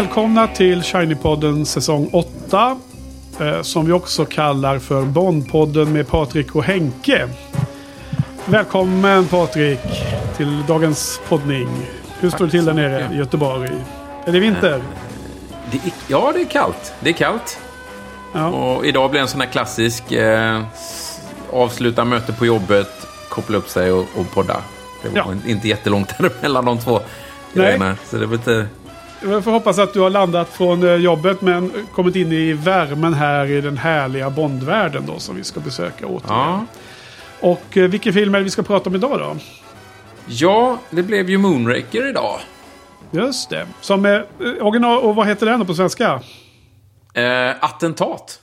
Välkomna 0.00 0.46
till 0.48 0.82
Shiny-podden 0.82 1.64
säsong 1.64 2.10
8. 2.12 2.76
Eh, 3.40 3.62
som 3.62 3.86
vi 3.86 3.92
också 3.92 4.24
kallar 4.24 4.78
för 4.78 5.02
Bondpodden 5.02 5.92
med 5.92 6.08
Patrik 6.08 6.54
och 6.56 6.64
Henke. 6.64 7.28
Välkommen 8.46 9.26
Patrik 9.26 9.80
till 10.36 10.62
dagens 10.68 11.20
poddning. 11.28 11.68
Hur 12.20 12.30
står 12.30 12.44
det 12.44 12.50
till 12.50 12.64
där 12.64 12.74
nere 12.74 13.10
i 13.12 13.16
Göteborg? 13.16 13.70
Är 14.26 14.32
det 14.32 14.40
vinter? 14.40 14.82
Det 15.70 15.76
är, 15.76 15.92
ja, 16.08 16.32
det 16.34 16.40
är 16.40 16.46
kallt. 16.46 16.92
Det 17.00 17.10
är 17.10 17.14
kallt. 17.14 17.58
Ja. 18.34 18.48
Och 18.48 18.86
idag 18.86 19.10
blir 19.10 19.20
en 19.20 19.28
sån 19.28 19.40
här 19.40 19.48
klassisk 19.48 20.12
eh, 20.12 20.62
avsluta 21.52 22.04
möte 22.04 22.32
på 22.32 22.46
jobbet, 22.46 23.06
koppla 23.28 23.56
upp 23.56 23.68
sig 23.68 23.92
och, 23.92 24.06
och 24.16 24.30
podda. 24.34 24.56
Det 25.02 25.08
var 25.08 25.16
Ja. 25.16 25.50
inte 25.50 25.68
jättelångt 25.68 26.14
mellan 26.42 26.64
de 26.64 26.78
två 26.78 27.00
grejerna. 27.54 27.96
Så 28.06 28.16
det 28.16 28.26
var 28.26 28.36
lite... 28.36 28.66
Jag 29.22 29.44
får 29.44 29.50
hoppas 29.50 29.78
att 29.78 29.92
du 29.92 30.00
har 30.00 30.10
landat 30.10 30.48
från 30.48 30.82
eh, 30.82 30.94
jobbet 30.94 31.40
men 31.40 31.72
kommit 31.94 32.16
in 32.16 32.32
i 32.32 32.52
värmen 32.52 33.14
här 33.14 33.46
i 33.46 33.60
den 33.60 33.76
härliga 33.76 34.30
Bondvärlden 34.30 35.06
då 35.06 35.18
som 35.18 35.36
vi 35.36 35.44
ska 35.44 35.60
besöka 35.60 36.06
återigen. 36.06 36.20
Ja. 36.28 36.64
Och 37.40 37.76
eh, 37.76 37.88
vilken 37.88 38.12
film 38.12 38.34
är 38.34 38.38
det 38.38 38.44
vi 38.44 38.50
ska 38.50 38.62
prata 38.62 38.90
om 38.90 38.94
idag 38.94 39.18
då? 39.18 39.36
ja, 40.26 40.78
det 40.90 41.02
blev 41.02 41.30
ju 41.30 41.38
Moonraker 41.38 42.08
idag. 42.08 42.40
Just 43.10 43.50
det. 43.50 43.66
Som 43.80 44.04
är 44.04 44.26
eh, 44.40 44.66
original, 44.66 44.98
och 44.98 45.14
vad 45.14 45.26
heter 45.26 45.46
den 45.46 45.66
på 45.66 45.74
svenska? 45.74 46.20
Eh, 47.14 47.50
attentat. 47.60 48.40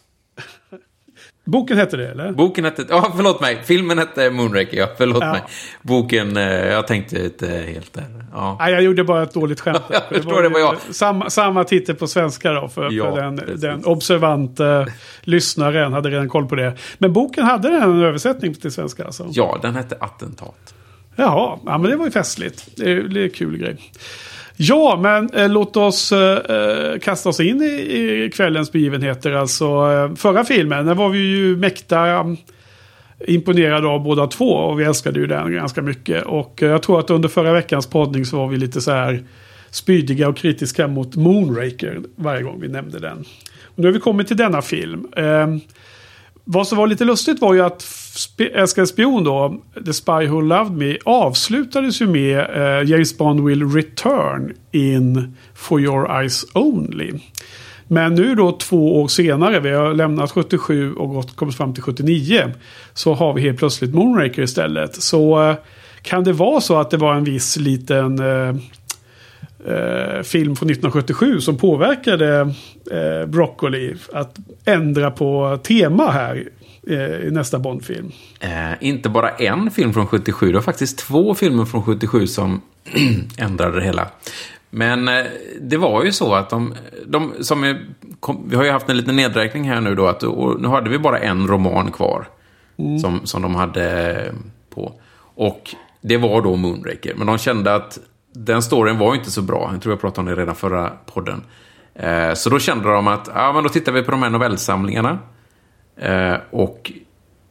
Boken 1.48 1.78
heter 1.78 1.98
det 1.98 2.08
eller? 2.08 2.31
Boken 2.31 2.66
hette... 2.66 2.86
Ja, 2.90 3.14
förlåt 3.16 3.42
mig. 3.42 3.62
Filmen 3.66 3.98
hette 3.98 4.30
Moonraker, 4.30 4.78
ja. 4.78 4.88
Förlåt 4.98 5.17
Ja. 5.23 5.31
mig. 5.31 5.42
Boken... 5.81 6.38
Eh, 6.38 6.44
jag 6.67 6.88
tänkte 6.88 7.23
inte 7.26 7.48
helt 7.48 7.94
där. 7.94 8.06
Ja. 8.34 8.58
Nej, 8.59 8.73
jag 8.73 8.81
gjorde 8.84 9.03
bara 9.03 9.23
ett 9.23 9.34
dåligt 9.34 9.59
skämt. 9.62 9.81
där. 9.88 9.95
Jag 10.09 10.18
förstår, 10.22 10.42
det 10.44 10.50
var 10.50 10.59
jag. 10.59 10.75
Samma, 10.92 11.30
samma 11.30 11.64
titel 11.64 11.95
på 11.95 12.08
svenska 12.08 12.52
då. 12.52 12.68
För, 12.68 12.92
Ja, 12.92 13.16
för 13.16 13.22
den, 13.22 13.38
precis. 13.38 13.62
den 13.62 13.86
observanta 13.86 14.88
lyssnaren 15.22 15.94
hade 15.94 16.09
redan 16.09 16.30
koll 16.30 16.48
på 16.48 16.56
det. 16.56 16.78
Men 16.98 17.14
boken 17.14 17.44
hade 17.44 17.70
den 17.70 17.81
en 17.84 18.02
översättning 18.03 18.53
till 18.53 18.72
svenska 18.72 19.06
alltså? 19.06 19.28
ja, 19.31 19.59
den 19.62 19.75
hette 19.75 19.98
Attentat. 20.00 20.73
Jaha, 21.16 21.59
ja, 21.66 21.78
men 21.78 21.92
det 21.92 21.98
var 21.98 22.06
ju 22.06 22.12
festligt. 22.12 22.68
Det 22.75 22.92
är, 22.92 22.95
det 22.95 23.20
är 23.20 23.23
en 23.23 23.30
kul 23.30 23.58
grej. 23.58 23.78
Ja, 24.59 25.00
men 25.02 25.30
eh, 25.30 25.50
låt 25.50 25.77
oss 25.77 26.11
eh, 26.11 26.38
eh, 26.55 27.00
kasta 27.00 27.30
oss 27.30 27.39
in 27.39 27.61
i, 27.61 27.66
i 27.66 28.31
kvällens 28.33 28.72
begivenheter. 28.72 29.31
Alltså, 29.31 29.66
eh, 29.66 30.16
förra 30.16 30.44
filmen, 30.44 30.86
där 30.86 30.95
var 30.95 31.09
vi 31.09 31.19
ju 31.19 31.58
mäkta 31.58 32.00
mm, 32.00 32.38
imponerade 33.28 33.88
av 33.88 34.03
båda 34.03 34.28
två. 34.28 34.50
Och 34.50 34.80
vi 34.80 34.83
älskade 34.83 35.19
ju 35.19 35.28
den 35.28 35.53
ganska 35.53 35.81
mycket. 35.81 36.23
Och 36.23 36.63
eh, 36.63 36.69
jag 36.69 36.83
tror 36.83 37.00
att 37.00 37.09
under 37.09 37.30
förra 37.30 37.53
veckans 37.53 37.88
poddning 37.88 38.25
så 38.25 38.38
var 38.38 38.47
vi 38.47 38.58
lite 38.58 38.81
så 38.81 38.91
här 38.91 39.23
spydiga 39.69 40.28
och 40.28 40.38
kritiska 40.38 40.88
mot 40.88 41.16
Moonraker 41.16 42.02
varje 42.16 42.44
gång 42.44 42.59
vi 42.61 42.67
nämnde 42.67 43.00
den. 43.00 43.17
Och 43.63 43.80
nu 43.80 43.88
har 43.88 43.94
vi 43.94 44.00
kommit 44.00 44.28
till 44.28 44.38
denna 44.38 44.61
film. 44.61 45.08
Ehm, 45.16 45.61
vad 46.50 46.67
som 46.67 46.78
var 46.78 46.88
lite 46.88 47.06
lustigt 47.06 47.42
var 47.42 47.53
ju 47.53 47.62
att 47.62 47.85
Älskade 48.53 48.88
spion 48.88 49.24
då, 49.24 49.62
The 49.85 49.94
Spy 49.94 50.28
Who 50.28 50.41
Loved 50.41 50.72
Me, 50.72 50.97
avslutades 51.06 52.02
ju 52.02 52.08
med 52.08 52.40
eh, 52.40 52.90
James 52.90 53.18
Bond 53.18 53.46
Will 53.46 53.72
Return 53.72 54.53
in 54.72 55.35
For 55.56 55.81
Your 55.81 56.19
Eyes 56.19 56.46
Only. 56.53 57.13
Men 57.88 58.16
nu 58.16 58.35
då 58.35 58.52
två 58.52 59.02
år 59.02 59.08
senare, 59.08 59.59
vi 59.59 59.72
har 59.72 59.94
lämnat 59.94 60.31
77 60.31 60.94
och 60.94 61.09
gått, 61.09 61.35
kommit 61.35 61.56
fram 61.56 61.74
till 61.74 61.84
79, 61.84 62.53
så 62.94 63.14
har 63.14 63.34
vi 63.34 63.41
helt 63.41 63.59
plötsligt 63.59 63.94
Moonraker 63.94 64.41
istället. 64.41 64.96
Så 64.96 65.50
eh, 65.50 65.56
kan 66.02 66.24
det 66.24 66.34
vara 66.34 66.62
så 66.62 66.79
att 66.79 66.90
det 66.90 66.97
var 66.97 67.16
en 67.16 67.24
viss 67.24 67.58
liten 67.58 68.19
eh, 68.19 68.56
eh, 69.66 70.23
film 70.23 70.56
från 70.56 70.69
1977 70.69 71.41
som 71.41 71.57
påverkade 71.57 72.53
eh, 72.91 73.28
Broccoli 73.28 73.95
att 74.13 74.35
ändra 74.66 75.12
på 75.12 75.59
tema 75.63 76.12
här 76.12 76.50
eh, 76.88 77.28
i 77.28 77.31
nästa 77.31 77.59
Bondfilm. 77.59 78.12
Eh, 78.40 78.50
inte 78.79 79.09
bara 79.09 79.29
en 79.29 79.72
film 79.72 79.94
från 79.94 80.07
77, 80.07 80.47
det 80.47 80.53
var 80.53 80.62
faktiskt 80.62 80.97
två 80.97 81.35
filmer 81.35 81.66
från 81.66 81.84
77 81.84 82.28
som 82.28 82.62
ändrade 83.38 83.79
det 83.79 83.85
hela. 83.85 84.07
Men 84.69 85.07
eh, 85.07 85.25
det 85.62 85.78
var 85.78 86.03
ju 86.03 86.12
så 86.12 86.34
att 86.34 86.50
de, 86.50 86.73
de 87.06 87.34
som 87.41 87.63
är, 87.63 87.85
kom, 88.19 88.46
vi 88.50 88.56
har 88.56 88.63
ju 88.63 88.72
haft 88.72 88.90
en 88.90 88.97
liten 88.97 89.16
nedräkning 89.16 89.69
här 89.69 89.81
nu 89.81 89.96
då, 89.96 90.07
att, 90.07 90.22
nu 90.59 90.67
hade 90.67 90.90
vi 90.90 91.00
bara 91.00 91.19
en 91.19 91.47
roman 91.47 91.91
kvar. 91.91 92.28
Som, 93.01 93.19
som 93.23 93.41
de 93.41 93.56
hade 93.56 94.31
på. 94.69 94.94
Och 95.35 95.75
det 96.01 96.17
var 96.17 96.41
då 96.41 96.56
Moonraker. 96.56 97.13
Men 97.16 97.28
de 97.28 97.38
kände 97.38 97.75
att 97.75 98.00
den 98.34 98.62
storyn 98.62 98.98
var 98.98 99.14
ju 99.14 99.20
inte 99.20 99.32
så 99.32 99.42
bra. 99.42 99.70
Jag 99.74 99.82
tror 99.82 99.94
jag 99.94 100.02
pratade 100.02 100.20
om 100.30 100.36
det 100.36 100.42
redan 100.42 100.56
förra 100.56 100.90
podden. 100.90 101.44
Eh, 101.96 102.34
så 102.34 102.50
då 102.50 102.60
kände 102.60 102.90
de 102.90 103.08
att, 103.08 103.30
ja 103.36 103.54
men 103.54 103.64
då 103.64 103.70
tittar 103.70 103.92
vi 103.92 104.04
på 104.04 104.12
de 104.12 104.24
här 104.24 104.30
novellsamlingarna. 104.30 105.20
Eh, 105.98 106.36
och 106.52 106.92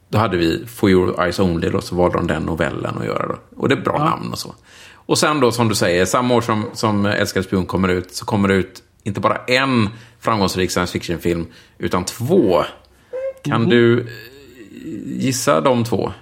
då 0.09 0.19
hade 0.19 0.37
vi 0.37 0.67
For 0.67 0.91
Your 0.91 1.23
Eyes 1.23 1.39
Only 1.39 1.69
då, 1.71 1.81
så 1.81 1.97
valde 1.97 2.19
de 2.19 2.27
den 2.27 2.43
novellen 2.43 2.99
att 2.99 3.07
göra 3.07 3.27
då. 3.27 3.37
Och 3.57 3.69
det 3.69 3.75
är 3.75 3.81
bra 3.81 3.99
namn 3.99 4.33
och 4.33 4.39
så. 4.39 4.55
Och 4.95 5.19
sen 5.19 5.41
då, 5.41 5.53
som 5.53 5.69
du 5.69 5.75
säger, 5.75 6.05
samma 6.05 6.35
år 6.35 6.41
som, 6.41 6.65
som 6.73 7.07
Älskade 7.07 7.47
spion 7.47 7.67
kommer 7.67 7.89
ut, 7.89 8.15
så 8.15 8.25
kommer 8.25 8.49
det 8.49 8.55
ut 8.55 8.83
inte 9.03 9.21
bara 9.21 9.37
en 9.37 9.89
framgångsrik 10.21 10.71
science 10.71 10.93
fiction-film, 10.93 11.47
utan 11.79 12.05
två. 12.05 12.65
Kan 13.45 13.69
du 13.69 14.01
eh, 14.01 14.07
gissa 15.05 15.61
de 15.61 15.85
två? 15.85 16.13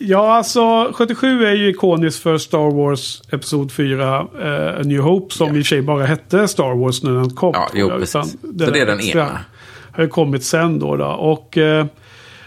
Ja, 0.00 0.32
alltså 0.36 0.92
77 0.94 1.44
är 1.46 1.52
ju 1.54 1.68
ikoniskt 1.70 2.22
för 2.22 2.38
Star 2.38 2.70
Wars 2.76 3.22
Episod 3.32 3.72
4 3.72 4.26
eh, 4.42 4.80
A 4.80 4.82
New 4.84 5.00
Hope 5.00 5.34
som 5.34 5.46
Ja. 5.48 5.52
i 5.56 5.60
och 5.60 5.64
för 5.66 5.68
sig 5.68 5.82
bara 5.82 6.04
hette 6.06 6.48
Star 6.48 6.74
Wars 6.74 7.02
när 7.02 7.12
den 7.12 7.30
kom. 7.30 7.52
Ja, 7.54 7.68
jo, 7.74 7.88
precis. 7.88 8.12
Så 8.12 8.36
det 8.42 8.64
är 8.80 8.86
den 8.86 9.00
ena. 9.00 9.40
Har 9.92 10.02
ju 10.02 10.08
kommit 10.08 10.44
sen 10.44 10.78
då. 10.78 10.96
då. 10.96 11.06
Och 11.06 11.58
eh, 11.58 11.86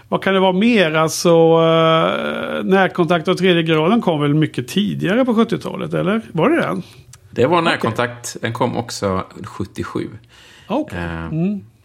vad 0.09 0.23
kan 0.23 0.33
det 0.33 0.39
vara 0.39 0.51
mer? 0.53 0.91
Alltså 0.93 1.29
eh, 1.29 2.63
närkontakt 2.63 3.27
av 3.27 3.33
tredje 3.35 3.63
graden 3.63 4.01
kom 4.01 4.21
väl 4.21 4.33
mycket 4.33 4.67
tidigare 4.67 5.25
på 5.25 5.33
70-talet, 5.33 5.93
eller? 5.93 6.21
Var 6.31 6.49
det 6.49 6.61
den? 6.61 6.83
Det 7.31 7.45
var 7.45 7.61
närkontakt, 7.61 8.37
den 8.41 8.53
kom 8.53 8.77
också 8.77 9.23
77. 9.43 10.09
Okej. 10.67 10.99
Eh, 10.99 11.29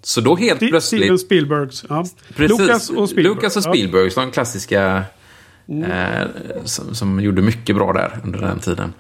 Så 0.03 0.21
då 0.21 0.37
helt 0.37 0.59
plötsligt... 0.61 1.03
Steven 1.03 1.19
Spielbergs. 1.19 1.85
Ja. 1.89 2.05
Precis. 2.37 2.59
Lucas 2.61 2.91
och 2.91 3.09
Spielberg. 3.09 3.35
Lucas 3.35 3.57
och 3.57 3.63
Ja. 3.67 3.73
Spielberg, 3.73 4.11
de 4.15 4.31
klassiska 4.31 5.03
eh, 5.71 6.27
som, 6.65 6.95
som 6.95 7.21
gjorde 7.21 7.43
mycket 7.43 7.77
bra 7.77 7.93
där 7.93 8.21
under 8.25 8.39
den 8.39 8.59
tiden. 8.59 8.93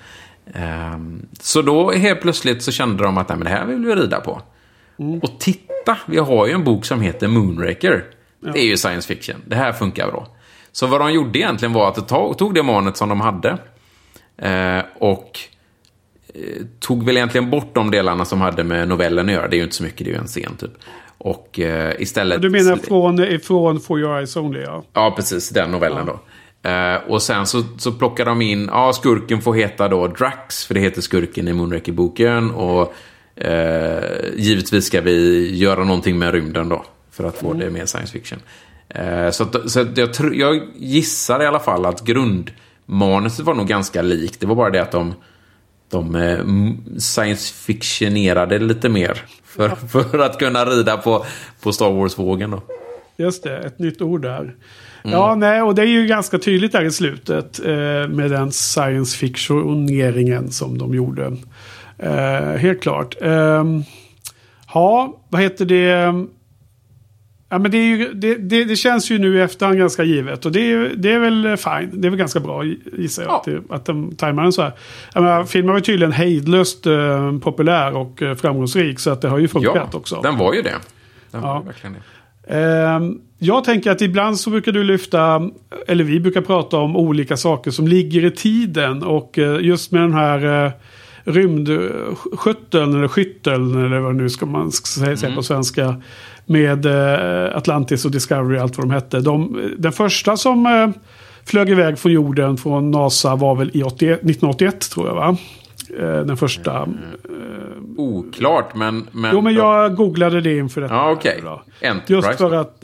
Eh, 0.54 0.98
så 1.40 1.62
då 1.62 1.92
helt 1.92 2.20
plötsligt 2.20 2.62
så 2.62 2.72
kände 2.72 3.04
de 3.04 3.18
att 3.18 3.28
Nej, 3.28 3.38
men 3.38 3.44
det 3.44 3.50
här 3.50 3.66
vill 3.66 3.84
vi 3.84 3.94
rida 3.94 4.20
på. 4.20 4.42
Och 5.22 5.38
titta, 5.38 5.98
vi 6.06 6.18
har 6.18 6.46
ju 6.46 6.52
en 6.52 6.64
bok 6.64 6.84
som 6.84 7.00
heter 7.00 7.28
Moonraker. 7.28 8.04
Det 8.40 8.58
är 8.58 8.64
ju 8.64 8.76
science 8.76 9.08
fiction. 9.08 9.36
Det 9.46 9.56
här 9.56 9.72
funkar 9.72 10.10
bra. 10.10 10.28
Så 10.72 10.86
vad 10.86 11.00
de 11.00 11.12
gjorde 11.12 11.38
egentligen 11.38 11.72
var 11.72 11.88
att 11.88 12.08
de 12.08 12.34
tog, 12.34 12.54
det 12.54 12.62
manet 12.62 12.96
som 12.96 13.08
de 13.08 13.20
hade 13.20 13.58
eh, 14.36 14.84
och 14.98 15.38
eh, 16.34 16.42
tog 16.80 17.04
väl 17.04 17.16
egentligen 17.16 17.50
bort 17.50 17.74
de 17.74 17.90
delarna 17.90 18.24
som 18.24 18.40
hade 18.40 18.64
med 18.64 18.88
novellen 18.88 19.26
att 19.26 19.32
göra. 19.32 19.48
Det 19.48 19.56
är 19.56 19.58
ju 19.58 19.64
inte 19.64 19.76
så 19.76 19.82
mycket, 19.82 20.04
det 20.04 20.10
är 20.10 20.14
ju 20.14 20.18
en 20.20 20.26
scen 20.26 20.56
typ. 20.56 20.72
Och 21.18 21.60
istället... 21.98 22.42
Du 22.42 22.50
menar 22.50 22.76
från, 22.76 23.40
från 23.40 23.80
For 23.80 24.00
Your 24.00 24.16
Eyes 24.16 24.36
Only, 24.36 24.60
ja. 24.60 24.84
Ja, 24.92 25.12
precis. 25.16 25.48
Den 25.48 25.70
novellen 25.70 26.06
då. 26.06 26.20
Eh, 26.62 26.94
och 27.08 27.22
sen 27.22 27.46
så, 27.46 27.62
så 27.78 27.92
plockar 27.92 28.24
de 28.24 28.42
in, 28.42 28.68
ja, 28.72 28.92
skurken 28.92 29.42
får 29.42 29.54
heta 29.54 29.88
då 29.88 30.06
Drax, 30.06 30.64
för 30.64 30.74
det 30.74 30.80
heter 30.80 31.00
skurken 31.00 31.48
i 31.48 31.52
Moonraker-boken. 31.52 32.50
Och 32.50 32.94
eh, 33.36 34.04
givetvis 34.36 34.84
ska 34.84 35.00
vi 35.00 35.50
göra 35.56 35.84
någonting 35.84 36.18
med 36.18 36.32
rymden 36.32 36.68
då, 36.68 36.84
för 37.10 37.24
att 37.24 37.36
få 37.38 37.52
det 37.52 37.70
mer 37.70 37.86
science 37.86 38.12
fiction. 38.12 38.38
Eh, 38.88 39.30
så 39.30 39.42
att, 39.42 39.70
så 39.70 39.80
att 39.80 39.98
jag, 39.98 40.08
tr- 40.08 40.34
jag 40.34 40.62
gissar 40.76 41.42
i 41.42 41.46
alla 41.46 41.60
fall 41.60 41.86
att 41.86 42.04
grundmanuset 42.04 43.46
var 43.46 43.54
nog 43.54 43.66
ganska 43.66 44.02
likt. 44.02 44.40
Det 44.40 44.46
var 44.46 44.54
bara 44.54 44.70
det 44.70 44.82
att 44.82 44.92
de, 44.92 45.14
de 45.90 46.76
science 46.98 47.54
fictionerade 47.54 48.58
lite 48.58 48.88
mer. 48.88 49.22
För, 49.44 49.68
för 49.68 50.18
att 50.18 50.38
kunna 50.38 50.64
rida 50.64 50.96
på, 50.96 51.26
på 51.62 51.72
Star 51.72 51.90
Wars-vågen 51.90 52.50
då. 52.50 52.62
Just 53.16 53.42
det, 53.42 53.58
ett 53.58 53.78
nytt 53.78 54.02
ord 54.02 54.22
där. 54.22 54.54
Mm. 55.04 55.16
Ja, 55.16 55.34
nej, 55.34 55.62
och 55.62 55.74
det 55.74 55.82
är 55.82 55.86
ju 55.86 56.06
ganska 56.06 56.38
tydligt 56.38 56.72
där 56.72 56.84
i 56.84 56.90
slutet 56.90 57.60
eh, 57.66 57.72
med 58.08 58.30
den 58.30 58.52
science 58.52 59.16
fictioneringen 59.18 60.50
som 60.50 60.78
de 60.78 60.94
gjorde. 60.94 61.36
Eh, 61.98 62.56
helt 62.56 62.82
klart. 62.82 63.16
Eh, 63.22 63.64
ja, 64.74 65.20
vad 65.28 65.42
heter 65.42 65.64
det? 65.64 66.14
Ja, 67.52 67.58
men 67.58 67.70
det, 67.70 67.78
ju, 67.88 68.12
det, 68.14 68.34
det, 68.34 68.64
det 68.64 68.76
känns 68.76 69.10
ju 69.10 69.18
nu 69.18 69.36
i 69.36 69.40
efterhand 69.40 69.78
ganska 69.78 70.02
givet. 70.04 70.46
Och 70.46 70.52
det 70.52 70.72
är, 70.72 70.92
det 70.96 71.12
är 71.12 71.18
väl 71.18 71.56
fine. 71.56 72.00
Det 72.00 72.08
är 72.08 72.10
väl 72.10 72.18
ganska 72.18 72.40
bra 72.40 72.64
gissar 72.98 73.22
jag. 73.22 73.30
Ja. 73.32 73.36
Att, 73.38 73.44
det, 73.44 73.74
att 73.74 73.84
de 73.84 74.16
tajmar 74.16 74.42
den 74.42 74.52
så 74.52 74.62
här. 74.62 74.72
Jag 75.14 75.22
menar, 75.22 75.44
filmen 75.44 75.72
var 75.74 75.80
tydligen 75.80 76.12
hejdlöst 76.12 76.86
eh, 76.86 77.38
populär 77.38 77.96
och 77.96 78.22
eh, 78.22 78.34
framgångsrik. 78.34 78.98
Så 79.00 79.10
att 79.10 79.20
det 79.20 79.28
har 79.28 79.38
ju 79.38 79.48
funkat 79.48 79.94
också. 79.94 80.20
den 80.22 80.36
var 80.38 80.54
ju 80.54 80.62
det. 80.62 80.74
Den 81.30 81.40
Ja. 81.42 81.54
var 81.54 81.62
verkligen 81.62 81.92
det. 81.92 82.00
Ehm, 82.48 83.18
jag 83.38 83.64
tänker 83.64 83.90
att 83.90 84.00
ibland 84.00 84.40
så 84.40 84.50
brukar 84.50 84.72
du 84.72 84.84
lyfta, 84.84 85.50
eller 85.86 86.04
vi 86.04 86.20
brukar 86.20 86.40
prata 86.40 86.76
om 86.76 86.96
olika 86.96 87.36
saker 87.36 87.70
som 87.70 87.88
ligger 87.88 88.24
i 88.24 88.30
tiden. 88.30 89.02
Och 89.02 89.38
eh, 89.38 89.60
just 89.60 89.92
med 89.92 90.02
den 90.02 90.12
här 90.12 90.64
eh, 90.66 90.72
rymdskytteln 91.24 92.94
eller 92.94 93.08
skytteln 93.08 93.84
eller 93.84 93.98
vad 93.98 94.14
nu 94.14 94.30
ska 94.30 94.46
man 94.46 94.72
säga 94.72 95.16
mm. 95.22 95.34
på 95.34 95.42
svenska. 95.42 96.02
Med 96.46 96.86
eh, 96.86 97.56
Atlantis 97.56 98.04
och 98.04 98.10
Discovery 98.10 98.58
allt 98.58 98.78
vad 98.78 98.88
de 98.88 98.94
hette. 98.94 99.20
De, 99.20 99.60
den 99.78 99.92
första 99.92 100.36
som 100.36 100.92
flög 101.44 101.70
iväg 101.70 101.98
från 101.98 102.12
jorden 102.12 102.56
från 102.56 102.90
NASA 102.90 103.36
var 103.36 103.54
väl 103.54 103.70
i 103.74 103.82
81, 103.82 104.18
1981 104.18 104.90
tror 104.90 105.06
jag 105.06 105.14
va? 105.14 105.36
Den 106.24 106.36
första. 106.36 106.88
Oklart 108.00 108.74
men, 108.74 109.06
men... 109.12 109.30
Jo 109.34 109.40
men 109.40 109.54
jag 109.54 109.96
googlade 109.96 110.40
det 110.40 110.56
inför 110.56 110.80
detta. 110.80 110.94
Ja 110.94 111.10
okej. 111.10 111.42
Okay. 111.42 111.88
Enterprise. 111.90 112.28
Just 112.28 112.38
för 112.38 112.54
att 112.54 112.76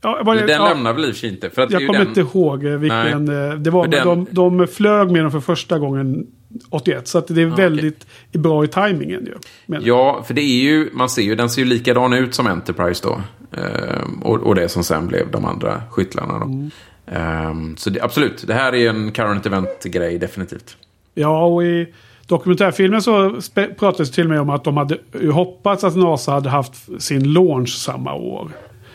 Ja, 0.00 0.22
det, 0.24 0.40
den 0.40 0.48
ja, 0.48 0.68
lämnar 0.68 0.92
väl 0.92 1.04
i 1.04 1.14
sig 1.14 1.30
inte. 1.30 1.50
För 1.50 1.62
att 1.62 1.70
jag 1.70 1.86
kommer 1.86 1.98
den... 1.98 2.08
inte 2.08 2.20
ihåg 2.20 2.64
vilken. 2.64 3.24
Nej. 3.24 3.48
Eh, 3.48 3.54
det 3.54 3.70
var, 3.70 3.86
den... 3.86 4.04
de, 4.04 4.26
de 4.30 4.66
flög 4.66 5.10
med 5.10 5.22
den 5.22 5.30
för 5.30 5.40
första 5.40 5.78
gången 5.78 6.26
81. 6.70 7.08
Så 7.08 7.18
att 7.18 7.26
det 7.26 7.42
är 7.42 7.46
ja, 7.46 7.54
väldigt 7.54 8.06
okay. 8.28 8.40
bra 8.40 8.64
i 8.64 8.68
tajmingen 8.68 9.26
ju. 9.26 9.34
Ja, 9.80 10.22
för 10.26 10.34
det 10.34 10.40
är 10.40 10.62
ju, 10.62 10.90
man 10.92 11.08
ser 11.08 11.22
ju, 11.22 11.34
den 11.34 11.50
ser 11.50 11.62
ju 11.62 11.68
likadan 11.68 12.12
ut 12.12 12.34
som 12.34 12.46
Enterprise 12.46 13.08
då. 13.08 13.20
Ehm, 13.60 14.22
och, 14.22 14.38
och 14.38 14.54
det 14.54 14.68
som 14.68 14.84
sen 14.84 15.06
blev 15.06 15.30
de 15.30 15.44
andra 15.44 15.82
skyttlarna 15.90 16.38
då. 16.38 16.44
Mm. 16.44 16.70
Ehm, 17.06 17.76
så 17.76 17.90
det, 17.90 18.00
absolut, 18.00 18.46
det 18.46 18.54
här 18.54 18.74
är 18.74 18.88
en 18.88 19.12
current 19.12 19.46
event-grej 19.46 20.18
definitivt. 20.18 20.76
Ja, 21.14 21.44
och 21.44 21.64
i 21.64 21.92
dokumentärfilmen 22.28 23.02
så 23.02 23.40
pratades 23.78 24.10
till 24.10 24.24
och 24.24 24.30
med 24.30 24.40
om 24.40 24.50
att 24.50 24.64
de 24.64 24.76
hade 24.76 24.98
hoppats 25.32 25.84
att 25.84 25.96
NASA 25.96 26.32
hade 26.32 26.48
haft 26.48 27.02
sin 27.02 27.32
launch 27.32 27.68
samma 27.68 28.14
år 28.14 28.50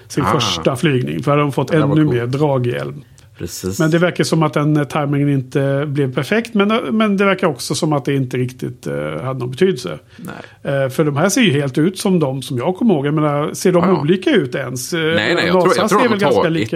sin 0.07 0.23
ah. 0.23 0.31
första 0.31 0.75
flygning. 0.75 1.23
För 1.23 1.31
hade 1.31 1.43
de 1.43 1.51
fått 1.51 1.71
ännu 1.71 2.05
mer 2.05 2.27
draghjälm. 2.27 3.03
Precis. 3.37 3.79
Men 3.79 3.91
det 3.91 3.97
verkar 3.97 4.23
som 4.23 4.43
att 4.43 4.53
den 4.53 4.85
tajmingen 4.85 5.29
inte 5.29 5.85
blev 5.87 6.13
perfekt. 6.13 6.53
Men, 6.53 6.67
men 6.97 7.17
det 7.17 7.25
verkar 7.25 7.47
också 7.47 7.75
som 7.75 7.93
att 7.93 8.05
det 8.05 8.15
inte 8.15 8.37
riktigt 8.37 8.87
uh, 8.87 8.93
hade 9.21 9.39
någon 9.39 9.51
betydelse. 9.51 9.89
Uh, 9.89 10.89
för 10.89 11.03
de 11.03 11.17
här 11.17 11.29
ser 11.29 11.41
ju 11.41 11.51
helt 11.51 11.77
ut 11.77 11.99
som 11.99 12.19
de 12.19 12.41
som 12.41 12.57
jag 12.57 12.75
kommer 12.75 12.93
ihåg. 12.93 13.07
Jag 13.07 13.13
menar, 13.13 13.53
ser 13.53 13.71
de 13.71 13.83
ah, 13.83 13.87
ja. 13.87 14.01
olika 14.01 14.29
ut 14.29 14.55
ens? 14.55 14.93
Nej, 14.93 15.35
nej. 15.35 15.45
Jag 15.47 15.61
tror, 15.61 15.73
jag, 15.77 15.89
tror 15.89 16.19
de 16.19 16.25
har 16.25 16.43
tagit, 16.43 16.71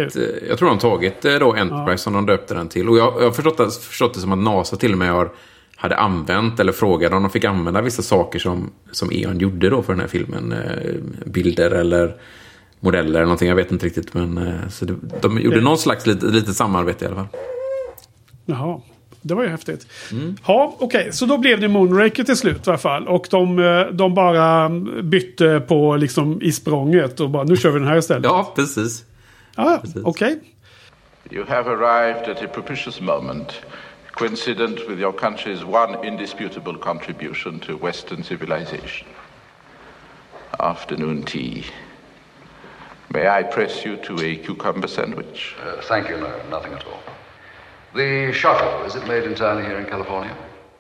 jag 0.50 0.58
tror 0.58 0.68
de 0.68 0.74
har 0.74 0.80
tagit 0.80 1.22
då 1.22 1.54
Enterprise 1.54 1.92
ja. 1.92 1.98
som 1.98 2.14
de 2.14 2.26
döpte 2.26 2.54
den 2.54 2.68
till. 2.68 2.90
Och 2.90 2.98
jag, 2.98 3.14
jag 3.20 3.24
har 3.24 3.32
förstått, 3.32 3.76
förstått 3.76 4.14
det 4.14 4.20
som 4.20 4.32
att 4.32 4.40
NASA 4.40 4.76
till 4.76 4.92
och 4.92 4.98
med 4.98 5.12
har 5.12 5.30
hade 5.78 5.96
använt 5.96 6.60
eller 6.60 6.72
frågade 6.72 7.16
om 7.16 7.24
de 7.24 7.32
fick 7.32 7.46
använda 7.46 7.82
vissa 7.82 8.02
saker 8.02 8.40
som, 8.40 8.72
som 8.92 9.12
E.ON 9.12 9.40
gjorde 9.40 9.70
då 9.70 9.82
för 9.82 9.94
den 9.94 10.00
här 10.00 10.08
filmen. 10.08 10.54
bilder 11.26 11.72
eller 11.72 12.16
modeller 12.80 13.10
eller 13.10 13.22
någonting. 13.22 13.50
Jag 13.50 13.56
vet 13.56 13.72
inte 13.72 13.86
riktigt. 13.86 14.14
Men 14.14 14.38
eh, 14.38 14.68
så 14.70 14.86
det, 14.86 14.96
de 15.22 15.40
gjorde 15.40 15.62
någon 15.62 15.78
slags 15.78 16.08
lite, 16.08 16.26
lite 16.26 16.54
samarbete 16.54 17.06
i 17.06 17.08
alla 17.08 17.16
fall. 17.16 17.28
Jaha. 18.46 18.82
Det 19.22 19.34
var 19.34 19.44
ju 19.44 19.50
häftigt. 19.50 19.88
Mm. 20.12 20.38
Ja, 20.48 20.76
okej. 20.80 21.00
Okay. 21.02 21.12
Så 21.12 21.26
då 21.26 21.38
blev 21.38 21.60
det 21.60 21.68
Moonraker 21.68 22.24
till 22.24 22.38
slut 22.38 22.68
i 22.68 22.70
alla 22.70 22.78
fall. 22.78 23.08
Och 23.08 23.28
de, 23.30 23.60
eh, 23.60 23.82
de 23.82 24.14
bara 24.14 24.70
bytte 25.04 25.60
på 25.68 25.96
liksom 25.96 26.42
i 26.42 26.52
språnget. 26.52 27.20
Och 27.20 27.30
bara 27.30 27.44
nu 27.44 27.58
kör 27.58 27.72
vi 27.72 27.80
den 27.80 27.88
här 27.88 27.98
istället. 27.98 28.24
Ja, 28.28 28.54
precis. 28.56 29.06
Ja, 29.56 29.82
okej. 29.84 30.04
Okay. 30.04 30.36
You 31.32 31.46
have 31.48 31.70
arrived 31.70 32.30
at 32.30 32.44
a 32.44 32.48
propitious 32.54 33.02
moment. 33.02 33.62
Coincident 34.18 34.88
with 34.88 35.00
your 35.00 35.14
country's 35.14 35.64
one 35.64 36.04
indisputable 36.04 36.76
contribution 36.76 37.60
to 37.60 37.78
Western 37.78 38.24
civilization. 38.24 39.06
Afternoon 40.60 41.22
tea. 41.22 41.66
May 43.14 43.28
I 43.28 43.44
press 43.44 43.86
you 43.86 43.96
to 43.98 44.20
a 44.22 44.38
cucumber 44.38 44.88
sandwich? 44.88 45.56
Uh, 45.62 45.82
thank 45.84 46.10
you, 46.10 46.18
no, 46.18 46.42
nothing 46.50 46.74
at 46.74 46.84
all. 46.88 47.00
The 47.94 48.34
shuttle, 48.34 48.84
is 48.86 48.96
it 48.96 49.06
made 49.08 49.24
entirely 49.26 49.62
here 49.62 49.78
in 49.78 49.86
California? 49.86 50.36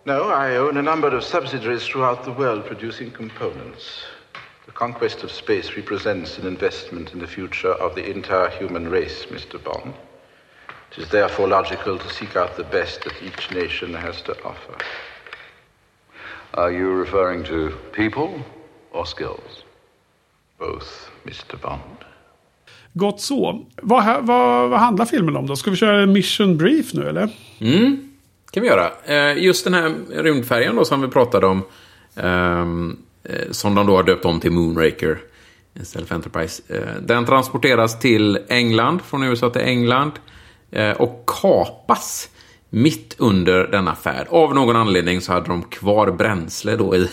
No, 0.07 0.29
I 0.29 0.55
own 0.55 0.77
a 0.77 0.81
number 0.81 1.15
of 1.15 1.23
subsidiaries 1.23 1.85
throughout 1.85 2.23
the 2.23 2.31
world 2.31 2.65
producing 2.65 3.11
components. 3.11 4.01
The 4.65 4.71
conquest 4.71 5.21
of 5.21 5.31
space 5.31 5.75
represents 5.75 6.39
an 6.39 6.47
investment 6.47 7.13
in 7.13 7.19
the 7.19 7.27
future 7.27 7.73
of 7.73 7.93
the 7.93 8.09
entire 8.09 8.49
human 8.49 8.89
race, 8.89 9.25
Mr. 9.25 9.63
Bond. 9.63 9.93
It 10.91 10.97
is 10.97 11.09
therefore 11.09 11.47
logical 11.47 11.97
to 11.97 12.09
seek 12.09 12.35
out 12.35 12.55
the 12.55 12.63
best 12.63 13.01
that 13.01 13.13
each 13.23 13.51
nation 13.51 13.95
has 13.95 14.21
to 14.21 14.31
offer. 14.31 14.75
Are 16.51 16.71
you 16.71 16.99
referring 16.99 17.43
to 17.43 17.69
people 17.91 18.29
or 18.91 19.05
skills? 19.05 19.63
Both, 20.57 20.87
Mr. 21.23 21.57
Bond. 21.61 21.97
Gott 22.93 23.21
så. 23.21 23.65
Vad, 23.81 24.25
vad, 24.25 24.69
vad 24.69 24.79
handlar 24.79 25.05
filmen 25.05 25.35
om 25.35 25.47
då? 25.47 25.55
Ska 25.55 25.71
vi 25.71 25.77
köra 25.77 26.01
en 26.01 26.13
mission 26.13 26.57
brief 26.57 26.93
nu 26.93 27.09
eller? 27.09 27.29
Mm, 27.59 28.09
kan 28.51 28.63
vi 28.63 28.69
göra. 28.69 28.91
Eh, 29.05 29.43
just 29.43 29.63
den 29.63 29.73
här 29.73 29.95
rymdfärjan 30.09 30.75
då 30.75 30.85
som 30.85 31.01
vi 31.01 31.07
pratade 31.07 31.47
om. 31.47 31.63
Ehm, 32.15 32.97
eh, 33.23 33.51
som 33.51 33.75
de 33.75 33.87
då 33.87 33.95
har 33.95 34.03
döpt 34.03 34.25
om 34.25 34.39
till 34.39 34.51
Moonraker 34.51 35.19
istället 35.81 36.07
för 36.07 36.15
Enterprise. 36.15 36.63
Eh, 36.67 37.01
den 37.01 37.25
transporteras 37.25 37.99
till 37.99 38.39
England, 38.49 39.01
från 39.01 39.23
USA 39.23 39.49
till 39.49 39.61
England. 39.61 40.11
Eh, 40.71 40.91
och 40.91 41.23
kapas 41.41 42.29
mitt 42.69 43.15
under 43.17 43.67
denna 43.67 43.95
färd. 43.95 44.27
Av 44.29 44.55
någon 44.55 44.75
anledning 44.75 45.21
så 45.21 45.33
hade 45.33 45.47
de 45.47 45.63
kvar 45.63 46.11
bränsle 46.11 46.75
då 46.75 46.95
i, 46.95 47.09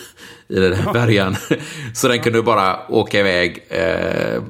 i 0.49 0.61
den 0.61 0.73
här 0.73 0.93
färjan. 0.93 1.37
så 1.95 2.09
den 2.09 2.21
kunde 2.21 2.43
bara 2.43 2.89
åka 2.89 3.21
iväg 3.21 3.65
eh, 3.69 4.43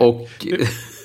och... 0.00 0.28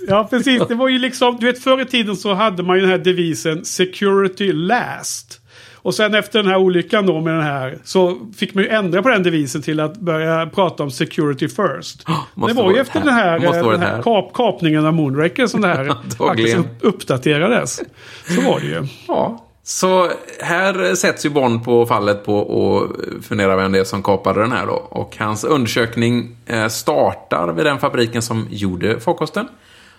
Ja, 0.07 0.27
precis. 0.29 0.61
Det 0.67 0.75
var 0.75 0.87
ju 0.87 0.99
liksom, 0.99 1.37
du 1.39 1.45
vet 1.45 1.63
förr 1.63 1.81
i 1.81 1.85
tiden 1.85 2.15
så 2.15 2.33
hade 2.33 2.63
man 2.63 2.75
ju 2.75 2.81
den 2.81 2.91
här 2.91 2.97
devisen 2.97 3.65
security 3.65 4.53
last. 4.53 5.41
Och 5.81 5.95
sen 5.95 6.15
efter 6.15 6.43
den 6.43 6.51
här 6.51 6.57
olyckan 6.57 7.05
då 7.05 7.21
med 7.21 7.33
den 7.33 7.43
här 7.43 7.77
så 7.83 8.17
fick 8.37 8.53
man 8.53 8.63
ju 8.63 8.69
ändra 8.69 9.01
på 9.01 9.09
den 9.09 9.23
devisen 9.23 9.61
till 9.61 9.79
att 9.79 9.97
börja 9.97 10.45
prata 10.45 10.83
om 10.83 10.91
security 10.91 11.47
first. 11.47 12.05
Oh, 12.35 12.47
det 12.47 12.53
var 12.53 12.71
ju 12.71 12.77
efter 12.77 12.99
den 12.99 13.13
här, 13.13 13.39
den 13.71 13.81
här 13.81 14.01
kap, 14.01 14.33
kapningen 14.33 14.85
av 14.85 14.93
Moonraker 14.93 15.47
som 15.47 15.61
det 15.61 15.67
här 15.67 15.95
faktiskt 16.17 16.57
uppdaterades. 16.81 17.81
Så 18.27 18.41
var 18.41 18.59
det 18.59 18.65
ju. 18.65 18.87
Ja. 19.07 19.45
Så 19.63 20.09
här 20.39 20.95
sätts 20.95 21.25
ju 21.25 21.29
Bond 21.29 21.65
på 21.65 21.85
fallet 21.85 22.25
på 22.25 22.41
att 22.41 23.25
fundera 23.25 23.55
vem 23.55 23.71
det 23.71 23.79
är 23.79 23.83
som 23.83 24.03
kapade 24.03 24.41
den 24.41 24.51
här 24.51 24.65
då. 24.65 24.73
Och 24.73 25.17
hans 25.19 25.43
undersökning 25.43 26.37
eh, 26.45 26.67
startar 26.67 27.53
vid 27.53 27.65
den 27.65 27.79
fabriken 27.79 28.21
som 28.21 28.47
gjorde 28.49 28.99
farkosten. 28.99 29.47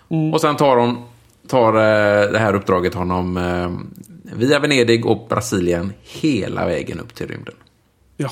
Mm. 0.09 0.33
Och 0.33 0.41
sen 0.41 0.55
tar, 0.55 0.77
hon, 0.77 0.97
tar 1.47 1.73
eh, 1.73 2.31
det 2.31 2.39
här 2.39 2.55
uppdraget 2.55 2.93
honom 2.93 3.37
eh, 3.37 3.71
via 4.35 4.59
Venedig 4.59 5.05
och 5.05 5.27
Brasilien 5.29 5.93
hela 6.01 6.65
vägen 6.65 6.99
upp 6.99 7.15
till 7.15 7.27
rymden. 7.27 7.55
Ja, 8.17 8.31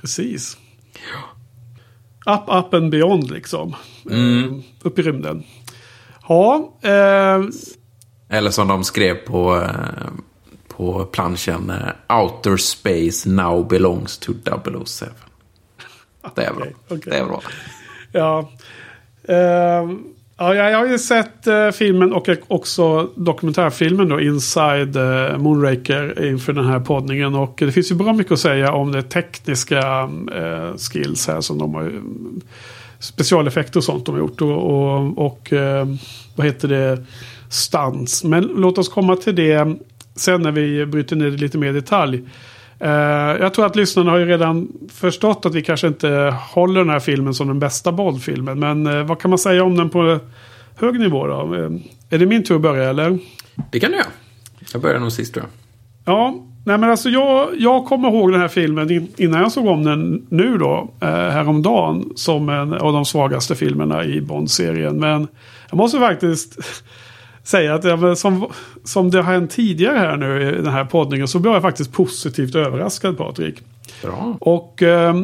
precis. 0.00 0.56
Ja. 0.94 2.34
Up, 2.34 2.64
up 2.64 2.74
and 2.74 2.90
beyond 2.90 3.30
liksom. 3.30 3.76
Mm. 4.10 4.62
upp 4.82 4.98
i 4.98 5.02
rymden. 5.02 5.44
Ja. 6.28 6.74
Eh... 6.82 7.42
Eller 8.28 8.50
som 8.50 8.68
de 8.68 8.84
skrev 8.84 9.14
på 9.14 9.66
på 10.76 11.04
planschen 11.04 11.70
uh, 11.70 12.20
Outer 12.20 12.56
Space 12.56 13.28
Now 13.28 13.68
Belongs 13.68 14.18
to 14.18 14.32
007. 14.84 15.06
Det 16.34 16.42
är 16.44 16.54
bra. 16.54 16.64
Okay, 16.64 16.98
okay. 16.98 17.12
Det 17.12 17.18
är 17.18 17.24
bra. 17.24 17.42
Ja. 18.12 18.50
Uh, 19.28 19.98
ja, 20.36 20.54
jag 20.54 20.78
har 20.78 20.86
ju 20.86 20.98
sett 20.98 21.46
eh, 21.46 21.70
filmen 21.70 22.12
och 22.12 22.28
också 22.48 23.10
dokumentärfilmen 23.16 24.08
då, 24.08 24.20
Inside 24.20 24.96
eh, 24.96 25.38
Moonraker 25.38 26.24
inför 26.24 26.52
den 26.52 26.66
här 26.66 26.80
poddningen. 26.80 27.34
Och 27.34 27.54
det 27.58 27.72
finns 27.72 27.90
ju 27.90 27.94
bra 27.94 28.12
mycket 28.12 28.32
att 28.32 28.40
säga 28.40 28.72
om 28.72 28.92
det 28.92 29.02
tekniska 29.02 30.10
eh, 30.34 30.76
skills 30.76 31.28
här 31.28 31.40
som 31.40 31.58
de 31.58 31.74
har 31.74 31.82
mm, 31.82 32.40
specialeffekter 32.98 33.80
och 33.80 33.84
sånt 33.84 34.06
de 34.06 34.12
har 34.12 34.18
gjort. 34.18 34.40
Och, 34.40 34.50
och, 34.50 35.26
och 35.26 35.52
eh, 35.52 35.86
vad 36.36 36.46
heter 36.46 36.68
det? 36.68 37.04
Stans. 37.48 38.24
Men 38.24 38.42
låt 38.44 38.78
oss 38.78 38.88
komma 38.88 39.16
till 39.16 39.34
det 39.34 39.76
sen 40.16 40.42
när 40.42 40.52
vi 40.52 40.86
bryter 40.86 41.16
ner 41.16 41.30
det 41.30 41.36
lite 41.36 41.58
mer 41.58 41.70
i 41.70 41.72
detalj. 41.72 42.22
Uh, 42.82 42.90
jag 43.40 43.54
tror 43.54 43.66
att 43.66 43.76
lyssnarna 43.76 44.10
har 44.10 44.18
ju 44.18 44.24
redan 44.24 44.68
förstått 44.92 45.46
att 45.46 45.54
vi 45.54 45.62
kanske 45.62 45.86
inte 45.86 46.34
håller 46.50 46.80
den 46.80 46.90
här 46.90 47.00
filmen 47.00 47.34
som 47.34 47.48
den 47.48 47.58
bästa 47.58 47.92
Bond-filmen. 47.92 48.58
Men 48.58 48.86
uh, 48.86 49.04
vad 49.04 49.20
kan 49.20 49.30
man 49.30 49.38
säga 49.38 49.64
om 49.64 49.76
den 49.76 49.90
på 49.90 50.18
hög 50.76 51.00
nivå 51.00 51.26
då? 51.26 51.54
Uh, 51.54 51.80
är 52.10 52.18
det 52.18 52.26
min 52.26 52.44
tur 52.44 52.54
att 52.54 52.60
börja 52.60 52.90
eller? 52.90 53.18
Det 53.70 53.80
kan 53.80 53.90
du 53.90 53.96
göra. 53.96 54.06
Jag 54.72 54.82
börjar 54.82 55.00
nog 55.00 55.12
sist 55.12 55.34
tror 55.34 55.46
jag. 55.46 55.50
Ja, 56.14 56.34
nej 56.64 56.78
men 56.78 56.90
alltså 56.90 57.08
jag, 57.08 57.48
jag 57.58 57.86
kommer 57.86 58.08
ihåg 58.08 58.32
den 58.32 58.40
här 58.40 58.48
filmen 58.48 59.08
innan 59.16 59.40
jag 59.40 59.52
såg 59.52 59.66
om 59.66 59.84
den 59.84 60.26
nu 60.28 60.58
då. 60.58 60.94
Eh, 61.00 61.08
häromdagen. 61.08 62.12
Som 62.14 62.48
en 62.48 62.72
av 62.72 62.92
de 62.92 63.04
svagaste 63.04 63.54
filmerna 63.54 64.04
i 64.04 64.20
Bond-serien. 64.20 65.00
Men 65.00 65.28
jag 65.70 65.76
måste 65.76 65.98
faktiskt 65.98 66.58
säga 67.44 67.74
att 67.74 67.84
ja, 67.84 68.16
som, 68.16 68.46
som 68.84 69.10
det 69.10 69.22
har 69.22 69.32
hänt 69.32 69.50
tidigare 69.50 69.98
här 69.98 70.16
nu 70.16 70.42
i 70.42 70.62
den 70.62 70.72
här 70.72 70.84
poddningen 70.84 71.28
så 71.28 71.38
blev 71.38 71.54
jag 71.54 71.62
faktiskt 71.62 71.92
positivt 71.92 72.54
överraskad 72.54 73.18
Patrik. 73.18 73.62
Bra. 74.02 74.36
Och 74.40 74.82
eh, 74.82 75.14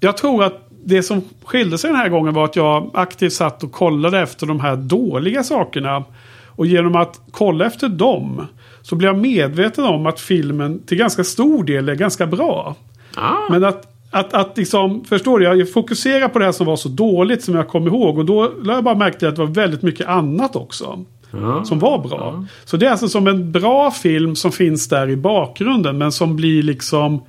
jag 0.00 0.16
tror 0.16 0.44
att 0.44 0.68
det 0.84 1.02
som 1.02 1.22
skilde 1.44 1.78
sig 1.78 1.90
den 1.90 1.98
här 1.98 2.08
gången 2.08 2.34
var 2.34 2.44
att 2.44 2.56
jag 2.56 2.90
aktivt 2.94 3.32
satt 3.32 3.62
och 3.62 3.72
kollade 3.72 4.20
efter 4.20 4.46
de 4.46 4.60
här 4.60 4.76
dåliga 4.76 5.42
sakerna. 5.42 6.04
Och 6.46 6.66
genom 6.66 6.96
att 6.96 7.20
kolla 7.30 7.66
efter 7.66 7.88
dem 7.88 8.46
så 8.82 8.96
blir 8.96 9.08
jag 9.08 9.18
medveten 9.18 9.84
om 9.84 10.06
att 10.06 10.20
filmen 10.20 10.82
till 10.86 10.98
ganska 10.98 11.24
stor 11.24 11.64
del 11.64 11.88
är 11.88 11.94
ganska 11.94 12.26
bra. 12.26 12.76
Ah. 13.16 13.34
Men 13.50 13.64
att, 13.64 13.86
att, 14.10 14.34
att 14.34 14.58
liksom, 14.58 15.04
förstår 15.04 15.38
du, 15.38 15.44
jag 15.44 15.72
fokuserar 15.72 16.28
på 16.28 16.38
det 16.38 16.44
här 16.44 16.52
som 16.52 16.66
var 16.66 16.76
så 16.76 16.88
dåligt 16.88 17.44
som 17.44 17.54
jag 17.54 17.68
kom 17.68 17.86
ihåg. 17.86 18.18
Och 18.18 18.24
då 18.24 18.42
lade 18.42 18.72
jag 18.72 18.84
bara 18.84 18.94
märke 18.94 19.18
till 19.18 19.28
att 19.28 19.36
det 19.36 19.44
var 19.44 19.54
väldigt 19.54 19.82
mycket 19.82 20.08
annat 20.08 20.56
också. 20.56 21.04
Ja. 21.30 21.64
Som 21.64 21.78
var 21.78 21.98
bra. 22.08 22.44
Så 22.64 22.76
det 22.76 22.86
är 22.86 22.90
alltså 22.90 23.08
som 23.08 23.26
en 23.26 23.52
bra 23.52 23.90
film 23.90 24.36
som 24.36 24.52
finns 24.52 24.88
där 24.88 25.10
i 25.10 25.16
bakgrunden. 25.16 25.98
Men 25.98 26.12
som 26.12 26.36
blir 26.36 26.62
liksom 26.62 27.22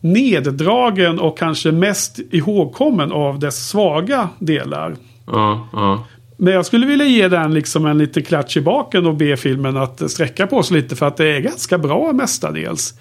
neddragen 0.00 1.18
och 1.20 1.38
kanske 1.38 1.72
mest 1.72 2.18
ihågkommen 2.30 3.12
av 3.12 3.38
dess 3.38 3.68
svaga 3.68 4.28
delar. 4.38 4.96
Ja, 5.26 5.68
ja. 5.72 6.04
Men 6.36 6.52
jag 6.54 6.66
skulle 6.66 6.86
vilja 6.86 7.06
ge 7.06 7.28
den 7.28 7.54
liksom 7.54 7.86
en 7.86 7.98
liten 7.98 8.22
klatsch 8.22 8.56
i 8.56 8.60
baken 8.60 9.06
och 9.06 9.14
be 9.14 9.36
filmen 9.36 9.76
att 9.76 10.10
sträcka 10.10 10.46
på 10.46 10.62
sig 10.62 10.76
lite 10.76 10.96
för 10.96 11.06
att 11.06 11.16
det 11.16 11.36
är 11.36 11.40
ganska 11.40 11.78
bra 11.78 12.12
mestadels. 12.12 12.94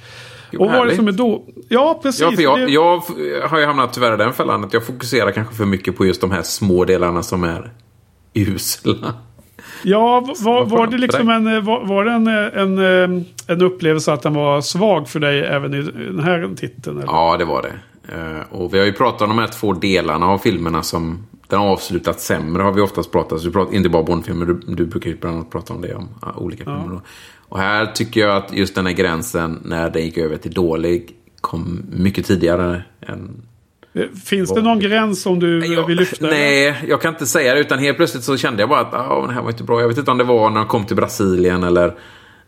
Jo, 0.51 0.59
och 0.63 0.71
vad 0.71 0.87
det 0.87 0.95
som 0.95 1.07
är 1.07 1.11
då? 1.11 1.43
Ja, 1.69 1.99
precis. 2.03 2.21
Ja, 2.21 2.31
för 2.31 2.41
jag, 2.43 2.59
Det- 2.59 2.71
jag 2.71 3.01
har 3.49 3.59
ju 3.59 3.65
hamnat 3.65 3.93
tyvärr 3.93 4.13
i 4.13 4.17
den 4.17 4.33
fällan 4.33 4.63
att 4.63 4.73
jag 4.73 4.85
fokuserar 4.85 5.31
kanske 5.31 5.55
för 5.55 5.65
mycket 5.65 5.97
på 5.97 6.05
just 6.05 6.21
de 6.21 6.31
här 6.31 6.41
små 6.43 6.85
delarna 6.85 7.23
som 7.23 7.43
är 7.43 7.71
usla. 8.33 9.13
Ja, 9.83 10.33
var, 10.39 10.65
var 10.65 10.87
det 10.87 10.97
liksom 10.97 11.29
en, 11.29 11.47
eh, 11.47 11.63
var, 11.63 11.85
var 11.85 12.05
det 12.05 12.11
en, 12.11 12.27
eh, 12.27 12.61
en, 12.61 12.77
eh, 12.77 13.23
en 13.47 13.61
upplevelse 13.61 14.13
att 14.13 14.21
den 14.21 14.33
var 14.33 14.61
svag 14.61 15.09
för 15.09 15.19
dig 15.19 15.39
även 15.41 15.73
i 15.73 15.81
den 15.81 16.19
här 16.19 16.55
titeln? 16.55 16.97
Eller? 16.97 17.07
Ja, 17.07 17.37
det 17.37 17.45
var 17.45 17.61
det. 17.61 17.73
Och 18.49 18.73
vi 18.73 18.79
har 18.79 18.85
ju 18.85 18.93
pratat 18.93 19.21
om 19.21 19.29
de 19.29 19.37
här 19.37 19.47
två 19.47 19.73
delarna 19.73 20.25
av 20.25 20.37
filmerna 20.37 20.83
som 20.83 21.27
den 21.47 21.59
har 21.59 21.67
avslutat 21.67 22.19
sämre 22.19 22.63
har 22.63 22.71
vi 22.71 22.81
oftast 22.81 23.11
pratat. 23.11 23.39
Så 23.39 23.45
du 23.45 23.51
pratar 23.51 23.75
inte 23.75 23.89
bara 23.89 24.03
Bondfilmer, 24.03 24.45
du, 24.45 24.53
du 24.53 24.85
brukar 24.85 25.09
ju 25.09 25.17
bland 25.17 25.35
annat 25.35 25.49
prata 25.51 25.73
om 25.73 25.81
det 25.81 25.95
om 25.95 26.09
ja, 26.21 26.33
olika 26.37 26.63
filmer. 26.63 26.89
då. 26.89 27.01
Och 27.49 27.59
här 27.59 27.85
tycker 27.85 28.21
jag 28.21 28.37
att 28.37 28.53
just 28.53 28.75
den 28.75 28.85
här 28.85 28.93
gränsen 28.93 29.59
när 29.65 29.89
den 29.89 30.01
gick 30.01 30.17
över 30.17 30.37
till 30.37 30.53
dålig 30.53 31.15
kom 31.41 31.83
mycket 31.91 32.25
tidigare 32.25 32.83
än 33.01 33.41
Finns 34.25 34.53
det 34.53 34.61
någon 34.61 34.79
gräns 34.79 35.21
som 35.21 35.39
du 35.39 35.65
Jag- 35.65 35.87
vill 35.87 35.97
lyfta? 35.97 36.25
Nej, 36.27 36.75
jag 36.87 37.01
kan 37.01 37.13
inte 37.13 37.25
säga 37.25 37.53
det. 37.53 37.59
Utan 37.59 37.79
helt 37.79 37.97
plötsligt 37.97 38.23
så 38.23 38.37
kände 38.37 38.61
jag 38.61 38.69
bara 38.69 38.79
att 38.79 38.93
ah, 38.93 39.27
det 39.27 39.33
här 39.33 39.41
var 39.41 39.49
inte 39.49 39.63
bra. 39.63 39.81
Jag 39.81 39.87
vet 39.87 39.97
inte 39.97 40.11
om 40.11 40.17
det 40.17 40.23
var 40.23 40.49
när 40.49 40.57
de 40.59 40.67
kom 40.67 40.85
till 40.85 40.95
Brasilien 40.95 41.63
eller 41.63 41.93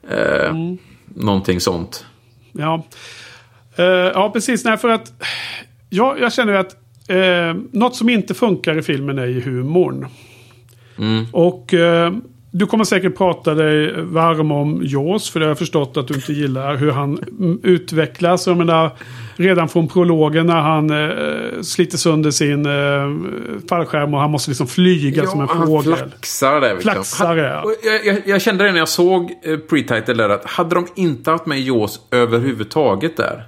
eh, 0.09 0.49
Mm. 0.49 0.77
någonting 1.07 1.59
sånt. 1.59 2.05
Ja, 2.51 2.85
Eh, 3.77 3.85
ja 3.85 4.29
precis. 4.33 4.65
Nej, 4.65 4.77
för 4.77 4.89
att 4.89 5.11
ja, 5.89 6.15
jag 6.19 6.33
känner 6.33 6.53
att 6.53 6.75
eh, 7.09 7.61
något 7.71 7.95
som 7.95 8.09
inte 8.09 8.33
funkar 8.33 8.77
i 8.77 8.81
filmen 8.81 9.17
är 9.19 9.25
ju 9.25 9.41
humorn. 9.41 10.07
Mm. 10.97 11.25
Och 11.31 11.73
eh, 11.73 12.13
du 12.51 12.65
kommer 12.65 12.83
säkert 12.83 13.17
prata 13.17 13.53
dig 13.53 13.93
varm 14.01 14.51
om 14.51 14.81
Jaws. 14.83 15.29
För 15.29 15.39
det 15.39 15.45
har 15.45 15.49
jag 15.49 15.57
förstått 15.57 15.97
att 15.97 16.07
du 16.07 16.13
inte 16.13 16.33
gillar 16.33 16.75
hur 16.75 16.91
han 16.91 17.17
mm, 17.39 17.59
utvecklas. 17.63 18.47
Jag 18.47 18.57
menar, 18.57 18.91
redan 19.35 19.69
från 19.69 19.87
prologen 19.87 20.45
när 20.45 20.61
han 20.61 20.89
eh, 20.89 21.61
sliter 21.61 21.97
sönder 21.97 22.31
sin 22.31 22.65
eh, 22.65 23.67
fallskärm 23.69 24.13
och 24.13 24.19
han 24.19 24.31
måste 24.31 24.51
liksom 24.51 24.67
flyga 24.67 25.25
som 25.27 25.41
en 25.41 25.47
han 25.49 25.67
fågel. 25.67 25.95
flaxar 25.95 26.61
där. 26.61 26.73
Liksom. 26.73 26.91
Flaxar, 26.93 27.35
ja. 27.35 27.63
Jag, 27.83 28.05
jag, 28.05 28.21
jag 28.25 28.41
kände 28.41 28.63
det 28.63 28.71
när 28.71 28.79
jag 28.79 28.89
såg 28.89 29.31
eh, 29.43 29.57
pre-title 29.69 30.13
där 30.13 30.29
att 30.29 30.45
hade 30.45 30.75
de 30.75 30.87
inte 30.95 31.31
haft 31.31 31.45
med 31.45 31.59
Jaws 31.61 31.99
överhuvudtaget 32.11 33.17
där. 33.17 33.43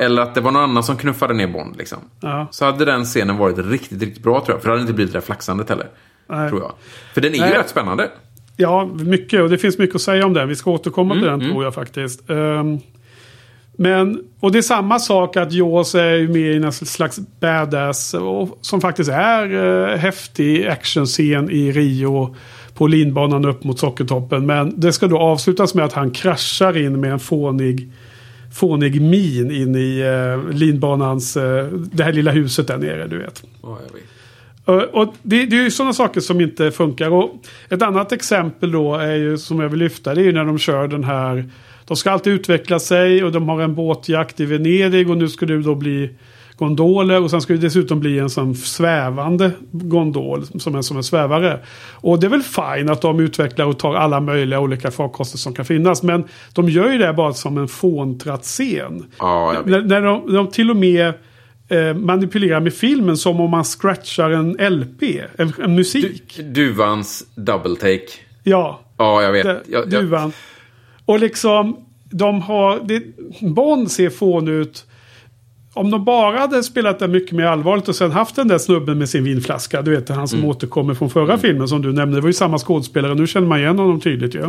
Eller 0.00 0.22
att 0.22 0.34
det 0.34 0.40
var 0.40 0.50
någon 0.50 0.62
annan 0.62 0.82
som 0.82 0.96
knuffade 0.96 1.34
ner 1.34 1.46
Bond 1.46 1.76
liksom. 1.76 1.98
Ja. 2.20 2.46
Så 2.50 2.64
hade 2.64 2.84
den 2.84 3.04
scenen 3.04 3.36
varit 3.36 3.58
riktigt, 3.58 4.02
riktigt 4.02 4.22
bra 4.22 4.40
tror 4.40 4.54
jag. 4.54 4.62
För 4.62 4.68
det 4.68 4.72
hade 4.72 4.80
inte 4.82 4.92
blivit 4.92 5.12
det 5.12 5.18
där 5.18 5.26
flaxandet 5.26 5.68
heller. 5.68 5.86
Nej. 6.28 6.48
Tror 6.48 6.60
jag. 6.60 6.72
För 7.14 7.20
den 7.20 7.30
är 7.32 7.36
ju 7.36 7.40
Nej. 7.40 7.52
rätt 7.52 7.68
spännande. 7.68 8.08
Ja, 8.56 8.90
mycket. 8.94 9.42
Och 9.42 9.50
det 9.50 9.58
finns 9.58 9.78
mycket 9.78 9.96
att 9.96 10.02
säga 10.02 10.26
om 10.26 10.32
den. 10.34 10.48
Vi 10.48 10.56
ska 10.56 10.70
återkomma 10.70 11.14
Mm, 11.14 11.22
till 11.24 11.30
den 11.30 11.50
tror 11.50 11.64
jag 11.64 11.74
faktiskt. 11.74 12.30
Ehm, 12.30 12.78
men, 13.82 14.24
och 14.40 14.52
det 14.52 14.58
är 14.58 14.62
samma 14.62 14.98
sak 14.98 15.36
att 15.36 15.52
Jaws 15.52 15.94
är 15.94 16.28
med 16.28 16.40
i 16.40 16.56
en 16.56 16.72
slags 16.72 17.20
badass. 17.40 18.14
Och, 18.14 18.58
som 18.60 18.80
faktiskt 18.80 19.10
är 19.10 19.52
uh, 19.52 19.96
häftig 19.96 20.66
actionscen 20.66 21.50
i 21.50 21.72
Rio. 21.72 22.36
På 22.74 22.86
linbanan 22.86 23.44
upp 23.44 23.64
mot 23.64 23.78
Sockertoppen. 23.78 24.46
Men 24.46 24.80
det 24.80 24.92
ska 24.92 25.06
då 25.06 25.18
avslutas 25.18 25.74
med 25.74 25.84
att 25.84 25.92
han 25.92 26.10
kraschar 26.10 26.76
in 26.76 27.00
med 27.00 27.12
en 27.12 27.18
fånig, 27.18 27.92
fånig 28.54 29.00
min 29.00 29.50
in 29.50 29.76
i 29.76 30.02
uh, 30.02 30.50
linbanans, 30.50 31.36
uh, 31.36 31.42
det 31.92 32.04
här 32.04 32.12
lilla 32.12 32.30
huset 32.30 32.66
där 32.66 32.78
nere 32.78 33.06
du 33.06 33.18
vet. 33.18 33.42
Och 33.60 33.78
och 34.92 35.14
det, 35.22 35.46
det 35.46 35.56
är 35.56 35.62
ju 35.62 35.70
sådana 35.70 35.92
saker 35.92 36.20
som 36.20 36.40
inte 36.40 36.70
funkar. 36.70 37.10
Och 37.10 37.30
ett 37.68 37.82
annat 37.82 38.12
exempel 38.12 38.72
då 38.72 38.94
är 38.94 39.14
ju 39.14 39.38
som 39.38 39.60
jag 39.60 39.68
vill 39.68 39.78
lyfta. 39.78 40.14
Det 40.14 40.20
är 40.20 40.24
ju 40.24 40.32
när 40.32 40.44
de 40.44 40.58
kör 40.58 40.88
den 40.88 41.04
här. 41.04 41.44
De 41.90 41.96
ska 41.96 42.10
alltid 42.10 42.32
utveckla 42.32 42.78
sig 42.78 43.24
och 43.24 43.32
de 43.32 43.48
har 43.48 43.60
en 43.60 43.74
båtjakt 43.74 44.40
i 44.40 44.44
Venedig. 44.44 45.10
Och 45.10 45.16
nu 45.16 45.28
ska 45.28 45.46
det 45.46 45.62
då 45.62 45.74
bli 45.74 46.10
gondoler. 46.56 47.22
Och 47.22 47.30
sen 47.30 47.40
ska 47.40 47.52
det 47.52 47.58
dessutom 47.58 48.00
bli 48.00 48.18
en 48.18 48.30
sån 48.30 48.54
svävande 48.54 49.50
gondol. 49.70 50.46
Som 50.60 50.74
är 50.74 50.82
som 50.82 50.96
en 50.96 51.02
svävare. 51.02 51.60
Och 51.92 52.20
det 52.20 52.26
är 52.26 52.28
väl 52.28 52.42
fine 52.42 52.90
att 52.90 53.02
de 53.02 53.20
utvecklar 53.20 53.66
och 53.66 53.78
tar 53.78 53.94
alla 53.94 54.20
möjliga 54.20 54.60
olika 54.60 54.90
farkoster 54.90 55.38
som 55.38 55.54
kan 55.54 55.64
finnas. 55.64 56.02
Men 56.02 56.24
de 56.52 56.68
gör 56.68 56.92
ju 56.92 56.98
det 56.98 57.12
bara 57.12 57.32
som 57.32 57.58
en 57.58 57.68
fåntratt 57.68 58.42
scen. 58.42 59.06
Ja. 59.18 59.62
När, 59.66 59.80
när 59.80 60.00
de, 60.00 60.34
de 60.34 60.50
till 60.50 60.70
och 60.70 60.76
med 60.76 61.12
eh, 61.68 61.94
manipulerar 61.94 62.60
med 62.60 62.74
filmen 62.74 63.16
som 63.16 63.40
om 63.40 63.50
man 63.50 63.64
scratchar 63.64 64.30
en 64.30 64.52
LP. 64.52 65.02
En, 65.36 65.52
en 65.62 65.74
musik. 65.74 66.34
Du, 66.36 66.42
duvans 66.42 67.24
double 67.34 67.76
take. 67.76 68.06
Ja, 68.42 68.80
Ja, 69.00 69.22
jag 69.22 69.32
vet. 69.32 69.44
det, 69.44 69.60
jag, 69.66 69.92
jag, 69.92 70.02
duvan. 70.02 70.32
Och 71.10 71.20
liksom, 71.20 71.76
de 72.10 72.40
har... 72.42 72.80
Det, 72.84 73.02
Bond 73.40 73.90
ser 73.90 74.10
fån 74.10 74.48
ut. 74.48 74.86
Om 75.74 75.90
de 75.90 76.04
bara 76.04 76.38
hade 76.38 76.62
spelat 76.62 76.98
det 76.98 77.08
mycket 77.08 77.32
mer 77.32 77.44
allvarligt 77.44 77.88
och 77.88 77.94
sen 77.96 78.10
haft 78.10 78.36
den 78.36 78.48
där 78.48 78.58
snubben 78.58 78.98
med 78.98 79.08
sin 79.08 79.24
vinflaska. 79.24 79.82
Du 79.82 79.90
vet, 79.90 80.08
han 80.08 80.28
som 80.28 80.38
Mm. 80.38 80.50
återkommer 80.50 80.94
från 80.94 81.10
förra 81.10 81.38
filmen 81.38 81.68
som 81.68 81.82
du 81.82 81.92
nämnde. 81.92 82.16
Det 82.16 82.20
var 82.20 82.28
ju 82.28 82.32
samma 82.32 82.58
skådespelare. 82.58 83.14
Nu 83.14 83.26
känner 83.26 83.46
man 83.46 83.58
igen 83.58 83.78
honom 83.78 84.00
tydligt 84.00 84.34
ju. 84.34 84.42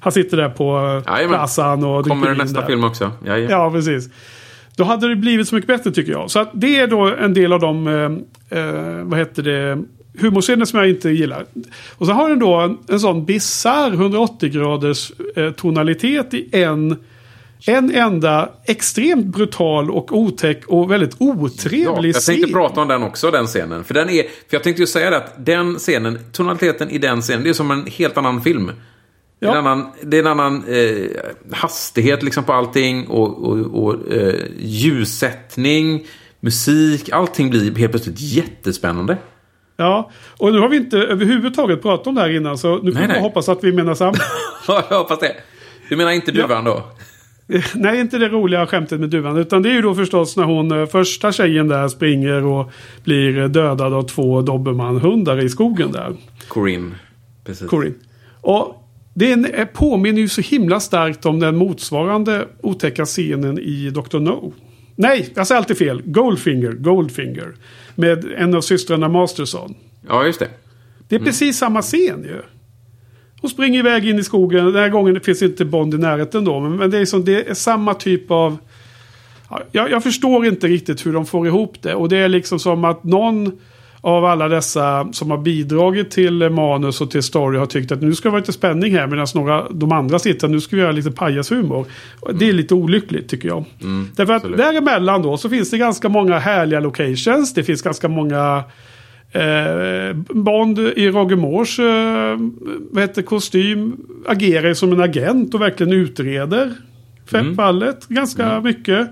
Han 0.00 0.12
sitter 0.12 0.36
där 0.36 0.48
på 0.48 0.76
eh, 0.76 0.82
Mm. 0.90 1.02
Jajamän. 1.06 1.28
plazan 1.38 1.84
och 1.84 2.06
kommer 2.08 2.28
det 2.28 2.34
nästa 2.34 2.60
där. 2.60 2.66
film 2.66 2.84
också. 2.84 3.10
Ja, 3.26 3.38
ja. 3.38 3.50
Ja, 3.50 3.70
precis. 3.70 4.08
Då 4.76 4.84
hade 4.84 5.08
det 5.08 5.16
blivit 5.16 5.48
så 5.48 5.54
mycket 5.54 5.68
bättre 5.68 5.90
tycker 5.90 6.12
jag. 6.12 6.30
Så 6.30 6.38
att 6.38 6.50
det 6.54 6.76
är 6.80 6.86
då 6.86 7.14
en 7.14 7.34
del 7.34 7.52
av 7.52 7.60
de, 7.60 7.86
eh, 7.88 8.58
eh, 8.58 9.02
vad 9.04 9.18
heter 9.18 9.42
det, 9.42 9.82
humorscener 10.20 10.64
som 10.64 10.78
jag 10.78 10.88
inte 10.88 11.10
gillar. 11.10 11.46
Och 11.96 12.06
så 12.06 12.12
har 12.12 12.28
den 12.28 12.38
då 12.38 12.54
en, 12.54 12.78
en 12.88 13.00
sån 13.00 13.24
bisarr 13.24 13.92
180 13.92 14.48
graders 14.50 15.12
eh, 15.36 15.50
tonalitet 15.50 16.34
i 16.34 16.48
en, 16.52 16.96
en 17.66 17.94
enda 17.94 18.48
extremt 18.66 19.26
brutal 19.26 19.90
och 19.90 20.18
otäck 20.18 20.66
och 20.66 20.90
väldigt 20.90 21.16
Ja, 21.18 21.26
otrevlig 21.26 22.14
jag 22.14 22.22
tänkte 22.24 22.46
scen. 22.46 22.52
prata 22.52 22.80
om 22.80 22.88
den 22.88 23.02
också, 23.02 23.30
den 23.30 23.46
scenen. 23.46 23.84
För, 23.84 23.94
den 23.94 24.08
är, 24.10 24.22
för 24.22 24.28
jag 24.50 24.62
tänkte 24.62 24.82
ju 24.82 24.86
säga 24.86 25.10
det 25.10 25.16
att 25.16 25.46
den 25.46 25.74
scenen, 25.78 26.18
tonaliteten 26.32 26.90
i 26.90 26.98
den 26.98 27.20
scenen, 27.20 27.42
det 27.44 27.48
är 27.48 27.54
som 27.54 27.70
en 27.70 27.86
helt 27.86 28.16
annan 28.16 28.40
film. 28.42 28.66
Det 29.40 29.46
är 29.46 29.50
Ja. 29.50 29.58
en 29.58 29.66
annan, 29.66 29.86
det 30.02 30.16
är 30.16 30.20
en 30.20 30.26
annan 30.26 30.64
eh, 30.68 31.06
hastighet 31.52 32.22
liksom 32.22 32.44
på 32.44 32.52
allting 32.52 33.06
och, 33.06 33.44
och, 33.48 33.84
och 33.84 34.12
eh, 34.12 34.34
ljussättning, 34.58 36.06
musik, 36.40 37.10
allting 37.12 37.50
blir 37.50 37.74
helt 37.74 37.92
plötsligt 37.92 38.20
jättespännande. 38.20 39.16
Ja, 39.76 40.10
och 40.38 40.52
nu 40.52 40.58
har 40.58 40.68
vi 40.68 40.76
inte 40.76 40.98
överhuvudtaget 40.98 41.82
pratat 41.82 42.06
om 42.06 42.14
det 42.14 42.20
här 42.20 42.36
innan 42.36 42.58
så 42.58 42.78
nu 42.78 42.92
får 42.92 43.00
vi 43.00 43.20
hoppas 43.20 43.48
att 43.48 43.64
vi 43.64 43.72
menar 43.72 43.94
samma. 43.94 44.14
Ja, 44.68 44.84
jag 44.90 44.98
hoppas 44.98 45.18
det. 45.18 45.36
Du 45.88 45.96
menar 45.96 46.10
inte 46.10 46.32
duvan 46.32 46.64
då? 46.64 46.82
Nej, 47.74 48.00
inte 48.00 48.18
det 48.18 48.28
roliga 48.28 48.66
skämtet 48.66 49.00
med 49.00 49.10
duvan. 49.10 49.36
Utan 49.36 49.62
det 49.62 49.68
är 49.68 49.72
ju 49.72 49.82
då 49.82 49.94
förstås 49.94 50.36
när 50.36 50.44
hon, 50.44 50.80
eh, 50.80 50.86
första 50.86 51.32
tjejen 51.32 51.68
där 51.68 51.88
springer 51.88 52.44
och 52.44 52.72
blir 53.04 53.38
eh, 53.38 53.48
dödad 53.48 53.94
av 53.94 54.02
två 54.02 54.42
dobermannhundar 54.42 55.44
i 55.44 55.48
skogen 55.48 55.92
där. 55.92 56.16
Corinne. 56.48 56.94
Precis. 57.44 57.68
Corinne. 57.68 57.94
Och 58.40 58.84
det 59.14 59.32
eh, 59.32 59.64
påminner 59.64 60.20
ju 60.20 60.28
så 60.28 60.40
himla 60.40 60.80
starkt 60.80 61.26
om 61.26 61.40
den 61.40 61.56
motsvarande 61.56 62.48
otäcka 62.62 63.04
scenen 63.04 63.58
i 63.58 63.90
Dr. 63.90 64.18
No. 64.18 64.52
Nej, 64.96 65.32
jag 65.34 65.46
säger 65.46 65.58
alltid 65.58 65.78
fel. 65.78 66.02
Goldfinger, 66.04 66.72
Goldfinger. 66.72 67.54
Med 67.94 68.24
en 68.36 68.54
av 68.54 68.60
systrarna 68.60 69.08
Masterson. 69.08 69.74
Ja, 70.08 70.26
just 70.26 70.38
det. 70.38 70.48
Det 71.08 71.14
är 71.14 71.18
Mm. 71.18 71.26
precis 71.26 71.58
samma 71.58 71.82
scen 71.82 72.22
ju. 72.22 72.42
Hon 73.40 73.50
springer 73.50 73.78
iväg 73.78 74.08
in 74.08 74.18
i 74.18 74.24
skogen. 74.24 74.64
Den 74.64 74.74
här 74.74 74.88
gången 74.88 75.20
finns 75.20 75.42
inte 75.42 75.64
Bond 75.64 75.94
i 75.94 75.98
närheten 75.98 76.44
då. 76.44 76.60
Men, 76.60 76.90
det, 76.90 76.98
är 76.98 77.04
som, 77.04 77.24
det 77.24 77.50
är 77.50 77.54
samma 77.54 77.94
typ 77.94 78.30
av... 78.30 78.56
Ja, 79.72 79.88
jag 79.88 80.02
förstår 80.02 80.46
inte 80.46 80.66
riktigt 80.66 81.06
hur 81.06 81.12
de 81.12 81.26
får 81.26 81.46
ihop 81.46 81.82
det. 81.82 81.94
Och 81.94 82.08
det 82.08 82.16
är 82.16 82.28
liksom 82.28 82.58
som 82.58 82.84
att 82.84 83.04
någon 83.04 83.58
av 84.04 84.24
alla 84.24 84.48
dessa 84.48 85.08
som 85.12 85.30
har 85.30 85.38
bidragit 85.38 86.10
till 86.10 86.50
manus 86.50 87.00
och 87.00 87.10
till 87.10 87.22
story 87.22 87.58
har 87.58 87.66
tyckt 87.66 87.92
att 87.92 88.02
nu 88.02 88.14
ska 88.14 88.28
det 88.28 88.30
vara 88.32 88.40
lite 88.40 88.52
spänning 88.52 88.92
här. 88.94 89.06
Medan 89.06 89.26
några, 89.34 89.68
de 89.70 89.92
andra 89.92 90.18
sitter 90.18 90.48
nu 90.48 90.60
ska 90.60 90.76
vi 90.76 90.82
göra 90.82 90.92
lite 90.92 91.10
pajashumor. 91.10 91.86
Det 92.34 92.48
är 92.48 92.52
lite 92.52 92.74
olyckligt 92.74 93.28
tycker 93.28 93.48
jag. 93.48 93.64
Därför 94.16 94.32
att 94.32 94.36
absolut. 94.36 94.58
däremellan 94.58 95.22
då 95.22 95.36
så 95.36 95.48
finns 95.48 95.70
det 95.70 95.78
ganska 95.78 96.08
många 96.08 96.38
härliga 96.38 96.80
locations. 96.80 97.54
Det 97.54 97.64
finns 97.64 97.82
ganska 97.82 98.08
många 98.08 98.64
Eh, 99.32 100.16
Bond 100.28 100.78
i 100.78 101.10
Roger 101.10 101.36
Moores 101.36 101.78
eh, 101.78 102.38
vad 102.90 103.02
heter, 103.02 103.22
kostym 103.22 103.96
agerar 104.26 104.74
som 104.74 104.92
en 104.92 105.00
agent 105.00 105.54
och 105.54 105.60
verkligen 105.60 105.92
utreder 105.92 106.72
mm. 107.32 107.56
fallet 107.56 108.06
ganska 108.08 108.44
mm. 108.44 108.62
mycket. 108.64 109.08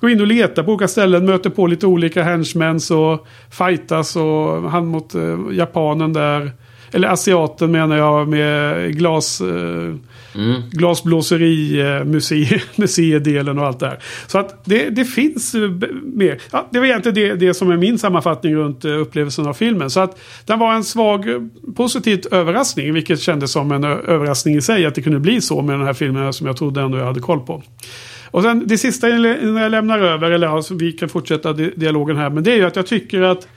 Går 0.00 0.10
in 0.10 0.20
och 0.20 0.26
letar 0.26 0.62
på 0.62 0.72
olika 0.72 0.88
ställen, 0.88 1.26
möter 1.26 1.50
på 1.50 1.66
lite 1.66 1.86
olika 1.86 2.22
henchmen 2.22 2.80
och 2.90 3.26
fightas 3.50 4.16
och 4.16 4.70
han 4.70 4.86
mot 4.86 5.14
eh, 5.14 5.38
japanen 5.52 6.12
där. 6.12 6.52
Eller 6.92 7.08
asiaten 7.08 7.72
menar 7.72 7.96
jag 7.96 8.28
med 8.28 8.96
glas... 8.96 9.40
Eh, 9.40 9.94
mm. 10.36 10.62
Glasblåseri, 10.70 11.80
eh, 11.80 12.04
muse, 12.04 12.60
museidelen 12.76 13.58
och 13.58 13.66
allt 13.66 13.80
det 13.80 13.86
här. 13.86 13.98
Så 14.26 14.38
att 14.38 14.64
det, 14.64 14.90
det 14.90 15.04
finns 15.04 15.54
eh, 15.54 15.70
mer. 16.02 16.38
Ja, 16.50 16.68
det 16.70 16.78
var 16.78 16.86
egentligen 16.86 17.14
det, 17.14 17.46
det 17.46 17.54
som 17.54 17.70
är 17.70 17.76
min 17.76 17.98
sammanfattning 17.98 18.54
runt 18.54 18.84
eh, 18.84 19.00
upplevelsen 19.00 19.46
av 19.46 19.54
filmen. 19.54 19.90
Så 19.90 20.00
att 20.00 20.20
den 20.46 20.58
var 20.58 20.74
en 20.74 20.84
svag 20.84 21.50
positiv 21.76 22.20
överraskning. 22.30 22.94
Vilket 22.94 23.20
kändes 23.20 23.52
som 23.52 23.72
en 23.72 23.84
överraskning 23.84 24.56
i 24.56 24.62
sig 24.62 24.86
att 24.86 24.94
det 24.94 25.02
kunde 25.02 25.20
bli 25.20 25.40
så 25.40 25.62
med 25.62 25.78
den 25.78 25.86
här 25.86 25.94
filmen 25.94 26.32
som 26.32 26.46
jag 26.46 26.56
trodde 26.56 26.80
ändå 26.80 26.98
jag 26.98 27.06
hade 27.06 27.20
koll 27.20 27.40
på. 27.40 27.62
Och 28.30 28.42
sen 28.42 28.62
det 28.66 28.78
sista 28.78 29.06
när 29.06 29.62
jag 29.62 29.70
lämnar 29.70 29.98
över, 29.98 30.30
eller 30.30 30.46
alltså, 30.46 30.74
vi 30.74 30.92
kan 30.92 31.08
fortsätta 31.08 31.52
dialogen 31.52 32.16
här, 32.16 32.30
men 32.30 32.44
det 32.44 32.52
är 32.52 32.56
ju 32.56 32.64
att 32.64 32.76
jag 32.76 32.86
tycker 32.86 33.22
att 33.22 33.48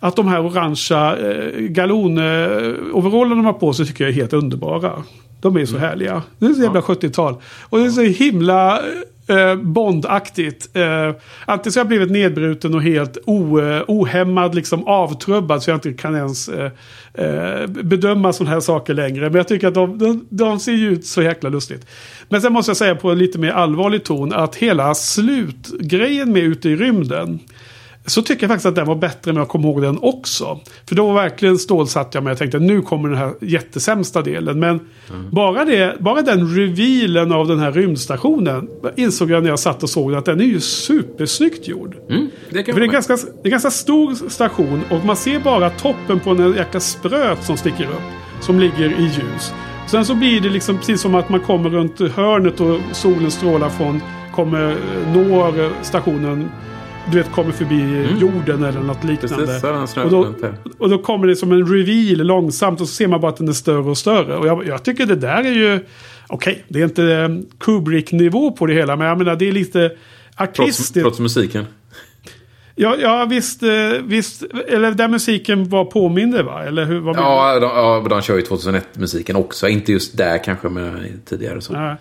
att 0.00 0.16
de 0.16 0.28
här 0.28 0.46
orangea 0.46 1.16
eh, 1.16 1.60
galon-overallen 1.60 3.36
de 3.36 3.44
har 3.44 3.52
på 3.52 3.72
sig 3.72 3.86
tycker 3.86 4.04
jag 4.04 4.10
är 4.10 4.14
helt 4.14 4.32
underbara. 4.32 5.02
De 5.40 5.56
är 5.56 5.66
så 5.66 5.76
mm. 5.76 5.88
härliga. 5.88 6.22
Det 6.38 6.46
är 6.46 6.52
så 6.52 6.62
jävla 6.62 6.82
ja. 6.88 6.94
70-tal. 6.94 7.36
Och 7.62 7.78
det 7.78 7.84
är 7.84 7.90
så 7.90 8.02
himla 8.02 8.80
eh, 9.30 9.54
Bondaktigt. 9.54 10.76
Eh, 10.76 11.14
alltid 11.44 11.72
så 11.72 11.78
har 11.78 11.84
jag 11.84 11.88
blivit 11.88 12.10
nedbruten 12.10 12.74
och 12.74 12.82
helt 12.82 13.18
o, 13.26 13.60
eh, 13.60 13.82
ohämmad, 13.88 14.54
liksom 14.54 14.86
avtrubbad. 14.86 15.62
Så 15.62 15.70
jag 15.70 15.76
inte 15.76 15.92
kan 15.92 16.16
ens 16.16 16.48
eh, 16.48 16.70
eh, 17.14 17.66
bedöma 17.66 18.32
sådana 18.32 18.54
här 18.54 18.60
saker 18.60 18.94
längre. 18.94 19.24
Men 19.24 19.34
jag 19.34 19.48
tycker 19.48 19.68
att 19.68 19.74
de, 19.74 19.98
de, 19.98 20.26
de 20.30 20.60
ser 20.60 20.72
ju 20.72 20.90
ut 20.90 21.06
så 21.06 21.22
jäkla 21.22 21.48
lustigt. 21.48 21.86
Men 22.30 22.42
sen 22.42 22.52
måste 22.52 22.70
jag 22.70 22.76
säga 22.76 22.94
på 22.94 23.10
en 23.10 23.18
lite 23.18 23.38
mer 23.38 23.50
allvarlig 23.50 24.04
ton 24.04 24.32
att 24.32 24.56
hela 24.56 24.94
slutgrejen 24.94 26.32
med 26.32 26.42
ute 26.42 26.68
i 26.68 26.76
rymden. 26.76 27.38
Så 28.06 28.22
tycker 28.22 28.42
jag 28.42 28.50
faktiskt 28.50 28.66
att 28.66 28.74
den 28.74 28.86
var 28.86 28.94
bättre 28.94 29.32
när 29.32 29.40
jag 29.40 29.48
kommer 29.48 29.68
ihåg 29.68 29.82
den 29.82 29.98
också. 30.02 30.60
För 30.88 30.94
då 30.94 31.06
var 31.06 31.14
verkligen 31.14 31.58
stålsatt 31.58 32.14
jag 32.14 32.24
med. 32.24 32.30
Jag 32.30 32.38
tänkte 32.38 32.58
nu 32.58 32.82
kommer 32.82 33.08
den 33.08 33.18
här 33.18 33.32
jättesämsta 33.40 34.22
delen. 34.22 34.60
Men 34.60 34.70
mm. 35.10 35.30
bara, 35.30 35.64
det, 35.64 35.96
bara 36.00 36.22
den 36.22 36.54
revealen 36.54 37.32
av 37.32 37.48
den 37.48 37.58
här 37.58 37.72
rymdstationen. 37.72 38.68
Insåg 38.96 39.30
jag 39.30 39.42
när 39.42 39.50
jag 39.50 39.58
satt 39.58 39.82
och 39.82 39.90
såg 39.90 40.10
den 40.10 40.18
att 40.18 40.24
den 40.24 40.40
är 40.40 40.44
ju 40.44 40.60
supersnyggt 40.60 41.68
gjord. 41.68 41.96
Mm, 42.08 42.28
det, 42.50 42.64
För 42.64 42.80
det, 42.80 42.86
är 42.86 42.92
ganska, 42.92 43.16
det 43.16 43.22
är 43.22 43.44
en 43.44 43.50
ganska 43.50 43.70
stor 43.70 44.28
station. 44.30 44.82
Och 44.90 45.04
man 45.04 45.16
ser 45.16 45.40
bara 45.40 45.70
toppen 45.70 46.20
på 46.20 46.30
en 46.30 46.54
jäkla 46.56 46.80
spröt 46.80 47.44
som 47.44 47.56
sticker 47.56 47.84
upp. 47.84 48.40
Som 48.40 48.60
ligger 48.60 49.00
i 49.00 49.02
ljus. 49.02 49.52
Sen 49.90 50.04
så 50.04 50.14
blir 50.14 50.40
det 50.40 50.48
liksom 50.48 50.78
precis 50.78 51.00
som 51.00 51.14
att 51.14 51.28
man 51.28 51.40
kommer 51.40 51.70
runt 51.70 52.00
hörnet 52.00 52.60
och 52.60 52.80
solen 52.92 53.30
strålar 53.30 53.68
från 53.68 54.00
kommer, 54.34 54.76
når 55.14 55.70
stationen 55.82 56.50
du 57.10 57.18
vet, 57.18 57.32
kommer 57.32 57.52
förbi 57.52 57.80
mm. 57.82 58.18
jorden 58.18 58.64
eller 58.64 58.80
något 58.80 59.04
liknande. 59.04 59.46
Precis, 59.46 59.96
och, 59.96 60.10
då, 60.10 60.34
och 60.78 60.90
då 60.90 60.98
kommer 60.98 61.26
det 61.26 61.36
som 61.36 61.52
en 61.52 61.66
reveal 61.66 62.26
långsamt 62.26 62.80
och 62.80 62.88
så 62.88 62.94
ser 62.94 63.08
man 63.08 63.20
bara 63.20 63.28
att 63.30 63.36
den 63.36 63.48
är 63.48 63.52
större 63.52 63.90
och 63.90 63.98
större. 63.98 64.36
Och 64.36 64.46
jag, 64.46 64.66
jag 64.66 64.82
tycker 64.82 65.06
det 65.06 65.16
där 65.16 65.44
är 65.44 65.52
ju... 65.52 65.74
Okej, 65.74 66.52
okay, 66.52 66.56
det 66.68 66.80
är 66.80 66.84
inte 66.84 67.04
eh, 67.04 67.28
Kubrick-nivå 67.58 68.52
på 68.52 68.66
det 68.66 68.74
hela, 68.74 68.96
men 68.96 69.06
jag 69.06 69.18
menar 69.18 69.36
det 69.36 69.48
är 69.48 69.52
lite 69.52 69.90
artistiskt. 70.36 70.94
Trots, 70.94 71.04
trots 71.04 71.20
musiken. 71.20 71.66
Ja, 72.80 72.96
ja 72.96 73.24
visst, 73.24 73.62
eh, 73.62 73.70
visst. 74.02 74.42
Eller 74.68 74.90
där 74.90 75.08
musiken 75.08 75.68
var 75.68 75.84
påminner 75.84 76.42
va? 76.42 76.64
Eller 76.64 76.84
hur? 76.84 77.00
Vad 77.00 77.16
ja, 77.16 77.60
de, 77.60 77.66
ja, 77.66 78.06
de 78.08 78.22
kör 78.22 78.36
ju 78.36 78.42
2001-musiken 78.42 79.36
också. 79.36 79.68
Inte 79.68 79.92
just 79.92 80.16
där 80.16 80.44
kanske, 80.44 80.68
men 80.68 81.20
tidigare 81.24 81.60
så. 81.60 81.72
Ja. 81.72 81.96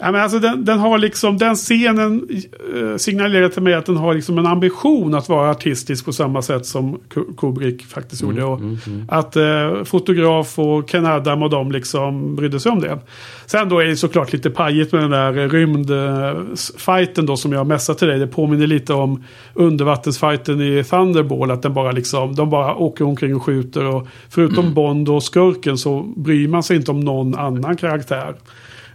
Ja, 0.00 0.12
men 0.12 0.20
alltså 0.20 0.38
den, 0.38 0.64
den 0.64 0.78
har 0.78 0.98
liksom, 0.98 1.38
den 1.38 1.54
scenen 1.54 2.28
eh, 2.74 2.96
signalerar 2.96 3.48
till 3.48 3.62
mig 3.62 3.74
att 3.74 3.86
den 3.86 3.96
har 3.96 4.14
liksom 4.14 4.38
en 4.38 4.46
ambition 4.46 5.14
att 5.14 5.28
vara 5.28 5.50
artistisk 5.50 6.04
på 6.04 6.12
samma 6.12 6.42
sätt 6.42 6.66
som 6.66 7.00
Kubrick 7.36 7.86
faktiskt 7.86 8.22
mm, 8.22 8.36
gjorde. 8.36 8.46
Och 8.46 8.58
mm, 8.58 8.78
mm. 8.86 9.04
Att 9.08 9.36
eh, 9.36 9.84
fotograf 9.84 10.58
och 10.58 10.90
Ken 10.90 11.06
Adam 11.06 11.42
och 11.42 11.50
de 11.50 11.72
liksom 11.72 12.36
brydde 12.36 12.60
sig 12.60 12.72
om 12.72 12.80
det. 12.80 12.98
Sen 13.46 13.68
då 13.68 13.78
är 13.78 13.84
det 13.84 13.96
såklart 13.96 14.32
lite 14.32 14.50
pajigt 14.50 14.92
med 14.92 15.02
den 15.02 15.10
där 15.10 15.48
rymdfighten 15.48 17.26
då 17.26 17.36
som 17.36 17.52
jag 17.52 17.66
mässar 17.66 17.94
till 17.94 18.08
dig. 18.08 18.18
Det 18.18 18.26
påminner 18.26 18.66
lite 18.66 18.92
om 18.92 19.24
undervattensfighten 19.54 20.60
i 20.60 20.84
Thunderball. 20.84 21.50
Att 21.50 21.62
den 21.62 21.74
bara 21.74 21.92
liksom, 21.92 22.34
de 22.34 22.50
bara 22.50 22.74
åker 22.74 23.04
omkring 23.04 23.36
och 23.36 23.42
skjuter. 23.42 23.84
Och 23.84 24.06
förutom 24.28 24.64
mm. 24.64 24.74
Bond 24.74 25.08
och 25.08 25.22
skurken 25.22 25.78
så 25.78 26.02
bryr 26.16 26.48
man 26.48 26.62
sig 26.62 26.76
inte 26.76 26.90
om 26.90 27.00
någon 27.00 27.34
annan 27.34 27.76
karaktär. 27.76 28.34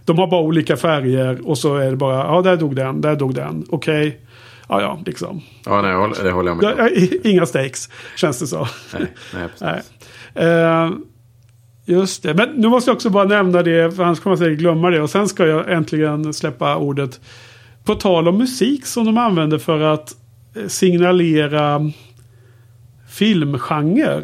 De 0.06 0.18
har 0.18 0.26
bara 0.26 0.40
olika 0.40 0.76
färger 0.76 1.48
och 1.48 1.58
så 1.58 1.76
är 1.76 1.90
det 1.90 1.96
bara, 1.96 2.16
ja 2.16 2.42
där 2.42 2.56
dog 2.56 2.76
den, 2.76 3.00
där 3.00 3.16
dog 3.16 3.34
den, 3.34 3.64
okej. 3.70 4.08
Okay. 4.08 4.20
Ja, 4.68 4.80
ja, 4.80 4.98
liksom. 5.06 5.42
Ja, 5.64 5.82
nej, 5.82 6.10
det 6.22 6.30
håller 6.30 6.50
jag 6.50 6.56
med 6.56 6.80
om. 6.80 7.08
Inga 7.30 7.46
stakes, 7.46 7.88
känns 8.16 8.38
det 8.38 8.46
så. 8.46 8.68
Nej, 8.92 9.12
nej, 9.34 9.48
nej. 10.34 10.46
Uh, 10.46 10.92
just 11.84 12.22
det, 12.22 12.34
men 12.34 12.48
nu 12.48 12.68
måste 12.68 12.90
jag 12.90 12.94
också 12.94 13.10
bara 13.10 13.24
nämna 13.24 13.62
det, 13.62 13.96
för 13.96 14.02
annars 14.02 14.20
kommer 14.20 14.32
jag 14.32 14.38
säkert 14.38 14.58
glömma 14.58 14.90
det. 14.90 15.00
Och 15.00 15.10
sen 15.10 15.28
ska 15.28 15.46
jag 15.46 15.72
äntligen 15.72 16.34
släppa 16.34 16.76
ordet. 16.76 17.20
På 17.84 17.94
tal 17.94 18.28
om 18.28 18.38
musik 18.38 18.86
som 18.86 19.04
de 19.04 19.18
använder 19.18 19.58
för 19.58 19.80
att 19.80 20.16
eh, 20.56 20.66
signalera 20.66 21.90
filmgenre. 23.08 24.22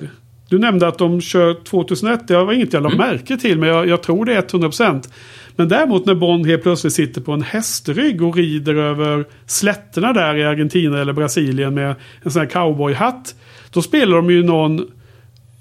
Du 0.48 0.58
nämnde 0.58 0.88
att 0.88 0.98
de 0.98 1.20
kör 1.20 1.54
2001. 1.64 2.28
Det 2.28 2.44
var 2.44 2.52
inget 2.52 2.72
jag 2.72 2.82
la 2.82 2.92
mm. 2.92 2.98
märke 2.98 3.36
till. 3.36 3.58
Men 3.58 3.68
jag, 3.68 3.88
jag 3.88 4.02
tror 4.02 4.24
det 4.24 4.34
är 4.34 4.42
100%. 4.42 5.08
Men 5.56 5.68
däremot 5.68 6.06
när 6.06 6.14
Bond 6.14 6.46
helt 6.46 6.62
plötsligt 6.62 6.92
sitter 6.92 7.20
på 7.20 7.32
en 7.32 7.42
hästrygg 7.42 8.22
och 8.22 8.36
rider 8.36 8.74
över 8.74 9.24
slätterna 9.46 10.12
där 10.12 10.36
i 10.36 10.44
Argentina 10.44 11.00
eller 11.00 11.12
Brasilien 11.12 11.74
med 11.74 11.94
en 12.22 12.30
sån 12.30 12.40
här 12.40 12.48
cowboyhatt. 12.48 13.34
Då 13.70 13.82
spelar 13.82 14.16
de 14.16 14.30
ju 14.30 14.42
någon 14.42 14.86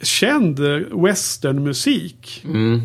känd 0.02 0.60
westernmusik. 0.92 2.44
Mm. 2.46 2.82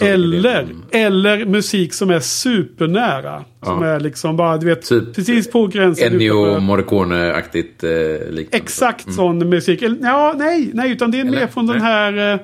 Eller, 0.00 0.66
eller 0.90 1.44
musik 1.44 1.94
som 1.94 2.10
är 2.10 2.20
supernära. 2.20 3.44
Ja. 3.60 3.66
Som 3.66 3.82
är 3.82 4.00
liksom 4.00 4.36
bara, 4.36 4.56
du 4.56 4.66
vet, 4.66 4.82
typ 4.82 5.14
precis 5.14 5.50
på 5.50 5.66
gränsen. 5.66 6.12
Ennio 6.12 6.60
Morricone-aktigt 6.60 7.84
eh. 7.84 8.46
Exakt 8.50 9.04
mm. 9.04 9.16
sån 9.16 9.50
musik. 9.50 9.82
Ja, 9.82 10.34
nej, 10.38 10.70
nej, 10.74 10.92
utan 10.92 11.10
det 11.10 11.18
är 11.18 11.20
eller, 11.20 11.40
mer 11.40 11.46
från 11.46 11.66
nej. 11.66 11.74
den 11.74 11.84
här... 11.84 12.32
Eh, 12.32 12.40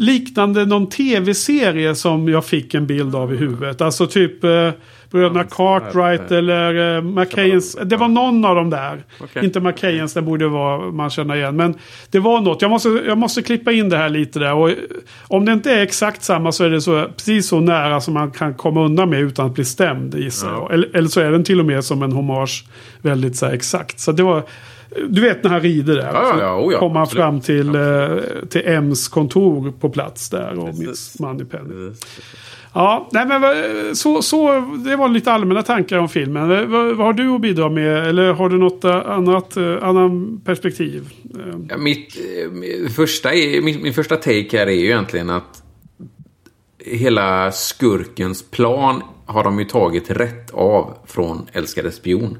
liknande 0.00 0.64
någon 0.64 0.88
tv-serie 0.88 1.94
som 1.94 2.28
jag 2.28 2.44
fick 2.44 2.74
en 2.74 2.86
bild 2.86 3.14
av 3.14 3.34
i 3.34 3.36
huvudet. 3.36 3.80
Alltså 3.80 4.06
typ 4.06 4.44
eh, 4.44 4.70
Bröderna 5.10 5.44
Cartwright 5.44 6.30
eller 6.30 6.96
eh, 6.96 7.02
McKayens. 7.02 7.78
Det 7.84 7.96
var 7.96 8.08
någon 8.08 8.44
av 8.44 8.54
dem 8.54 8.70
där. 8.70 9.04
Okay. 9.20 9.44
Inte 9.44 9.60
McKayens, 9.60 10.14
det 10.14 10.22
borde 10.22 10.48
vara 10.48 10.90
man 10.90 11.10
känner 11.10 11.36
igen. 11.36 11.56
Men 11.56 11.74
det 12.10 12.18
var 12.18 12.40
något. 12.40 12.62
Jag 12.62 12.70
måste, 12.70 12.88
jag 12.88 13.18
måste 13.18 13.42
klippa 13.42 13.72
in 13.72 13.88
det 13.88 13.96
här 13.96 14.08
lite 14.08 14.38
där. 14.38 14.54
Och 14.54 14.70
om 15.28 15.44
det 15.44 15.52
inte 15.52 15.72
är 15.72 15.82
exakt 15.82 16.22
samma 16.22 16.52
så 16.52 16.64
är 16.64 16.70
det 16.70 16.80
så, 16.80 17.06
precis 17.16 17.48
så 17.48 17.60
nära 17.60 18.00
som 18.00 18.14
man 18.14 18.30
kan 18.30 18.54
komma 18.54 18.84
undan 18.84 19.10
med 19.10 19.20
utan 19.20 19.46
att 19.46 19.54
bli 19.54 19.64
stämd 19.64 20.14
gissar 20.14 20.48
ja. 20.48 20.54
jag. 20.54 20.72
Eller, 20.74 20.96
eller 20.96 21.08
så 21.08 21.20
är 21.20 21.30
den 21.30 21.44
till 21.44 21.60
och 21.60 21.66
med 21.66 21.84
som 21.84 22.02
en 22.02 22.12
hommage 22.12 22.64
väldigt 23.02 23.36
så 23.36 23.46
exakt. 23.46 24.00
Så 24.00 24.12
det 24.12 24.22
var 24.22 24.42
du 25.08 25.20
vet 25.20 25.44
när 25.44 25.50
han 25.50 25.60
rider 25.60 25.96
där. 25.96 26.10
Ja, 26.14 26.36
ja, 26.40 26.60
oh, 26.60 26.72
ja, 26.72 26.78
kommer 26.78 26.98
han 26.98 27.06
fram 27.06 27.40
till, 27.40 27.74
eh, 27.74 27.82
till 28.48 28.62
M's 28.62 29.10
kontor 29.10 29.72
på 29.80 29.90
plats 29.90 30.30
där. 30.30 30.58
Och 30.58 30.78
Miss 30.78 31.18
Moneypenny. 31.18 31.92
Ja, 32.72 33.08
nej 33.12 33.26
men 33.26 33.96
så, 33.96 34.22
så, 34.22 34.60
det 34.84 34.96
var 34.96 35.08
lite 35.08 35.32
allmänna 35.32 35.62
tankar 35.62 35.98
om 35.98 36.08
filmen. 36.08 36.48
Vad, 36.48 36.96
vad 36.96 37.06
har 37.06 37.12
du 37.12 37.28
att 37.28 37.40
bidra 37.40 37.68
med? 37.68 38.06
Eller 38.06 38.32
har 38.32 38.48
du 38.48 38.58
något 38.58 38.84
annat 38.84 39.56
annan 39.56 40.40
perspektiv? 40.44 41.10
Ja, 41.68 41.76
mitt, 41.76 42.16
första 42.96 43.30
min, 43.62 43.82
min 43.82 43.94
första 43.94 44.16
take 44.16 44.58
här 44.58 44.66
är 44.66 44.70
ju 44.70 44.84
egentligen 44.84 45.30
att 45.30 45.62
hela 46.84 47.52
skurkens 47.52 48.50
plan 48.50 49.02
har 49.26 49.44
de 49.44 49.58
ju 49.58 49.64
tagit 49.64 50.10
rätt 50.10 50.50
av 50.50 50.94
från 51.06 51.46
Älskade 51.52 51.92
spion. 51.92 52.38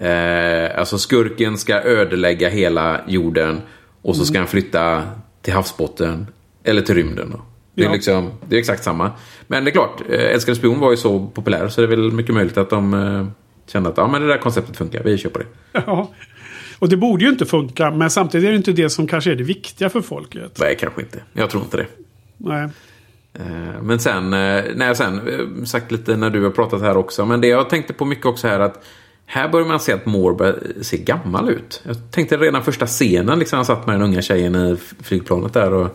Eh, 0.00 0.78
alltså 0.78 0.98
skurken 0.98 1.58
ska 1.58 1.82
ödelägga 1.82 2.48
hela 2.48 3.00
jorden 3.06 3.60
och 4.02 4.16
så 4.16 4.24
ska 4.24 4.34
mm. 4.34 4.40
han 4.40 4.48
flytta 4.48 5.02
till 5.42 5.52
havsbotten 5.52 6.26
eller 6.64 6.82
till 6.82 6.94
rymden. 6.94 7.30
Då. 7.30 7.40
Det, 7.74 7.82
är 7.82 7.86
ja. 7.86 7.92
liksom, 7.92 8.30
det 8.48 8.56
är 8.56 8.60
exakt 8.60 8.84
samma. 8.84 9.10
Men 9.46 9.64
det 9.64 9.70
är 9.70 9.72
klart, 9.72 10.02
eh, 10.10 10.34
Älskade 10.34 10.56
spion 10.56 10.80
var 10.80 10.90
ju 10.90 10.96
så 10.96 11.26
populär 11.26 11.68
så 11.68 11.80
det 11.80 11.86
är 11.86 11.88
väl 11.88 12.12
mycket 12.12 12.34
möjligt 12.34 12.58
att 12.58 12.70
de 12.70 12.94
eh, 12.94 13.26
kände 13.66 13.88
att 13.88 13.96
ja, 13.96 14.08
men 14.08 14.22
det 14.22 14.28
där 14.28 14.38
konceptet 14.38 14.76
funkar, 14.76 15.02
vi 15.02 15.18
kör 15.18 15.30
på 15.30 15.38
det. 15.38 15.46
Ja. 15.86 16.10
Och 16.78 16.88
det 16.88 16.96
borde 16.96 17.24
ju 17.24 17.30
inte 17.30 17.46
funka, 17.46 17.90
men 17.90 18.10
samtidigt 18.10 18.46
är 18.46 18.50
det 18.50 18.56
inte 18.56 18.72
det 18.72 18.90
som 18.90 19.06
kanske 19.06 19.30
är 19.30 19.36
det 19.36 19.44
viktiga 19.44 19.88
för 19.88 20.00
folket. 20.00 20.58
Nej, 20.60 20.76
kanske 20.80 21.00
inte. 21.00 21.22
Jag 21.32 21.50
tror 21.50 21.62
inte 21.62 21.76
det. 21.76 21.86
Nej. 22.36 22.68
Eh, 23.34 23.82
men 23.82 23.98
sen, 23.98 24.32
eh, 24.32 24.86
jag 24.86 24.96
sen 24.96 25.20
sagt 25.66 25.92
lite 25.92 26.16
när 26.16 26.30
du 26.30 26.42
har 26.42 26.50
pratat 26.50 26.80
här 26.80 26.96
också. 26.96 27.26
Men 27.26 27.40
det 27.40 27.46
jag 27.46 27.70
tänkte 27.70 27.92
på 27.92 28.04
mycket 28.04 28.26
också 28.26 28.48
här 28.48 28.60
att 28.60 28.84
Här 29.30 29.48
börjar 29.48 29.66
man 29.66 29.80
se 29.80 29.92
att 29.92 30.06
Moore 30.06 30.34
börjar 30.34 30.56
se 30.82 30.96
gammal 30.96 31.48
ut. 31.48 31.82
Jag 31.86 31.96
tänkte 32.10 32.36
redan 32.36 32.62
första 32.62 32.86
scenen, 32.86 33.38
liksom, 33.38 33.56
han 33.56 33.64
satt 33.64 33.86
med 33.86 33.94
den 33.94 34.02
unga 34.02 34.22
tjejen 34.22 34.54
i 34.54 34.76
flygplanet 35.02 35.52
där. 35.52 35.72
Och, 35.72 35.86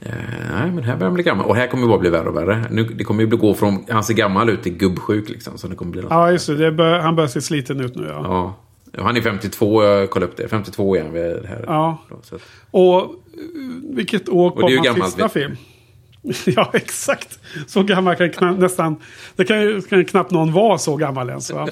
eh, 0.00 0.12
nej, 0.52 0.70
men 0.70 0.84
här 0.84 0.94
börjar 0.94 1.06
han 1.06 1.14
bli 1.14 1.22
gammal. 1.22 1.46
Och 1.46 1.56
här 1.56 1.66
kommer 1.66 1.82
det 1.82 1.88
bara 1.88 1.98
bli 1.98 2.10
värre 2.10 2.28
och 2.28 2.36
värre. 2.36 2.64
Nu, 2.70 2.84
det 2.84 3.04
kommer 3.04 3.22
ju 3.22 3.36
gå 3.36 3.54
från 3.54 3.84
han 3.88 4.04
ser 4.04 4.14
gammal 4.14 4.48
ut 4.48 4.62
till 4.62 4.72
gubbsjuk. 4.72 5.28
Liksom, 5.28 5.58
så 5.58 5.68
det 5.68 5.74
kommer 5.74 5.92
bli 5.92 6.02
något. 6.02 6.10
Ja, 6.10 6.32
just 6.32 6.46
det. 6.46 6.72
bör, 6.72 6.98
han 6.98 7.16
börjar 7.16 7.28
se 7.28 7.40
sliten 7.40 7.80
ut 7.80 7.96
nu. 7.96 8.06
Ja. 8.08 8.54
Ja. 8.92 9.02
Han 9.02 9.16
är 9.16 9.20
52, 9.20 9.84
jag 9.84 10.10
kollade 10.10 10.32
upp 10.32 10.36
det. 10.36 10.48
52 10.48 10.96
är 10.96 11.02
han 11.02 11.12
vid 11.12 11.22
det 11.22 11.48
här. 11.48 11.64
Ja. 11.66 11.98
Då, 12.08 12.16
så 12.22 12.38
Och 12.70 13.00
eh, 13.00 13.08
vilket 13.94 14.28
år 14.28 14.50
kom 14.50 14.86
hans 14.86 15.04
sista 15.04 15.28
film? 15.28 15.56
ja, 16.46 16.70
exakt. 16.74 17.38
Så 17.66 17.82
gammal 17.82 18.16
kan 18.16 18.30
knappt, 18.30 18.58
nästan... 18.58 18.96
Det 19.36 19.44
kan 19.44 19.60
ju 19.60 19.82
kan 19.82 20.04
knappt 20.04 20.30
någon 20.30 20.52
vara 20.52 20.78
så 20.78 20.96
gammal 20.96 21.28
ens. 21.28 21.50
Va? 21.50 21.68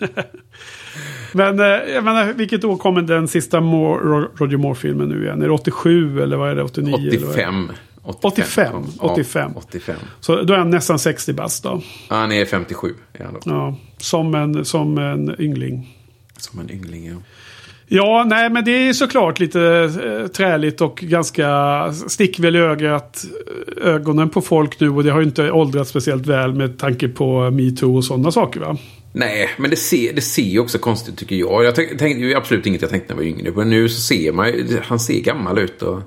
Men 1.32 1.60
eh, 1.60 1.66
jag 1.66 2.04
menar, 2.04 2.32
vilket 2.32 2.64
år 2.64 2.76
kommer 2.76 3.02
den 3.02 3.28
sista 3.28 3.60
Moore, 3.60 4.28
Roger 4.36 4.56
Moore-filmen 4.56 5.08
nu 5.08 5.24
igen? 5.24 5.42
Är 5.42 5.46
det 5.46 5.52
87 5.52 6.22
eller 6.22 6.36
vad 6.36 6.50
är 6.50 6.54
det? 6.54 6.62
89? 6.62 6.94
Eller 6.94 7.26
vad 7.26 7.38
är 7.38 7.42
det? 7.42 7.42
85. 7.42 7.72
85, 8.02 8.72
kom. 8.72 9.10
85. 9.10 9.50
Ja, 9.54 9.60
85. 9.64 9.96
Så 10.20 10.42
då 10.42 10.54
är 10.54 10.58
han 10.58 10.70
nästan 10.70 10.98
60 10.98 11.32
bast 11.32 11.62
då. 11.62 11.82
Ja, 12.08 12.16
Han 12.16 12.32
är 12.32 12.44
57. 12.44 12.94
Är 13.12 13.24
han 13.24 13.34
då. 13.34 13.40
Ja, 13.44 13.76
som 13.98 14.34
en, 14.34 14.64
som 14.64 14.98
en 14.98 15.40
yngling. 15.40 15.96
Som 16.36 16.60
en 16.60 16.70
yngling, 16.70 17.06
ja. 17.06 17.16
Ja, 17.88 18.24
nej, 18.26 18.50
men 18.50 18.64
det 18.64 18.88
är 18.88 18.92
såklart 18.92 19.40
lite 19.40 19.90
eh, 20.04 20.26
träligt 20.26 20.80
och 20.80 20.96
ganska 20.96 21.48
stickväl 21.92 22.56
i 22.56 22.58
ögat, 22.58 23.24
eh, 23.82 23.88
ögonen 23.94 24.28
på 24.30 24.40
folk 24.40 24.80
nu. 24.80 24.90
Och 24.90 25.04
det 25.04 25.10
har 25.10 25.20
ju 25.20 25.26
inte 25.26 25.50
åldrats 25.50 25.90
speciellt 25.90 26.26
väl 26.26 26.54
med 26.54 26.78
tanke 26.78 27.08
på 27.08 27.50
metoo 27.50 27.96
och 27.96 28.04
sådana 28.04 28.32
saker 28.32 28.60
va? 28.60 28.76
Nej, 29.12 29.48
men 29.56 29.70
det 29.70 29.76
ser, 29.76 30.12
det 30.12 30.20
ser 30.20 30.42
ju 30.42 30.58
också 30.58 30.78
konstigt 30.78 31.18
tycker 31.18 31.36
jag. 31.36 31.64
Jag 31.64 31.74
tänk- 31.74 31.98
tänkte 31.98 32.20
ju 32.20 32.34
absolut 32.34 32.66
inget 32.66 32.82
jag 32.82 32.90
tänkte 32.90 33.14
när 33.14 33.22
jag 33.22 33.30
var 33.32 33.38
yngre. 33.38 33.52
Men 33.56 33.70
nu 33.70 33.88
så 33.88 34.00
ser 34.00 34.32
man 34.32 34.52
han 34.82 34.98
ser 34.98 35.20
gammal 35.20 35.58
ut. 35.58 35.82
Och, 35.82 35.98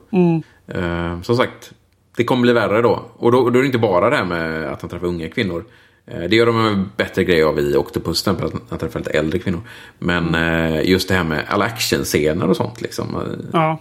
eh, 0.75 1.21
som 1.21 1.37
sagt, 1.37 1.71
det 2.17 2.23
kommer 2.23 2.41
bli 2.41 2.53
värre 2.53 2.81
då. 2.81 3.05
Och 3.17 3.31
då, 3.31 3.49
då 3.49 3.57
är 3.59 3.61
det 3.61 3.65
inte 3.65 3.77
bara 3.77 4.09
det 4.09 4.15
här 4.15 4.25
med 4.25 4.71
att 4.71 4.81
han 4.81 4.89
träffar 4.89 5.07
unga 5.07 5.29
kvinnor. 5.29 5.63
Eh, 6.07 6.21
det 6.29 6.35
gör 6.35 6.45
de 6.45 6.65
en 6.65 6.89
bättre 6.97 7.23
grej 7.23 7.43
av 7.43 7.59
i 7.59 7.75
Octopus, 7.75 8.23
till 8.23 8.31
exempel, 8.31 8.45
att 8.57 8.69
han 8.69 8.79
träffar 8.79 8.99
lite 8.99 9.11
äldre 9.11 9.39
kvinnor. 9.39 9.61
Men 9.99 10.35
eh, 10.35 10.89
just 10.89 11.07
det 11.09 11.15
här 11.15 11.23
med 11.23 11.43
alla 11.47 11.65
actionscener 11.65 12.49
och 12.49 12.55
sånt 12.57 12.81
liksom. 12.81 13.15
Eh, 13.15 13.21
Ja. 13.53 13.79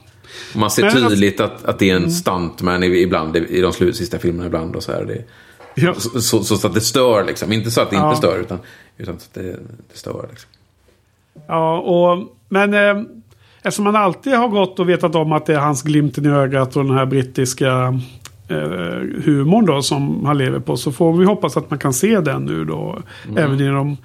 Man 0.55 0.71
ser 0.71 0.91
tydligt 0.91 1.41
att, 1.41 1.65
att 1.65 1.79
det 1.79 1.91
är 1.91 1.97
en 1.97 2.11
stuntman 2.11 2.83
i- 2.83 3.03
ibland 3.03 3.37
i, 3.37 3.61
de 3.61 3.73
slut, 3.73 3.97
sista 3.97 4.19
filmerna 4.19 4.47
ibland 4.47 4.77
och 4.77 4.83
så 4.83 4.93
här. 4.93 5.05
Det, 5.05 5.25
ja. 5.75 5.95
så, 5.95 6.21
så, 6.21 6.57
så 6.57 6.67
att 6.67 6.75
det 6.75 6.81
stör 6.81 7.25
liksom. 7.25 7.53
Inte 7.53 7.71
så 7.71 7.81
att 7.81 7.91
det 7.91 7.97
Ja. 7.97 8.05
inte 8.09 8.17
stör 8.19 8.39
utan, 8.41 8.59
utan 8.99 9.19
så 9.21 9.25
att 9.29 9.35
det, 9.35 9.43
det 9.93 9.99
stör 9.99 10.27
liksom. 10.31 10.51
Ja, 11.49 11.79
och, 11.79 12.37
men 12.49 12.75
eh, 12.75 13.03
eftersom 13.63 13.85
man 13.85 13.97
alltid 13.97 14.33
har 14.35 14.49
gått 14.49 14.79
och 14.79 14.89
vetat 14.89 15.15
om 15.15 15.33
att 15.33 15.47
det 15.47 15.55
är 15.55 15.59
hans 15.59 15.83
glimten 15.83 16.27
i 16.27 16.29
ögat 16.29 16.77
och 16.77 16.85
den 16.85 16.95
här 16.97 17.07
brittiska 17.07 18.01
eh, 18.49 19.23
humorn 19.25 19.67
då 19.67 19.83
som 19.83 20.25
han 20.25 20.39
lever 20.39 20.61
på. 20.61 20.77
Så 20.77 20.93
får 20.93 21.13
vi 21.17 21.25
hoppas 21.25 21.57
att 21.57 21.71
man 21.71 21.79
kan 21.79 21.93
se 21.93 22.21
den 22.21 22.45
nu 22.45 22.65
då. 22.65 23.03
Även 23.37 23.61
i 23.61 23.67
de... 23.69 23.97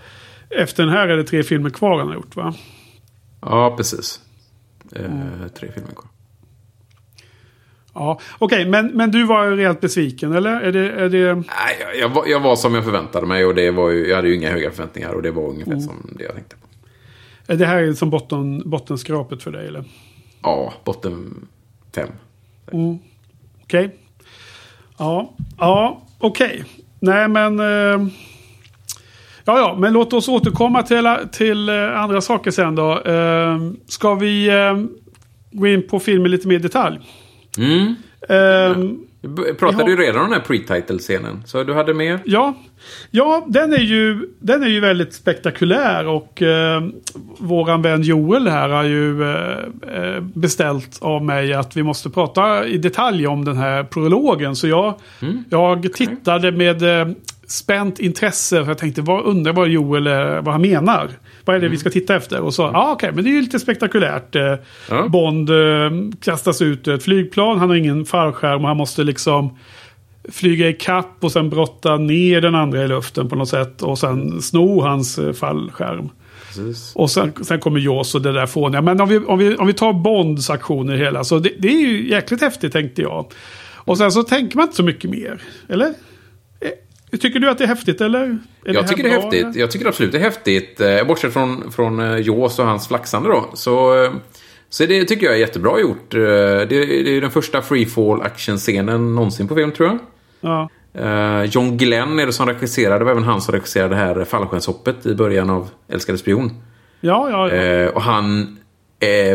Efter 0.49 0.84
den 0.84 0.91
här 0.91 1.08
är 1.08 1.17
det 1.17 1.23
tre 1.23 1.43
filmer 1.43 1.69
kvar 1.69 1.97
han 1.99 2.08
har 2.08 2.15
gjort 2.15 2.36
va? 2.36 2.53
Ja, 3.41 3.73
precis. 3.77 4.19
Eh, 4.95 5.06
Mm. 5.06 5.49
Tre 5.60 5.71
filmer 5.71 5.91
kvar. 5.91 6.06
Ja, 7.95 8.19
okej, 8.39 8.65
men, 8.69 8.88
men 8.88 9.12
du 9.12 9.25
var 9.25 9.45
ju 9.45 9.56
rejält 9.56 9.82
besviken 9.82 10.34
eller? 10.34 10.62
Är 10.62 10.71
det, 10.71 10.91
är 10.91 11.10
det... 11.10 11.36
Nej, 11.36 11.45
jag, 11.79 11.97
jag, 11.99 12.10
var, 12.10 12.27
jag 12.27 12.39
var 12.39 12.56
som 12.56 12.75
jag 12.75 12.84
förväntade 12.84 13.27
mig 13.27 13.45
och 13.45 13.56
det 13.56 13.71
var 13.71 13.89
ju, 13.89 14.08
jag 14.08 14.15
hade 14.15 14.27
ju 14.27 14.36
inga 14.36 14.51
höga 14.51 14.71
förväntningar 14.71 15.10
och 15.13 15.21
det 15.21 15.32
var 15.32 15.49
ungefär 15.49 15.71
Mm. 15.71 15.84
som 15.84 16.15
det 16.17 16.23
jag 16.23 16.34
tänkte 16.36 16.56
på. 16.56 16.67
Är 17.53 17.58
det 17.58 17.65
här 17.65 17.93
som 17.93 18.10
botten, 18.10 18.69
bottenskrapet 18.69 19.43
för 19.43 19.51
dig 19.51 19.67
eller? 19.67 19.84
Ja, 20.41 20.73
botten 20.84 21.47
fem. 21.95 22.10
Okej. 23.63 23.95
Ja, 24.97 25.34
ja 25.58 26.01
okej. 26.19 26.63
Nej 26.99 27.27
men... 27.27 27.60
Eh, 27.60 28.08
ja, 29.45 29.58
ja, 29.58 29.75
men 29.79 29.93
låt 29.93 30.13
oss 30.13 30.27
återkomma 30.27 30.84
till, 30.84 31.15
till 31.32 31.69
eh, 31.69 32.01
andra 32.01 32.21
saker 32.21 32.51
sen 32.51 32.75
då. 32.75 33.01
Eh, 33.01 33.58
ska 33.88 34.15
vi 34.15 34.47
eh, 34.47 34.77
gå 35.51 35.67
in 35.67 35.88
på 35.88 35.99
filmen 35.99 36.32
lite 36.32 36.47
mer 36.47 36.56
i 36.56 36.60
detalj? 36.60 36.99
Mm. 37.58 37.95
Vi 39.27 39.53
pratade 39.53 39.91
ju 39.91 39.97
redan 39.97 40.21
om 40.21 40.29
den 40.31 40.39
här 40.39 40.47
pre-title-scenen. 40.47 41.43
Så 41.45 41.63
du 41.63 41.73
hade 41.73 41.93
mer? 41.93 42.19
Ja, 42.25 42.53
ja 43.12 43.45
den, 43.47 43.73
är 43.73 43.77
ju, 43.77 44.29
den 44.39 44.63
är 44.63 44.67
ju 44.67 44.79
väldigt 44.79 45.13
spektakulär 45.13 46.07
och 46.07 46.41
eh, 46.41 46.83
våran 47.38 47.81
vän 47.81 48.01
Joel 48.01 48.47
här 48.47 48.69
har 48.69 48.83
ju 48.83 49.23
eh, 49.23 49.57
eh, 49.95 50.21
beställt 50.21 50.97
av 51.01 51.25
mig 51.25 51.53
att 51.53 51.77
vi 51.77 51.83
måste 51.83 52.09
prata 52.09 52.65
i 52.65 52.77
detalj 52.77 53.27
om 53.27 53.45
den 53.45 53.57
här 53.57 53.83
prologen. 53.83 54.55
Så 54.55 54.67
jag, 54.67 54.95
jag 55.49 55.93
tittade 55.93 56.51
med 56.51 57.01
eh, 57.01 57.07
spänt 57.54 58.00
intresse 58.00 58.63
för 58.63 58.72
jag 58.72 58.78
tänkte 58.78 59.02
vad 59.02 59.26
undrar 59.26 59.54
vad 59.54 59.68
Joel 59.68 60.08
eh, 60.08 60.13
vad 60.13 60.48
han 60.48 60.62
menar. 60.62 61.10
Vad 61.46 61.56
är 61.56 61.60
det 61.60 61.68
vi 61.68 61.78
ska 61.78 61.89
titta 61.89 62.16
efter? 62.16 62.42
Och 62.42 62.54
så, 62.54 62.62
ja 62.62 62.72
ah, 62.74 62.92
okej, 62.92 63.12
men 63.13 63.24
det 63.24 63.30
är 63.30 63.34
ju 63.34 63.42
lite 63.42 63.60
spektakulärt. 63.60 64.36
Ja. 64.89 65.08
Bond 65.08 65.50
eh, 65.50 65.92
kastas 66.22 66.62
ut 66.62 66.88
ur 66.88 66.94
ett 66.94 67.04
flygplan, 67.04 67.60
han 67.60 67.70
har 67.70 67.76
ingen 67.76 68.06
fallskärm 68.06 68.62
och 68.62 68.68
han 68.68 68.78
måste 68.78 69.04
liksom 69.04 69.58
flyga 70.32 70.70
i 70.70 70.74
kapp 70.74 71.18
och 71.20 71.32
sen 71.32 71.50
brotta 71.50 71.98
ner 71.98 72.42
den 72.42 72.56
andra 72.56 72.84
i 72.84 72.88
luften 72.88 73.30
på 73.30 73.36
något 73.36 73.50
sätt. 73.50 73.82
Och 73.82 74.00
sen 74.00 74.42
sno 74.42 74.82
hans 74.82 75.20
eh, 75.20 75.34
fallskärm. 75.34 76.10
Precis. 76.48 76.92
Och 76.96 77.12
sen, 77.12 77.34
sen 77.42 77.60
kommer 77.60 77.80
Jaws 77.80 78.16
och 78.16 78.22
det 78.22 78.32
där 78.32 78.46
fåniga. 78.46 78.82
Men 78.82 79.02
om 79.02 79.10
vi, 79.10 79.18
om 79.18 79.39
vi, 79.39 79.56
om 79.56 79.68
vi 79.68 79.74
tar 79.74 79.94
Bonds 79.94 80.50
aktioner 80.50 80.96
hela. 80.96 81.24
Så 81.24 81.39
det, 81.39 81.52
det 81.60 81.68
är 81.68 81.80
ju 81.80 82.10
jäkligt 82.10 82.42
häftigt 82.42 82.74
tänkte 82.74 83.02
jag. 83.02 83.26
Och 83.76 83.98
sen 83.98 84.12
så 84.12 84.24
tänker 84.24 84.58
man 84.58 84.63
inte 84.63 84.76
så 84.76 84.84
mycket 84.84 85.10
mer. 85.10 85.42
Eller? 85.70 85.94
Tycker 87.21 87.39
du 87.39 87.49
att 87.49 87.58
det 87.58 87.63
är 87.63 87.67
häftigt 87.67 88.02
eller? 88.02 88.19
Är 88.19 88.38
Jag 88.62 88.82
här 88.82 88.88
tycker 88.88 89.04
det 89.04 89.10
är 89.10 89.13
bra, 89.13 89.21
häftigt. 89.21 89.43
eller? 89.45 89.60
Jag 89.60 89.71
tycker 89.71 89.86
absolut 89.88 90.12
det 90.12 90.17
är 90.17 90.21
häftigt. 90.21 90.82
Eh, 90.82 91.04
Bortsett 91.04 91.34
från, 91.34 91.71
från 91.71 91.99
eh, 91.99 92.17
Jaws 92.19 92.60
och 92.60 92.65
hans 92.65 92.88
flaxande 92.88 93.30
då. 93.30 93.49
Så, 93.54 94.04
eh, 94.04 94.12
så 94.69 94.86
det 94.86 95.06
tycker 95.06 95.26
jag 95.26 95.36
är 95.36 95.39
jättebra 95.39 95.80
gjort. 95.80 96.12
Det, 96.12 96.65
det 96.65 97.17
är 97.17 97.21
den 97.21 97.32
första 97.32 97.62
freefall 97.62 98.21
actionscenen 98.21 99.15
någonsin 99.15 99.47
på 99.47 99.56
film 99.56 99.71
tror 99.71 99.89
jag. 99.89 99.99
Ja. 100.41 100.69
John 101.45 101.78
Glenn 101.78 102.19
är 102.19 102.26
det 102.26 102.34
som 102.34 102.47
regisserade. 102.47 102.99
Det 102.99 103.04
var 103.06 103.12
även 103.12 103.23
han 103.23 103.41
som 103.41 103.52
regisserade 103.54 103.95
det 103.95 104.02
här 104.02 104.26
fallskärmshoppet 104.26 105.06
i 105.06 105.15
början 105.15 105.49
av 105.49 105.69
Älskade 105.89 106.17
spion. 106.17 106.52
Ja, 107.02 107.30
ja, 107.30 107.56
ja. 107.56 107.89
Och 107.89 108.02
han 108.02 108.58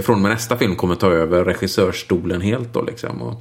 från 0.03 0.14
och 0.17 0.21
med 0.23 0.31
nästa 0.31 0.57
film 0.57 0.77
kommer 0.77 0.95
ta 0.95 1.11
över 1.11 1.45
regissörstolen 1.45 2.41
helt 2.41 2.73
då 2.75 2.83
liksom. 2.83 3.23
Och, 3.23 3.35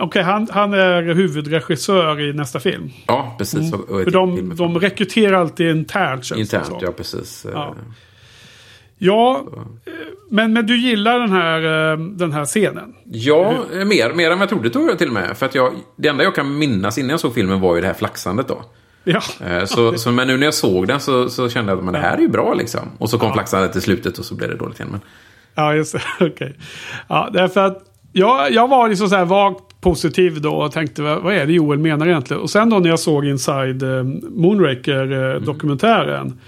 Okej, 0.00 0.22
han, 0.22 0.48
han 0.50 0.74
är 0.74 1.02
huvudregissör 1.02 2.20
i 2.20 2.32
nästa 2.32 2.60
film. 2.60 2.90
ja, 3.06 3.34
precis. 3.38 3.72
Mm. 3.72 4.04
För 4.04 4.10
de, 4.10 4.56
de 4.56 4.78
rekryterar 4.78 5.32
alltid 5.32 5.70
internt 5.70 6.24
känns 6.24 6.40
Internt, 6.40 6.82
ja 6.82 6.92
precis. 6.92 7.44
Eh, 7.44 7.50
Ja. 7.54 7.74
Ja, 9.02 9.44
eh, 9.86 9.92
men, 10.30 10.52
men 10.52 10.66
du 10.66 10.76
gillar 10.76 11.18
den 11.18 11.32
här, 11.32 11.92
eh, 11.92 11.98
den 11.98 12.32
här 12.32 12.44
scenen? 12.44 12.94
Ja, 13.04 13.54
mer, 13.72 14.12
mer 14.12 14.30
än 14.30 14.38
vad 14.38 14.42
jag 14.42 14.48
trodde 14.48 14.70
tror 14.70 14.88
jag 14.88 14.98
till 14.98 15.06
och 15.08 15.14
med. 15.14 15.36
För 15.38 15.46
att 15.46 15.54
jag, 15.54 15.72
det 15.96 16.08
enda 16.08 16.24
jag 16.24 16.34
kan 16.34 16.58
minnas 16.58 16.98
innan 16.98 17.10
jag 17.10 17.20
såg 17.20 17.34
filmen 17.34 17.60
var 17.60 17.74
ju 17.74 17.80
det 17.80 17.86
här 17.86 17.94
flaxandet 17.94 18.48
då. 18.48 18.64
Ja. 19.04 19.20
Så, 19.66 19.92
så, 19.98 20.10
men 20.10 20.26
nu 20.28 20.36
när 20.36 20.44
jag 20.44 20.54
såg 20.54 20.86
den 20.86 21.00
så, 21.00 21.28
så 21.28 21.48
kände 21.48 21.72
jag 21.72 21.78
att 21.78 21.84
men 21.84 21.94
det 21.94 22.00
här 22.00 22.16
är 22.16 22.20
ju 22.20 22.28
bra 22.28 22.54
liksom. 22.54 22.80
Och 22.98 23.10
så 23.10 23.18
kom 23.18 23.32
flaxandet 23.32 23.72
till 23.72 23.82
slutet 23.82 24.18
och 24.18 24.24
så 24.24 24.34
blev 24.34 24.50
det 24.50 24.56
dåligt 24.56 24.80
igen. 24.80 24.90
Men, 24.90 25.00
Ja, 25.54 25.74
just 25.74 25.92
det. 25.92 26.02
Okej. 26.26 26.56
Ja, 27.08 27.28
därför 27.32 27.60
att 27.60 27.82
jag, 28.12 28.52
jag 28.52 28.68
var 28.68 28.88
liksom 28.88 29.08
så 29.08 29.16
här 29.16 29.24
vagt 29.24 29.64
positiv 29.80 30.40
då 30.40 30.54
och 30.54 30.72
tänkte 30.72 31.02
vad, 31.02 31.34
är 31.34 31.46
det 31.46 31.52
Joel 31.52 31.78
menar 31.78 32.06
egentligen? 32.06 32.42
Och 32.42 32.50
sen 32.50 32.70
då 32.70 32.78
när 32.78 32.88
jag 32.88 32.98
såg 32.98 33.26
Inside 33.26 33.82
eh, 33.82 34.04
Moonraker-dokumentären. 34.30 36.38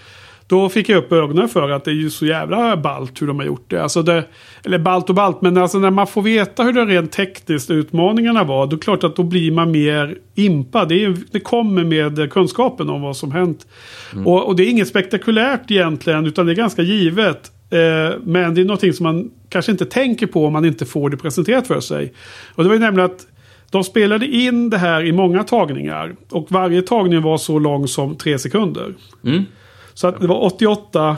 Då 0.47 0.68
fick 0.68 0.88
jag 0.88 0.99
upp 0.99 1.12
ögonen 1.12 1.49
för 1.49 1.71
att 1.71 1.85
det 1.85 1.90
är 1.90 1.95
ju 1.95 2.11
så 2.11 2.27
jävla 2.27 2.77
ballt 2.77 3.23
hur 3.23 3.27
de 3.27 3.38
har 3.38 3.47
gjort 3.47 3.64
det. 3.68 3.83
Alltså 3.83 4.03
det 4.03 4.25
eller 4.64 4.79
ballt 4.79 5.09
och 5.09 5.14
ballt, 5.14 5.42
men 5.42 5.57
alltså 5.57 5.79
när 5.79 5.90
man 5.90 6.07
får 6.07 6.23
veta 6.23 6.62
hur 6.62 6.73
det 6.73 6.85
rent 6.85 7.12
tekniskt 7.12 7.71
utmaningarna 7.71 8.45
var. 8.45 8.66
Då 8.66 8.73
är 8.73 8.77
det 8.77 8.85
klart 8.85 9.05
att 9.05 9.16
då 9.16 9.23
blir 9.23 9.53
man 9.53 9.71
mer 9.71 10.18
impad. 10.35 10.88
Det, 10.88 11.05
är, 11.05 11.16
det 11.31 11.40
kommer 11.40 11.85
med 11.85 12.33
kunskapen 12.33 12.90
om 12.90 13.03
vad 13.03 13.16
som 13.16 13.33
hänt. 13.33 13.66
Och, 14.27 14.47
och 14.47 14.57
det 14.57 14.62
är 14.62 14.71
inget 14.71 14.88
spektakulärt 14.88 15.71
egentligen, 15.71 16.27
utan 16.27 16.47
det 16.47 16.53
är 16.53 16.57
ganska 16.57 16.83
givet. 16.83 17.53
Eh, 17.73 18.19
men 18.25 18.55
det 18.55 18.61
är 18.61 18.65
någonting 18.65 18.93
som 18.93 19.05
man 19.05 19.31
kanske 19.49 19.73
inte 19.73 19.87
tänker 19.87 20.27
på 20.27 20.47
om 20.47 20.53
man 20.53 20.65
inte 20.65 20.87
får 20.87 21.11
det 21.11 21.17
presenterat 21.17 21.67
för 21.67 21.81
sig. 21.81 22.13
Och 22.55 22.63
det 22.63 22.69
var 22.69 22.75
ju 22.75 22.81
nämligen 22.81 23.11
att 23.11 23.27
de 23.71 23.85
spelade 23.85 24.27
in 24.27 24.71
det 24.71 24.79
här 24.79 25.05
i 25.05 25.13
många 25.13 25.45
tagningar. 25.45 26.15
Och 26.31 26.47
varje 26.51 26.83
tagning 26.83 27.23
var 27.23 27.39
så 27.39 27.59
lång 27.59 27.89
som 27.89 28.17
tre 28.17 28.39
sekunder. 28.39 28.95
mm, 29.25 29.45
Så 29.95 30.07
att 30.07 30.21
det 30.21 30.27
var 30.27 30.45
88, 30.45 31.17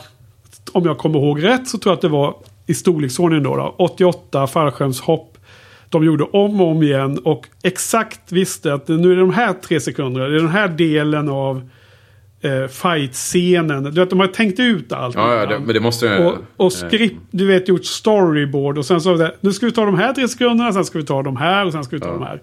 om 0.72 0.84
jag 0.84 0.98
kommer 0.98 1.18
ihåg 1.18 1.44
rätt, 1.44 1.68
så 1.68 1.78
tror 1.78 1.90
jag 1.90 1.96
att 1.96 2.02
det 2.02 2.08
var 2.08 2.34
i 2.66 2.74
storleksordningen 2.74 3.44
då, 3.44 3.56
då 3.56 3.74
88 3.78 4.46
fallskärmshopp. 4.46 5.38
De 5.88 6.04
gjorde 6.04 6.24
om 6.24 6.60
och 6.60 6.68
om 6.68 6.82
igen 6.82 7.18
och 7.18 7.46
exakt 7.62 8.32
visste 8.32 8.74
att 8.74 8.88
nu 8.88 9.12
är 9.12 9.16
det 9.16 9.20
de 9.20 9.32
här 9.32 9.52
tre 9.52 9.80
sekunderna, 9.80 10.28
det 10.28 10.36
är 10.36 10.40
den 10.40 10.48
här 10.48 10.68
delen 10.68 11.28
av 11.28 11.68
eh, 12.44 12.68
fight-scenen. 12.68 13.84
Du 13.84 13.90
vet, 13.90 14.10
de 14.10 14.20
har 14.20 14.26
tänkt 14.26 14.60
ut 14.60 14.92
allt. 14.92 15.14
Ja, 15.14 15.34
ja 15.34 15.46
det, 15.46 15.58
men 15.58 15.74
det 15.74 15.80
måste 15.80 16.06
jag... 16.06 16.26
Och, 16.26 16.34
och 16.56 16.72
skript, 16.72 17.16
du 17.30 17.46
vet, 17.46 17.68
gjort 17.68 17.84
storyboard 17.84 18.78
och 18.78 18.86
sen 18.86 19.00
så 19.00 19.14
det, 19.14 19.34
nu 19.40 19.52
ska 19.52 19.66
vi 19.66 19.72
ta 19.72 19.84
de 19.84 19.98
här 19.98 20.12
tre 20.12 20.28
sekunderna, 20.28 20.72
sen 20.72 20.84
ska 20.84 20.98
vi 20.98 21.04
ta 21.04 21.22
de 21.22 21.36
här 21.36 21.66
och 21.66 21.72
sen 21.72 21.84
ska 21.84 21.96
vi 21.96 22.00
ta 22.00 22.12
de 22.12 22.22
här. 22.22 22.40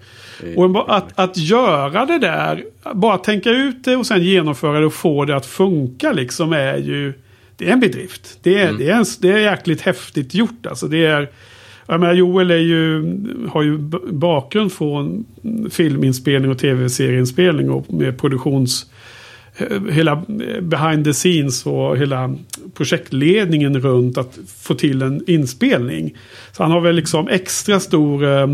Och 0.56 0.96
att, 0.96 1.18
att 1.18 1.36
göra 1.36 2.06
det 2.06 2.18
där, 2.18 2.64
bara 2.94 3.18
tänka 3.18 3.50
ut 3.50 3.84
det 3.84 3.96
och 3.96 4.06
sen 4.06 4.22
genomföra 4.22 4.80
det 4.80 4.86
och 4.86 4.94
få 4.94 5.24
det 5.24 5.36
att 5.36 5.46
funka 5.46 6.12
liksom 6.12 6.52
är 6.52 6.76
ju, 6.76 7.12
det 7.56 7.68
är 7.68 7.72
en 7.72 7.80
bedrift. 7.80 8.38
Det 8.42 8.58
är, 8.58 8.72
det 8.72 8.90
är, 8.90 8.96
en, 8.96 9.04
det 9.20 9.32
är 9.32 9.38
jäkligt 9.38 9.80
häftigt 9.80 10.34
gjort 10.34 10.66
alltså. 10.66 10.86
Det 10.86 11.06
är, 11.06 11.28
jag 11.86 12.00
menar, 12.00 12.14
Joel 12.14 12.50
är 12.50 12.56
ju, 12.56 13.02
har 13.50 13.62
ju 13.62 13.78
bakgrund 14.12 14.72
från 14.72 15.24
filminspelning 15.70 16.50
och 16.50 16.58
tv-serieinspelning 16.58 17.70
och 17.70 17.92
med 17.92 18.18
produktions 18.20 18.82
eh, 18.82 18.91
hela 19.90 20.12
eh, 20.12 20.60
behind 20.60 21.04
the 21.04 21.12
scenes 21.12 21.66
och 21.66 21.96
hela 21.98 22.34
projektledningen 22.74 23.80
runt 23.80 24.18
att 24.18 24.38
få 24.58 24.74
till 24.74 25.02
en 25.02 25.30
inspelning. 25.30 26.16
Så 26.52 26.62
han 26.62 26.72
har 26.72 26.80
väl 26.80 26.94
liksom 26.96 27.28
extra 27.28 27.80
stor 27.80 28.24
eh, 28.38 28.46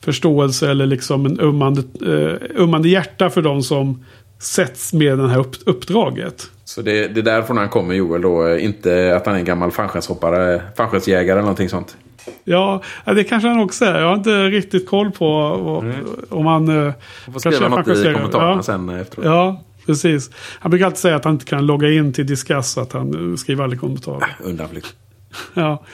förståelse 0.00 0.70
eller 0.70 0.86
liksom 0.86 1.26
en 1.26 1.40
ömmande, 1.40 1.82
eh, 2.06 2.62
ömmande 2.62 2.88
hjärta 2.88 3.30
för 3.30 3.42
de 3.42 3.62
som 3.62 4.04
sätts 4.38 4.92
med 4.92 5.18
det 5.18 5.28
här 5.28 5.38
upp, 5.38 5.56
uppdraget. 5.66 6.50
Så 6.64 6.82
det, 6.82 7.08
det 7.08 7.20
är 7.20 7.24
därifrån 7.24 7.56
han 7.56 7.68
kommer, 7.68 7.94
Joel, 7.94 8.22
då. 8.22 8.56
Inte 8.58 9.16
att 9.16 9.26
han 9.26 9.34
är 9.34 9.38
en 9.38 9.44
gammal 9.44 9.70
fallskärmshoppare, 9.70 10.62
fallskärmsjägare 10.76 11.30
eller 11.32 11.40
någonting 11.40 11.68
sånt. 11.68 11.96
Ja, 12.44 12.82
det 13.04 13.24
kanske 13.24 13.48
han 13.48 13.60
också 13.60 13.84
är. 13.84 14.00
Jag 14.00 14.08
har 14.08 14.14
inte 14.14 14.46
riktigt 14.46 14.88
koll 14.88 15.10
på 15.10 15.26
vad, 15.58 15.92
om 16.28 16.46
han... 16.46 16.68
eh, 16.86 16.92
Du 17.26 17.32
får 17.32 17.40
skriva 17.40 17.68
något 17.68 17.88
i 17.88 18.02
kommentarerna 18.14 18.52
Ja. 18.56 18.62
sen 18.62 18.88
efteråt. 18.88 19.24
Ja, 19.26 19.62
precis. 19.88 20.30
Han 20.58 20.70
brukar 20.70 20.86
alltid 20.86 20.98
säga 20.98 21.16
att 21.16 21.24
han 21.24 21.34
inte 21.34 21.44
kan 21.44 21.66
logga 21.66 21.90
in 21.90 22.12
till 22.12 22.26
Discuss, 22.26 22.70
så 22.70 22.80
att 22.80 22.92
han 22.92 23.32
eh, 23.32 23.36
skriver 23.36 23.64
aldrig 23.64 23.80
kommentarer. 23.80 24.36
Undanflykt. 24.44 24.94
Ja. 25.54 25.84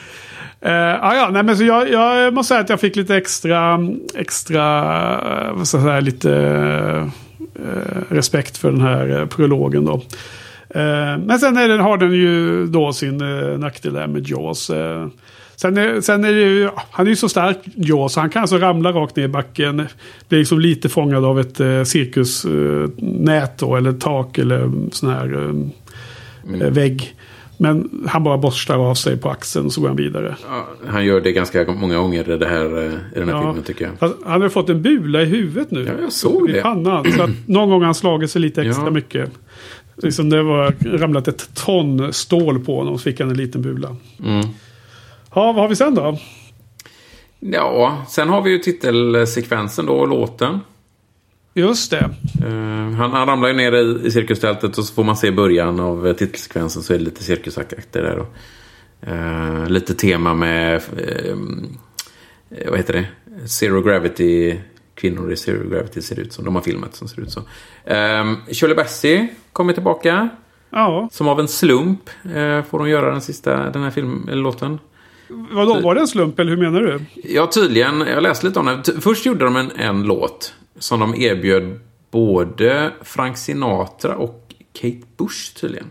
Uh, 0.67 0.73
ja, 0.73 1.15
ja, 1.15 1.31
nej, 1.33 1.43
men 1.43 1.57
så 1.57 1.65
jag, 1.65 1.91
jag 1.91 2.35
måste 2.35 2.49
säga 2.49 2.61
att 2.61 2.69
jag 2.69 2.81
fick 2.81 2.97
lite 2.97 3.17
extra, 3.17 3.81
extra 4.15 4.63
eh, 5.47 5.53
vad 5.53 5.69
ska 5.69 5.79
jag 5.79 5.85
säga, 5.85 6.01
lite 6.01 6.33
eh, 7.55 8.03
respekt 8.09 8.57
för 8.57 8.71
den 8.71 8.81
här 8.81 9.11
uh, 9.11 9.27
prologen 9.27 9.85
då. 9.85 10.03
Eh, 10.75 11.19
men 11.19 11.39
sen 11.39 11.57
är 11.57 11.69
den, 11.69 11.81
har 11.81 11.99
den 11.99 12.13
ju 12.13 12.67
då 12.67 12.93
sin 12.93 13.23
uh, 13.23 13.59
nackdel 13.59 13.93
där 13.93 14.07
med 14.07 14.29
Jaws. 14.29 14.71
Eh, 14.71 15.07
sen, 15.65 15.77
är, 15.77 16.01
sen 16.01 16.25
är 16.25 16.33
det 16.33 16.41
ju, 16.41 16.61
ja, 16.61 16.83
han 16.91 17.07
är 17.07 17.11
ju 17.11 17.17
så 17.17 17.29
stark 17.29 17.59
Jaws, 17.75 18.13
så 18.13 18.21
han 18.21 18.31
kan 18.31 18.41
alltså 18.43 18.59
ramla 18.59 18.93
rakt 18.93 19.17
ner 19.17 19.25
i 19.25 19.29
backen. 19.29 19.87
Blir 20.29 20.39
liksom 20.39 20.61
lite 20.61 20.89
fångad 20.89 21.25
av 21.25 21.41
ett 21.41 21.61
uh, 21.61 21.85
cirkusnät 21.85 23.59
då, 23.59 23.77
eller 23.77 23.93
tak 23.93 24.39
eller 24.39 24.71
sån 24.93 25.09
här 25.11 25.55
eh, 26.61 26.71
vägg. 26.71 27.15
Men 27.59 28.05
han 28.09 28.25
bara 28.25 28.39
borstar 28.39 28.91
av 28.91 28.95
sig 28.95 29.17
på 29.17 29.31
axeln 29.31 29.67
och 29.67 29.73
så 29.73 29.81
går 29.81 29.89
han 29.89 29.97
vidare. 29.97 30.37
Ja, 30.49 30.67
han 30.87 31.05
gör 31.05 31.21
det 31.21 31.33
ganska 31.33 31.73
många 31.73 31.97
gånger 31.97 32.31
i, 32.35 32.39
det 32.39 32.47
här, 32.49 32.79
eh, 32.79 32.93
i 32.93 33.19
den 33.19 33.29
här 33.29 33.37
Ja. 33.37 33.43
filmen 33.43 33.63
tycker 33.63 33.91
jag. 34.01 34.13
Han 34.27 34.43
har 34.43 34.49
fått 34.49 34.69
en 34.71 34.83
bula 34.83 35.23
i 35.23 35.25
huvudet 35.25 35.71
nu. 35.71 35.85
Ja, 35.85 35.93
jag 36.03 36.13
såg 36.13 36.51
I 36.51 36.53
det. 36.53 36.61
pannan. 36.63 37.13
Så 37.13 37.23
att 37.23 37.31
någon 37.47 37.69
gång 37.71 37.79
har 37.81 37.87
han 37.87 37.95
slagit 37.95 38.31
sig 38.31 38.43
lite 38.43 38.63
extra 38.63 38.85
Ja. 38.85 38.91
mycket. 38.91 39.31
Liksom 39.97 40.31
det 40.31 40.43
var 40.43 40.75
ramlat 40.99 41.29
ett 41.29 41.51
ton 41.55 42.13
stål 42.13 42.65
på 42.65 42.79
honom. 42.79 42.99
Så 42.99 43.03
fick 43.03 43.21
han 43.21 43.31
en 43.31 43.37
liten 43.37 43.63
bula. 43.63 43.97
Mm. 44.25 44.47
Ja, 45.35 45.53
vad 45.53 45.57
har 45.57 45.69
vi 45.69 45.77
sen 45.77 45.95
då? 45.95 46.19
Ja, 47.41 48.05
sen 48.09 48.29
har 48.29 48.43
vi 48.43 48.51
ju 48.51 48.59
titelsekvensen 48.59 49.87
då, 49.87 50.07
låten. 50.07 50.61
Just 51.55 51.91
det. 51.91 52.11
Eh, 52.45 52.97
han, 52.97 53.13
han 53.13 53.27
ramlar 53.27 53.49
ju 53.49 53.55
ner 53.55 53.73
i, 53.73 54.07
i 54.07 54.11
cirkustältet 54.11 54.79
och 54.79 54.85
så 54.85 54.95
får 54.95 55.05
man 55.05 55.17
se 55.17 55.31
början 55.31 55.81
av 55.81 56.07
eh, 56.07 56.13
titelsekvensen 56.13 56.83
så 56.83 56.95
är 56.95 56.99
det 56.99 57.05
lite 57.05 57.23
cirkusakter 57.23 58.03
där. 58.03 58.19
Och, 58.19 58.35
eh, 59.09 59.69
lite 59.69 59.95
tema 59.95 60.35
med, 60.35 60.75
eh, 60.75 61.37
vad 62.69 62.77
heter 62.77 62.93
det? 62.93 63.07
Zero 63.49 63.83
Gravity. 63.83 64.59
Kvinnor 64.95 65.33
i 65.33 65.37
Zero 65.37 65.69
Gravity 65.71 66.03
ser 66.03 66.21
ut 66.21 66.33
som. 66.33 66.45
De 66.45 66.55
har 66.55 66.63
filmat 66.63 66.95
som 66.95 67.09
ser 67.09 67.23
ut 67.23 67.31
så. 67.31 67.41
Eh, 67.85 68.35
Shirley 68.53 68.77
Bassey 68.77 69.29
kommer 69.53 69.73
tillbaka. 69.73 70.29
Ja, 70.71 71.09
Som 71.13 71.29
av 71.29 71.41
en 71.41 71.49
slump 71.49 72.11
får 72.69 72.79
hon 72.79 72.89
göra 72.89 73.11
den 73.11 73.21
sista, 73.21 73.71
den 73.71 73.83
här 73.83 73.91
film, 73.91 74.29
låten. 74.33 74.79
Vadå? 75.53 75.81
Var 75.81 75.95
det 75.95 76.01
en 76.01 76.09
slump 76.09 76.39
eller 76.39 76.51
hur 76.51 76.59
menar 76.59 76.81
du? 76.81 77.01
Ja, 77.25 77.47
tydligen. 77.47 78.01
Jag 78.01 78.23
läste 78.23 78.47
lite 78.47 78.59
om 78.59 78.67
det. 78.67 79.01
Först 79.01 79.27
gjorde 79.27 79.45
de 79.45 79.57
en, 79.57 79.71
en 79.77 80.03
låt 80.03 80.55
som 80.79 81.01
de 81.01 81.15
erbjöd 81.15 81.81
både 82.11 82.91
Frank 83.03 83.37
Sinatra 83.39 84.17
och 84.17 84.55
Kate 84.81 85.01
Bush 85.17 85.55
tydligen. 85.61 85.91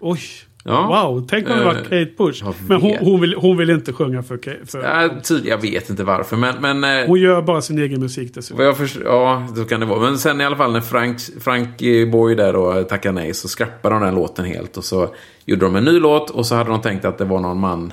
Oj. 0.00 0.20
Ja. 0.64 1.06
Wow, 1.10 1.26
tänk 1.30 1.48
om 1.50 1.58
det 1.58 1.64
var 1.64 1.74
Eh, 1.74 1.82
Kate 1.82 2.10
Bush. 2.18 2.44
Men 2.68 2.80
hon, 2.80 2.96
hon, 3.00 3.20
vill, 3.20 3.34
hon 3.34 3.56
vill 3.56 3.70
inte 3.70 3.92
sjunga 3.92 4.22
för, 4.22 4.36
Kate- 4.36 4.66
för 4.66 4.82
Ja, 4.82 5.10
jag 5.44 5.58
vet 5.58 5.90
inte 5.90 6.04
varför, 6.04 6.36
men... 6.36 6.54
men 6.60 7.00
eh, 7.00 7.06
Hon 7.06 7.20
gör 7.20 7.42
bara 7.42 7.62
sin 7.62 7.78
egen 7.78 8.00
musik 8.00 8.34
dessutom. 8.34 8.64
jag 8.64 8.76
förstår, 8.76 9.02
ja, 9.04 9.46
så 9.56 9.64
kan 9.64 9.80
det 9.80 9.86
vara. 9.86 10.00
Men 10.00 10.18
sen 10.18 10.40
i 10.40 10.44
alla 10.44 10.56
fall 10.56 10.72
när 10.72 10.80
Frank, 10.80 11.18
Frankie 11.40 12.06
Boy 12.06 12.34
där 12.34 12.52
då 12.52 12.82
tackade 12.82 13.14
nej 13.14 13.34
så 13.34 13.48
skrappade 13.48 13.94
de 13.94 14.02
den 14.02 14.14
låten 14.14 14.44
helt. 14.44 14.76
Och 14.76 14.84
så 14.84 15.14
gjorde 15.44 15.64
de 15.64 15.76
en 15.76 15.84
ny 15.84 15.98
låt 15.98 16.30
och 16.30 16.46
så 16.46 16.54
hade 16.54 16.70
de 16.70 16.80
tänkt 16.80 17.04
att 17.04 17.18
det 17.18 17.24
var 17.24 17.40
någon 17.40 17.60
man, 17.60 17.92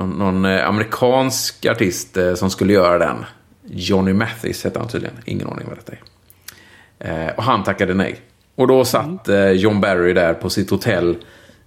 någon, 0.00 0.18
någon 0.18 0.44
eh, 0.44 0.68
amerikansk 0.68 1.66
artist 1.66 2.16
eh, 2.16 2.34
som 2.34 2.50
skulle 2.50 2.72
göra 2.72 2.98
den. 2.98 3.24
Johnny 3.64 4.12
Mathis 4.12 4.64
hette 4.64 4.78
han 4.78 4.88
tydligen. 4.88 5.16
Ingen 5.24 5.48
aning 5.48 5.66
vad 5.68 5.78
detta 5.78 5.92
är. 5.92 7.28
Eh, 7.28 7.34
och 7.36 7.42
han 7.42 7.64
tackade 7.64 7.94
nej. 7.94 8.20
Och 8.54 8.66
då 8.66 8.84
satt 8.84 9.28
eh, 9.28 9.50
John 9.50 9.80
Barry 9.80 10.12
där 10.12 10.34
på 10.34 10.50
sitt 10.50 10.70
hotell 10.70 11.16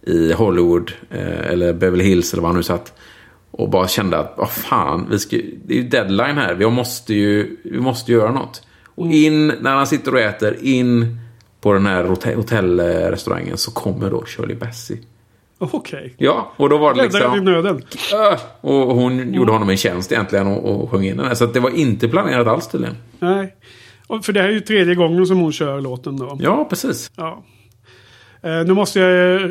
i 0.05 0.33
Hollywood, 0.33 0.91
eller 1.09 1.73
Beverly 1.73 2.03
Hills 2.03 2.33
eller 2.33 2.41
var 2.41 2.49
han 2.49 2.55
nu 2.55 2.63
satt. 2.63 2.93
Och 3.51 3.69
bara 3.69 3.87
kände 3.87 4.19
att, 4.19 4.33
vad 4.37 4.49
fan, 4.49 5.07
vi 5.09 5.19
ska, 5.19 5.37
det 5.65 5.73
är 5.73 5.77
ju 5.77 5.87
deadline 5.87 6.37
här. 6.37 6.53
Vi 6.53 6.69
måste 6.69 7.13
ju 7.13 7.57
vi 7.63 7.79
måste 7.79 8.11
göra 8.11 8.31
något. 8.31 8.61
Och 8.85 9.07
in, 9.07 9.47
när 9.47 9.75
han 9.75 9.87
sitter 9.87 10.13
och 10.13 10.19
äter, 10.19 10.57
in 10.61 11.19
på 11.61 11.73
den 11.73 11.85
här 11.85 12.03
hotell, 12.03 12.35
hotellrestaurangen 12.35 13.57
så 13.57 13.71
kommer 13.71 14.09
då 14.09 14.23
Shirley 14.25 14.55
Bassey. 14.55 14.97
Okej. 15.57 16.13
Ja, 16.17 16.51
och 16.57 16.69
då 16.69 16.77
var 16.77 16.93
det 16.93 17.03
liksom... 17.03 17.43
nöden. 17.45 17.81
"Äh", 18.13 18.39
Och 18.61 18.95
hon 18.95 19.33
gjorde 19.33 19.51
honom 19.51 19.69
en 19.69 19.77
tjänst 19.77 20.11
egentligen 20.11 20.47
och, 20.47 20.83
och 20.83 20.91
sjöng 20.91 21.03
in 21.05 21.17
den 21.17 21.25
här. 21.27 21.33
Så 21.33 21.43
att 21.43 21.53
det 21.53 21.59
var 21.59 21.69
inte 21.69 22.07
planerat 22.07 22.47
alls 22.47 22.67
tydligen. 22.67 22.95
Nej. 23.19 23.55
Och 24.07 24.25
för 24.25 24.33
det 24.33 24.41
här 24.41 24.47
är 24.49 24.53
ju 24.53 24.59
tredje 24.59 24.95
gången 24.95 25.25
som 25.27 25.37
hon 25.39 25.51
kör 25.51 25.81
låten 25.81 26.17
då. 26.17 26.37
Ja, 26.41 26.65
precis. 26.69 27.11
Ja. 27.15 27.43
Eh, 28.41 28.63
nu 28.65 28.73
måste 28.73 28.99
jag... 28.99 29.41
eh, 29.41 29.49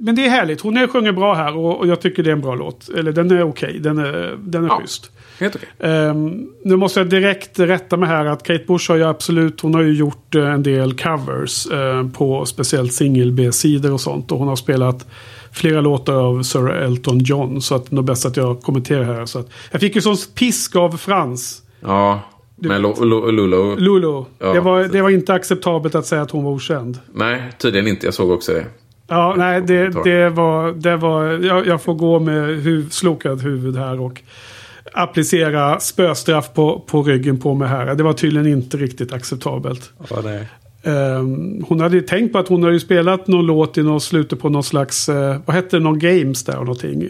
Men 0.00 0.14
det 0.14 0.26
är 0.26 0.30
härligt. 0.30 0.60
Hon 0.60 0.76
är, 0.76 0.86
sjunger 0.86 1.12
bra 1.12 1.34
här 1.34 1.56
och, 1.56 1.78
och 1.78 1.86
jag 1.86 2.00
tycker 2.00 2.22
det 2.22 2.30
är 2.30 2.32
en 2.32 2.40
bra 2.40 2.54
låt. 2.54 2.88
Eller 2.88 3.12
den 3.12 3.30
är 3.30 3.42
okej. 3.42 3.78
Den 3.80 3.98
är, 3.98 4.36
den 4.38 4.64
är 4.64 4.68
Ja. 4.68 4.78
schysst. 4.80 5.10
Helt 5.40 5.56
okej. 5.56 5.68
Ehm, 5.80 6.48
nu 6.64 6.76
måste 6.76 7.00
jag 7.00 7.08
direkt 7.08 7.58
rätta 7.58 7.96
mig 7.96 8.08
här 8.08 8.24
att 8.24 8.42
Kate 8.42 8.64
Bush 8.66 8.90
har 8.90 8.96
ju 8.96 9.04
absolut, 9.04 9.60
hon 9.60 9.74
har 9.74 9.82
ju 9.82 9.92
gjort 9.94 10.34
eh, 10.34 10.50
en 10.52 10.62
del 10.62 10.94
covers 10.94 11.66
eh, 11.66 12.08
på 12.08 12.44
speciellt 12.46 12.92
singel-B-sidor 12.92 13.92
och 13.92 14.00
sånt. 14.00 14.32
Och 14.32 14.38
hon 14.38 14.48
har 14.48 14.56
spelat 14.56 15.06
flera 15.52 15.80
låtar 15.80 16.14
av 16.14 16.42
Sir 16.42 16.70
Elton 16.70 17.18
John. 17.18 17.62
Så 17.62 17.74
att 17.74 17.90
det 17.90 17.96
är 17.96 18.02
bäst 18.02 18.26
att 18.26 18.36
jag 18.36 18.62
kommenterar 18.62 19.04
här. 19.04 19.26
Så 19.26 19.38
att, 19.38 19.50
jag 19.70 19.80
fick 19.80 19.94
ju 19.94 20.00
sån 20.00 20.16
pisk 20.34 20.76
av 20.76 20.96
Frans. 20.96 21.62
Ja, 21.80 22.20
men 22.56 22.82
Lo- 22.82 23.04
Lo- 23.04 23.30
Lolo... 23.30 23.76
Lulu. 23.76 24.24
Ja, 24.38 24.52
det, 24.52 24.60
var, 24.60 24.84
det 24.84 25.02
var 25.02 25.10
inte 25.10 25.34
acceptabelt 25.34 25.94
att 25.94 26.06
säga 26.06 26.22
att 26.22 26.30
hon 26.30 26.44
var 26.44 26.52
okänd. 26.52 26.98
Nej, 27.12 27.52
tydligen 27.58 27.88
inte. 27.88 28.06
Jag 28.06 28.14
såg 28.14 28.30
också 28.30 28.52
det. 28.52 28.66
Ja, 29.08 29.34
nej, 29.38 29.60
det, 29.60 30.04
det 30.04 30.28
var... 30.30 30.72
Det 30.72 30.96
var 30.96 31.24
jag, 31.24 31.66
jag 31.66 31.82
får 31.82 31.94
gå 31.94 32.20
med 32.20 32.62
huv, 32.62 32.88
slokad 32.88 33.42
huvud 33.42 33.76
här 33.76 34.00
och 34.00 34.22
applicera 34.92 35.80
spöstraff 35.80 36.52
på, 36.54 36.84
på 36.86 37.02
ryggen 37.02 37.40
på 37.40 37.54
mig 37.54 37.68
här. 37.68 37.94
Det 37.94 38.02
var 38.02 38.12
tydligen 38.12 38.46
inte 38.46 38.76
riktigt 38.76 39.12
acceptabelt. 39.12 39.92
Ja, 40.10 40.22
det... 40.22 40.46
Ehm, 40.90 41.64
hon 41.68 41.80
hade 41.80 41.96
ju 41.96 42.02
tänkt 42.02 42.32
på 42.32 42.38
att 42.38 42.48
hon 42.48 42.62
har 42.62 42.70
ju 42.70 42.80
spelat 42.80 43.26
någon 43.26 43.46
låt 43.46 43.78
i 43.78 43.82
någon 43.82 44.00
slutet 44.00 44.40
på 44.40 44.48
någon 44.48 44.64
slags... 44.64 45.08
eh, 45.08 45.36
vad 45.44 45.56
hette 45.56 45.76
det? 45.76 45.82
Någon 45.82 45.98
games 45.98 46.44
där 46.44 46.58
och 46.58 46.64
någonting. 46.64 47.08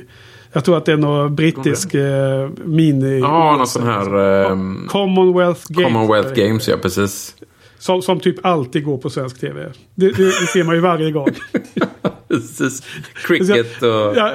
Jag 0.53 0.65
tror 0.65 0.77
att 0.77 0.85
det 0.85 0.93
är 0.93 0.97
någon 0.97 1.35
brittisk 1.35 1.95
uh, 1.95 2.49
mini... 2.65 3.21
Ja, 3.21 3.57
någon 3.57 3.67
sån 3.67 3.83
här... 3.83 4.19
ehm, 4.51 4.87
Commonwealth 4.89 5.63
Games. 5.69 5.93
Commonwealth 5.93 6.35
Games, 6.35 6.69
ja 6.69 6.77
precis. 6.83 7.35
Som, 7.79 8.03
som 8.03 8.21
typ 8.21 8.47
alltid 8.47 8.85
går 8.85 8.99
på 8.99 9.11
svensk 9.11 9.41
tv. 9.41 9.73
Det, 9.95 10.11
det, 10.11 10.25
det 10.25 10.47
ser 10.47 10.65
man 10.65 10.75
ju 10.75 10.81
varje 10.81 11.11
gång. 11.11 11.29
precis. 12.29 12.83
Cricket 13.15 13.83
och... 13.83 13.89
jag, 13.89 14.33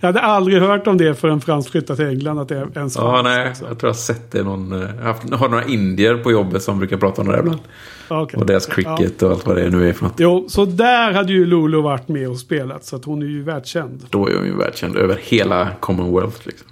jag 0.00 0.08
hade 0.08 0.20
aldrig 0.20 0.60
hört 0.62 0.86
om 0.86 0.98
det 0.98 1.14
förrän 1.14 1.40
Frans 1.40 1.68
flyttade 1.68 1.96
till 1.96 2.06
England. 2.06 2.38
Att 2.38 2.48
det 2.48 2.56
är 2.56 2.62
en 2.62 2.72
svensk. 2.72 2.98
Ja, 2.98 3.20
nej. 3.24 3.48
liksom. 3.48 3.66
Jag 3.68 3.78
tror 3.78 3.88
jag 3.88 3.94
har 3.94 3.98
sett 3.98 4.30
det 4.32 4.42
någon... 4.42 4.72
eh, 4.72 4.80
Jag 4.80 4.86
har 4.96 5.04
haft- 5.04 5.30
har 5.34 5.48
några 5.48 5.64
indier 5.64 6.16
på 6.16 6.32
jobbet 6.32 6.62
som 6.62 6.78
brukar 6.78 6.96
prata 6.96 7.22
om 7.22 7.28
det 7.28 7.38
ibland. 7.38 7.60
Ja, 8.08 8.22
okej. 8.22 8.40
Och 8.40 8.46
deras 8.46 8.68
Ja. 8.68 8.74
cricket 8.96 9.22
och 9.22 9.30
allt 9.30 9.46
vad 9.46 9.56
det 9.56 9.70
nu 9.70 9.88
är 9.88 9.92
för 9.92 10.04
något. 10.04 10.14
Jo, 10.18 10.46
så 10.48 10.64
där 10.64 11.12
hade 11.12 11.32
ju 11.32 11.46
Lulu 11.46 11.80
varit 11.82 12.08
med 12.08 12.28
och 12.28 12.38
spelat. 12.38 12.84
Så 12.84 12.96
att 12.96 13.04
hon 13.04 13.22
är 13.22 13.26
ju 13.26 13.42
världskänd. 13.42 14.06
Då 14.10 14.28
är 14.28 14.34
hon 14.36 14.46
ju 14.46 14.56
världskänd 14.56 14.96
över 14.96 15.18
hela 15.22 15.68
Commonwealth. 15.80 16.40
Liksom. 16.46 16.66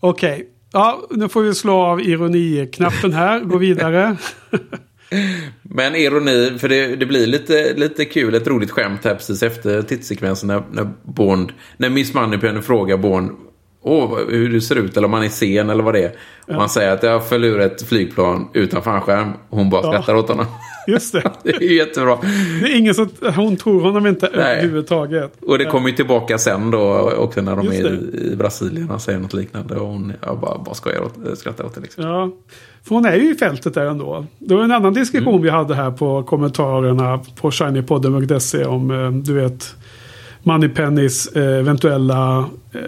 Okej. 0.00 0.48
Ja, 0.72 1.00
nu 1.10 1.28
får 1.28 1.42
vi 1.42 1.54
slå 1.54 1.74
av 1.80 2.00
ironiknappen 2.00 3.12
här. 3.12 3.40
Gå 3.40 3.56
vidare. 3.58 4.16
Men 5.62 5.94
ironi, 5.94 6.58
för 6.58 6.68
det, 6.68 6.96
det 6.96 7.06
blir 7.06 7.26
lite, 7.26 7.74
lite 7.74 8.04
kul, 8.04 8.34
ett 8.34 8.46
roligt 8.46 8.70
skämt 8.70 9.04
här 9.04 9.14
precis 9.14 9.42
efter 9.42 9.82
tidssekvensen 9.82 10.46
när, 10.46 10.62
när 10.72 10.90
Bond, 11.02 11.52
när 11.76 11.90
Miss 11.90 12.14
Moneypenny 12.14 12.62
frågar 12.62 12.96
Bond 12.96 13.30
Åh, 13.82 14.18
hur 14.28 14.48
du 14.48 14.60
ser 14.60 14.76
ut 14.76 14.96
eller 14.96 15.04
om 15.04 15.10
man 15.10 15.22
är 15.22 15.28
sen 15.28 15.70
eller 15.70 15.82
vad 15.82 15.94
det 15.94 16.02
är. 16.02 16.12
Och 16.46 16.54
han 16.54 16.68
säger 16.68 16.92
att 16.92 17.02
jag 17.02 17.28
föll 17.28 17.44
ur 17.44 17.60
ett 17.60 17.88
flygplan 17.88 18.48
utan 18.54 18.82
fallskärm. 18.82 19.32
Hon 19.50 19.70
bara 19.70 19.82
skrattar 19.82 20.14
åt 20.14 20.28
honom. 20.28 20.46
Just 20.88 21.12
det. 21.12 21.30
det 21.42 21.50
är 21.50 21.60
jättebra. 21.76 22.18
Det 22.62 22.66
är 22.72 22.76
ingen 22.78 22.94
som, 22.94 23.08
hon 23.36 23.56
tror 23.56 23.80
honom 23.80 24.06
inte 24.06 24.30
Nej. 24.34 24.40
överhuvudtaget. 24.56 25.32
Och 25.42 25.58
det 25.58 25.64
kommer 25.64 25.88
ju 25.88 25.94
tillbaka 25.96 26.38
sen 26.38 26.70
då 26.70 27.10
också 27.16 27.40
när 27.40 27.56
de 27.56 27.66
Just 27.66 27.78
är 27.78 27.84
det. 27.90 28.18
i, 28.18 28.36
Brasilien. 28.36 28.88
Han 28.88 29.00
säger 29.00 29.18
något 29.18 29.32
liknande 29.34 29.74
och 29.76 29.86
hon 29.86 30.12
jag 30.26 30.38
bara, 30.38 30.58
bara 30.58 30.74
skojar 30.74 31.00
åt, 31.02 31.38
skrattar 31.38 31.64
åt 31.64 31.74
det 31.74 31.80
liksom. 31.80 32.04
Ja. 32.04 32.30
För 32.82 32.94
hon 32.94 33.04
är 33.04 33.14
ju 33.16 33.34
i 33.34 33.34
fältet 33.34 33.74
där 33.74 33.86
ändå. 33.86 34.26
Det 34.38 34.54
var 34.54 34.62
en 34.64 34.72
annan 34.72 34.94
diskussion 34.94 35.28
Mm. 35.28 35.42
vi 35.42 35.50
hade 35.50 35.74
här 35.74 35.90
på 35.90 36.22
kommentarerna 36.22 37.20
på 37.40 37.50
shinypodden.se 37.50 38.64
om, 38.64 38.90
eh, 38.90 39.10
du 39.10 39.34
vet, 39.34 39.74
Moneypennys 40.42 41.26
eh, 41.26 41.58
eventuella 41.58 42.38
eh, 42.72 42.80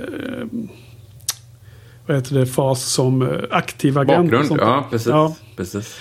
vad 2.07 2.17
heter 2.17 2.35
det, 2.35 2.47
fas 2.47 2.85
som 2.85 3.39
aktiv 3.51 3.99
agent. 3.99 4.33
och 4.33 4.39
Bakgrund, 4.39 4.61
ja 4.61 4.87
precis. 4.91 5.09
Ja. 5.09 5.35
precis. 5.57 5.99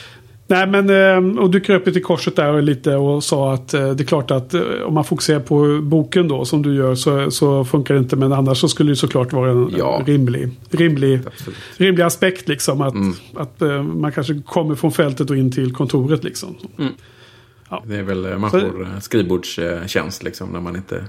Nej 0.51 0.67
men, 0.67 0.89
eh, 0.89 1.39
och 1.41 1.49
du 1.49 1.59
kröp 1.59 1.83
till 1.83 2.03
korset 2.03 2.35
där 2.35 2.61
lite 2.61 2.95
och 2.95 3.23
sa 3.23 3.53
att 3.53 3.73
eh, 3.73 3.89
det 3.89 4.03
är 4.03 4.05
klart 4.05 4.31
att 4.31 4.53
eh, 4.53 4.61
om 4.85 4.93
man 4.93 5.03
fokuserar 5.03 5.39
på 5.39 5.79
boken 5.83 6.27
då 6.27 6.45
som 6.45 6.61
du 6.61 6.75
gör 6.75 6.95
så, 6.95 7.31
så 7.31 7.65
funkar 7.65 7.93
det 7.93 7.99
inte. 7.99 8.15
Men 8.15 8.33
annars 8.33 8.57
så 8.57 8.67
skulle 8.67 8.91
det 8.91 8.95
såklart 8.95 9.33
vara 9.33 9.51
en 9.51 9.73
Ja. 9.77 10.03
rimlig, 10.05 10.49
rimlig, 10.69 11.19
Absolut. 11.27 11.57
rimlig 11.77 12.03
aspekt 12.03 12.47
liksom. 12.49 12.81
Att, 12.81 12.93
Mm. 12.93 13.13
att 13.35 13.61
man 13.95 14.11
kanske 14.11 14.41
kommer 14.45 14.75
från 14.75 14.91
fältet 14.91 15.29
och 15.29 15.37
in 15.37 15.51
till 15.51 15.73
kontoret 15.73 16.23
liksom. 16.23 16.55
Det 17.85 17.95
är 17.95 18.03
väl, 18.03 18.37
man 18.37 18.51
får 18.51 18.99
skrivbordstjänst 19.01 20.23
liksom 20.23 20.49
när 20.49 20.59
man 20.61 20.75
inte 20.75 21.03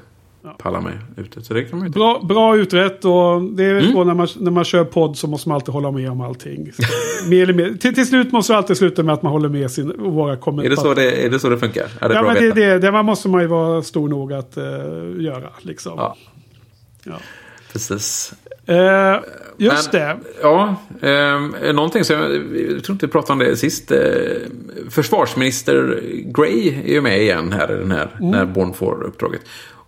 pallar 0.58 0.80
med 0.80 0.92
ute. 1.16 1.42
Så 1.42 1.54
det 1.54 1.64
kan 1.64 1.78
man 1.78 1.88
ju 1.88 1.92
Bra, 1.92 2.20
bra 2.28 2.56
utrett 2.56 3.04
och 3.04 3.42
det 3.42 3.64
är 3.64 3.78
Mm. 3.78 3.92
så 3.92 4.04
när 4.04 4.14
man, 4.14 4.28
när 4.36 4.50
man 4.50 4.64
kör 4.64 4.84
podd 4.84 5.16
så 5.16 5.26
måste 5.26 5.48
man 5.48 5.54
alltid 5.54 5.74
hålla 5.74 5.90
med 5.90 6.10
om 6.10 6.20
allting. 6.20 6.72
Så, 6.72 6.82
mer 7.30 7.42
eller 7.42 7.52
mer. 7.54 7.74
Till, 7.74 7.94
till 7.94 8.06
slut 8.06 8.32
måste 8.32 8.52
det 8.52 8.56
alltid 8.56 8.76
sluta 8.76 9.02
med 9.02 9.12
att 9.14 9.22
man 9.22 9.32
håller 9.32 9.48
med 9.48 9.70
sin, 9.70 9.92
våra 9.98 10.32
Är 10.32 10.36
kommentarer. 10.36 10.70
det 10.70 10.76
så 10.82 10.94
det, 10.94 11.24
är 11.26 11.30
det, 11.30 11.38
så 11.38 11.48
det 11.48 11.58
funkar? 11.58 11.86
Ja, 12.00 12.08
det 12.08 12.14
är 12.14 12.18
Ja 12.18 12.22
men 12.22 12.34
det, 12.34 12.52
det, 12.52 12.78
det 12.78 12.92
man 12.92 13.04
måste 13.04 13.28
man 13.28 13.40
ju 13.40 13.46
vara 13.46 13.82
stor 13.82 14.08
nog 14.08 14.32
att 14.32 14.56
eh, 14.56 14.64
göra. 15.18 15.48
Liksom. 15.62 15.92
Ja. 15.96 16.16
Ja. 17.04 17.16
Precis. 17.72 18.32
Eh, 18.66 19.16
just 19.56 19.92
Men- 19.92 20.00
det. 20.00 20.16
Ja, 20.42 20.74
eh, 21.02 21.72
någonting 21.74 22.04
som 22.04 22.16
jag, 22.16 22.32
jag 22.74 22.84
tror 22.84 22.94
inte 22.94 23.06
vi 23.06 23.12
pratade 23.12 23.32
om 23.32 23.38
det 23.38 23.56
sist. 23.56 23.90
Eh, 23.92 23.98
försvarsminister 24.90 26.00
Grey 26.24 26.68
är 26.84 26.92
ju 26.92 27.00
med 27.00 27.20
igen 27.22 27.52
här, 27.52 27.72
i 27.72 27.78
den 27.78 27.90
här 27.90 28.08
Mm. 28.18 28.30
när 28.30 28.44
Bond 28.44 28.76
får 28.76 29.02
uppdraget. 29.02 29.40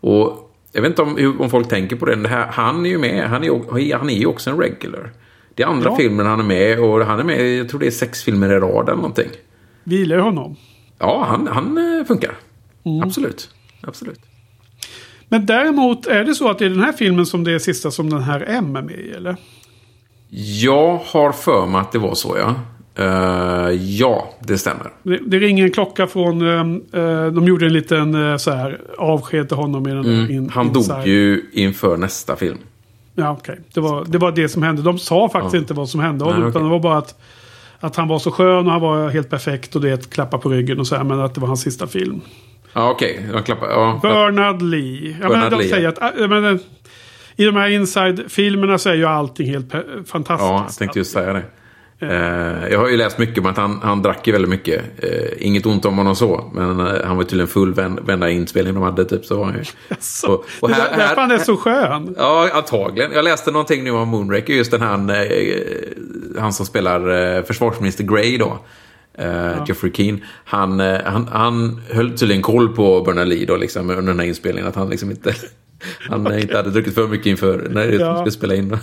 Och 0.02 0.50
jag 0.72 0.82
vet 0.82 0.88
inte 0.90 1.02
om, 1.02 1.36
om 1.40 1.50
folk 1.50 1.68
tänker 1.68 1.96
på 1.96 2.06
det. 2.06 2.12
men 2.16 2.22
det 2.22 2.28
här, 2.28 2.46
han 2.46 2.86
är 2.86 2.90
ju 2.90 2.98
med, 2.98 3.28
han 3.28 3.44
är, 3.44 3.96
han 3.98 4.10
är 4.10 4.18
ju 4.18 4.26
också 4.26 4.50
en 4.50 4.58
regular. 4.58 5.12
Det 5.54 5.62
är 5.62 5.66
andra 5.66 5.90
Ja. 5.90 5.96
filmer 5.96 6.24
han 6.24 6.40
är 6.40 6.44
med 6.44 6.78
och 6.80 7.04
han 7.06 7.20
är 7.20 7.24
med, 7.24 7.58
jag 7.58 7.68
tror 7.68 7.80
det 7.80 7.86
är 7.86 7.90
sex 7.90 8.22
filmer 8.22 8.52
i 8.52 8.58
rad 8.60 8.88
eller 8.88 8.96
någonting. 8.96 9.28
Vi 9.84 9.96
gillar 9.96 10.16
ju 10.16 10.22
honom. 10.22 10.56
Ja, 10.98 11.24
han, 11.28 11.46
han 11.46 11.98
eh, 12.00 12.04
funkar. 12.06 12.34
Mm. 12.84 13.02
Absolut. 13.02 13.50
Absolut. 13.80 14.20
Men 15.28 15.46
däremot 15.46 16.06
är 16.06 16.24
det 16.24 16.34
så 16.34 16.50
att 16.50 16.58
det 16.58 16.64
är 16.64 16.70
den 16.70 16.80
här 16.82 16.92
filmen 16.92 17.26
som 17.26 17.44
det 17.44 17.52
är 17.54 17.58
sista 17.58 17.90
som 17.90 18.10
den 18.10 18.22
här 18.22 18.44
M 18.48 18.76
är 18.76 18.82
med 18.82 18.98
i 19.00 19.10
eller? 19.10 19.36
Jag 20.62 20.96
har 20.96 21.32
för 21.32 21.66
mig 21.66 21.80
att 21.80 21.92
det 21.92 21.98
var 21.98 22.14
så, 22.14 22.36
ja. 22.38 22.54
Eh, 22.94 23.70
ja, 23.80 24.30
det 24.40 24.58
stämmer. 24.58 24.90
Det, 25.02 25.18
det 25.26 25.38
ringer 25.38 25.64
en 25.64 25.70
klocka 25.72 26.06
från... 26.06 26.42
eh, 26.92 27.26
de 27.32 27.44
gjorde 27.44 27.66
en 27.66 27.72
liten 27.72 28.30
eh, 28.30 28.36
så 28.36 28.50
här 28.50 28.80
avsked 28.98 29.48
till 29.48 29.56
honom 29.56 29.86
i 29.86 29.90
den 29.90 30.02
där 30.02 30.12
in, 30.30 30.38
Mm. 30.38 30.48
Han 30.48 30.72
dog 30.72 30.84
ju 31.04 31.42
inför 31.52 31.96
nästa 31.96 32.36
film. 32.36 32.58
Ja, 33.14 33.30
okej. 33.40 33.60
Det, 33.74 33.80
var, 33.80 34.04
det 34.08 34.18
var 34.18 34.32
det 34.32 34.48
som 34.48 34.62
hände. 34.62 34.82
De 34.82 34.98
sa 34.98 35.28
faktiskt 35.28 35.54
Ja. 35.54 35.60
inte 35.60 35.74
vad 35.74 35.88
som 35.88 36.00
hände. 36.00 36.24
Nej, 36.24 36.34
utan 36.34 36.48
okej. 36.48 36.62
det 36.62 36.68
var 36.68 36.80
bara 36.80 36.98
att, 36.98 37.14
att 37.80 37.96
han 37.96 38.08
var 38.08 38.18
så 38.18 38.30
skön 38.30 38.66
och 38.66 38.72
han 38.72 38.80
var 38.80 39.08
helt 39.10 39.30
perfekt. 39.30 39.74
Och 39.76 39.80
det 39.82 40.10
klappa 40.10 40.38
på 40.38 40.48
ryggen 40.48 40.80
och 40.80 40.86
så 40.86 40.96
här. 40.96 41.04
Men 41.04 41.20
att 41.20 41.34
det 41.34 41.40
var 41.40 41.48
hans 41.48 41.60
sista 41.60 41.86
film. 41.86 42.20
Ja, 42.72 42.90
okej. 42.90 43.26
Jag 43.32 43.46
klappar. 43.46 43.70
Ja, 43.70 43.98
Bernard 44.02 44.62
Lee. 44.62 45.16
Jag 45.20 45.30
Bernard 45.30 45.50
menar, 45.50 45.62
de 45.62 45.68
säger 45.68 45.88
att... 45.88 45.98
Jag 46.18 46.30
menar, 46.30 46.58
I 47.36 47.44
de 47.44 47.56
här 47.56 47.68
inside-filmerna 47.68 48.78
så 48.78 48.88
är 48.88 48.94
ju 48.94 49.04
allting 49.06 49.46
helt 49.46 49.72
fantastiskt. 50.06 50.50
ja, 50.50 50.64
jag 50.68 50.76
tänkte 50.76 50.98
just 50.98 51.12
säga 51.12 51.32
det. 51.32 51.42
Eh, 52.02 52.68
jag 52.70 52.78
har 52.78 52.88
ju 52.88 52.96
läst 52.96 53.18
mycket 53.18 53.38
om 53.38 53.46
att 53.46 53.56
han, 53.56 53.80
han 53.82 54.02
drack 54.02 54.26
ju 54.26 54.32
väldigt 54.32 54.50
mycket. 54.50 54.82
Eh, 54.98 55.46
inget 55.46 55.66
ont 55.66 55.84
om 55.84 55.98
honom 55.98 56.16
så. 56.16 56.50
Men 56.54 56.80
eh, 56.80 56.92
han 57.04 57.16
var 57.16 57.24
tydligen 57.24 57.48
full 57.48 57.74
vän- 57.74 57.98
varenda 58.02 58.30
inspelning 58.30 58.74
de 58.74 58.82
hade. 58.82 59.04
Typ, 59.04 59.24
så 59.24 59.36
var 59.36 59.44
han 59.44 59.54
ju. 59.54 59.64
Alltså, 59.88 60.26
Och- 60.26 60.44
och 60.60 60.68
det 60.68 60.74
här- 60.74 60.88
är 60.90 60.98
därför 60.98 61.20
han 61.20 61.30
är 61.30 61.38
så 61.38 61.56
skön. 61.56 62.14
Ja, 62.18 62.48
antagligen. 62.54 63.12
Jag 63.12 63.24
läste 63.24 63.50
någonting 63.50 63.84
nu 63.84 63.90
om 63.90 64.08
Moonraker. 64.08 64.54
Just 64.54 64.70
den 64.70 64.80
här, 64.82 66.40
han 66.40 66.52
som 66.52 66.66
spelar 66.66 67.42
försvarsminister 67.42 68.04
Grey 68.04 68.38
då. 68.38 68.58
Eh, 69.18 69.64
Jeffrey 69.68 69.92
Keen. 69.92 70.20
Han, 70.44 70.80
han, 70.80 71.28
han 71.32 71.80
höll 71.90 72.18
tydligen 72.18 72.42
koll 72.42 72.68
på 72.76 73.00
Bernard 73.00 73.26
Lee 73.28 73.46
då, 73.46 73.56
liksom, 73.56 73.90
under 73.90 74.02
den 74.02 74.18
här 74.20 74.26
inspelningen. 74.26 74.68
Att 74.68 74.74
han 74.76 74.90
liksom 74.90 75.10
inte, 75.10 75.34
han 76.10 76.26
eh, 76.26 76.40
inte 76.42 76.56
hade 76.56 76.70
druckit 76.70 76.94
för 76.94 77.08
mycket 77.08 77.26
inför 77.26 77.68
när 77.70 77.86
det 77.86 77.94
Ja. 77.94 78.16
skulle 78.16 78.30
spela 78.32 78.54
in. 78.54 78.78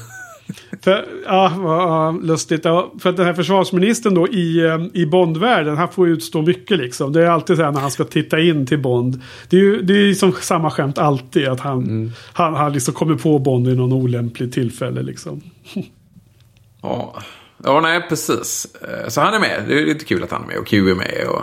För, 0.82 1.06
ja, 1.26 1.54
vad 1.58 2.26
lustigt. 2.26 2.66
Ja, 2.66 2.94
för 3.00 3.10
att 3.10 3.18
den 3.18 3.26
här 3.26 3.34
försvarsministern 3.34 4.14
då 4.14 4.28
i, 4.28 4.66
eh, 4.66 4.78
i 4.94 5.06
Bondvärlden, 5.06 5.78
han 5.78 5.90
får 5.90 6.08
ju 6.08 6.14
utstå 6.14 6.42
mycket 6.42 6.78
liksom. 6.78 7.14
Det 7.14 7.24
är 7.26 7.30
alltid 7.30 7.58
så 7.58 7.64
här 7.64 7.72
när 7.72 7.80
han 7.80 7.92
ska 7.92 8.04
titta 8.04 8.40
in 8.40 8.66
till 8.68 8.80
Bond. 8.80 9.22
Det 9.50 9.58
är 9.58 9.62
ju 9.62 9.82
det 9.82 9.94
är 9.94 10.06
ju 10.06 10.16
som 10.16 10.32
samma 10.32 10.72
skämt 10.72 10.98
alltid. 10.98 11.48
Att 11.48 11.60
han, 11.60 11.78
Mm. 11.84 12.12
han, 12.34 12.54
han 12.54 12.74
liksom 12.74 12.94
kommer 12.94 13.16
på 13.16 13.40
Bond 13.40 13.68
i 13.68 13.76
någon 13.76 13.94
olämplig 13.94 14.54
tillfälle 14.54 15.02
liksom. 15.02 15.42
Ja, 16.82 17.16
ja 17.64 17.80
nej 17.82 18.06
precis. 18.10 18.68
Eh, 18.82 19.08
Så 19.10 19.22
han 19.22 19.34
är 19.34 19.40
med. 19.40 19.64
Det 19.68 19.82
är 19.82 19.86
lite 19.86 20.06
kul 20.06 20.24
att 20.24 20.32
han 20.32 20.44
är 20.44 20.48
med. 20.48 20.58
Och 20.58 20.68
Q 20.68 20.90
är 20.92 20.96
med. 20.96 21.28
Och, 21.30 21.42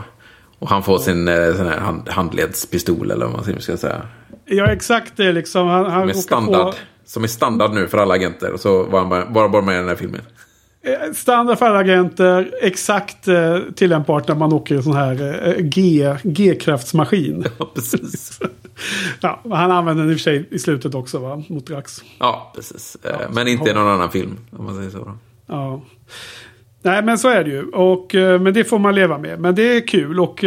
och 0.58 0.68
han 0.70 0.82
får 0.82 0.98
sin 0.98 1.28
eh, 1.28 1.54
sån 1.54 1.66
hand, 1.66 2.08
handledspistol 2.08 3.10
eller 3.10 3.26
vad 3.26 3.46
man 3.48 3.60
ska 3.60 3.76
säga. 3.76 4.02
Ja, 4.44 4.66
exakt 4.66 5.12
det 5.16 5.32
liksom. 5.32 5.66
Han, 5.68 5.90
han 5.90 6.02
råkar 6.02 6.14
standard. 6.20 6.74
Få, 6.74 6.80
Som 7.06 7.22
är 7.24 7.28
standard 7.28 7.72
nu 7.74 7.88
för 7.88 7.98
alla 7.98 8.14
agenter. 8.14 8.52
Och 8.52 8.60
så 8.60 8.82
var 8.84 8.98
han 8.98 9.08
bara, 9.08 9.26
bara, 9.26 9.48
bara 9.48 9.62
med 9.62 9.74
i 9.74 9.78
den 9.78 9.88
här 9.88 9.96
filmen. 9.96 10.20
eh, 10.82 11.12
standard 11.14 11.58
för 11.58 11.66
alla 11.66 11.78
agenter. 11.78 12.50
Exakt 12.62 13.28
eh, 13.28 13.58
tillämpbart 13.76 14.28
när 14.28 14.34
man 14.34 14.52
åker 14.52 14.74
i 14.74 14.78
en 14.78 14.82
sån 14.84 14.96
här 14.96 15.48
eh, 15.48 15.62
G, 15.62 16.14
G-kraftsmaskin. 16.22 17.44
Ja, 17.58 17.70
precis. 17.74 18.40
ja, 19.20 19.40
han 19.50 19.70
använder 19.70 20.02
den 20.04 20.12
i 20.12 20.14
och 20.14 20.18
för 20.18 20.22
sig 20.22 20.48
i 20.50 20.58
slutet 20.58 20.94
också 20.94 21.18
va? 21.18 21.42
Mot 21.48 21.66
Drax. 21.66 22.02
Ja, 22.18 22.52
precis. 22.56 22.96
Eh, 23.02 23.30
Men 23.32 23.48
inte 23.48 23.70
i 23.70 23.74
någon 23.74 23.88
annan 23.88 24.10
film. 24.10 24.36
Om 24.50 24.64
man 24.64 24.76
säger 24.76 24.90
så. 24.90 24.98
Då. 24.98 25.18
Ja. 25.46 25.82
Nej 26.82 27.02
men 27.02 27.18
så 27.18 27.28
är 27.28 27.44
det 27.44 27.50
ju. 27.50 27.68
Och, 27.68 28.14
eh, 28.14 28.40
men 28.40 28.54
det 28.54 28.64
får 28.64 28.78
man 28.78 28.94
leva 28.94 29.18
med. 29.18 29.40
Men 29.40 29.54
det 29.54 29.76
är 29.76 29.86
kul. 29.88 30.20
Och 30.20 30.44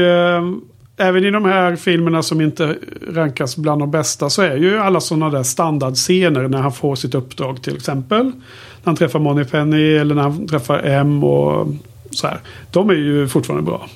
även 1.00 1.26
i 1.26 1.32
de 1.32 1.46
här 1.46 1.76
filmerna 1.76 2.24
som 2.24 2.42
inte 2.42 2.76
rankas 3.08 3.58
bland 3.58 3.82
de 3.82 3.92
bästa 3.92 4.30
så 4.30 4.42
är 4.42 4.58
ju 4.58 4.78
alla 4.78 5.00
sådana 5.00 5.30
där 5.30 5.44
standardscener 5.44 6.48
när 6.48 6.58
han 6.58 6.72
får 6.72 6.96
sitt 6.96 7.16
uppdrag 7.16 7.64
till 7.64 7.76
exempel. 7.76 8.26
När 8.26 8.86
han 8.86 8.96
träffar 8.96 9.20
Moneypenny 9.20 9.96
eller 9.96 10.16
när 10.16 10.22
han 10.22 10.48
träffar 10.48 10.80
M 10.84 11.24
och 11.24 11.68
så 12.12 12.28
här. 12.28 12.40
De 12.72 12.90
är 12.90 12.94
ju 12.94 13.28
fortfarande 13.28 13.66
bra. 13.66 13.88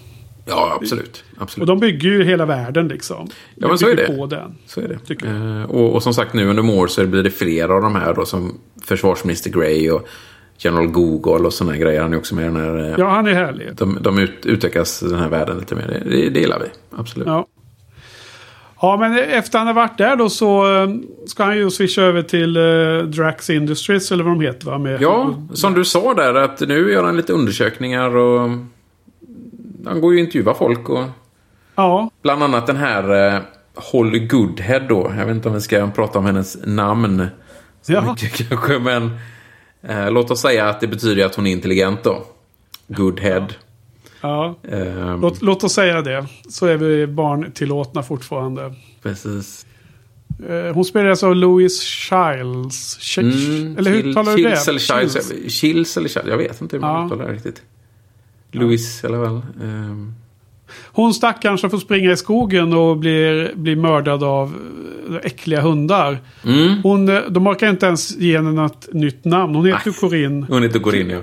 Ja, 0.46 0.78
absolut. 0.82 1.24
Och 1.36 1.42
absolut. 1.42 1.68
de 1.68 1.80
bygger 1.80 2.10
ju 2.10 2.24
hela 2.24 2.46
världen 2.46 2.88
liksom. 2.88 3.30
Ja, 3.56 3.68
men 3.68 3.78
så 3.78 3.90
är 3.90 3.96
det. 3.96 4.18
På 4.18 4.26
den. 4.26 4.56
Så 4.68 4.82
är 4.82 4.88
det. 4.88 5.26
Eh, 5.28 5.64
och, 5.64 5.96
och 5.96 6.04
som 6.04 6.14
sagt 6.14 6.34
nu 6.34 6.48
under 6.50 6.80
år 6.80 6.88
så 6.88 7.08
blir 7.08 7.24
det 7.24 7.32
flera 7.32 7.74
av 7.74 7.82
de 7.82 7.96
här 7.96 8.14
då 8.14 8.26
som 8.26 8.60
försvarsminister 8.86 9.50
Grey 9.50 9.90
och 9.90 10.08
General 10.58 10.88
Google 10.88 11.46
och 11.48 11.54
sådana 11.54 11.78
grejer. 11.78 12.02
Han 12.02 12.14
är 12.14 12.18
också 12.18 12.36
med 12.36 12.44
i 12.44 12.48
den 12.48 12.56
här. 12.56 12.90
eh, 12.90 12.96
Ja, 12.98 13.10
han 13.10 13.28
är 13.28 13.34
härlig. 13.34 13.76
De, 13.76 13.98
de 14.02 14.18
ut, 14.20 14.46
utökas 14.46 15.00
den 15.00 15.20
här 15.20 15.30
världen 15.30 15.58
lite 15.58 15.76
mer. 15.76 16.02
Det, 16.06 16.30
det, 16.30 16.40
gillar 16.40 16.60
vi. 16.60 16.66
Absolut. 16.98 17.28
Ja. 17.28 17.48
Ja, 18.82 18.98
men 18.98 19.18
efter 19.20 19.58
han 19.58 19.68
har 19.68 19.74
varit 19.74 19.98
där 19.98 20.16
då 20.16 20.30
så 20.30 20.76
eh, 20.84 20.90
ska 21.28 21.44
han 21.44 21.58
ju 21.58 21.70
switcha 21.70 22.02
över 22.02 22.22
till 22.22 22.58
eh, 22.58 23.08
Drax 23.08 23.50
Industries 23.50 24.12
eller 24.12 24.24
vad 24.24 24.34
de 24.34 24.42
heter 24.42 24.66
va? 24.66 24.78
Med, 24.78 25.02
Ja, 25.02 25.36
som 25.54 25.74
du 25.74 25.86
sa 25.86 26.14
där 26.14 26.34
att 26.36 26.60
nu 26.60 26.92
gör 26.92 27.04
han 27.04 27.18
lite 27.18 27.34
undersökningar 27.34 28.16
och 28.16 28.50
han 29.86 30.02
går 30.02 30.14
ju 30.14 30.20
och 30.20 30.26
intervjuar 30.26 30.54
folk 30.54 30.90
och 30.90 31.04
Ja, 31.76 32.10
bland 32.22 32.44
annat 32.44 32.68
den 32.68 32.76
här 32.78 33.34
eh, 33.36 33.40
Holly 33.76 34.20
Goodhead 34.20 34.80
då. 34.80 35.12
Jag 35.18 35.26
vet 35.26 35.36
inte 35.36 35.48
om 35.48 35.54
vi 35.54 35.62
ska 35.62 35.88
prata 35.96 36.20
om 36.20 36.26
hennes 36.26 36.58
namn 36.66 37.26
så 37.82 37.94
Ja. 37.94 38.02
mycket 38.02 38.50
kanske, 38.50 38.80
men 38.80 39.12
eh, 39.88 40.12
låt 40.12 40.32
oss 40.32 40.42
säga 40.42 40.70
att 40.70 40.80
det 40.82 40.88
betyder 40.88 41.26
att 41.26 41.36
hon 41.36 41.48
är 41.48 41.52
intelligent 41.52 42.04
då. 42.04 42.24
Goodhead. 42.88 43.48
ja. 44.22 44.56
Eh, 44.64 45.20
Låt, 45.20 45.42
låt 45.42 45.64
oss 45.64 45.74
säga 45.74 46.02
det. 46.02 46.26
Så 46.50 46.66
är 46.66 46.78
vi 46.78 47.08
barn 47.08 47.52
tillåtna 47.52 48.04
fortfarande. 48.04 48.74
Precis. 49.02 49.66
Eh, 50.50 50.74
hon 50.74 50.86
spelas 50.86 51.24
av 51.24 51.36
Louis 51.36 51.82
Childs. 51.82 52.98
Ch- 53.00 53.20
Mm, 53.60 53.78
eller 53.78 53.92
hur 53.92 54.14
talar 54.14 54.36
du 54.38 54.44
det? 54.44 54.50
Chills 54.50 54.68
eller 54.68 54.80
Childs. 54.80 55.32
Childs. 55.54 55.98
Eller 55.98 56.10
Childs. 56.10 56.28
Jag 56.30 56.38
vet 56.38 56.62
inte 56.62 56.76
hur 56.76 56.82
man 56.82 57.00
Ja. 57.02 57.06
uttalar 57.06 57.26
det 57.28 57.34
riktigt. 57.34 57.62
Louis 58.52 59.04
eller 59.04 59.18
väl. 59.18 59.42
ehm, 59.62 60.14
Hon 60.86 61.14
stackaren 61.14 61.58
som 61.58 61.70
får 61.70 61.78
springa 61.78 62.12
i 62.12 62.18
skogen 62.18 62.74
och 62.74 62.98
blir, 62.98 63.52
blir 63.56 63.76
mördad 63.76 64.24
av 64.24 64.54
eh, 65.10 65.16
äckliga 65.24 65.62
hundar. 65.62 66.18
Mm. 66.46 66.82
Hon, 66.84 67.10
eh, 67.10 67.22
de 67.30 67.48
orkar 67.48 67.70
inte 67.70 67.86
ens 67.86 68.18
ge 68.18 68.36
henne 68.36 68.52
något 68.52 68.94
nytt 68.94 69.26
namn. 69.26 69.56
Hon 69.56 69.66
heter 69.66 69.88
ju 69.88 69.94
Corinne. 69.94 70.46
Hon 70.50 70.64
heter 70.64 70.80
Corinne, 70.80 71.14
ja. 71.14 71.20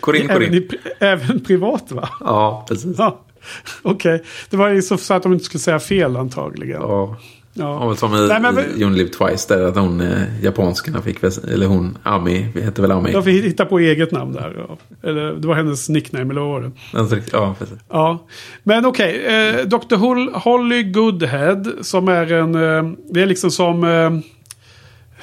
Corinne, 0.00 0.32
Även, 0.32 0.48
Corinne. 0.48 0.56
i, 0.56 0.68
även 1.00 1.40
privat 1.40 1.92
va? 1.92 2.08
Ja, 2.20 2.64
precis. 2.68 2.98
Ja. 2.98 3.20
Okej, 3.82 4.22
det 4.50 4.56
var 4.56 4.68
ju 4.68 4.82
så 4.82 5.14
att 5.14 5.22
de 5.22 5.32
inte 5.32 5.44
skulle 5.44 5.60
säga 5.60 5.80
fel 5.80 6.16
antagligen. 6.16 6.80
Ja. 6.80 7.16
Ja. 7.54 7.94
Som 7.96 8.14
i, 8.14 8.28
Nej, 8.28 8.40
men- 8.40 8.58
i 8.58 8.80
You 8.80 8.90
Live 8.90 9.08
Twice 9.10 9.54
där, 9.54 9.64
att 9.64 9.76
hon 9.76 10.00
eh, 10.00 10.44
japanskarna 10.44 11.02
fick, 11.02 11.22
eller 11.22 11.66
hon, 11.66 11.98
Ami, 12.02 12.38
heter 12.54 12.82
väl 12.82 12.92
Ami? 12.92 13.12
De 13.12 13.22
fick 13.22 13.44
hitta 13.44 13.64
på 13.64 13.78
eget 13.78 14.12
namn 14.12 14.32
där. 14.32 14.54
Ja. 14.68 14.78
Eller, 15.08 15.32
det 15.34 15.48
var 15.48 15.54
hennes 15.54 15.88
nickname, 15.88 16.30
eller 16.30 16.40
vad 16.40 16.50
var 16.50 16.60
det? 16.60 16.98
Alltså, 16.98 17.16
Ja, 17.32 17.54
precis. 17.58 17.78
Ja, 17.88 18.26
men 18.62 18.86
okej. 18.86 19.24
Eh, 19.26 19.66
Dr. 19.66 20.38
Holly 20.38 20.82
Goodhead 20.82 21.62
som 21.80 22.08
är 22.08 22.32
en... 22.32 22.54
Eh, 22.54 22.92
det 23.10 23.22
är 23.22 23.26
liksom 23.26 23.50
som 23.50 23.84
eh, 23.84 24.10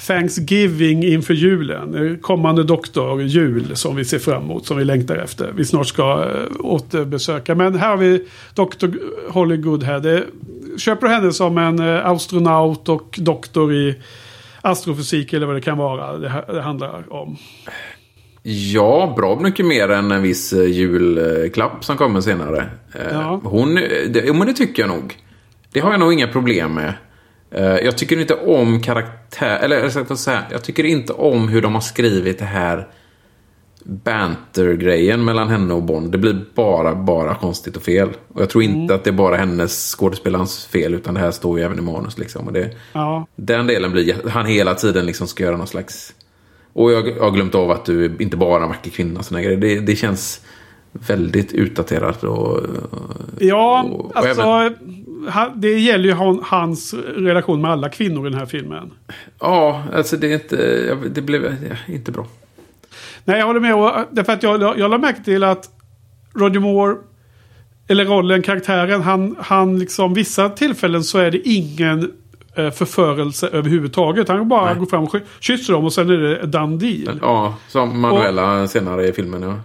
Thanksgiving 0.07 1.03
inför 1.03 1.33
julen. 1.33 2.19
Kommande 2.21 2.63
doktor, 2.63 3.21
jul 3.21 3.75
som 3.75 3.95
vi 3.95 4.05
ser 4.05 4.19
fram 4.19 4.43
emot, 4.43 4.65
som 4.65 4.77
vi 4.77 4.85
längtar 4.85 5.15
efter. 5.15 5.51
Vi 5.55 5.65
snart 5.65 5.87
ska 5.87 6.23
eh, 6.23 6.65
återbesöka. 6.65 7.55
Men 7.55 7.75
här 7.75 7.89
har 7.89 7.97
vi 7.97 8.25
Dr. 8.53 8.87
Holly 9.31 9.57
Goodhead. 9.57 10.21
Köper 10.77 11.07
du 11.07 11.13
henne 11.13 11.31
som 11.31 11.57
en 11.57 11.79
eh, 11.79 12.05
astronaut 12.05 12.89
och 12.89 13.19
doktor 13.21 13.73
i 13.73 13.95
astrofysik 14.61 15.33
eller 15.33 15.45
vad 15.47 15.55
det 15.55 15.61
kan 15.61 15.77
vara 15.77 16.17
det, 16.17 16.45
det 16.47 16.61
handlar 16.61 17.13
om. 17.13 17.37
Ja, 18.43 19.13
bra 19.17 19.39
mycket 19.39 19.65
mer 19.65 19.89
än 19.89 20.11
en 20.11 20.21
viss 20.21 20.53
eh, 20.53 20.65
julklapp 20.65 21.85
som 21.85 21.97
kommer 21.97 22.21
senare. 22.21 22.69
Ja. 23.11 23.41
Hon, 23.43 23.75
det, 24.09 24.35
men 24.35 24.47
det 24.47 24.53
tycker 24.53 24.83
jag 24.83 24.89
nog. 24.89 25.17
Det 25.73 25.79
har 25.79 25.91
jag 25.91 25.99
nog 25.99 26.13
inga 26.13 26.27
problem 26.27 26.73
med. 26.73 26.93
Eh, 27.51 27.63
Jag 27.63 27.97
tycker 27.97 28.19
inte 28.19 28.35
om 28.35 28.81
karaktär... 28.81 29.59
Eller 29.59 29.79
jag 29.79 29.91
ska 29.91 30.15
säga, 30.15 30.43
jag 30.51 30.63
tycker 30.63 30.83
inte 30.83 31.13
om 31.13 31.47
hur 31.47 31.61
de 31.61 31.73
har 31.73 31.81
skrivit 31.81 32.39
det 32.39 32.45
här 32.45 32.87
banter-grejen 33.83 35.25
mellan 35.25 35.49
henne 35.49 35.73
och 35.73 35.83
Bond. 35.83 36.11
Det 36.11 36.17
blir 36.17 36.45
bara, 36.55 36.95
bara 36.95 37.35
konstigt 37.35 37.75
och 37.77 37.83
fel. 37.83 38.09
Och 38.33 38.41
jag 38.41 38.49
tror 38.49 38.63
inte 38.63 38.77
Mm. 38.77 38.95
att 38.95 39.03
det 39.03 39.09
är 39.09 39.13
bara 39.13 39.35
hennes 39.35 39.95
skådespelarens 39.95 40.65
fel, 40.65 40.93
utan 40.93 41.13
det 41.13 41.19
här 41.19 41.31
står 41.31 41.59
ju 41.59 41.65
även 41.65 41.77
i 41.79 41.81
manus. 41.81 42.17
Liksom. 42.17 42.47
Och 42.47 42.53
det, 42.53 42.69
Ja, 42.93 43.27
den 43.35 43.67
delen 43.67 43.91
blir 43.91 44.29
han 44.29 44.45
hela 44.45 44.75
tiden 44.75 45.05
liksom 45.05 45.27
ska 45.27 45.43
göra 45.43 45.57
någon 45.57 45.67
slags... 45.67 46.13
Och 46.73 46.91
jag, 46.91 47.07
jag 47.07 47.23
har 47.23 47.31
glömt 47.31 47.55
av 47.55 47.71
att 47.71 47.85
du 47.85 48.15
inte 48.19 48.37
bara 48.37 48.57
är 48.59 48.63
en 48.63 48.69
vacker 48.69 48.91
kvinna. 48.91 49.23
Såna 49.23 49.41
grejer. 49.41 49.57
Det, 49.57 49.79
det 49.79 49.95
känns 49.95 50.41
väldigt 50.91 51.53
utdaterat. 51.53 52.23
Och, 52.23 52.59
Ja, 53.39 53.83
Och- 53.83 54.05
och 54.05 54.17
alltså. 54.17 54.41
även- 54.41 54.75
det 55.55 55.79
gäller 55.79 56.05
ju 56.05 56.13
han, 56.13 56.39
hans 56.43 56.93
relation 57.15 57.61
med 57.61 57.71
alla 57.71 57.89
kvinnor 57.89 58.27
i 58.27 58.29
den 58.29 58.39
här 58.39 58.45
filmen. 58.45 58.91
ja, 59.39 59.83
alltså 59.93 60.17
det 60.17 60.27
är 60.27 60.33
inte... 60.33 60.95
Det 61.13 61.21
blev 61.21 61.55
inte 61.87 62.11
bra. 62.11 62.25
Nej, 63.25 63.39
jag 63.39 63.45
håller 63.45 63.59
med. 63.59 63.75
Och, 63.75 63.91
därför 64.11 64.33
att 64.33 64.43
jag, 64.43 64.61
jag, 64.61 64.79
jag 64.79 64.91
lade 64.91 65.01
märke 65.01 65.23
till 65.23 65.43
att 65.43 65.69
Roger 66.35 66.59
Moore, 66.59 66.95
eller 67.87 68.05
rollen, 68.05 68.41
karaktären, 68.41 69.01
han, 69.01 69.35
han 69.39 69.79
liksom, 69.79 70.13
vissa 70.13 70.49
tillfällen 70.49 71.03
så 71.03 71.17
är 71.17 71.31
det 71.31 71.49
ingen 71.49 72.11
eh, 72.55 72.71
förförelse 72.71 73.47
överhuvudtaget. 73.47 74.27
Han 74.27 74.47
bara 74.49 74.65
Nej. 74.65 74.75
går 74.75 74.85
fram 74.85 75.03
och 75.03 75.11
ky- 75.11 75.19
kysser 75.39 75.73
dem 75.73 75.85
och 75.85 75.93
sen 75.93 76.09
är 76.09 76.17
det 76.17 76.45
done 76.47 76.77
deal. 76.77 77.19
Ja, 77.21 77.55
som 77.67 77.99
Manuela 78.01 78.67
senare 78.67 79.07
i 79.07 79.13
filmen. 79.13 79.41
Ja. 79.41 79.55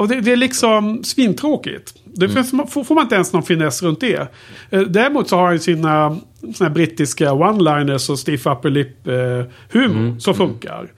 Och 0.00 0.08
det, 0.08 0.20
det 0.20 0.32
är 0.32 0.36
liksom 0.36 1.04
svintråkigt. 1.04 1.94
Det 2.04 2.26
Mm. 2.26 2.44
får, 2.68 2.84
får 2.84 2.94
man 2.94 3.02
inte 3.04 3.14
ens 3.14 3.32
någon 3.32 3.42
finess 3.42 3.82
runt 3.82 4.00
det. 4.00 4.28
Eh, 4.70 4.80
Däremot 4.80 5.28
så 5.28 5.36
har 5.36 5.46
han 5.46 5.58
sina 5.58 6.16
såna 6.54 6.70
brittiska 6.70 7.30
one-liners 7.32 8.10
och 8.10 8.18
stiff 8.18 8.46
upper 8.46 8.70
lip 8.70 9.06
eh, 9.08 9.14
humor 9.72 10.18
som 10.18 10.34
funkar. 10.34 10.88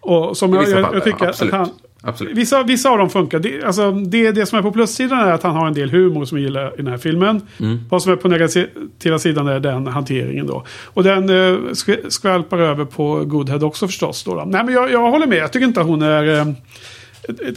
Och 0.00 0.36
som 0.36 0.54
Mm. 0.54 0.70
Jag, 0.70 0.80
jag, 0.80 0.94
jag 0.94 1.04
tycker 1.04 1.24
ja, 1.24 1.30
att 1.30 1.50
han... 1.50 1.68
Absolut. 2.02 2.36
Vissa, 2.36 2.62
vissa 2.62 2.90
av 2.90 2.98
dem 2.98 3.10
funkar. 3.10 3.38
Det, 3.38 3.64
alltså, 3.64 3.90
det, 3.92 4.30
det 4.32 4.46
som 4.46 4.58
är 4.58 4.62
på 4.62 4.72
plussidan 4.72 5.18
är 5.18 5.32
att 5.32 5.42
han 5.42 5.56
har 5.56 5.66
en 5.66 5.74
del 5.74 5.90
humor 5.90 6.24
som 6.24 6.38
jag 6.38 6.42
gillar 6.44 6.72
i 6.72 6.76
den 6.76 6.86
här 6.86 6.98
filmen. 6.98 7.40
Mm. 7.60 7.78
Vad 7.90 8.02
som 8.02 8.12
är 8.12 8.16
på 8.16 8.28
negativa 8.28 9.18
sidan 9.18 9.46
är 9.48 9.60
den 9.60 9.86
hanteringen 9.86 10.46
då. 10.46 10.64
Och 10.84 11.02
den 11.04 11.28
eh, 11.30 11.32
sk- 11.58 12.08
skvalpar 12.10 12.58
över 12.58 12.84
på 12.84 13.24
Goodhead 13.24 13.58
också 13.66 13.86
förstås. 13.86 14.24
Då, 14.24 14.34
då. 14.34 14.44
Nej 14.44 14.64
men 14.64 14.74
jag, 14.74 14.90
jag 14.92 15.10
håller 15.10 15.26
med. 15.26 15.38
Jag 15.38 15.52
tycker 15.52 15.66
inte 15.66 15.80
att 15.80 15.86
hon 15.86 16.02
är... 16.02 16.38
Eh, 16.38 16.46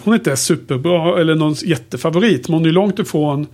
hon 0.03 0.13
är 0.13 0.17
inte 0.17 0.37
superbra 0.37 1.21
eller 1.21 1.35
någon 1.35 1.53
jättefavorit. 1.53 2.47
Men 2.47 2.57
hon 2.57 2.65
är 2.65 2.71
långt 2.71 2.99
ifrån 2.99 3.47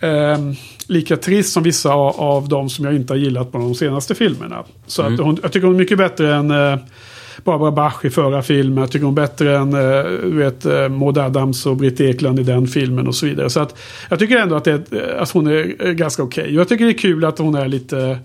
eh, 0.00 0.38
lika 0.86 1.16
trist 1.16 1.52
som 1.52 1.62
vissa 1.62 1.92
av, 1.92 2.20
av 2.20 2.48
de 2.48 2.68
som 2.70 2.84
jag 2.84 2.94
inte 2.94 3.12
har 3.12 3.18
gillat 3.18 3.52
på 3.52 3.58
de 3.58 3.74
senaste 3.74 4.14
filmerna. 4.14 4.64
Så 4.86 5.02
att 5.02 5.18
hon, 5.20 5.38
jag 5.42 5.52
tycker 5.52 5.66
hon 5.66 5.76
är 5.76 5.78
mycket 5.78 5.98
bättre 5.98 6.34
än 6.34 6.50
eh, 6.50 6.76
Barbara 7.44 7.70
Bach 7.70 8.04
i 8.04 8.10
förra 8.10 8.42
filmen. 8.42 8.78
Jag 8.78 8.90
tycker 8.90 9.04
hon 9.06 9.18
är 9.18 9.22
bättre 9.22 9.56
än 9.58 9.74
eh, 9.74 10.02
vet, 10.36 10.64
eh, 10.66 10.88
Maud 10.88 11.18
Adams 11.18 11.66
och 11.66 11.76
Britt 11.76 12.00
Ekland 12.00 12.40
i 12.40 12.42
den 12.42 12.66
filmen 12.66 13.08
och 13.08 13.14
så 13.14 13.26
vidare. 13.26 13.50
Så 13.50 13.60
att 13.60 13.78
jag 14.10 14.18
tycker 14.18 14.36
ändå 14.36 14.54
att, 14.56 14.64
det, 14.64 14.92
är- 14.92 15.16
att 15.18 15.30
hon 15.30 15.46
är 15.46 15.74
eh, 15.86 15.92
ganska 15.92 16.22
okej. 16.22 16.44
Och 16.46 16.52
jag 16.52 16.68
tycker 16.68 16.84
det 16.84 16.90
är 16.90 16.98
kul 16.98 17.24
att 17.24 17.38
hon 17.38 17.54
är 17.54 17.68
lite... 17.68 18.18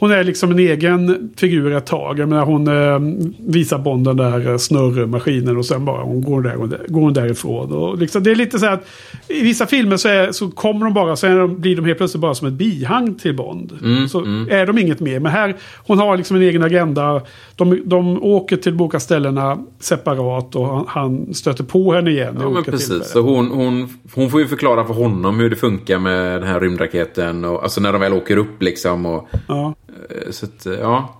Hon 0.00 0.12
är 0.12 0.24
liksom 0.24 0.50
en 0.50 0.58
egen 0.58 1.30
figur 1.36 1.72
ett 1.72 1.86
tag. 1.86 2.18
Jag 2.18 2.28
menar, 2.28 2.44
hon 2.44 2.68
eh, 2.68 3.24
visar 3.46 3.78
Bond 3.78 4.04
den 4.04 4.16
där 4.16 4.50
eh, 4.50 4.56
snurrmaskinen 4.56 5.56
och 5.56 5.66
sen 5.66 5.84
bara 5.84 6.02
hon 6.02 6.22
går, 6.22 6.42
där, 6.42 6.56
och 6.56 6.68
där, 6.68 6.80
går 6.88 7.00
hon 7.00 7.12
därifrån. 7.12 7.72
Och 7.72 7.98
liksom, 7.98 8.22
det 8.22 8.30
är 8.30 8.34
lite 8.34 8.58
så 8.58 8.66
här 8.66 8.72
att 8.72 8.86
i 9.28 9.42
vissa 9.42 9.66
filmer 9.66 9.96
så, 9.96 10.08
är, 10.08 10.32
så 10.32 10.50
kommer 10.50 10.84
de 10.84 10.94
bara, 10.94 11.14
de, 11.14 11.60
blir 11.60 11.76
de 11.76 11.84
helt 11.84 11.98
plötsligt 11.98 12.20
bara 12.20 12.34
som 12.34 12.48
ett 12.48 12.54
bihang 12.54 13.14
till 13.14 13.36
Bond. 13.36 13.72
så 14.10 14.20
är 14.50 14.66
de 14.66 14.78
inget 14.78 15.00
mer. 15.00 15.20
Men 15.20 15.32
här, 15.32 15.56
hon 15.86 15.98
har 15.98 16.16
liksom 16.16 16.36
en 16.36 16.42
egen 16.42 16.62
agenda. 16.62 17.22
De, 17.56 17.82
de 17.84 18.22
åker 18.22 18.56
till 18.56 18.76
de 18.76 18.82
olika 18.84 19.00
ställena 19.00 19.58
separat 19.80 20.56
och 20.56 20.66
han, 20.66 20.84
han 20.88 21.34
stöter 21.34 21.64
på 21.64 21.92
henne 21.92 22.10
igen. 22.10 22.38
Ja, 22.40 22.50
men 22.50 22.64
precis. 22.64 22.88
tillfällen. 22.88 23.04
Så 23.04 23.20
hon, 23.20 23.50
hon, 23.50 23.88
hon 24.14 24.30
får 24.30 24.40
ju 24.40 24.46
förklara 24.46 24.84
för 24.84 24.94
honom 24.94 25.40
hur 25.40 25.50
det 25.50 25.56
funkar 25.56 25.98
med 25.98 26.40
den 26.40 26.48
här 26.48 26.60
rymdraketen. 26.60 27.44
Och, 27.44 27.62
alltså 27.62 27.80
när 27.80 27.92
de 27.92 28.00
väl 28.00 28.12
åker 28.12 28.36
upp 28.36 28.62
liksom. 28.62 29.06
Och, 29.06 29.28
Ja. 29.48 29.74
Eh, 30.10 30.30
så 30.30 30.46
att, 30.46 30.66
eh, 30.66 30.72
ja. 30.72 31.16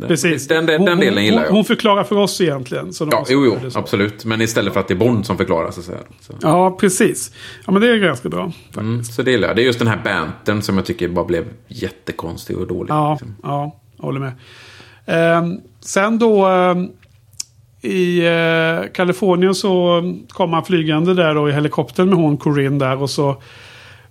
Precis. 0.00 0.48
Den, 0.48 0.66
den, 0.66 0.84
den 0.84 0.98
delen 1.00 1.24
gillar 1.24 1.42
jag. 1.42 1.48
Hon, 1.48 1.56
hon 1.56 1.64
förklarar 1.64 2.04
för 2.04 2.16
oss 2.16 2.40
egentligen. 2.40 2.92
Så 2.92 3.08
ja, 3.10 3.24
jo, 3.28 3.44
jo, 3.46 3.70
absolut. 3.74 4.24
Men 4.24 4.40
istället 4.40 4.72
för 4.72 4.80
att 4.80 4.88
det 4.88 4.94
är 4.94 4.98
Bond 4.98 5.26
som 5.26 5.36
förklarar 5.36 5.70
så. 5.70 5.82
Så, 5.82 5.92
Ja, 6.40 6.76
precis. 6.80 7.32
Ja, 7.66 7.72
men 7.72 7.82
det 7.82 7.88
är 7.88 7.96
ganska 7.96 8.28
bra. 8.28 8.52
mm, 8.76 9.04
så 9.04 9.22
det 9.22 9.30
gillar 9.30 9.48
jag. 9.48 9.56
Det 9.56 9.62
är 9.62 9.66
just 9.66 9.78
den 9.78 9.88
här 9.88 10.00
bantern 10.04 10.62
som 10.62 10.76
jag 10.76 10.86
tycker 10.86 11.08
bara 11.08 11.24
blev 11.24 11.44
jättekonstig 11.68 12.58
och 12.58 12.66
dålig. 12.66 12.90
Ja, 12.90 13.12
liksom. 13.12 13.36
ja 13.42 13.76
jag 13.96 14.04
håller 14.04 14.20
med. 14.20 14.32
Ehm, 15.06 15.60
sen 15.80 16.18
då 16.18 16.46
ehm, 16.46 16.88
i 17.82 18.26
eh, 18.26 18.92
Kalifornien 18.92 19.54
så 19.54 20.02
kom 20.28 20.52
han 20.52 20.64
flygande 20.64 21.14
där 21.14 21.34
då 21.34 21.48
i 21.48 21.52
helikoptern 21.52 22.08
med 22.08 22.18
hon 22.18 22.36
Corinne 22.36 22.78
där 22.78 23.02
och 23.02 23.10
så 23.10 23.42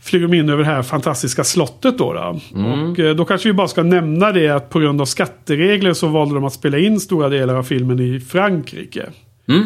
flyger 0.06 0.28
de 0.28 0.38
in 0.38 0.50
över 0.50 0.64
det 0.64 0.70
här 0.70 0.82
fantastiska 0.84 1.44
slottet 1.44 1.98
då. 1.98 2.14
då. 2.14 2.40
Och 2.90 3.00
eh, 3.00 3.16
då 3.16 3.26
kanske 3.26 3.50
vi 3.50 3.54
bara 3.54 3.68
ska 3.68 3.84
nämna 3.84 4.32
det 4.32 4.50
att 4.50 4.70
på 4.70 4.80
grund 4.80 5.02
av 5.02 5.06
skatteregler 5.06 5.94
så 5.94 6.08
valde 6.08 6.36
de 6.36 6.44
att 6.44 6.54
spela 6.54 6.78
in 6.78 7.00
stora 7.00 7.30
delar 7.30 7.56
av 7.56 7.64
filmen 7.64 8.00
i 8.00 8.20
Frankrike. 8.20 9.10
Mm. 9.48 9.64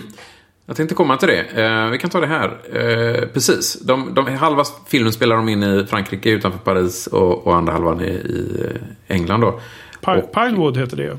Jag 0.66 0.76
tänkte 0.76 0.96
komma 0.96 1.18
till 1.18 1.28
det. 1.28 1.64
Eh, 1.66 1.90
vi 1.90 1.98
kan 1.98 2.10
ta 2.10 2.20
det 2.20 2.28
här. 2.28 2.48
Eh, 2.74 3.28
precis. 3.34 3.80
De, 3.82 4.14
de, 4.14 4.28
halva 4.38 4.64
filmen 4.88 5.14
spelar 5.14 5.36
de 5.36 5.50
in 5.50 5.64
i 5.64 5.86
Frankrike 5.90 6.30
utanför 6.30 6.60
Paris 6.60 7.08
och, 7.08 7.48
och 7.48 7.56
andra 7.56 7.74
halvan 7.74 8.02
i, 8.02 8.06
i 8.10 8.68
England 9.08 9.42
då. 9.42 9.60
Pi- 10.02 10.22
Och- 10.24 10.34
Pinewood 10.34 10.78
heter 10.78 10.98
det. 10.98 11.18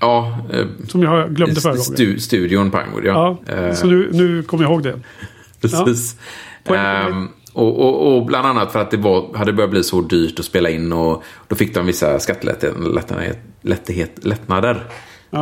Ja, 0.00 0.38
eh, 0.52 0.66
Som 0.88 1.02
jag 1.02 1.34
glömde 1.34 1.60
förra 1.60 1.72
gången. 1.72 1.84
stu, 1.84 2.18
studion 2.18 2.70
Pinewood, 2.70 3.04
ja. 3.04 3.38
Ja, 3.46 3.52
Eh, 3.54 3.74
så 3.74 3.86
nu, 3.86 4.08
nu 4.12 4.42
kommer 4.42 4.64
jag 4.64 4.72
ihåg 4.72 4.82
det. 4.82 5.00
Precis. 5.60 6.16
Poäng, 6.64 6.80
Ehm, 6.80 7.28
och, 7.52 7.80
och, 7.80 8.16
och 8.16 8.26
bland 8.26 8.46
annat 8.46 8.72
för 8.72 8.78
att 8.78 8.90
det 8.90 8.96
var, 8.96 9.34
hade 9.36 9.52
börjat 9.52 9.70
bli 9.70 9.82
så 9.84 10.00
dyrt 10.00 10.38
att 10.38 10.44
spela 10.44 10.70
in 10.70 10.92
och 10.92 11.22
då 11.48 11.56
fick 11.56 11.74
de 11.74 11.86
vissa 11.86 12.18
skattelättnader 12.18 13.34
lättighet- 13.62 14.24
lättnader 14.26 14.84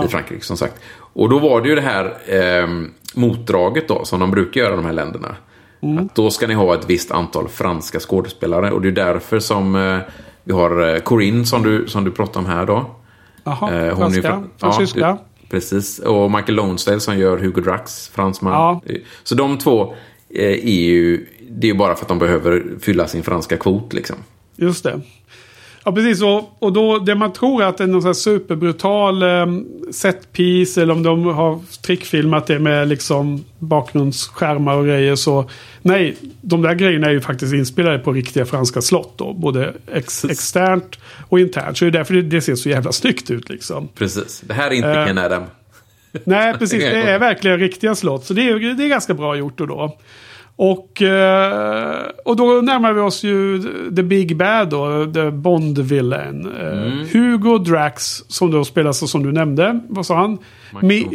i 0.05 0.09
Frankrike 0.09 0.45
som 0.45 0.57
sagt. 0.57 0.75
Och 0.99 1.29
då 1.29 1.39
var 1.39 1.61
det 1.61 1.69
ju 1.69 1.75
det 1.75 1.81
här 1.81 2.15
ehm, 2.29 2.91
motdraget 3.15 3.89
då 3.89 4.05
som 4.05 4.21
de 4.21 4.31
brukar 4.31 4.61
göra 4.61 4.73
i 4.73 4.77
de 4.77 4.85
här 4.85 4.93
länderna. 4.93 5.37
Att 6.01 6.15
då 6.15 6.31
ska 6.31 6.47
ni 6.47 6.55
ha 6.55 6.75
ett 6.75 6.85
visst 6.91 7.11
antal 7.11 7.49
franska 7.49 8.01
skådespelare 8.01 8.71
och 8.71 8.81
det 8.83 8.89
är 8.89 8.93
därför 8.93 9.39
som 9.39 9.75
eh, 9.77 9.99
vi 10.45 10.53
har 10.53 10.95
eh, 10.95 11.01
Corinne 11.01 11.45
som 11.45 11.63
du, 11.63 11.87
som 11.89 12.05
du 12.05 12.11
pratade 12.11 12.39
om 12.39 12.47
här 12.47 12.67
då. 12.67 12.91
Jaha, 13.45 13.75
Eh, 13.75 13.97
franska, 13.97 14.43
fransyska. 14.59 15.01
Ja, 15.01 15.25
precis. 15.51 15.99
Och 15.99 16.31
Michael 16.31 16.55
Lonesdale 16.55 17.01
som 17.01 17.19
gör 17.19 17.39
Hugo 17.39 17.61
Drax, 17.61 18.09
fransman. 18.09 18.53
Ja. 18.53 18.81
Så 19.23 19.35
de 19.35 19.59
två 19.59 19.95
eh, 20.35 20.45
är 20.51 20.81
ju... 20.81 21.27
Det 21.51 21.67
är 21.67 21.73
ju 21.73 21.79
bara 21.79 21.95
för 21.95 22.05
att 22.05 22.09
de 22.09 22.19
behöver 22.19 22.65
fylla 22.81 23.07
sin 23.07 23.23
franska 23.23 23.57
kvot 23.57 23.93
liksom. 23.93 24.17
Just 24.57 24.85
det. 24.85 25.01
Ja, 25.85 25.93
precis. 25.93 26.23
Och, 26.23 26.63
och 26.63 26.73
då 26.73 26.99
det 26.99 27.15
man 27.15 27.33
tror 27.33 27.63
att 27.63 27.79
det 27.79 27.85
är 27.85 27.89
någon 27.89 28.03
sån 28.03 28.09
här 28.09 28.13
superbrutal 28.13 29.23
eh, 29.23 29.47
setpiece 29.91 30.79
eller 30.79 30.95
om 30.95 31.03
de 31.03 31.27
har 31.27 31.61
trickfilmat 31.83 32.47
det 32.47 32.59
med 32.59 32.89
liksom 32.89 33.45
bakgrundsskärmar 33.59 34.77
och 34.77 34.85
grejer 34.85 35.17
så 35.17 35.51
nej, 35.83 36.17
de 36.41 36.63
där 36.63 36.75
grejerna 36.75 37.07
är 37.07 37.11
ju 37.11 37.21
faktiskt 37.21 37.55
inspelade 37.55 37.99
på 37.99 38.13
riktiga 38.13 38.47
franska 38.47 38.83
slott 38.83 39.15
då. 39.17 39.33
Både 39.33 39.73
ex, 39.93 40.25
externt 40.25 40.99
och 41.29 41.41
internt. 41.41 41.79
Så 41.79 41.85
det 41.85 41.89
är 41.89 41.93
därför 41.93 42.15
det, 42.15 42.23
det 42.23 42.41
ser 42.41 42.55
så 42.55 42.69
jävla 42.69 42.93
snyggt 42.93 43.31
ut 43.31 43.49
liksom. 43.49 43.89
Precis. 43.89 44.41
Det 44.47 44.55
här 44.55 44.71
är 44.71 44.75
inte 44.75 44.89
Eh, 44.89 45.07
Ken 45.07 45.19
Adam. 45.19 45.43
Nej, 46.25 46.55
precis. 46.59 46.83
Det 46.91 47.03
är 47.03 47.19
verkligen 47.19 47.59
riktiga 47.59 47.95
slott. 47.95 48.25
Så 48.25 48.35
det 48.35 48.49
är, 48.49 48.75
det 48.75 48.85
är 48.85 48.89
ganska 48.89 49.15
bra 49.15 49.37
gjort 49.37 49.59
då. 49.59 49.67
då. 49.67 49.99
Och, 50.63 51.03
eh, 51.03 52.07
och 52.25 52.37
då 52.37 52.45
närmar 52.45 52.93
vi 52.93 53.01
oss 53.01 53.25
ju 53.25 53.63
The 53.97 54.03
Big 54.03 54.37
Bad 54.37 54.69
då, 54.69 55.13
The 55.15 55.31
Bond 55.31 55.79
Villain. 55.79 56.47
Eh, 56.61 57.09
Hugo 57.13 57.59
Drax, 57.59 58.25
som 58.29 58.51
då 58.51 58.65
spelas 58.65 59.11
som 59.11 59.23
du 59.23 59.33
nämnde, 59.33 59.81
vad 59.89 60.07
sa 60.07 60.17
han? 60.17 60.39
Mi, 60.83 61.07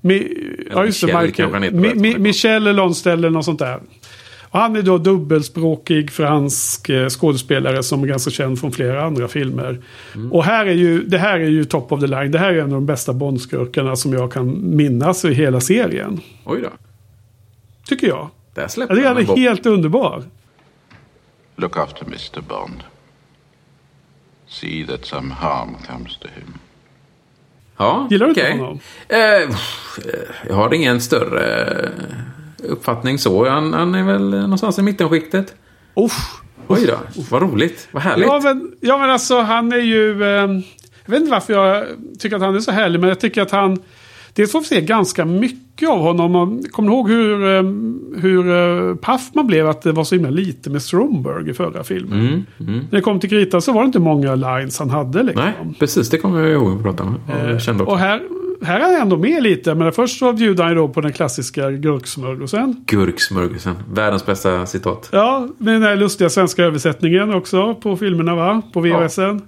mi, 0.00 0.28
ja, 0.70 0.84
just 0.84 1.00
det, 1.00 1.06
Michel 1.06 1.50
Michael. 1.50 1.72
Mi, 1.72 1.94
mi, 1.94 2.12
jag. 2.12 2.20
Michel 2.20 2.76
Lonsdell 2.76 3.18
eller 3.18 3.30
något 3.30 3.44
sånt 3.44 3.58
där. 3.58 3.80
Och 4.42 4.58
han 4.58 4.76
är 4.76 4.82
då 4.82 4.98
dubbelspråkig 4.98 6.10
fransk 6.10 6.88
eh, 6.88 7.08
skådespelare 7.08 7.82
som 7.82 8.02
är 8.02 8.06
ganska 8.06 8.30
känd 8.30 8.60
från 8.60 8.72
flera 8.72 9.04
andra 9.04 9.28
filmer. 9.28 9.78
Mm. 10.14 10.32
Och 10.32 10.44
här 10.44 10.66
är 10.66 10.74
ju, 10.74 11.02
det 11.02 11.18
här 11.18 11.40
är 11.40 11.48
ju 11.48 11.64
top 11.64 11.92
of 11.92 12.00
the 12.00 12.06
line. 12.06 12.30
Det 12.30 12.38
här 12.38 12.52
är 12.52 12.58
en 12.58 12.62
av 12.62 12.70
de 12.70 12.86
bästa 12.86 13.12
Bondskurkarna 13.12 13.96
som 13.96 14.12
jag 14.12 14.32
kan 14.32 14.76
minnas 14.76 15.24
i 15.24 15.34
hela 15.34 15.60
serien. 15.60 16.20
Oj 16.44 16.60
då. 16.62 16.70
Tycker 17.88 18.06
jag. 18.06 18.30
Där 18.56 18.68
släppte 18.68 18.94
tycker 18.94 19.08
han 19.08 19.16
en 19.16 19.22
är 19.22 19.26
bock. 19.26 19.38
helt 19.38 19.66
underbar. 19.66 20.22
Look 21.56 21.76
after 21.76 22.04
Mr. 22.04 22.40
Bond. 22.48 22.82
See 24.48 24.86
that 24.86 25.04
some 25.06 25.34
harm 25.34 25.74
comes 25.88 26.18
to 26.18 26.28
him. 26.34 26.58
Ja, 27.76 28.06
Gillar 28.10 28.26
du 28.26 28.30
inte 28.30 28.42
okej. 28.42 28.58
honom? 28.58 28.78
Eh, 29.08 29.18
eh, 29.18 29.48
jag 30.48 30.54
har 30.54 30.74
ingen 30.74 31.00
större 31.00 31.64
eh, 31.86 31.90
uppfattning 32.58 33.18
så. 33.18 33.48
Han, 33.48 33.72
han 33.72 33.94
är 33.94 34.02
väl 34.02 34.30
någonstans 34.30 34.78
i 34.78 34.82
mittenskiktet. 34.82 35.54
Uff. 35.94 36.40
Oj 36.68 36.86
då, 36.86 36.98
vad 37.30 37.42
roligt. 37.42 37.88
Vad 37.90 38.02
härligt. 38.02 38.26
Ja 38.26 38.40
men, 38.44 38.72
ja 38.80 38.98
men 38.98 39.10
alltså 39.10 39.40
han 39.40 39.72
är 39.72 39.76
ju... 39.76 40.22
Eh, 40.24 40.28
jag 41.04 41.10
vet 41.12 41.20
inte 41.20 41.30
varför 41.32 41.52
jag 41.52 41.86
tycker 42.18 42.36
att 42.36 42.42
han 42.42 42.56
är 42.56 42.60
så 42.60 42.72
härlig. 42.72 43.00
Men 43.00 43.08
jag 43.08 43.20
tycker 43.20 43.42
att 43.42 43.50
han... 43.50 43.82
Dels 44.36 44.52
får 44.52 44.60
vi 44.60 44.66
se 44.66 44.80
ganska 44.80 45.24
mycket 45.24 45.88
av 45.88 45.98
honom. 45.98 46.36
Och 46.36 46.70
Kommer 46.70 46.88
ni 46.88 46.94
ihåg 46.94 47.08
hur, 47.08 47.56
eh, 47.56 47.62
hur 48.22 48.50
eh, 48.50 48.94
paff 48.94 49.30
man 49.34 49.46
blev 49.46 49.68
att 49.68 49.82
det 49.82 49.92
var 49.92 50.04
så 50.04 50.14
himla 50.14 50.30
lite 50.30 50.70
med 50.70 50.82
Stromberg 50.82 51.50
i 51.50 51.54
förra 51.54 51.84
filmen? 51.84 52.20
Mm, 52.20 52.44
mm. 52.60 52.80
När 52.90 52.98
det 52.98 53.00
kom 53.00 53.20
till 53.20 53.30
kritan 53.30 53.62
så 53.62 53.72
var 53.72 53.80
det 53.80 53.86
inte 53.86 53.98
många 53.98 54.34
lines 54.34 54.78
han 54.78 54.90
hade. 54.90 55.22
Liksom. 55.22 55.44
Nej, 55.44 55.74
precis. 55.78 56.10
Det 56.10 56.18
kommer 56.18 56.40
jag 56.40 56.52
ihåg 56.52 56.76
att 56.76 56.82
prata 56.82 57.02
om. 57.02 57.16
Ja, 57.28 57.58
kände 57.58 57.82
också. 57.82 57.92
Och 57.92 57.98
här, 57.98 58.22
här 58.62 58.80
är 58.80 58.84
han 58.84 59.02
ändå 59.02 59.16
med 59.16 59.42
lite. 59.42 59.74
Men 59.74 59.92
först 59.92 60.18
så 60.18 60.32
bjuder 60.32 60.64
han 60.64 60.72
ju 60.72 60.78
då 60.78 60.88
på 60.88 61.00
den 61.00 61.12
klassiska 61.12 61.70
gurksmörgåsen. 61.70 62.84
Gurksmörgåsen. 62.86 63.74
Världens 63.92 64.26
bästa 64.26 64.66
citat. 64.66 65.08
Ja, 65.12 65.48
med 65.58 65.74
den 65.74 65.82
här 65.82 65.96
lustiga 65.96 66.30
svenska 66.30 66.64
översättningen 66.64 67.34
också 67.34 67.74
på 67.74 67.96
filmerna 67.96 68.34
va? 68.34 68.62
På 68.72 68.80
VHSen. 68.80 69.42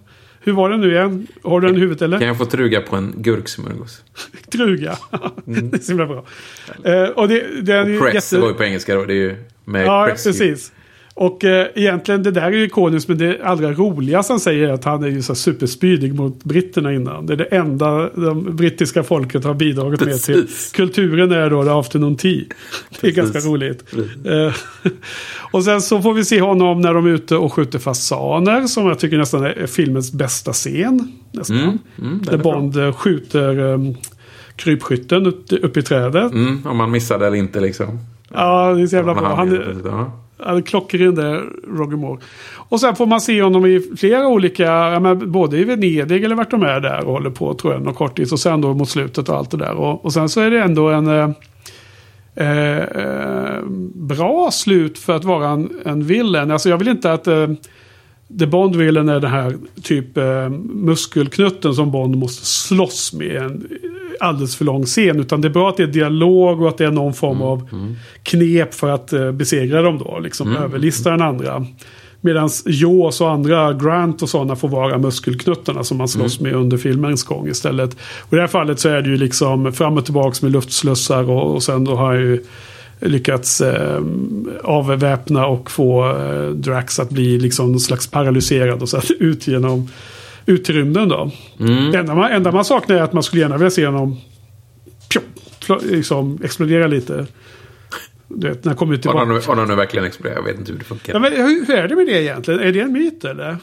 Hur 0.49 0.53
var 0.53 0.70
den 0.70 0.80
nu 0.80 0.92
igen? 0.92 1.26
Har 1.42 1.61
du 1.61 1.66
den 1.66 1.76
i 1.76 1.80
huvudet 1.80 2.03
eller? 2.03 2.18
Kan 2.18 2.28
jag 2.28 2.38
få 2.38 2.44
truga 2.44 2.80
på 2.80 2.96
en 2.96 3.14
gurksmörgås? 3.16 4.03
Truga. 4.53 4.99
det 5.44 5.76
är 5.76 5.78
så 5.78 5.92
himla 5.92 6.07
bra. 6.07 6.24
Eh, 6.84 7.09
och 7.09 7.28
det, 7.28 7.62
det 7.62 7.74
är 7.74 7.86
ju 7.86 8.01
Press 8.01 8.14
jätte... 8.14 8.42
var 8.42 8.49
ju 8.49 8.55
på 8.55 8.64
engelska 8.64 8.94
då. 8.94 9.05
Det 9.05 9.12
är 9.12 9.16
ju 9.16 9.36
med 9.64 9.86
Ja, 9.86 10.09
precis. 10.11 10.72
Och 11.21 11.45
eh, 11.45 11.66
egentligen 11.75 12.23
det 12.23 12.31
där 12.31 12.43
är 12.43 12.51
ju 12.51 12.64
ikoniskt 12.64 13.09
men 13.09 13.19
det 13.19 13.41
allra 13.45 13.73
roligaste 13.73 14.33
han 14.33 14.41
säger 14.41 14.69
är 14.69 14.73
att 14.73 14.85
han 14.85 15.03
är 15.03 15.09
ju 15.09 15.23
så 15.23 15.35
superspydig 15.35 16.14
mot 16.14 16.45
britterna 16.45 16.93
innan. 16.93 17.27
Det 17.27 17.33
är 17.33 17.37
det 17.37 17.45
enda 17.45 18.11
de 18.14 18.57
brittiska 18.57 19.03
folket 19.03 19.45
har 19.45 19.55
bidragit 19.55 20.01
med 20.01 20.23
till 20.23 20.35
Precis. 20.35 20.73
kulturen 20.73 21.33
är 21.33 21.51
då 21.51 21.64
the 21.64 21.71
afternoon 21.71 22.16
tea. 22.16 22.45
Det 23.01 23.07
är 23.07 23.12
ganska 23.12 23.39
roligt. 23.39 23.85
Eh, 24.25 24.55
och 25.53 25.64
sen 25.64 25.81
så 25.81 26.03
får 26.03 26.14
vi 26.14 26.25
se 26.25 26.41
honom 26.41 26.81
när 26.81 26.95
de 26.95 27.07
är 27.07 27.11
ute 27.11 27.37
och 27.37 27.53
skjuter 27.53 27.79
fasaner 27.79 28.66
som 28.66 28.87
jag 28.87 28.99
tycker 28.99 29.19
nästan 29.19 29.45
är 29.45 29.66
filmens 29.66 30.12
bästa 30.12 30.53
scen. 30.53 31.12
Nästan. 31.33 31.57
Mm, 31.57 31.79
mm, 31.99 32.23
där 32.25 32.33
är 32.33 32.37
bra. 32.37 32.53
Bond 32.53 32.77
eh, 32.77 32.93
skjuter 32.93 33.59
um, 33.59 33.95
krypskytten 34.57 35.27
upp, 35.27 35.53
upp 35.62 35.77
i 35.77 35.83
trädet. 35.83 36.33
Mm, 36.33 36.66
om 36.66 36.77
man 36.77 36.91
missade 36.91 37.27
eller 37.27 37.37
inte 37.37 37.61
liksom. 37.61 37.99
Ja, 38.33 38.75
det 38.75 38.83
är 38.83 38.87
så 38.87 38.97
jävla 38.97 39.14
bra. 39.14 39.35
Han, 39.35 40.12
ja. 40.39 40.61
Klockren 40.62 41.14
där, 41.14 41.43
Roger 41.68 41.97
Moore. 41.97 42.20
Och 42.68 42.80
sen 42.80 42.97
får 42.97 43.07
man 43.07 43.20
se 43.20 43.43
honom 43.43 43.66
i 43.66 43.82
flera 43.97 44.28
olika, 44.28 44.62
ja, 44.64 45.01
men 45.01 45.32
både 45.32 45.59
i 45.59 45.64
Venedig 45.64 46.24
eller 46.24 46.34
vart 46.36 46.51
de 46.51 46.62
är 46.62 46.80
där 46.80 47.05
och 47.05 47.12
håller 47.12 47.30
på 47.30 47.55
tror 47.55 47.72
jag, 47.72 47.82
någon 47.82 47.95
kortis. 47.95 48.32
Och 48.32 48.41
sen 48.41 48.61
då 48.61 48.74
mot 48.74 48.89
slutet 48.89 49.28
och 49.28 49.36
allt 49.36 49.51
det 49.51 49.57
där. 49.57 49.72
Och, 49.72 50.05
och 50.05 50.12
sen 50.12 50.28
så 50.28 50.41
är 50.41 50.51
det 50.51 50.62
ändå 50.62 50.89
en 50.89 51.07
eh, 51.07 51.30
eh, 52.34 52.78
eh, 52.78 53.62
bra 53.95 54.51
slut 54.51 54.99
för 54.99 55.16
att 55.16 55.24
vara 55.24 55.49
en, 55.49 55.70
en 55.84 56.05
villain. 56.05 56.51
Alltså 56.51 56.68
jag 56.68 56.78
vill 56.78 56.89
inte 56.89 57.12
att 57.12 57.26
eh, 57.26 57.49
The 58.39 58.47
Bond-villen 58.47 59.09
är 59.09 59.20
den 59.20 59.31
här 59.31 59.57
typ 59.83 60.16
eh, 60.16 60.49
muskelknutten 60.70 61.74
som 61.74 61.91
Bond 61.91 62.16
måste 62.16 62.47
slåss 62.47 63.12
med 63.12 63.37
en 63.37 63.68
alldeles 64.20 64.57
för 64.57 64.64
lång 64.64 64.85
scen. 64.85 65.20
Utan 65.20 65.41
det 65.41 65.49
är 65.49 65.53
bra 65.53 65.68
att 65.68 65.76
det 65.76 65.83
är 65.83 65.87
dialog 65.87 66.62
och 66.62 66.68
att 66.68 66.79
det 66.79 66.85
är 66.85 66.91
någon 66.91 67.14
form 67.14 67.43
av 67.43 67.68
knep 68.22 68.74
för 68.74 68.91
att 68.91 69.12
eh, 69.12 69.33
besegra 69.33 69.83
dem 69.83 69.99
då. 69.99 70.18
Liksom 70.18 70.57
överlista 70.57 71.11
den 71.11 71.22
andra. 71.22 71.66
Medan 72.20 72.51
Jaws 72.66 73.20
och 73.20 73.31
andra, 73.31 73.72
Grant 73.72 74.22
och 74.22 74.29
sådana 74.29 74.57
får 74.57 74.68
vara 74.68 74.99
muskelknuttarna 74.99 75.85
som 75.85 75.99
man 75.99 76.09
slåss 76.09 76.41
med 76.41 76.55
under 76.55 76.76
filmens 76.76 77.24
gång 77.24 77.49
istället. 77.49 77.97
Och 78.20 78.33
i 78.33 78.37
det 78.37 78.43
här 78.43 78.49
fallet 78.49 78.81
så 78.81 78.89
är 78.89 79.03
det 79.03 79.09
ju 79.09 79.16
liksom 79.16 79.72
fram 79.72 79.97
och 79.97 80.05
tillbaka 80.05 80.39
med 80.43 80.53
luftslussar 80.53 81.31
och, 81.31 81.55
och 81.55 81.62
sen 81.62 81.85
då 81.85 81.95
har 81.95 82.14
jag 82.14 82.22
ju 82.22 82.45
lyckats 83.01 83.61
eh, 83.61 84.03
avväpna 84.64 85.46
och 85.46 85.70
få 85.70 86.09
eh, 86.16 86.49
Drax 86.51 86.99
att 87.01 87.11
bli 87.11 87.38
liksom 87.38 87.70
någon 87.70 87.80
slags 87.80 88.11
paralyserad 88.11 88.82
och 88.82 88.88
så 88.88 88.96
att 88.96 89.11
ut 89.11 89.46
genom 89.46 89.88
ut 90.46 90.64
till 90.64 90.74
rymden 90.74 91.09
då. 91.09 91.30
Mm. 91.61 91.94
Enda 91.94 92.14
man, 92.14 92.30
enda 92.32 92.53
man 92.53 92.64
saknar 92.64 92.96
är 92.96 93.03
att 93.03 93.12
man 93.12 93.22
skulle 93.22 93.42
gärna 93.42 93.57
vilja 93.57 93.70
se 93.70 93.86
honom 93.86 94.16
pjo, 95.12 95.20
fl- 95.61 95.90
liksom, 95.90 96.38
explodera 96.44 96.86
lite. 96.86 97.26
Du 98.28 98.49
vet, 98.49 98.64
när 98.64 98.70
han 98.70 98.76
kommer 98.76 98.94
ut 98.94 99.03
tillbaka. 99.03 99.18
har 99.46 99.57
de 99.57 99.68
nu 99.68 99.74
verkligen 99.74 100.07
exploderat? 100.07 100.36
Jag 100.38 100.53
vet 100.53 100.59
inte 100.61 100.72
hur 100.72 100.78
det 100.78 100.84
funkar. 100.84 101.12
Ja, 101.12 101.18
men 101.18 101.32
hur, 101.32 101.66
hur 101.66 101.74
är 101.74 101.88
det 101.88 101.96
med 101.96 102.07
det 102.07 102.22
egentligen? 102.22 102.61
Är 102.61 102.72
det 102.72 102.80
en 102.80 102.92
myt 102.92 103.24
eller? 103.24 103.57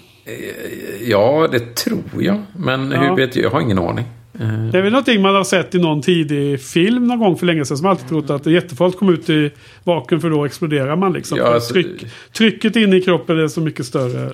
Ja, 1.02 1.48
det 1.52 1.76
tror 1.76 2.04
jag. 2.20 2.42
Men 2.58 2.92
Ja. 2.92 3.00
hur 3.02 3.16
vet 3.16 3.36
jag? 3.36 3.46
Jag 3.46 3.50
har 3.50 3.62
ingen 3.62 3.80
aning. 3.80 4.06
Eh, 4.40 4.48
Det 4.72 4.78
är 4.78 4.82
väl 4.82 4.92
någonting 4.92 5.22
man 5.22 5.36
har 5.36 5.44
sett 5.44 5.76
i 5.76 5.80
någon 5.80 6.02
tidig 6.02 6.62
film 6.62 7.08
någon 7.08 7.20
gång 7.20 7.38
för 7.38 7.46
länge 7.46 7.66
sedan. 7.66 7.78
Som 7.78 7.86
alltid 7.88 8.08
trott 8.10 8.30
att 8.30 8.44
det 8.44 8.50
är 8.50 8.54
jättefarligt 8.54 8.96
att 8.96 9.00
komma 9.00 9.12
ut 9.12 9.30
i 9.30 9.52
vaken 9.84 10.22
för 10.22 10.30
då 10.30 10.46
exploderar 10.46 10.96
man 10.96 11.14
liksom. 11.14 11.38
Ja, 11.38 11.54
alltså- 11.54 11.74
tryck, 11.74 12.06
trycket 12.38 12.76
inne 12.76 12.96
i 12.96 13.02
kroppen 13.02 13.40
är 13.40 13.48
så 13.48 13.62
mycket 13.62 13.86
större. 13.86 14.32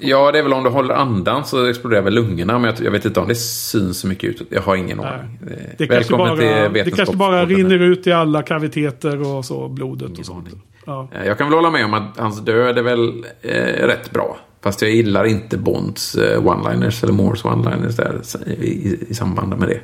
Ja, 0.00 0.32
det 0.32 0.38
är 0.38 0.42
väl 0.42 0.52
om 0.52 0.64
du 0.64 0.70
håller 0.70 0.94
andan 0.94 1.44
så 1.44 1.66
exploderar 1.66 2.02
väl 2.02 2.14
lungorna. 2.14 2.58
Men 2.58 2.64
jag, 2.76 2.86
jag 2.86 2.90
vet 2.90 3.04
inte 3.04 3.20
om 3.20 3.28
det 3.28 3.34
syns 3.34 3.98
så 3.98 4.06
mycket 4.06 4.30
ut. 4.30 4.42
Jag 4.50 4.62
har 4.62 4.76
ingen 4.76 5.00
aning. 5.00 5.38
Eh, 5.42 5.46
Det 5.46 5.86
kanske, 5.86 5.94
Välkommen 5.94 6.28
bara, 6.38 6.68
det 6.68 6.90
kanske 6.96 7.16
bara 7.16 7.44
rinner 7.46 7.78
ut 7.78 8.06
i 8.06 8.12
alla 8.12 8.42
kaviteter 8.42 9.34
och 9.36 9.44
så, 9.44 9.68
blodet 9.68 10.18
och 10.18 10.26
sånt. 10.26 10.48
Ja. 10.86 11.08
Eh, 11.14 11.26
Jag 11.26 11.38
kan 11.38 11.46
väl 11.46 11.54
hålla 11.54 11.70
med 11.70 11.84
om 11.84 11.94
att 11.94 12.18
hans 12.18 12.40
död 12.44 12.78
är 12.78 12.82
väl 12.82 13.24
eh, 13.42 13.86
rätt 13.86 14.10
bra. 14.10 14.36
Fast 14.64 14.82
jag 14.82 14.90
gillar 14.90 15.24
inte 15.24 15.56
Bonds 15.58 16.14
eh, 16.14 16.42
one-liners 16.42 17.04
eller 17.04 17.12
Moores 17.12 17.44
one-liners 17.44 17.96
där 17.96 18.20
i, 18.46 18.64
i, 18.64 18.98
i 19.08 19.14
samband 19.14 19.58
med 19.58 19.68
det. 19.68 19.80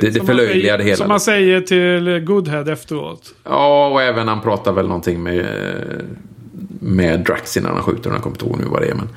Det, 0.00 0.10
det 0.10 0.26
förlöjligar 0.26 0.78
det 0.78 0.84
säger- 0.84 0.96
Som 0.96 1.02
hela. 1.04 1.08
man 1.14 1.20
säger 1.20 1.60
till 1.60 2.20
Goodhead 2.24 2.72
efteråt. 2.72 3.34
Ja, 3.44 3.88
och 3.88 4.02
även 4.02 4.28
han 4.28 4.40
pratar 4.40 4.72
väl 4.72 4.86
någonting 4.86 5.22
med, 5.22 5.38
eh, 5.40 6.04
med 6.80 7.20
Drax 7.20 7.56
innan 7.56 7.74
han 7.74 7.82
skjuter. 7.82 8.10
Jag 8.10 8.22
kommer 8.22 8.36
inte 8.36 8.46
ihåg 8.46 8.58
nu 8.58 8.64
vad 8.64 8.82
det 8.82 8.88
är. 8.88 8.94
Men 8.94 9.08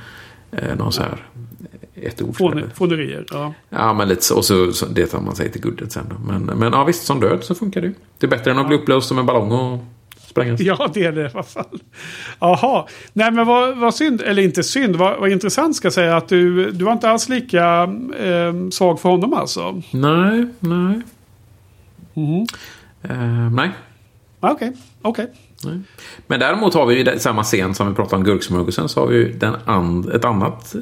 eh, 0.51 0.75
någon 0.77 0.91
så 0.91 1.01
här 1.01 1.25
ett 1.95 2.21
ord. 2.21 2.35
Fåne- 2.37 2.69
Fånerier. 2.75 3.25
Ja. 3.31 3.53
Ja, 3.69 3.93
men 3.93 4.07
lite 4.07 4.23
så. 4.23 4.37
Och 4.37 4.45
så, 4.45 4.71
så 4.73 4.85
det 4.85 5.05
tar 5.05 5.21
man 5.21 5.35
säger 5.35 5.51
till 5.51 5.61
Goodhead 5.61 5.89
sen 5.89 6.03
då. 6.09 6.15
Men, 6.33 6.59
men 6.59 6.73
ja, 6.73 6.83
visst, 6.83 7.03
som 7.03 7.19
död 7.19 7.39
så 7.43 7.55
funkar 7.55 7.81
det 7.81 7.87
ju. 7.87 7.93
Det 8.17 8.25
är 8.25 8.29
bättre 8.29 8.51
än 8.51 8.59
att 8.59 8.67
bli 8.67 8.77
upplöst 8.77 9.07
som 9.07 9.17
en 9.19 9.25
ballong 9.25 9.51
och 9.51 9.79
sprängas. 10.31 10.59
ja, 10.61 10.89
det 10.93 11.05
är 11.05 11.11
det 11.11 11.21
i 11.21 11.29
alla 11.33 11.43
fall. 11.43 11.79
Jaha. 12.39 12.85
Nej, 13.13 13.31
men 13.31 13.47
vad, 13.47 13.77
vad 13.77 13.95
synd. 13.95 14.21
Eller 14.21 14.43
inte 14.43 14.63
synd. 14.63 14.95
Vad, 14.95 15.19
vad 15.19 15.31
intressant 15.31 15.75
ska 15.75 15.85
jag 15.85 15.93
säga. 15.93 16.17
Att 16.17 16.27
du, 16.27 16.71
du 16.71 16.85
var 16.85 16.91
inte 16.93 17.09
alls 17.09 17.29
lika 17.29 17.83
eh, 18.19 18.69
svag 18.71 18.99
för 18.99 19.09
honom 19.09 19.33
alltså. 19.33 19.81
Nej, 19.91 20.47
nej. 20.59 21.01
Mhm. 22.13 22.45
Eh, 23.03 23.51
nej. 23.51 23.71
Ah, 24.39 24.51
Okej, 24.51 24.73
okej. 25.01 25.27
Nej. 25.63 25.79
Men 26.27 26.39
däremot 26.39 26.73
har 26.73 26.85
vi 26.85 26.95
ju 26.95 27.11
i 27.13 27.19
samma 27.19 27.43
scen 27.43 27.73
som 27.73 27.89
vi 27.89 27.95
pratade 27.95 28.15
om 28.15 28.23
gurksmörgåsen 28.23 28.89
så 28.89 28.99
har 28.99 29.07
vi 29.07 29.15
ju 29.15 29.33
den 29.33 29.55
and, 29.65 30.09
ett 30.09 30.25
annat 30.25 30.75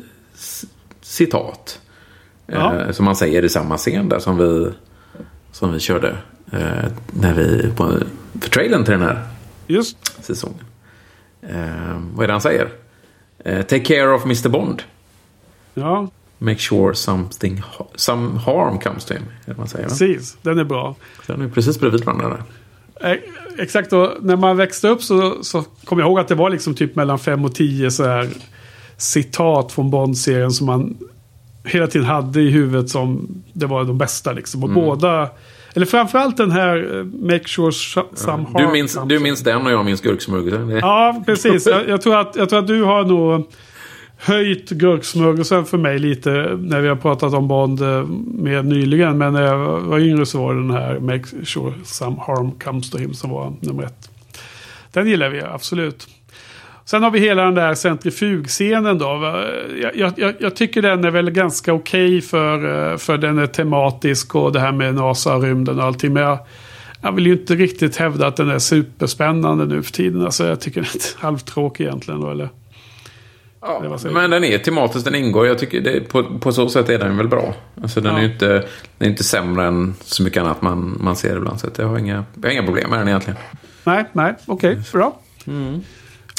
citat. 1.01 1.81
Ja. 2.45 2.75
Eh, 2.75 2.91
som 2.91 3.05
man 3.05 3.15
säger 3.15 3.45
i 3.45 3.49
samma 3.49 3.77
scen 3.77 4.09
där 4.09 4.19
som 4.19 4.37
vi, 4.37 4.71
som 5.51 5.73
vi 5.73 5.79
körde 5.79 6.09
eh, 6.51 6.91
när 7.13 7.33
vi, 7.33 7.71
på, 7.75 7.97
för 8.41 8.49
trailern 8.49 8.83
till 8.83 8.91
den 8.91 9.01
här 9.01 9.23
Just. 9.69 10.23
säsongen. 10.25 10.63
Eh, 11.41 11.99
vad 12.13 12.23
är 12.23 12.27
det 12.27 12.33
han 12.33 12.41
säger? 12.41 12.69
Eh, 13.45 13.61
Take 13.61 13.79
care 13.79 14.13
of 14.13 14.23
Mr 14.25 14.49
Bond. 14.49 14.83
Ja, 15.73 16.07
Make 16.37 16.59
sure 16.59 16.95
something, 16.95 17.61
some 17.95 18.39
harm 18.39 18.79
comes 18.79 19.05
to 19.05 19.13
him. 19.13 19.23
Man 19.57 19.67
säger, 19.67 19.85
va? 19.85 19.89
precis. 19.89 20.37
Den 20.41 20.59
är 20.59 20.63
bra. 20.63 20.95
Den 21.27 21.41
är 21.41 21.49
precis 21.49 21.79
bredvid 21.79 22.03
varandra 22.03 22.29
där. 22.29 23.11
Eh, 23.11 23.17
Exakt, 23.57 23.93
och 23.93 24.09
när 24.21 24.35
man 24.35 24.57
växte 24.57 24.87
upp 24.87 25.03
så, 25.03 25.43
så 25.43 25.63
kommer 25.85 26.01
jag 26.01 26.09
ihåg 26.09 26.19
att 26.19 26.27
det 26.27 26.35
var 26.35 26.49
liksom 26.49 26.75
typ 26.75 26.95
mellan 26.95 27.19
fem 27.19 27.45
och 27.45 27.55
tio 27.55 27.91
så 27.91 28.03
här 28.03 28.29
citat 28.97 29.71
från 29.71 29.89
Bond-serien 29.91 30.51
som 30.51 30.67
man 30.67 30.97
hela 31.63 31.87
tiden 31.87 32.07
hade 32.07 32.41
i 32.41 32.49
huvudet 32.49 32.89
som 32.89 33.27
det 33.53 33.65
var 33.65 33.83
de 33.83 33.97
bästa 33.97 34.31
liksom. 34.31 34.63
Och 34.63 34.69
båda, 34.69 35.29
eller 35.73 35.85
framförallt 35.85 36.37
den 36.37 36.51
här 36.51 36.97
eh, 36.97 37.03
Make 37.03 37.47
sure 37.47 37.71
some 38.13 38.45
harm 38.53 38.65
Du 38.67 38.71
minns, 38.71 38.99
du 39.05 39.19
minns 39.19 39.43
den 39.43 39.65
och 39.65 39.71
jag 39.71 39.85
minns 39.85 40.01
gurksmörgåsen. 40.01 40.69
Ja, 40.69 41.23
precis. 41.25 41.67
Jag, 41.67 41.89
jag, 41.89 42.01
tror 42.01 42.19
att, 42.19 42.35
jag 42.35 42.49
tror 42.49 42.59
att 42.59 42.67
du 42.67 42.83
har 42.83 43.03
nog 43.03 43.45
höjt 44.17 44.69
gurksmörgåsen 44.69 45.65
för 45.65 45.77
mig 45.77 45.99
lite 45.99 46.29
när 46.59 46.81
vi 46.81 46.87
har 46.87 46.95
pratat 46.95 47.33
om 47.33 47.47
Bond 47.47 47.81
eh, 47.81 48.05
mer 48.27 48.63
nyligen. 48.63 49.17
Men 49.17 49.33
när 49.33 49.41
jag 49.41 49.79
var 49.79 49.99
yngre 49.99 50.25
så 50.25 50.41
var 50.41 50.53
det 50.53 50.61
den 50.61 50.71
här 50.71 50.99
Make 50.99 51.45
sure 51.45 51.73
some 51.83 52.15
harm 52.27 52.51
comes 52.51 52.89
to 52.89 52.97
him 52.97 53.13
som 53.13 53.29
var 53.29 53.53
nummer 53.59 53.83
ett. 53.83 54.09
Den 54.91 55.07
gillar 55.07 55.29
vi 55.29 55.41
absolut. 55.41 56.07
Sen 56.89 57.03
har 57.03 57.11
vi 57.11 57.19
hela 57.19 57.43
den 57.43 57.55
där 57.55 57.75
centrifugscenen 57.75 58.97
då. 58.97 59.43
Jag, 59.81 60.15
jag, 60.17 60.33
jag, 60.39 60.55
tycker 60.55 60.81
den 60.81 61.03
är 61.05 61.11
väl 61.11 61.31
ganska 61.31 61.73
okej 61.73 62.21
för, 62.21 62.91
eh, 62.91 62.97
för 62.97 63.17
den 63.17 63.37
är 63.37 63.47
tematisk 63.47 64.35
och 64.35 64.51
det 64.51 64.59
här 64.59 64.71
med 64.71 64.95
NASA 64.95 65.35
och 65.35 65.43
rymden 65.43 65.79
och 65.79 65.85
allting. 65.85 66.13
Men 66.13 66.23
jag, 66.23 66.39
jag 67.01 67.11
vill 67.11 67.25
ju 67.25 67.31
inte 67.31 67.55
riktigt 67.55 67.97
hävda 67.97 68.27
att 68.27 68.35
den 68.35 68.49
är 68.49 68.59
superspännande 68.59 69.65
nu 69.65 69.83
för 69.83 69.91
tiden. 69.91 70.25
Alltså 70.25 70.47
jag 70.47 70.59
tycker 70.59 70.81
den 70.81 70.89
är 70.89 71.21
halvtråkig 71.23 71.83
egentligen. 71.83 72.21
Då, 72.21 72.31
eller? 72.31 72.49
Ja, 73.61 73.97
men 74.11 74.29
den 74.29 74.43
är 74.43 74.57
tematisk, 74.57 75.05
den 75.05 75.15
ingår. 75.15 75.47
Jag 75.47 75.59
tycker 75.59 75.81
det, 75.81 75.99
på, 76.09 76.23
på 76.39 76.51
så 76.51 76.69
sätt 76.69 76.89
är 76.89 76.99
den 76.99 77.17
väl 77.17 77.27
bra. 77.27 77.53
Alltså 77.81 78.01
den 78.01 78.11
Ja. 78.11 78.17
är 78.19 78.23
ju 78.23 78.33
inte, 78.33 78.47
den 78.97 79.07
är 79.07 79.11
inte 79.11 79.23
sämre 79.23 79.65
än 79.65 79.95
så 80.01 80.23
mycket 80.23 80.43
annat 80.43 80.61
man, 80.61 80.97
man 81.01 81.15
ser 81.15 81.37
ibland. 81.37 81.59
Så 81.59 81.67
jag, 81.77 81.87
har 81.87 81.97
inga, 81.97 82.25
jag 82.41 82.49
har 82.49 82.53
inga 82.53 82.63
problem 82.63 82.89
med 82.89 82.99
den 82.99 83.07
egentligen. 83.07 83.39
Nej, 83.83 84.05
nej, 84.13 84.35
okej, 84.45 84.81
bra. 84.93 85.19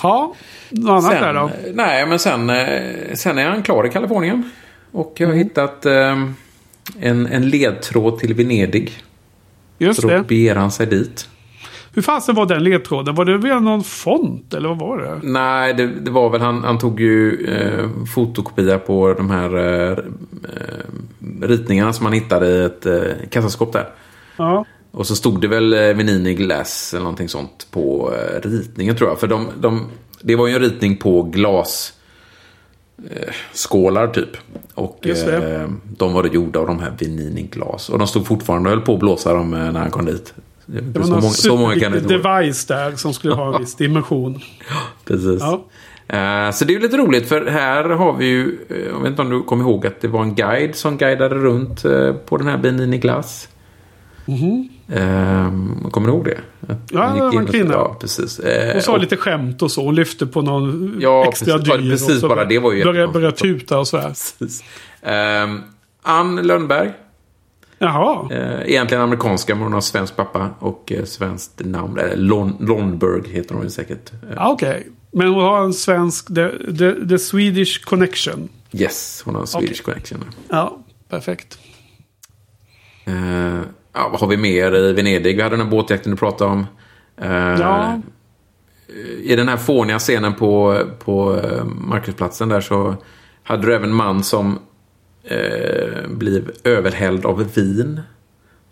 Ja, 0.02 0.34
något 0.70 1.04
annat 1.04 1.20
där 1.20 1.34
då? 1.34 1.48
Sen, 1.48 1.64
eh, 1.68 1.74
nej, 1.74 2.06
men 2.06 2.18
sen, 2.18 2.50
eh, 2.50 3.14
sen 3.14 3.38
är 3.38 3.48
han 3.48 3.62
klar 3.62 3.86
i 3.86 3.90
Kalifornien. 3.90 4.50
Och 4.92 5.14
jag 5.16 5.28
har 5.28 5.34
hittat 5.34 5.86
eh, 5.86 5.92
en, 7.00 7.26
en 7.26 7.48
ledtråd 7.48 8.18
till 8.18 8.34
Venedig. 8.34 8.92
Just 9.78 10.00
Så 10.00 10.08
då 10.08 10.14
det. 10.14 10.22
beger 10.22 10.56
han 10.56 10.70
sig 10.70 10.86
dit. 10.86 11.28
Hur 11.94 12.02
fasen 12.02 12.34
var 12.34 12.46
den 12.46 12.64
ledtråden? 12.64 13.14
Var 13.14 13.24
det 13.24 13.38
via 13.38 13.60
någon 13.60 13.84
font 13.84 14.54
eller 14.54 14.68
vad 14.68 14.78
var 14.78 14.98
det? 14.98 15.20
Nej, 15.22 15.74
det, 15.74 15.86
det 15.86 16.10
var 16.10 16.30
väl 16.30 16.40
han, 16.40 16.64
han 16.64 16.78
tog 16.78 17.00
ju 17.00 17.46
eh, 17.46 18.04
fotokopia 18.14 18.78
på 18.78 19.14
de 19.14 19.30
här 19.30 19.56
eh, 19.90 19.96
ritningarna 21.42 21.92
som 21.92 22.06
han 22.06 22.12
hittade 22.12 22.46
i 22.48 22.64
ett 22.64 22.86
eh, 22.86 23.02
kassaskåp 23.30 23.72
där. 23.72 23.88
Ja, 24.36 24.64
Och 24.92 25.06
så 25.06 25.16
stod 25.16 25.40
det 25.40 25.48
väl 25.48 25.72
eh, 25.72 25.78
Venini 25.78 26.34
Glass 26.34 26.94
eller 26.94 27.02
någonting 27.02 27.28
sånt 27.28 27.66
på 27.70 28.12
eh, 28.14 28.48
ritningen 28.48 28.96
tror 28.96 29.10
jag. 29.10 29.20
För 29.20 29.26
de, 29.26 29.48
de, 29.60 29.86
det 30.20 30.36
var 30.36 30.46
ju 30.46 30.54
en 30.54 30.60
ritning 30.60 30.96
på 30.96 31.22
glas 31.22 31.92
eh, 33.10 33.32
skålar 33.52 34.08
typ. 34.08 34.28
Och 34.74 35.06
eh, 35.06 35.68
de 35.84 36.12
var 36.12 36.24
gjorda 36.24 36.60
av 36.60 36.66
de 36.66 36.78
här 36.80 36.92
Venini 36.98 37.42
glas. 37.42 37.88
Och 37.88 37.98
de 37.98 38.06
stod 38.08 38.26
fortfarande 38.26 38.70
och 38.70 38.76
höll 38.76 38.84
på 38.84 38.92
att 38.94 39.00
blåsa 39.00 39.34
dem 39.34 39.50
när 39.50 39.80
han 39.80 39.90
kom 39.90 40.04
dit. 40.04 40.34
Det 40.66 40.80
det 40.80 40.98
var 40.98 41.06
så, 41.06 41.12
någon 41.12 41.20
många, 41.20 41.32
så 41.32 41.56
många 41.56 41.80
kan 41.80 41.92
det 41.92 42.00
device 42.00 42.66
där 42.66 42.96
som 42.96 43.14
skulle 43.14 43.34
ha 43.34 43.54
en 43.54 43.60
viss 43.60 43.74
dimension. 43.74 44.40
Precis. 45.04 45.40
Ja. 45.40 45.64
Eh, 46.16 46.50
Så 46.52 46.64
det 46.64 46.72
är 46.72 46.74
ju 46.74 46.80
lite 46.80 46.96
roligt 46.96 47.28
för 47.28 47.46
här 47.46 47.84
har 47.84 48.12
vi 48.16 48.26
ju, 48.26 48.58
jag 48.92 49.00
vet 49.00 49.10
inte 49.10 49.22
om 49.22 49.30
du 49.30 49.42
kommer 49.42 49.64
ihåg 49.64 49.86
att 49.86 50.00
det 50.00 50.08
var 50.08 50.22
en 50.22 50.34
guide 50.34 50.74
som 50.74 50.96
guidade 50.96 51.34
runt 51.34 51.84
eh, 51.84 52.12
på 52.12 52.36
den 52.36 52.46
här 52.46 52.58
Benini 52.58 52.98
Glass. 52.98 53.48
Eh, 54.26 54.34
Kommer 55.90 56.06
du 56.06 56.08
ihåg 56.12 56.24
det? 56.24 56.40
Ja, 56.92 57.06
hon 57.08 57.16
det 57.16 57.22
var 57.22 57.40
en 57.40 57.46
kvinna. 57.46 57.72
Ja, 57.72 57.96
precis. 58.00 58.38
Eh, 58.38 58.76
Och 58.76 58.82
sa 58.82 58.92
och- 58.92 59.00
lite 59.00 59.16
skämt 59.16 59.62
och 59.62 59.70
så. 59.70 59.84
Hon 59.84 59.94
lyfte 59.94 60.26
på 60.26 60.42
någon 60.42 60.96
Ja, 61.00 61.24
extra 61.28 61.52
precis. 61.58 61.68
Ja, 61.68 61.76
dyr. 61.76 61.90
precis, 61.90 62.20
bara 62.22 62.44
det 62.44 62.58
var 62.58 62.72
ju 62.72 62.84
Började, 62.84 63.12
började 63.12 63.36
tuta 63.36 63.78
och 63.78 63.88
sådär. 63.88 64.08
Precis. 64.08 64.64
Ehm, 65.02 65.60
Ann 66.02 66.36
Lönnberg. 66.36 66.90
Jaha. 67.78 68.28
Eh, 68.32 68.70
egentligen 68.70 69.02
amerikanska, 69.02 69.54
men 69.54 69.62
hon 69.64 69.72
har 69.72 69.80
svensk 69.80 70.16
pappa 70.16 70.50
och 70.58 70.92
eh, 70.92 71.04
svenskt 71.04 71.60
namn. 71.64 71.98
Eller 71.98 72.16
Lon 72.16 72.56
Lonberg 72.60 73.28
heter 73.30 73.54
hon 73.54 73.70
säkert. 73.70 74.10
Ja, 74.36 74.48
Okej. 74.52 74.86
Men 75.12 75.28
hon 75.28 75.42
har 75.42 75.64
en 75.64 75.74
svensk, 75.74 76.26
the, 76.34 76.48
the, 76.78 77.08
the 77.08 77.18
Swedish 77.18 77.84
connection. 77.84 78.48
yes, 78.72 79.22
hon 79.24 79.34
har 79.34 79.40
en 79.40 79.46
Swedish 79.46 79.70
Okej. 79.82 79.84
connection. 79.94 80.24
Ja, 80.48 80.78
perfekt. 81.08 81.58
Eh, 83.04 83.60
ja, 83.92 84.08
vad 84.08 84.20
har 84.20 84.26
vi 84.28 84.36
mer 84.36 84.74
i 84.76 84.92
Venedig? 84.92 85.36
Vi 85.36 85.42
hade 85.42 85.56
den 85.56 85.64
här 85.66 85.70
båtjakten 85.70 86.10
du 86.10 86.16
pratade 86.18 86.50
om. 86.50 86.66
Eh, 87.16 87.60
Ja, 87.60 88.00
I 89.22 89.36
den 89.36 89.48
här 89.48 89.56
fåniga 89.56 89.98
scenen 89.98 90.34
på, 90.34 90.82
på 91.04 91.36
eh, 91.36 91.64
Markusplatsen 91.64 92.48
där 92.48 92.60
så 92.60 92.94
hade 93.42 93.66
du 93.66 93.74
även 93.74 93.90
en 93.90 93.96
man 93.96 94.22
som 94.22 94.58
eh, 95.24 96.08
blev 96.08 96.50
överhälld 96.64 97.26
av 97.26 97.52
vin. 97.54 98.00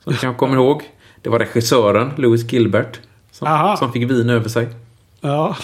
Som 0.05 0.13
du 0.13 0.19
kanske 0.19 0.39
kommer 0.39 0.57
ihåg. 0.57 0.83
Det 1.23 1.31
var 1.31 1.39
regissören, 1.39 2.11
Louis 2.17 2.53
Gilbert, 2.53 3.01
som, 3.33 3.49
Aha. 3.49 3.77
som 3.77 3.93
fick 3.93 4.11
vin 4.11 4.31
över 4.31 4.49
sig. 4.49 4.69
ja. 5.21 5.57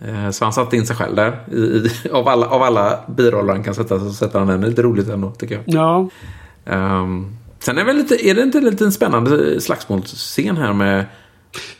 Eh, 0.00 0.30
så 0.30 0.44
han 0.44 0.52
satte 0.52 0.76
in 0.76 0.86
sig 0.86 0.96
själv 0.96 1.16
där. 1.16 1.38
I, 1.52 1.56
i, 1.58 1.90
av, 2.12 2.28
alla, 2.28 2.46
av 2.48 2.62
alla 2.62 2.98
biroller 3.08 3.52
han 3.52 3.62
kan 3.64 3.74
sätta 3.74 3.98
så 4.00 4.12
sätter 4.12 4.38
han 4.38 4.48
den. 4.48 4.60
Lite 4.60 4.82
roligt 4.82 5.08
ändå, 5.08 5.30
tycker 5.30 5.54
jag. 5.54 5.64
ja. 5.66 6.08
Ehm, 6.64 7.36
sen 7.62 7.78
är, 7.78 7.84
väl 7.84 7.96
lite, 7.96 8.26
är 8.26 8.34
det 8.34 8.42
inte 8.42 8.60
lite 8.60 8.84
en 8.84 8.92
spännande 8.92 9.60
slagsmålsscen 9.60 10.56
här 10.56 10.72
med 10.72 11.04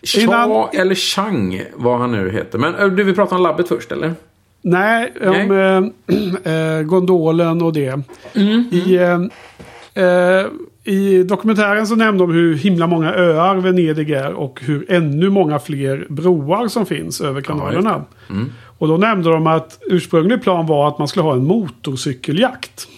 Cha 0.02 0.20
Innan- 0.20 0.68
eller 0.72 0.94
Chang, 0.94 1.62
vad 1.74 1.98
han 1.98 2.12
nu 2.12 2.30
heter. 2.30 2.58
Men 2.58 2.74
eh, 2.74 2.86
du 2.86 3.04
vill 3.04 3.14
prata 3.14 3.34
om 3.34 3.42
labbet 3.42 3.68
först, 3.68 3.92
eller? 3.92 4.14
Nej, 4.62 5.12
om 5.20 5.50
eh, 5.50 6.52
eh, 6.54 6.82
gondolen 6.82 7.62
och 7.62 7.72
det. 7.72 8.00
Mm, 8.34 8.64
I, 8.70 8.96
eh, 9.94 10.46
I 10.94 11.22
dokumentären 11.22 11.86
så 11.86 11.96
nämnde 11.96 12.22
de 12.22 12.32
hur 12.32 12.54
himla 12.54 12.86
många 12.86 13.14
öar 13.14 13.56
Venedig 13.56 14.10
är 14.10 14.32
och 14.32 14.60
hur 14.62 14.92
ännu 14.92 15.30
många 15.30 15.58
fler 15.58 16.06
broar 16.08 16.68
som 16.68 16.86
finns 16.86 17.20
över 17.20 17.40
kanalerna. 17.40 18.04
Mm. 18.30 18.52
Och 18.78 18.88
då 18.88 18.96
nämnde 18.96 19.30
de 19.30 19.46
att 19.46 19.78
ursprunglig 19.86 20.42
plan 20.42 20.66
var 20.66 20.88
att 20.88 20.98
man 20.98 21.08
skulle 21.08 21.22
ha 21.22 21.32
en 21.32 21.46
motorcykeljakt. 21.46 22.88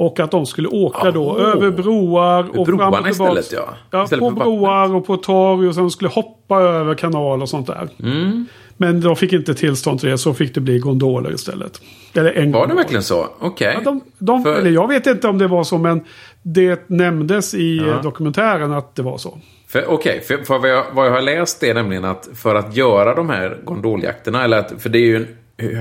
Och 0.00 0.20
att 0.20 0.30
de 0.30 0.46
skulle 0.46 0.68
åka 0.68 1.10
då 1.10 1.36
Jaha. 1.38 1.52
över 1.52 1.70
broar 1.70 2.58
och 2.58 2.66
Broarna 2.66 2.90
fram 2.92 3.04
och 3.04 3.10
tillbaka. 3.10 3.40
istället, 3.40 3.64
ja. 3.68 3.74
Ja, 3.98 4.04
Istället 4.04 4.20
på 4.24 4.30
broar 4.30 4.94
och 4.94 5.06
på 5.06 5.16
torg 5.16 5.68
och 5.68 5.74
sen 5.74 5.90
skulle 5.90 6.08
hoppa 6.10 6.60
över 6.60 6.94
kanal 6.94 7.42
och 7.42 7.48
sånt 7.48 7.66
där. 7.66 7.88
Mm. 8.02 8.46
Men 8.76 9.00
de 9.00 9.16
fick 9.16 9.32
inte 9.32 9.54
tillstånd 9.54 10.00
till 10.00 10.08
det 10.08 10.18
så 10.18 10.34
fick 10.34 10.54
det 10.54 10.60
bli 10.60 10.78
gondoler 10.78 11.32
istället. 11.34 11.80
Eller 12.14 12.32
en 12.32 12.52
Var 12.52 12.66
det 12.66 12.74
verkligen 12.74 13.02
så? 13.02 13.26
Okej. 13.40 13.72
Ja, 13.74 13.80
de, 13.84 14.00
de, 14.18 14.42
För- 14.42 14.54
eller 14.58 14.70
jag 14.70 14.88
vet 14.88 15.06
inte 15.06 15.28
om 15.28 15.38
det 15.38 15.46
var 15.48 15.64
så 15.64 15.78
men 15.78 16.00
det 16.42 16.88
nämndes 16.88 17.54
i 17.54 17.76
Ja. 17.86 18.02
dokumentären 18.02 18.72
att 18.72 18.94
det 18.96 19.02
var 19.02 19.18
så. 19.18 19.38
Okej, 19.86 20.20
för, 20.20 20.36
för 20.36 20.58
vad, 20.58 20.70
jag, 20.70 20.84
vad 20.92 21.06
jag 21.06 21.12
har 21.12 21.20
läst 21.20 21.62
är 21.62 21.74
nämligen 21.74 22.04
att 22.04 22.28
för 22.34 22.54
att 22.54 22.76
göra 22.76 23.14
de 23.14 23.28
här 23.30 23.58
gondoljakterna, 23.64 24.44
eller 24.44 24.58
att, 24.58 24.72
för 24.82 24.88
det 24.88 24.98
är 24.98 25.06
ju 25.06 25.16
en, 25.16 25.28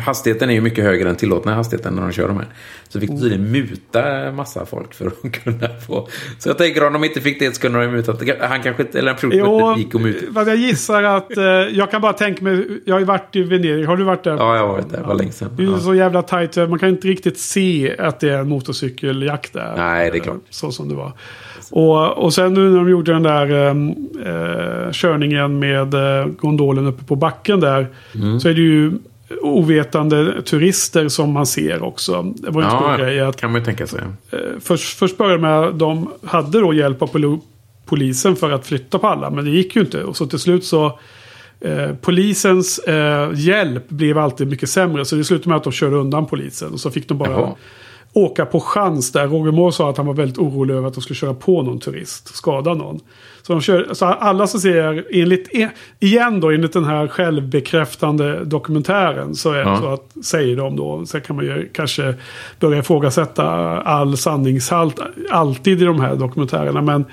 hastigheten 0.05 0.49
är 0.49 0.53
ju 0.53 0.61
mycket 0.61 0.83
högre 0.83 1.09
än 1.09 1.15
tillåtna 1.15 1.55
hastigheten 1.55 1.93
när 1.93 2.01
de 2.01 2.11
kör 2.11 2.27
de 2.27 2.37
här. 2.37 2.47
Så 2.89 2.99
fick 2.99 3.09
de 3.09 3.19
tydligen 3.19 3.51
muta 3.51 4.31
massa 4.31 4.65
folk 4.65 4.93
för 4.93 5.07
att 5.07 5.31
kunna 5.43 5.67
få... 5.87 6.07
Så 6.39 6.49
jag 6.49 6.57
tänker 6.57 6.87
om 6.87 6.93
de 6.93 7.03
inte 7.03 7.21
fick 7.21 7.39
det 7.39 7.55
så 7.55 7.61
kunde 7.61 7.81
de 7.85 7.87
muta. 7.91 8.13
Han 8.41 8.61
kanske 8.61 8.83
inte, 8.83 8.99
eller 8.99 9.11
en 9.11 9.17
Jo, 9.21 9.29
pilot 9.31 9.77
gick 9.77 9.95
och 9.95 10.01
muta. 10.01 10.25
vad 10.29 10.47
jag 10.47 10.55
gissar 10.55 11.03
att 11.03 11.37
eh, 11.37 11.43
jag 11.71 11.91
kan 11.91 12.01
bara 12.01 12.13
tänka 12.13 12.43
mig. 12.43 12.65
Jag 12.85 12.95
har 12.95 12.99
ju 12.99 13.05
varit 13.05 13.35
i 13.35 13.41
Venedig. 13.43 13.85
Har 13.85 13.97
du 13.97 14.03
varit 14.03 14.23
där? 14.23 14.31
Ja, 14.37 14.55
jag 14.55 14.61
har 14.67 14.73
varit 14.73 14.89
där. 14.89 14.97
Det 14.97 15.03
var 15.07 15.15
länge 15.15 15.31
sedan. 15.31 15.49
Det 15.57 15.63
är 15.63 15.67
Ja. 15.67 15.79
så 15.79 15.95
jävla 15.95 16.21
tajt. 16.21 16.53
så 16.53 16.67
Man 16.67 16.79
kan 16.79 16.89
inte 16.89 17.07
riktigt 17.07 17.39
se 17.39 17.95
att 17.99 18.19
det 18.19 18.29
är 18.29 18.37
en 18.37 18.49
motorcykeljakt 18.49 19.53
där. 19.53 19.73
Nej, 19.77 20.11
det 20.11 20.17
är 20.17 20.19
klart. 20.19 20.35
Eh, 20.35 20.41
Så 20.49 20.71
som 20.71 20.89
det 20.89 20.95
var. 20.95 21.11
Och, 21.71 22.17
och 22.17 22.33
sen 22.33 22.53
nu 22.53 22.69
när 22.69 22.77
de 22.77 22.89
gjorde 22.89 23.11
den 23.13 23.23
där 23.23 23.51
eh, 23.51 23.75
eh, 24.85 24.91
körningen 24.91 25.59
med 25.59 25.93
eh, 25.93 26.25
gondolen 26.25 26.87
uppe 26.87 27.03
på 27.03 27.15
backen 27.15 27.59
där. 27.59 27.87
Mm. 28.15 28.39
Så 28.39 28.49
är 28.49 28.53
det 28.53 28.61
ju 28.61 28.91
ovetande 29.41 30.41
turister 30.41 31.07
som 31.07 31.31
man 31.31 31.45
ser 31.45 31.83
också. 31.83 32.21
Det 32.35 32.49
var 32.51 32.61
en 32.63 32.69
stor 32.69 32.97
grej 32.97 33.15
Ja, 33.15 33.27
att 33.27 33.35
kan 33.37 33.51
man 33.51 33.61
ju 33.61 33.65
tänka 33.65 33.87
sig. 33.87 34.01
eh, 34.31 34.39
först, 34.59 34.97
först 34.99 35.17
började 35.17 35.41
med 35.41 35.59
att 35.59 35.79
de 35.79 36.11
hade 36.23 36.59
då 36.59 36.73
hjälp 36.73 37.01
av 37.01 37.39
polisen 37.85 38.35
för 38.35 38.51
att 38.51 38.67
flytta 38.67 38.99
på 38.99 39.07
alla. 39.07 39.29
Men 39.29 39.45
det 39.45 39.51
gick 39.51 39.75
ju 39.75 39.81
inte. 39.81 40.03
Och 40.03 40.17
så 40.17 40.27
till 40.27 40.39
slut 40.39 40.65
så 40.65 40.99
eh, 41.61 41.93
polisens 42.01 42.79
eh, 42.79 43.29
hjälp 43.33 43.89
blev 43.89 44.17
alltid 44.17 44.47
mycket 44.49 44.69
sämre. 44.69 45.05
Så 45.05 45.15
det 45.15 45.23
slutade 45.23 45.49
med 45.49 45.57
att 45.57 45.63
de 45.63 45.73
körde 45.73 45.95
undan 45.95 46.25
polisen. 46.25 46.73
Och 46.73 46.79
så 46.79 46.91
fick 46.91 47.07
de 47.07 47.17
bara 47.17 47.31
Jaha. 47.31 47.55
åka 48.13 48.45
på 48.45 48.59
chans 48.59 49.11
där. 49.11 49.27
Roger 49.27 49.51
Moore 49.51 49.71
sa 49.71 49.89
att 49.89 49.97
han 49.97 50.05
var 50.05 50.13
väldigt 50.13 50.37
orolig 50.37 50.73
över 50.75 50.87
att 50.87 50.93
de 50.93 51.01
skulle 51.01 51.15
köra 51.17 51.33
på 51.33 51.61
någon 51.63 51.79
turist. 51.79 52.35
Skada 52.35 52.73
någon. 52.73 52.99
Så, 53.49 53.53
de 53.53 53.61
kör, 53.61 53.93
så 53.93 54.05
alla 54.05 54.47
som 54.47 54.59
ser, 54.59 55.05
enligt, 55.11 55.49
igen 55.99 56.39
då, 56.39 56.51
enligt 56.51 56.73
den 56.73 56.83
här 56.85 57.07
självbekräftande 57.07 58.45
dokumentären. 58.45 59.35
Så 59.35 59.51
är 59.51 59.59
Ja. 59.59 59.77
så 59.81 59.87
att, 59.93 60.25
säger 60.25 60.55
de 60.57 60.75
då. 60.75 61.05
Sen 61.05 61.21
kan 61.21 61.35
man 61.35 61.45
ju 61.45 61.69
kanske 61.73 62.13
börja 62.59 62.79
ifrågasätta 62.79 63.45
all 63.81 64.17
sanningshalt 64.17 64.99
alltid 65.29 65.81
i 65.81 65.85
de 65.85 65.99
här 65.99 66.15
dokumentärerna. 66.15 66.81
Men, 66.81 67.05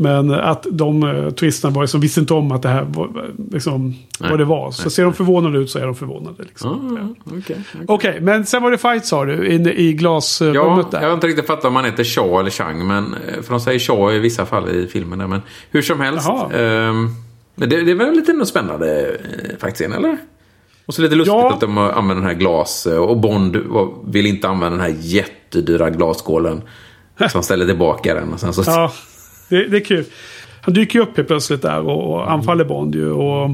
men 0.00 0.30
att 0.30 0.66
de 0.70 1.02
uh, 1.02 1.30
turisterna 1.30 1.74
var 1.74 1.86
som 1.86 2.00
visste 2.00 2.20
inte 2.20 2.34
om 2.34 2.52
att 2.52 2.62
det 2.62 2.68
här 2.68 2.82
var 2.84 3.30
liksom, 3.52 3.88
Nej. 4.20 4.30
vad 4.30 4.38
det 4.38 4.44
var. 4.44 4.70
Så 4.70 4.82
Nej. 4.82 4.90
ser 4.90 5.04
de 5.04 5.12
förvånade 5.14 5.58
ut 5.58 5.70
så 5.70 5.78
är 5.78 5.86
de 5.86 5.94
förvånade. 5.94 6.42
Liksom. 6.42 6.98
Ja, 7.00 7.32
okej. 7.38 7.40
okej. 7.74 7.84
Okej, 7.88 8.20
men 8.20 8.46
sen 8.46 8.62
var 8.62 8.70
det 8.70 8.78
fight 8.78 9.06
sa 9.06 9.24
du, 9.24 9.48
inne 9.54 9.70
i 9.72 9.90
Ja, 9.90 9.96
glasrummet 9.96 10.90
där. 10.90 11.00
jag 11.00 11.08
har 11.08 11.14
inte 11.14 11.26
riktigt 11.26 11.46
fattat 11.46 11.64
om 11.64 11.76
han 11.76 11.84
heter 11.84 12.04
Shaw 12.04 12.40
eller 12.40 12.50
Chang. 12.50 12.86
Men, 12.86 13.14
eh, 13.14 13.42
för 13.42 13.50
de 13.50 13.60
säger 13.60 13.78
Shaw 13.78 14.14
i 14.16 14.18
vissa 14.18 14.46
fall 14.46 14.68
i 14.68 14.86
filmen. 14.86 15.18
Där, 15.18 15.26
men 15.26 15.40
hur 15.70 15.82
som 15.82 16.00
helst. 16.00 16.28
Men 17.54 17.68
det, 17.68 17.84
det 17.84 17.90
är 17.90 17.94
väl 17.94 18.14
lite 18.14 18.32
ändå 18.32 18.44
spännande 18.44 19.00
eh, 19.08 19.58
faktiskt, 19.60 19.94
eller? 19.94 20.16
Och 20.86 20.94
så 20.94 21.02
lite 21.02 21.14
lustigt 21.14 21.34
Ja. 21.34 21.52
att 21.54 21.60
de 21.60 21.78
använder 21.78 22.14
den 22.14 22.24
här 22.24 22.34
glas... 22.34 22.86
eh, 22.86 22.98
Och 22.98 23.16
Bond 23.16 23.56
vill 24.06 24.26
inte 24.26 24.48
använda 24.48 24.70
den 24.78 24.80
här 24.92 24.96
jättedyra 25.00 25.90
glasskålen. 25.90 26.62
Så 27.18 27.24
han 27.34 27.42
ställer 27.42 27.66
tillbaka 27.66 28.14
den. 28.14 28.32
Och 28.32 28.40
sen 28.40 28.52
så, 28.52 28.62
Ja, 28.66 28.92
det, 29.48 29.68
det 29.68 29.76
är 29.76 29.84
kul. 29.84 30.04
Han 30.60 30.74
dyker 30.74 30.98
ju 30.98 31.02
upp 31.02 31.16
helt 31.16 31.28
plötsligt 31.28 31.62
där 31.62 31.80
och, 31.80 32.12
och 32.14 32.30
anfaller 32.32 32.64
Bond 32.64 32.94
ju. 32.94 33.10
Och 33.12 33.50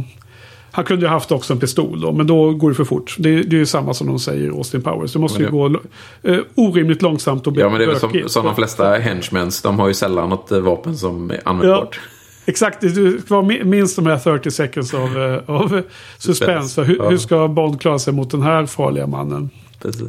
han 0.70 0.84
kunde 0.84 1.06
ju 1.06 1.10
haft 1.10 1.32
också 1.32 1.52
en 1.52 1.58
pistol 1.60 2.00
då, 2.00 2.12
men 2.12 2.26
då 2.26 2.52
går 2.54 2.68
det 2.68 2.74
för 2.74 2.84
fort. 2.84 3.16
Det, 3.18 3.42
det 3.42 3.56
är 3.56 3.58
ju 3.58 3.66
samma 3.66 3.94
som 3.94 4.06
de 4.06 4.18
säger 4.18 4.46
i 4.46 4.48
Austin 4.50 4.82
Powers. 4.82 5.12
Det 5.12 5.18
måste 5.18 5.42
ju 5.42 5.50
Men 5.50 5.72
gå 5.72 5.80
eh, 6.22 6.38
orimligt 6.54 7.02
långsamt 7.02 7.46
och 7.46 7.56
Ja, 7.56 7.68
men 7.68 7.78
det 7.78 7.84
är 7.84 7.88
väl 7.88 8.00
som, 8.00 8.22
som 8.26 8.44
de 8.46 8.54
flesta 8.54 8.94
henchmens. 8.94 9.62
De 9.62 9.78
har 9.78 9.88
ju 9.88 9.94
sällan 9.94 10.28
något 10.28 10.52
eh, 10.52 10.58
vapen 10.60 10.96
som 10.96 11.30
är 11.30 11.40
användbart. 11.44 12.00
Exakt, 12.46 12.80
det 12.80 12.90
ska 13.20 13.34
vara 13.34 13.46
mi- 13.46 13.64
minst 13.64 13.96
de 13.96 14.06
här 14.06 14.18
30 14.18 14.50
seconds 14.50 14.94
av, 14.94 15.18
eh, 15.18 15.54
av 15.56 15.82
suspens. 16.18 16.74
För 16.74 16.84
hur, 16.84 16.96
Ja. 16.98 17.08
hur 17.08 17.18
ska 17.18 17.48
Bond 17.48 17.80
klara 17.80 17.98
sig 17.98 18.12
mot 18.12 18.30
den 18.30 18.42
här 18.42 18.66
farliga 18.66 19.06
mannen? 19.06 19.50
Precis. 19.82 20.08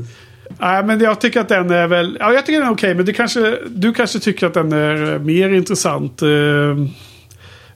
Nej, 0.59 0.83
men 0.83 0.99
jag 0.99 1.21
tycker 1.21 1.39
att 1.39 1.49
den 1.49 1.71
är 1.71 1.87
väl... 1.87 2.17
Ja, 2.19 2.33
jag 2.33 2.45
tycker 2.45 2.59
den 2.59 2.67
är 2.67 2.73
okej. 2.73 2.95
men 2.95 3.05
du 3.05 3.13
kanske, 3.13 3.57
du 3.67 3.93
kanske 3.93 4.19
tycker 4.19 4.47
att 4.47 4.53
den 4.53 4.71
är 4.73 5.13
eh, 5.13 5.19
mer 5.19 5.49
intressant. 5.49 6.21
Eh, 6.21 6.29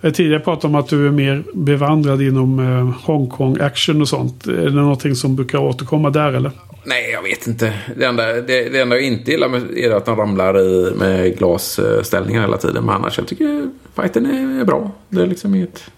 jag 0.02 0.10
har 0.10 0.12
tidigare 0.12 0.40
pratat 0.40 0.64
om 0.66 0.76
att 0.76 0.88
du 0.88 1.08
är 1.08 1.12
mer 1.12 1.44
bevandrad 1.54 2.22
inom 2.22 2.60
eh, 2.60 3.06
Hongkong 3.06 3.62
action 3.62 4.02
och 4.02 4.10
sånt. 4.10 4.48
Är 4.48 4.66
det 4.66 4.72
någonting 4.72 5.16
som 5.16 5.36
brukar 5.36 5.58
återkomma 5.58 6.10
där 6.10 6.34
eller? 6.34 6.52
Nej, 6.84 7.12
jag 7.12 7.24
vet 7.24 7.48
inte. 7.48 7.74
Det 7.96 8.06
enda, 8.06 8.34
det, 8.34 8.70
det 8.70 8.82
enda 8.82 8.96
jag 8.96 9.06
inte 9.06 9.32
gillar 9.32 9.50
med, 9.50 9.78
är 9.78 9.92
att 9.92 10.06
de 10.06 10.16
ramlar 10.16 10.60
i, 10.60 10.94
med 10.96 11.38
glasställningar 11.38 12.42
hela 12.42 12.58
tiden. 12.58 12.86
Men 12.86 12.96
annars, 12.96 13.18
jag 13.18 13.28
tycker 13.28 13.70
fighten 13.96 14.26
är, 14.26 14.62
är 14.62 14.66
bra. 14.66 14.92
Det 15.10 15.22
är 15.22 15.28
liksom 15.28 15.56
inget... 15.56 15.92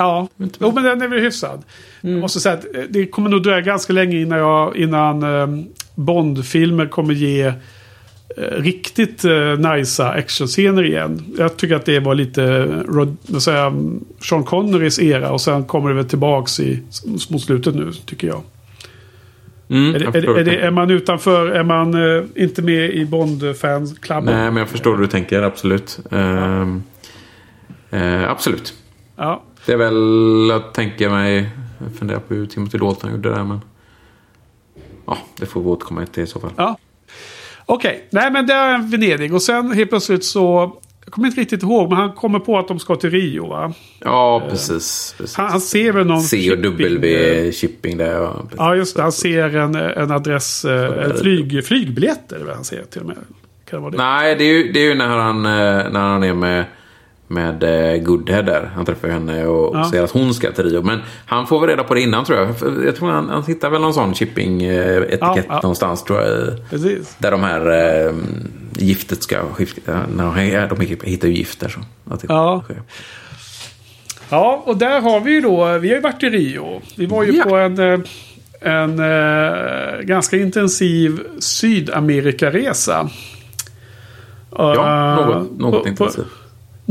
Ja, 0.00 0.28
jo, 0.58 0.72
men 0.74 0.84
den 0.84 1.02
är 1.02 1.08
väl 1.08 1.20
hyfsad. 1.20 1.62
Jag 2.00 2.12
måste 2.12 2.40
säga 2.40 2.54
att 2.54 2.76
eh, 2.76 2.82
det 2.88 3.06
kommer 3.06 3.30
nog 3.30 3.42
dröja 3.42 3.60
ganska 3.60 3.92
länge 3.92 4.20
innan, 4.20 4.38
jag, 4.38 4.76
innan 4.76 5.22
eh, 5.22 5.64
Bond-filmer 5.94 6.86
kommer 6.86 7.14
ge 7.14 7.42
eh, 7.46 7.54
riktigt 8.52 9.24
eh, 9.24 9.58
nicea 9.58 10.08
actionscener 10.08 10.82
igen. 10.82 11.34
Jag 11.38 11.56
tycker 11.56 11.76
att 11.76 11.84
det 11.84 12.00
var 12.00 12.14
lite 12.14 12.44
eh, 12.44 12.92
Rod, 12.92 13.16
jag, 13.46 14.00
Sean 14.20 14.44
Connerys 14.44 14.98
era 14.98 15.30
och 15.30 15.40
sen 15.40 15.64
kommer 15.64 15.88
det 15.88 15.94
väl 15.94 16.08
tillbaks 16.08 16.60
i, 16.60 16.82
mot 17.30 17.42
slutet 17.42 17.74
nu, 17.74 17.92
tycker 17.92 18.28
jag. 18.28 18.42
Mm, 19.70 19.94
Är, 19.94 20.00
jag 20.00 20.12
det, 20.12 20.18
är, 20.18 20.22
det, 20.22 20.40
är, 20.40 20.44
det, 20.44 20.56
är 20.56 20.70
man 20.70 20.90
utanför, 20.90 21.46
är 21.46 21.62
man 21.62 21.94
eh, 21.94 22.24
inte 22.34 22.62
med 22.62 22.90
i 22.90 23.04
Bond-fansklubben? 23.06 24.24
Nej, 24.24 24.50
men 24.50 24.56
jag 24.56 24.68
förstår 24.68 24.90
hur 24.90 25.02
du 25.02 25.06
tänker. 25.06 25.42
Absolut. 25.42 26.00
Ehm, 26.10 26.82
eh, 27.90 28.30
absolut. 28.30 28.74
Ja. 29.16 29.42
Det 29.66 29.72
är 29.72 29.76
väl, 29.76 30.48
jag 30.50 30.72
tänker 30.72 31.10
mig... 31.10 31.50
Jag 31.78 31.98
funderar 31.98 32.18
på 32.18 32.34
hur 32.34 32.46
Timothy 32.46 32.78
Dalton 32.78 33.10
gjorde 33.10 33.28
det 33.28 33.34
där, 33.34 33.44
men... 33.44 33.60
Ja, 35.06 35.18
det 35.36 35.46
får 35.46 35.60
vi 35.60 35.66
återkomma 35.66 36.06
till 36.06 36.22
i 36.22 36.26
så 36.26 36.40
fall. 36.40 36.50
Ja. 36.56 36.78
Okej, 37.66 38.08
nej 38.10 38.30
men 38.30 38.46
det 38.46 38.54
är 38.54 38.90
Venedig. 38.90 39.34
Och 39.34 39.42
sen 39.42 39.72
helt 39.72 39.90
plötsligt 39.90 40.24
så... 40.24 40.76
Jag 41.04 41.12
kommer 41.12 41.28
inte 41.28 41.40
riktigt 41.40 41.62
ihåg, 41.62 41.88
men 41.88 41.98
han 41.98 42.12
kommer 42.12 42.38
på 42.38 42.58
att 42.58 42.68
de 42.68 42.78
ska 42.78 42.96
till 42.96 43.10
Rio 43.10 43.46
va? 43.48 43.72
Ja, 43.98 44.42
precis. 44.50 45.14
precis. 45.18 45.36
Han, 45.36 45.50
han 45.50 45.60
ser 45.60 45.92
väl 45.92 46.06
någon... 46.06 46.20
C 46.20 46.52
och 46.52 46.58
shipping- 46.58 46.62
W 46.62 47.52
shipping 47.52 47.96
där. 47.96 48.12
Ja. 48.12 48.42
Ja, 48.56 48.74
just 48.76 48.96
det. 48.96 49.02
Han 49.02 49.12
ser 49.12 49.56
en, 49.56 49.74
en 49.74 50.10
adress, 50.10 50.64
eh, 50.64 51.04
en 51.04 51.16
flyg, 51.16 51.64
flygbiljett 51.66 52.32
är 52.32 52.38
det 52.38 52.44
väl 52.44 52.54
han 52.54 52.64
ser 52.64 52.82
till 52.82 53.00
och 53.00 53.06
med. 53.06 53.16
Kan 53.70 53.76
det 53.76 53.78
vara 53.78 53.90
det? 53.90 53.96
Nej, 53.96 54.36
det 54.36 54.44
är 54.44 54.54
ju, 54.54 54.72
det 54.72 54.80
är 54.80 54.88
ju 54.88 54.94
när, 54.94 55.08
han, 55.18 55.46
eh, 55.46 55.92
när 55.92 56.00
han 56.00 56.22
är 56.22 56.34
med, 56.34 56.64
med 57.30 57.62
eh, 57.62 58.02
Goodhead 58.02 58.42
där. 58.42 58.70
Han 58.74 58.84
träffar 58.84 59.08
henne 59.08 59.46
och 59.46 59.76
Ja. 59.76 59.90
säger 59.90 60.04
att 60.04 60.10
hon 60.10 60.34
ska 60.34 60.52
till 60.52 60.64
Rio. 60.64 60.82
Men 60.82 60.98
han 61.26 61.46
får 61.46 61.60
väl 61.60 61.68
reda 61.68 61.84
på 61.84 61.94
det 61.94 62.00
innan 62.00 62.24
tror 62.24 62.38
jag. 62.38 62.48
Jag 62.86 62.96
tror 62.96 63.10
han, 63.10 63.28
han 63.28 63.44
hittar 63.44 63.70
väl 63.70 63.80
någon 63.80 63.94
sån 63.94 64.14
shipping-etikett 64.14 65.20
Ja, 65.20 65.42
ja. 65.48 65.60
någonstans 65.62 66.04
tror 66.04 66.20
jag. 66.20 66.70
Precis. 66.70 67.16
Där 67.18 67.30
de 67.30 67.42
här 67.42 67.66
eh, 68.06 68.12
giftet 68.72 69.22
ska 69.22 69.36
skifta. 69.54 70.00
När 70.16 70.68
de, 70.68 70.80
hittar 71.10 71.28
ju 71.28 71.34
gift 71.34 71.60
där. 71.60 71.68
Så. 71.68 71.80
Ja. 72.28 72.62
sker. 72.64 72.82
Ja, 74.30 74.62
och 74.66 74.76
där 74.76 75.00
har 75.00 75.20
vi 75.20 75.30
ju 75.32 75.40
då... 75.40 75.78
Vi 75.78 75.88
har 75.88 75.94
ju 75.96 76.00
varit 76.00 76.22
i 76.22 76.28
Rio. 76.30 76.82
Vi 76.96 77.06
var 77.06 77.24
ju 77.24 77.42
på 77.42 77.56
en... 77.56 77.78
eh, 77.78 78.00
En 78.62 78.98
eh, 78.98 80.00
ganska 80.00 80.36
intensiv 80.36 81.20
Sydamerika-resa. 81.38 83.08
Ja, 84.56 84.74
Eh, 84.74 85.26
något, 85.26 85.58
något 85.58 85.82
på- 85.82 85.88
intensivt. 85.88 86.26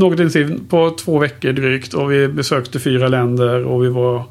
Något 0.00 0.12
intensivt. 0.12 0.70
På 0.70 0.90
två 0.90 1.18
veckor 1.18 1.52
drygt. 1.52 1.94
Och 1.94 2.12
vi 2.12 2.28
besökte 2.28 2.80
fyra 2.80 3.08
länder. 3.08 3.64
Och 3.64 3.84
vi 3.84 3.88
var 3.88 4.24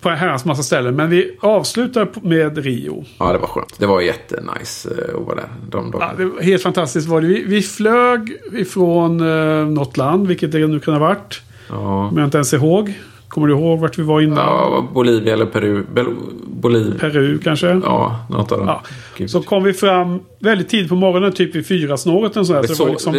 på 0.00 0.08
en 0.08 0.16
herrans 0.16 0.44
massa 0.44 0.62
ställen. 0.62 0.96
Men 0.96 1.10
vi 1.10 1.36
avslutar 1.40 2.08
med 2.22 2.58
Rio. 2.58 3.04
Ja, 3.18 3.32
det 3.32 3.38
var 3.38 3.46
skönt. 3.46 3.74
Det 3.78 3.86
var 3.86 4.00
jättenice 4.00 4.88
eh, 4.88 5.20
att 5.20 5.26
vara 5.26 5.36
där. 5.36 5.48
De 5.70 5.94
Ja, 6.00 6.12
det 6.16 6.24
var 6.24 6.40
helt 6.40 6.62
fantastiskt 6.62 7.08
var 7.08 7.20
det. 7.20 7.26
Vi, 7.26 7.44
vi 7.44 7.62
flög 7.62 8.36
ifrån 8.52 9.20
eh, 9.20 9.66
något 9.66 9.96
land. 9.96 10.28
Vilket 10.28 10.52
det 10.52 10.66
nu 10.66 10.80
kan 10.80 10.94
ha 10.94 11.00
varit. 11.00 11.42
Ja. 11.68 12.10
Men 12.10 12.18
jag 12.18 12.26
inte 12.26 12.38
ens 12.38 12.54
ihåg. 12.54 12.94
Kommer 13.28 13.46
du 13.48 13.54
ihåg 13.54 13.78
vart 13.80 13.98
vi 13.98 14.02
var 14.02 14.20
innan? 14.20 14.36
ja, 14.38 14.88
Bolivia 14.94 15.32
eller 15.32 15.46
Peru. 15.46 15.84
Bel- 15.94 16.16
Bolivia. 16.46 16.98
Peru 16.98 17.38
kanske? 17.38 17.66
Ja, 17.66 18.26
något 18.30 18.52
av 18.52 18.58
dem. 18.58 18.66
Ja. 18.66 18.82
Gud. 19.16 19.30
Så 19.30 19.42
kom 19.42 19.64
vi 19.64 19.72
fram 19.72 20.20
väldigt 20.38 20.68
tidigt 20.68 20.88
på 20.88 20.94
morgonen, 20.94 21.32
typ 21.32 21.54
vid 21.54 21.66
fyra 21.66 21.96
snåret. 21.96 22.36
Och 22.36 22.46
sådär. 22.46 22.62
Det 22.62 22.68
Så 22.68 22.72
det 22.72 22.76
så- 22.76 22.84
var 22.84 22.90
liksom 22.90 23.12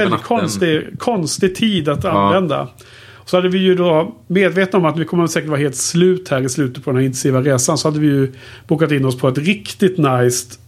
väldigt 0.00 0.22
konstig, 0.22 0.98
konstig 0.98 1.54
tid 1.54 1.88
att 1.88 2.04
använda. 2.04 2.68
Så 3.24 3.36
hade 3.36 3.48
vi 3.48 3.58
ju 3.58 3.74
då 3.74 4.14
medvetna 4.26 4.78
om 4.78 4.84
att 4.84 4.98
vi 4.98 5.04
kommer 5.04 5.26
säkert 5.26 5.48
vara 5.50 5.60
helt 5.60 5.76
slut 5.76 6.28
här 6.28 6.40
i 6.42 6.48
slutet 6.48 6.84
på 6.84 6.90
den 6.90 6.96
här 6.96 7.04
intensiva 7.04 7.40
resan. 7.42 7.78
Så 7.78 7.88
hade 7.88 8.00
vi 8.00 8.06
ju 8.06 8.32
bokat 8.68 8.92
in 8.92 9.04
oss 9.04 9.18
på 9.18 9.28
ett 9.28 9.38
riktigt 9.38 9.98
nice, 9.98 10.58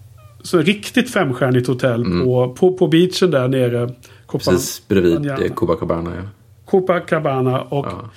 så 0.43 0.59
riktigt 0.59 1.11
femstjärnigt 1.11 1.67
hotell 1.69 2.05
på, 2.05 2.55
på, 2.59 2.73
på 2.73 2.89
beachen 2.89 3.31
där 3.31 3.49
nere. 3.49 3.89
Copa- 4.27 4.51
Mm. 4.51 4.57
Precis 4.57 4.89
bredvid 4.89 5.27
eh, 5.31 5.37
Copacabana. 5.55 6.11
Ja. 6.17 6.23
Copacabana. 6.65 7.61
Och 7.61 7.87
Ja. 7.87 8.11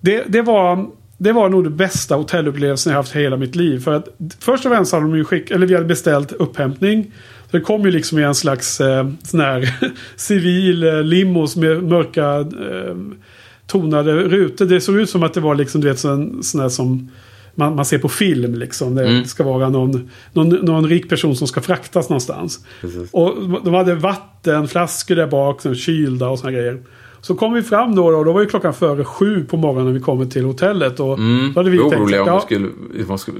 Det, 0.00 0.24
det, 0.28 0.42
var, 0.42 0.86
det 1.18 1.32
var 1.32 1.48
nog 1.48 1.64
det 1.64 1.70
bästa 1.70 2.14
hotellupplevelsen 2.16 2.90
jag 2.92 2.98
haft 2.98 3.12
hela 3.16 3.36
mitt 3.36 3.56
liv. 3.56 3.80
För 3.80 3.94
att 3.94 4.08
först 4.40 4.66
och 4.66 4.72
främst 4.72 4.92
hade 4.92 5.04
de 5.04 5.16
ju 5.16 5.24
skick, 5.24 5.50
eller 5.50 5.66
vi 5.66 5.74
hade 5.74 5.86
beställt 5.86 6.32
upphämtning. 6.32 7.12
Så 7.50 7.56
det 7.56 7.60
kom 7.62 7.82
ju 7.84 7.90
liksom 7.90 8.18
i 8.18 8.22
en 8.22 8.34
slags 8.34 8.80
eh, 8.80 9.08
sån 9.22 9.40
här 9.40 9.74
civil 10.16 10.82
eh, 10.82 11.02
limos 11.02 11.56
med 11.56 11.82
mörka 11.82 12.36
eh, 12.38 12.96
tonade 13.66 14.12
rutor. 14.12 14.64
Det 14.66 14.80
såg 14.80 14.96
ut 14.96 15.10
som 15.10 15.22
att 15.22 15.34
det 15.34 15.40
var 15.40 15.54
liksom 15.54 15.80
du 15.80 15.88
vet 15.88 15.98
sån, 15.98 16.42
sån 16.42 16.60
här 16.60 16.68
som 16.68 17.10
man, 17.54 17.74
man 17.76 17.84
ser 17.84 17.98
på 17.98 18.08
film 18.08 18.54
liksom. 18.54 18.94
Det 18.94 19.08
Mm. 19.08 19.24
ska 19.24 19.44
vara 19.44 19.68
någon, 19.68 20.10
någon, 20.32 20.48
någon 20.48 20.88
rik 20.88 21.08
person 21.08 21.36
som 21.36 21.46
ska 21.48 21.60
fraktas 21.60 22.08
någonstans. 22.08 22.60
Precis. 22.80 23.08
Och 23.12 23.34
de 23.64 23.74
hade 23.74 23.94
vattenflaskor 23.94 25.14
där 25.16 25.26
bak, 25.26 25.60
som 25.62 25.74
kylda 25.74 26.28
och 26.28 26.38
såna 26.38 26.52
grejer. 26.52 26.78
Så 27.20 27.34
kom 27.34 27.52
vi 27.52 27.62
fram 27.62 27.94
då 27.94 28.06
och 28.06 28.24
då 28.24 28.32
var 28.32 28.40
ju 28.40 28.46
klockan 28.46 28.74
före 28.74 29.04
sju 29.04 29.44
på 29.44 29.56
morgonen 29.56 29.86
när 29.86 29.92
vi 29.92 30.00
kommer 30.00 30.24
till 30.24 30.44
hotellet. 30.44 31.00
Och 31.00 31.18
Mm. 31.18 31.52
då 31.54 31.60
hade 31.60 31.70
vi 31.70 31.76
Vi 31.76 31.82
tänkt, 31.82 32.00
oroliga 32.00 32.22
om 32.22 32.28
ja, 32.28 32.40
skulle, 32.40 32.68
man 33.08 33.18
skulle... 33.18 33.38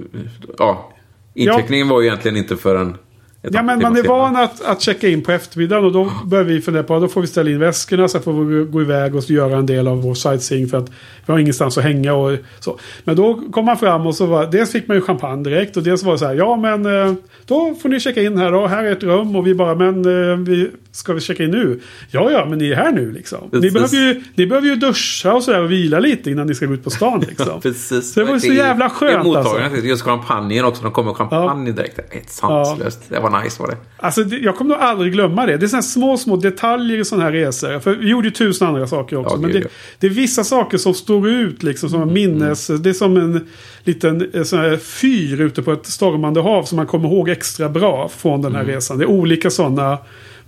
Ja. 0.59 0.93
Inteckningen 1.35 1.89
var 1.89 2.01
ju 2.01 2.07
egentligen 2.07 2.37
inte 2.37 2.57
förrän... 2.57 2.97
Ja, 3.43 3.63
men 3.63 3.83
man 3.83 3.97
är 3.97 4.03
van 4.03 4.37
att, 4.37 4.65
att 4.65 4.83
checka 4.83 5.09
in 5.09 5.23
på 5.23 5.33
eftermiddagen 5.33 5.85
och 5.85 5.93
då 5.93 6.11
börjar 6.25 6.45
vi 6.45 6.61
fundera 6.61 6.83
på 6.83 6.95
att 6.95 7.03
då 7.03 7.09
får 7.09 7.21
vi 7.21 7.27
ställa 7.27 7.51
in 7.51 7.59
väskorna 7.59 8.09
så 8.09 8.17
att 8.19 8.23
vi 8.23 8.25
får 8.25 8.65
gå 8.65 8.81
iväg 8.81 9.15
och 9.15 9.31
göra 9.31 9.59
en 9.59 9.67
del 9.67 9.89
av 9.89 10.03
vår 10.03 10.15
sightseeing 10.15 10.69
för 10.69 10.79
att 10.79 10.89
vi 11.27 11.33
har 11.33 11.39
ingenstans 11.39 11.79
att 11.79 11.85
hänga 11.85 12.15
och 12.15 12.39
så. 12.61 12.79
Men 13.05 13.17
då 13.17 13.43
kom 13.53 13.65
man 13.65 13.77
fram 13.77 14.07
och 14.07 14.15
så 14.15 14.27
var 14.27 14.47
dels 14.47 14.73
fick 14.73 14.89
man 14.89 14.97
ju 14.97 15.01
champagne 15.01 15.45
direkt 15.45 15.77
och 15.77 15.83
dels 15.83 16.03
var 16.03 16.13
det 16.13 16.19
så 16.19 16.27
här 16.27 16.35
ja 16.35 16.57
men 16.57 16.87
eh, 16.87 17.15
då 17.47 17.75
får 17.83 17.89
ni 17.89 18.01
checka 18.01 18.23
in 18.23 18.39
här 18.39 18.53
då, 18.53 18.67
här 18.67 18.85
är 18.85 18.93
ett 18.93 19.03
rum 19.03 19.37
och 19.37 19.47
vi 19.47 19.55
bara 19.55 19.75
men 19.75 20.05
eh, 20.31 20.37
vi, 20.37 20.71
ska 20.93 21.13
vi 21.13 21.21
checka 21.21 21.45
in 21.45 21.51
nu? 21.51 21.81
Ja, 22.11 22.31
ja, 22.31 22.47
men 22.49 22.59
ni 22.59 22.71
är 22.71 22.77
här 22.77 22.93
nu 22.93 23.13
liksom. 23.13 23.39
Ni 23.53 23.71
behöver, 23.71 23.97
ju, 23.97 24.23
ni 24.35 24.47
behöver 24.47 24.69
ju 24.69 24.75
duscha 24.75 25.35
och 25.35 25.43
sådär 25.43 25.63
och 25.63 25.71
vila 25.71 25.99
lite 25.99 26.31
innan 26.31 26.47
ni 26.47 26.55
ska 26.55 26.67
gå 26.67 26.75
ut 26.75 26.85
på 26.85 26.91
stan 26.91 27.21
liksom. 27.29 27.61
Precis. 27.61 28.13
Så 28.13 28.21
det 28.21 28.27
var 28.27 28.35
ju 28.35 28.41
så 28.41 28.53
jävla 28.53 28.91
skönt 28.91 29.27
är 29.27 29.39
alltså. 29.39 29.87
just 29.87 30.03
champagnen 30.03 30.65
också. 30.65 30.83
De 30.83 30.93
kommer 30.93 31.09
med 31.11 31.17
champagne 31.17 31.73
direkt. 31.73 31.97
Det 31.97 32.03
är 32.11 32.15
helt 32.15 32.31
sanslöst. 32.31 33.01
Det 33.09 33.21
var 33.21 33.43
nice 33.43 33.63
var 33.63 33.69
det. 33.69 33.77
Alltså, 33.97 34.25
det, 34.25 34.37
jag 34.37 34.57
kommer 34.57 34.75
nog 34.75 34.83
aldrig 34.83 35.13
glömma 35.13 35.47
det. 35.47 35.57
Det 35.57 35.67
är 35.67 35.69
sådana 35.69 35.83
små, 35.83 36.17
små 36.17 36.37
detaljer 36.37 36.99
i 36.99 37.05
sådana 37.05 37.25
här 37.25 37.33
resor. 37.33 37.81
För 37.81 37.95
vi 37.95 38.09
gjorde 38.09 38.29
ju 38.29 38.35
tusen 38.35 38.69
andra 38.69 38.87
saker 38.87 39.17
också. 39.17 39.37
Ja, 39.37 39.41
men 39.41 39.53
det, 39.53 39.59
ja. 39.59 39.69
det 39.99 40.07
är 40.07 40.11
vissa 40.11 40.45
saker 40.45 40.79
som 40.79 40.95
står 40.95 41.29
ut 41.29 41.63
liksom 41.63 41.89
som 41.89 42.13
minnes. 42.13 42.67
Det 42.67 42.91
är 42.91 42.95
som 42.95 43.17
en 43.17 43.49
liten 43.85 44.31
eh, 44.33 44.43
sån 44.43 44.59
här 44.59 44.77
fyr 44.77 45.41
ute 45.41 45.63
på 45.63 45.73
ett 45.73 45.87
stormande 45.87 46.41
hav 46.41 46.63
som 46.63 46.77
man 46.77 46.87
kommer 46.87 47.09
ihåg 47.09 47.29
extra 47.29 47.69
bra 47.69 48.09
från 48.17 48.43
den 48.43 48.55
här 48.55 48.63
Mm. 48.63 48.75
resan. 48.75 48.99
Det 48.99 49.05
är 49.05 49.09
olika 49.09 49.51
sådana 49.51 49.99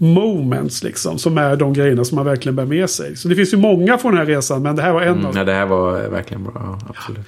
moments 0.00 0.82
liksom. 0.82 1.18
Som 1.18 1.38
är 1.38 1.56
de 1.56 1.72
grejerna 1.72 2.04
som 2.04 2.16
man 2.16 2.24
verkligen 2.24 2.56
bär 2.56 2.66
med 2.66 2.90
sig. 2.90 3.16
Så 3.16 3.28
det 3.28 3.34
finns 3.34 3.52
ju 3.52 3.56
många 3.56 3.98
från 3.98 4.12
den 4.12 4.18
här 4.26 4.34
resan. 4.34 4.62
Men 4.62 4.76
det 4.76 4.82
här 4.82 4.92
var 4.92 5.02
en 5.02 5.08
av 5.08 5.18
Mm, 5.18 5.30
nej, 5.34 5.44
det 5.44 5.52
här 5.52 5.66
var 5.66 6.08
verkligen 6.08 6.44
bra. 6.44 6.52
Ja, 6.54 6.78
absolut. 6.88 7.26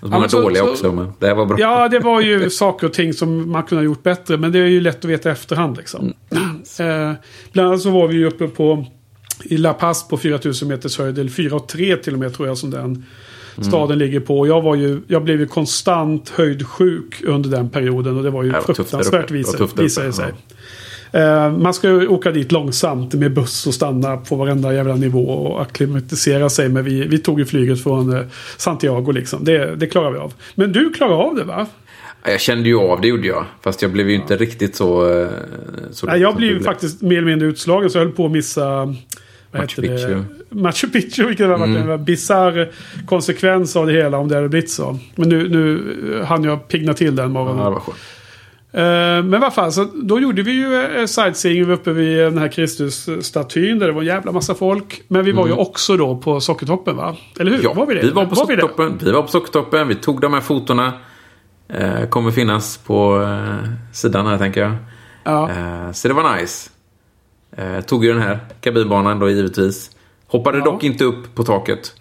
Och 0.00 0.08
många 0.10 0.20
men 0.20 0.30
så- 0.30 0.40
dåliga 0.42 0.62
så- 0.64 0.70
också, 0.70 0.92
men 0.92 1.12
det 1.18 1.26
här 1.26 1.34
var 1.34 1.46
bra. 1.46 1.56
Ja, 1.60 1.88
det 1.88 1.98
var 1.98 2.20
ju 2.20 2.50
saker 2.50 2.86
och 2.86 2.92
ting 2.92 3.12
som 3.12 3.50
man 3.52 3.62
kunde 3.62 3.80
ha 3.82 3.84
gjort 3.84 4.02
bättre. 4.02 4.36
Men 4.36 4.52
det 4.52 4.58
är 4.58 4.66
ju 4.66 4.80
lätt 4.80 4.98
att 4.98 5.04
veta 5.04 5.28
i 5.28 5.32
efterhand. 5.32 5.76
Liksom. 5.76 6.12
Eh, 6.80 7.12
bland 7.52 7.68
annat 7.68 7.80
så 7.80 7.90
var 7.90 8.08
vi 8.08 8.14
ju 8.14 8.26
uppe 8.26 8.48
på 8.48 8.86
i 9.44 9.56
La 9.56 9.72
Paz 9.72 10.08
på 10.08 10.16
4000 10.16 10.68
meters 10.68 10.98
höjd. 10.98 11.18
Eller 11.18 11.30
4 11.30 11.56
och 11.56 11.68
3 11.68 11.96
till 11.96 12.12
och 12.12 12.18
med 12.18 12.34
tror 12.34 12.48
jag 12.48 12.58
som 12.58 12.70
den 12.70 13.04
staden 13.62 13.98
ligger 13.98 14.20
på. 14.20 14.46
Jag, 14.46 14.62
var 14.62 14.74
ju, 14.74 15.00
jag 15.06 15.24
blev 15.24 15.40
ju 15.40 15.46
konstant 15.46 16.28
höjdsjuk 16.28 17.22
under 17.24 17.50
den 17.50 17.70
perioden. 17.70 18.16
Och 18.16 18.22
det 18.22 18.30
var 18.30 18.42
ju 18.42 18.48
Det 18.50 18.54
var 18.66 18.74
fruktansvärt 18.74 19.30
uppe. 19.60 19.82
Det 19.82 19.90
sig. 19.90 20.24
Eh, 20.28 20.34
man 21.58 21.74
ska 21.74 21.88
ju 21.88 22.08
åka 22.08 22.30
dit 22.30 22.52
långsamt 22.52 23.14
med 23.14 23.32
buss 23.32 23.66
och 23.66 23.74
stanna 23.74 24.16
på 24.16 24.36
varenda 24.36 24.74
jävla 24.74 24.94
nivå 24.94 25.28
och 25.28 25.62
akklimatisera 25.62 26.48
sig. 26.48 26.68
Men 26.68 26.84
vi, 26.84 27.06
vi 27.06 27.18
tog 27.18 27.38
ju 27.38 27.44
flyget 27.44 27.82
från 27.82 28.16
eh, 28.16 28.22
Santiago 28.56 29.12
liksom. 29.12 29.44
Det, 29.44 29.76
det 29.76 29.86
klarar 29.86 30.10
vi 30.10 30.18
av. 30.18 30.34
Men 30.54 30.72
du 30.72 30.90
klarar 30.90 31.14
av 31.14 31.34
det 31.34 31.44
va? 31.44 31.66
Jag 32.24 32.40
kände 32.40 32.68
ju 32.68 32.78
av 32.78 33.00
det, 33.00 33.08
gjorde 33.08 33.26
jag. 33.26 33.44
Fast 33.62 33.82
jag 33.82 33.92
blev 33.92 34.08
ju 34.08 34.14
inte 34.14 34.36
riktigt 34.36 34.76
så... 34.76 35.20
eh, 35.20 35.28
så 35.90 36.06
Nej, 36.06 36.20
jag 36.20 36.36
blev 36.36 36.50
ju 36.50 36.60
faktiskt 36.60 37.02
mer 37.02 37.16
eller 37.16 37.26
mindre 37.26 37.48
utslagen 37.48 37.90
så 37.90 37.98
jag 37.98 38.04
höll 38.04 38.14
på 38.14 38.26
att 38.26 38.32
missa... 38.32 38.94
Machu? 39.54 39.82
Picchu. 39.82 40.22
Machu 40.48 40.88
Picchu, 40.88 41.26
vilket 41.26 41.46
har 41.46 41.58
varit 41.58 41.76
en 41.76 42.04
bisarr 42.04 42.70
konsekvens 43.06 43.76
av 43.76 43.86
det 43.86 43.92
hela 43.92 44.18
om 44.18 44.28
det 44.28 44.34
hade 44.34 44.48
blivit 44.48 44.70
så. 44.70 44.98
Men 45.14 45.28
nu, 45.28 45.48
nu 45.48 46.22
hann 46.24 46.44
jag 46.44 46.68
pigna 46.68 46.94
till 46.94 47.16
den 47.16 47.32
morgonen. 47.32 47.58
Ja, 47.58 47.64
det 47.64 47.70
var 47.70 47.80
skönt. 47.80 47.98
Eh, 48.74 49.22
men 49.24 49.40
vad 49.40 49.54
fan, 49.54 49.72
så 49.72 49.84
då 49.94 50.20
gjorde 50.20 50.42
vi 50.42 50.52
ju 50.52 50.74
eh, 50.74 51.06
sightseeing 51.06 51.58
vi 51.58 51.64
var 51.64 51.74
uppe 51.74 51.92
vid 51.92 52.18
den 52.18 52.38
här 52.38 52.48
Kristusstatyn 52.48 53.78
där 53.78 53.86
det 53.86 53.92
var 53.92 54.00
en 54.00 54.06
jävla 54.06 54.32
massa 54.32 54.54
folk. 54.54 55.02
Men 55.08 55.24
vi 55.24 55.32
var 55.32 55.46
ju 55.46 55.52
också 55.52 55.96
då 55.96 56.16
på 56.16 56.40
Sockertoppen 56.40 56.96
va? 56.96 57.16
Eller 57.40 57.50
hur? 57.50 57.58
Mm. 57.58 57.70
Ja, 57.70 57.72
var 57.74 57.86
vi 57.86 57.94
det? 57.94 58.00
vi 58.00 58.10
var 58.10 58.24
på 58.24 58.30
vi? 58.30 58.36
Sockertoppen. 58.36 58.98
Vi 59.02 59.12
var 59.12 59.22
på 59.22 59.28
Sockertoppen. 59.28 59.88
Vi 59.88 59.94
tog 59.94 60.20
de 60.20 60.34
här 60.34 60.40
fotona. 60.40 60.92
Eh, 61.68 62.06
kommer 62.08 62.30
finnas 62.30 62.78
på 62.78 63.22
eh, 63.22 63.68
sidan 63.92 64.26
här, 64.26 64.38
tänker 64.38 64.60
jag. 64.60 64.72
Ja. 65.24 65.50
Eh, 65.50 65.92
så 65.92 66.08
det 66.08 66.14
var 66.14 66.36
nice. 66.36 66.70
Tog 67.86 68.04
ju 68.04 68.12
den 68.12 68.22
här 68.22 68.38
kabinbanan 68.60 69.18
då, 69.18 69.30
givetvis. 69.30 69.90
Hoppade 70.26 70.58
Ja. 70.58 70.64
dock 70.64 70.84
inte 70.84 71.04
upp 71.04 71.34
på 71.34 71.42
taket. 71.44 71.92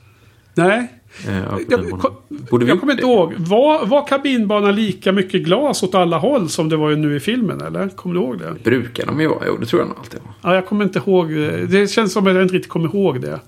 Nej. 0.55 1.00
Eh, 1.27 1.37
Jag, 1.69 2.11
Borde 2.49 2.65
vi 2.65 2.71
jag 2.71 2.79
kommer 2.79 2.93
inte 2.93 3.03
ihåg. 3.05 3.33
Var, 3.37 3.85
var 3.85 4.07
kabinbanan 4.07 4.75
lika 4.75 5.11
mycket 5.11 5.41
glas 5.41 5.83
åt 5.83 5.95
alla 5.95 6.17
håll 6.17 6.49
som 6.49 6.69
det 6.69 6.77
var 6.77 6.89
ju 6.89 6.95
nu 6.95 7.15
i 7.15 7.19
filmen? 7.19 7.61
Eller? 7.61 7.89
Kommer 7.89 8.15
du 8.15 8.21
ihåg 8.21 8.39
det? 8.39 8.55
Brukar 8.63 9.05
de 9.05 9.21
ju 9.21 9.27
vara? 9.27 9.43
Jo, 9.47 9.57
det 9.57 9.65
tror 9.65 9.81
jag 9.81 9.87
nog 9.89 9.97
alltid 9.99 10.19
var. 10.19 10.49
Ja, 10.51 10.55
jag 10.55 10.65
kommer 10.65 10.83
inte 10.85 10.99
ihåg. 10.99 11.29
det. 11.69 11.91
Känns 11.91 12.13
som 12.13 12.27
att 12.27 12.33
jag 12.33 12.41
inte 12.43 12.55
riktigt 12.55 12.71
kommer 12.71 12.87
ihåg 12.95 13.21
det. 13.21 13.39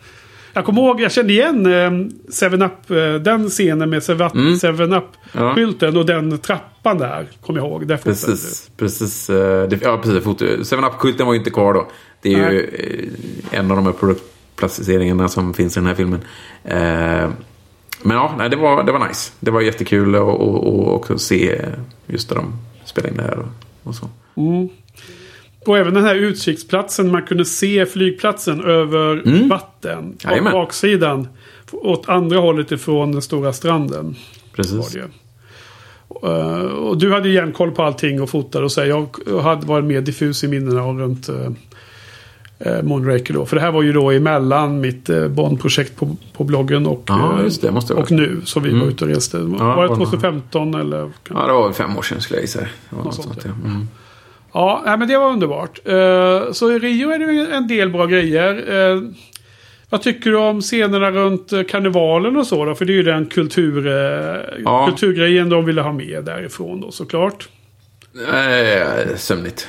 Jag 0.55 0.65
kommer 0.65 0.81
ihåg, 0.81 1.01
jag 1.01 1.11
kände 1.11 1.33
igen 1.33 1.65
eh, 1.65 1.91
Seven 2.31 2.61
Up, 2.61 2.91
eh, 2.91 3.13
den 3.13 3.49
scenen 3.49 3.89
med 3.89 4.03
Seven 4.03 4.27
Up- 4.27 5.05
Mm. 5.33 5.73
Ja. 5.81 5.99
Och 5.99 6.05
den 6.05 6.37
trappan 6.39 6.97
där. 6.97 7.27
Kommer 7.41 7.59
jag 7.59 7.67
ihåg. 7.67 7.87
Precis, 8.03 8.69
precis. 8.77 9.29
eh, 9.29 9.67
det- 9.69 9.79
Ja, 9.81 9.97
precis. 10.03 10.23
Foto. 10.23 10.45
7-Up-skylten 10.45 11.25
var 11.25 11.33
ju 11.33 11.39
inte 11.39 11.51
kvar 11.51 11.73
då. 11.73 11.87
Det 12.21 12.33
är 12.33 12.51
ju 12.51 12.59
eh, 13.51 13.59
en 13.59 13.71
av 13.71 13.77
de 13.77 13.85
här 13.85 13.93
produktplaceringarna 13.93 15.27
som 15.27 15.53
finns 15.53 15.77
i 15.77 15.79
den 15.79 15.87
här 15.87 15.95
filmen. 15.95 16.21
Eh, 16.63 17.29
Men 18.03 18.17
ja, 18.17 18.35
nej, 18.37 18.49
det, 18.49 18.55
var, 18.55 18.83
det 18.83 18.91
var 18.91 19.07
nice. 19.07 19.31
Det 19.39 19.51
var 19.51 19.61
jättekul 19.61 20.15
att 20.15 20.21
och, 20.21 20.67
och 20.67 20.95
också 20.95 21.17
se 21.17 21.61
just 22.07 22.29
där 22.29 22.35
de 22.35 22.53
spelade 22.85 23.11
in 23.11 23.17
det 23.17 23.23
här 23.23 23.39
och, 23.39 23.47
och 23.83 23.95
så. 23.95 24.09
du. 24.35 24.69
Och 25.65 25.77
även 25.77 25.93
den 25.93 26.03
här 26.03 26.15
utkiksplatsen. 26.15 27.11
Man 27.11 27.21
kunde 27.21 27.45
se 27.45 27.85
flygplatsen 27.85 28.63
över 28.63 29.47
vatten. 29.49 30.17
På 30.23 30.29
Jajamän. 30.29 30.53
baksidan. 30.53 31.27
Åt 31.71 32.09
andra 32.09 32.39
hållet 32.39 32.71
ifrån 32.71 33.11
den 33.11 33.21
stora 33.21 33.53
stranden. 33.53 34.15
Precis. 34.55 34.95
Eh, 36.23 36.61
och 36.61 36.97
du 36.97 37.13
hade 37.13 37.29
järnkoll 37.29 37.71
på 37.71 37.83
allting 37.83 38.21
och 38.21 38.29
fotade 38.29 38.65
och 38.65 38.71
så. 38.71 38.81
här. 38.81 38.87
Jag 38.87 39.39
hade 39.41 39.67
varit 39.67 39.85
mer 39.85 40.01
diffus 40.01 40.43
i 40.43 40.47
minnena 40.47 40.83
och 40.83 40.99
runt 40.99 41.29
uh, 41.29 41.49
Moonraker 42.83 43.33
då. 43.33 43.45
För 43.45 43.55
det 43.55 43.61
här 43.61 43.71
var 43.71 43.81
ju 43.83 43.93
då 43.93 44.11
emellan 44.11 44.81
mitt 44.81 45.09
uh, 45.09 45.27
Bond-projekt 45.27 45.95
på, 45.95 46.15
på 46.33 46.43
bloggen 46.43 46.85
och, 46.85 47.03
Ja, 47.07 47.39
eh, 47.39 47.51
det. 47.61 47.93
Och 47.93 48.11
nu. 48.11 48.41
Så 48.45 48.59
vi 48.59 48.79
var 48.79 48.87
ute 48.87 49.03
och 49.03 49.09
reste. 49.09 49.37
var 49.37 49.45
det 49.59 49.75
var 49.75 49.83
det. 49.87 49.95
2015 49.95 50.73
eller? 50.75 51.11
Ja, 51.29 51.47
det 51.47 51.53
var 51.53 51.63
väl 51.63 51.73
fem 51.73 51.97
år 51.97 52.01
sedan 52.01 52.21
skulle 52.21 52.37
jag 52.37 52.43
gissa. 52.43 52.59
Ja. 52.89 53.13
Mm. 53.45 53.87
Ja, 54.53 54.95
men 54.99 55.07
det 55.07 55.17
var 55.17 55.29
underbart. 55.31 55.79
Eh, 55.85 56.51
så 56.51 56.71
i 56.71 56.79
Rio 56.79 57.09
är 57.11 57.19
det 57.19 57.55
en 57.55 57.67
del 57.67 57.89
bra 57.89 58.05
grejer. 58.05 58.73
Eh, 58.91 59.01
vad 59.89 60.01
tycker 60.01 60.29
du 60.29 60.37
om 60.37 60.61
scenerna 60.61 61.11
runt 61.11 61.53
eh, 61.53 61.63
karnevalen 61.63 62.37
och 62.37 62.47
så 62.47 62.65
då? 62.65 62.75
För 62.75 62.85
det 62.85 62.93
är 62.93 62.95
ju 62.95 63.03
den 63.03 63.25
kultur, 63.25 63.87
eh, 63.87 64.41
Ja. 64.63 64.85
kulturgrejen 64.87 65.49
de 65.49 65.65
ville 65.65 65.81
ha 65.81 65.93
med 65.93 66.23
därifrån 66.23 66.81
då 66.81 66.91
såklart. 66.91 67.49
Eh, 68.33 69.15
sömnigt. 69.15 69.67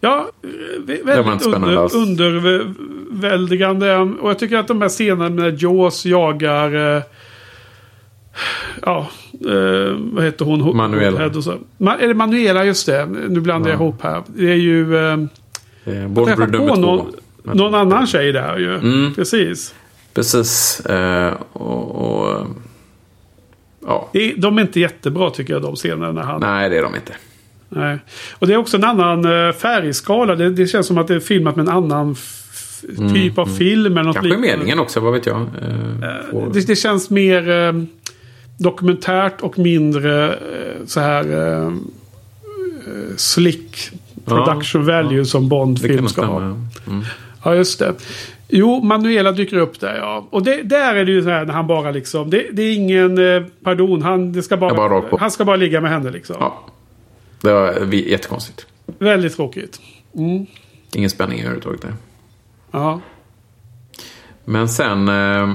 Ja, 0.00 0.30
väldigt 1.04 1.46
under, 1.46 1.96
underväldigande. 1.96 3.96
Och 3.96 4.30
jag 4.30 4.38
tycker 4.38 4.56
att 4.58 4.68
de 4.68 4.82
här 4.82 4.88
scenerna 4.88 5.28
när 5.28 5.56
Jaws 5.62 6.06
jagar... 6.06 6.96
Eh, 6.96 7.02
ja, 8.82 9.08
eh, 9.46 9.94
vad 9.98 10.24
heter 10.24 10.44
hon? 10.44 10.62
Ho- 10.62 10.74
Manuela. 10.74 11.26
Och 11.26 11.44
så. 11.44 11.58
Ma- 11.78 11.98
är 11.98 12.08
det 12.08 12.14
Manuela? 12.14 12.64
Just 12.64 12.86
det. 12.86 13.06
Nu 13.28 13.40
blandar 13.40 13.70
jag 13.70 13.76
ihop 13.76 14.02
här. 14.02 14.22
Det 14.26 14.50
är 14.50 14.54
ju... 14.56 14.96
Eh, 14.96 15.18
Eh, 15.88 16.08
Bond 16.08 16.26
träffar 16.26 16.46
nummer 16.46 16.68
på 16.68 16.74
två. 16.74 16.80
någon, 16.80 17.06
någon 17.56 17.74
annan 17.74 18.06
tjej 18.06 18.32
där 18.32 18.58
ju. 18.58 18.74
Mm. 18.74 19.14
Precis. 19.14 19.74
Precis. 20.14 20.80
Eh, 20.86 21.34
och, 21.52 22.20
och, 22.30 22.46
ja. 23.86 24.10
De 24.36 24.58
är 24.58 24.62
inte 24.62 24.80
jättebra 24.80 25.30
tycker 25.30 25.52
jag, 25.52 25.62
de 25.62 25.76
scenerna. 25.76 26.22
Han, 26.22 26.40
Nej, 26.40 26.70
det 26.70 26.78
är 26.78 26.82
de 26.82 26.94
inte. 26.94 27.12
Nej. 27.68 27.98
Och 28.38 28.46
det 28.46 28.52
är 28.52 28.56
också 28.56 28.76
en 28.76 28.84
annan 28.84 29.24
eh, 29.24 29.52
färgskala. 29.52 30.34
Det, 30.34 30.50
det 30.50 30.66
känns 30.66 30.86
som 30.86 30.98
att 30.98 31.08
det 31.08 31.14
är 31.14 31.20
filmat 31.20 31.56
med 31.56 31.68
en 31.68 31.74
annan 31.74 32.12
f- 32.12 32.82
typ 33.14 33.38
av 33.38 33.46
film. 33.46 33.92
Eller 33.98 34.02
något 34.02 34.16
Mm, 34.16 34.22
Kanske 34.22 34.28
liknande. 34.28 34.56
meningen 34.56 34.78
också, 34.78 35.00
vad 35.00 35.12
vet 35.12 35.26
jag. 35.26 35.36
Eh, 35.40 35.46
får- 36.30 36.50
Det, 36.52 36.66
det 36.66 36.76
känns 36.76 37.10
mer 37.10 37.50
eh, 37.50 37.72
dokumentärt 38.58 39.40
och 39.40 39.58
mindre 39.58 40.28
eh, 40.32 40.86
så 40.86 41.00
här 41.00 41.32
eh, 41.32 41.66
eh, 41.66 41.72
slick 43.16 43.90
production 44.24 44.86
value 44.86 45.24
som 45.24 45.40
det 45.42 45.44
kan 45.44 45.48
Bond-film 45.48 46.08
ska 46.08 46.24
ha. 46.24 46.40
Mm. 46.40 47.04
Ja, 47.44 47.54
just 47.54 47.78
det. 47.78 47.92
Jo, 48.48 48.80
Manuela 48.82 49.32
dyker 49.32 49.56
upp 49.56 49.80
där 49.80 49.94
ja. 49.96 50.26
Och 50.30 50.42
det, 50.42 50.62
där 50.62 50.94
är 50.94 51.04
det 51.04 51.12
ju 51.12 51.22
så 51.22 51.28
här 51.30 51.44
när 51.44 51.54
han 51.54 51.66
bara 51.66 51.90
liksom. 51.90 52.30
Det, 52.30 52.46
det 52.52 52.62
är 52.62 52.74
ingen 52.74 53.18
eh, 53.36 53.42
pardon. 53.64 54.02
Han, 54.02 54.32
det 54.32 54.42
ska 54.42 54.56
bara, 54.56 54.74
bara 54.74 55.02
han 55.20 55.30
ska 55.30 55.44
bara 55.44 55.56
ligga 55.56 55.80
med 55.80 55.90
henne 55.90 56.10
liksom. 56.10 56.36
Ja. 56.40 56.64
Det 57.46 57.52
var 57.52 57.94
jättekonstigt. 57.94 58.66
Väldigt 58.86 59.36
tråkigt. 59.36 59.80
Ingen 60.94 61.10
spänning 61.10 61.40
överhuvudtaget 61.40 61.82
där. 61.82 61.94
Ja. 62.70 63.00
Men 64.44 64.68
sen... 64.68 65.08
Eh, 65.08 65.52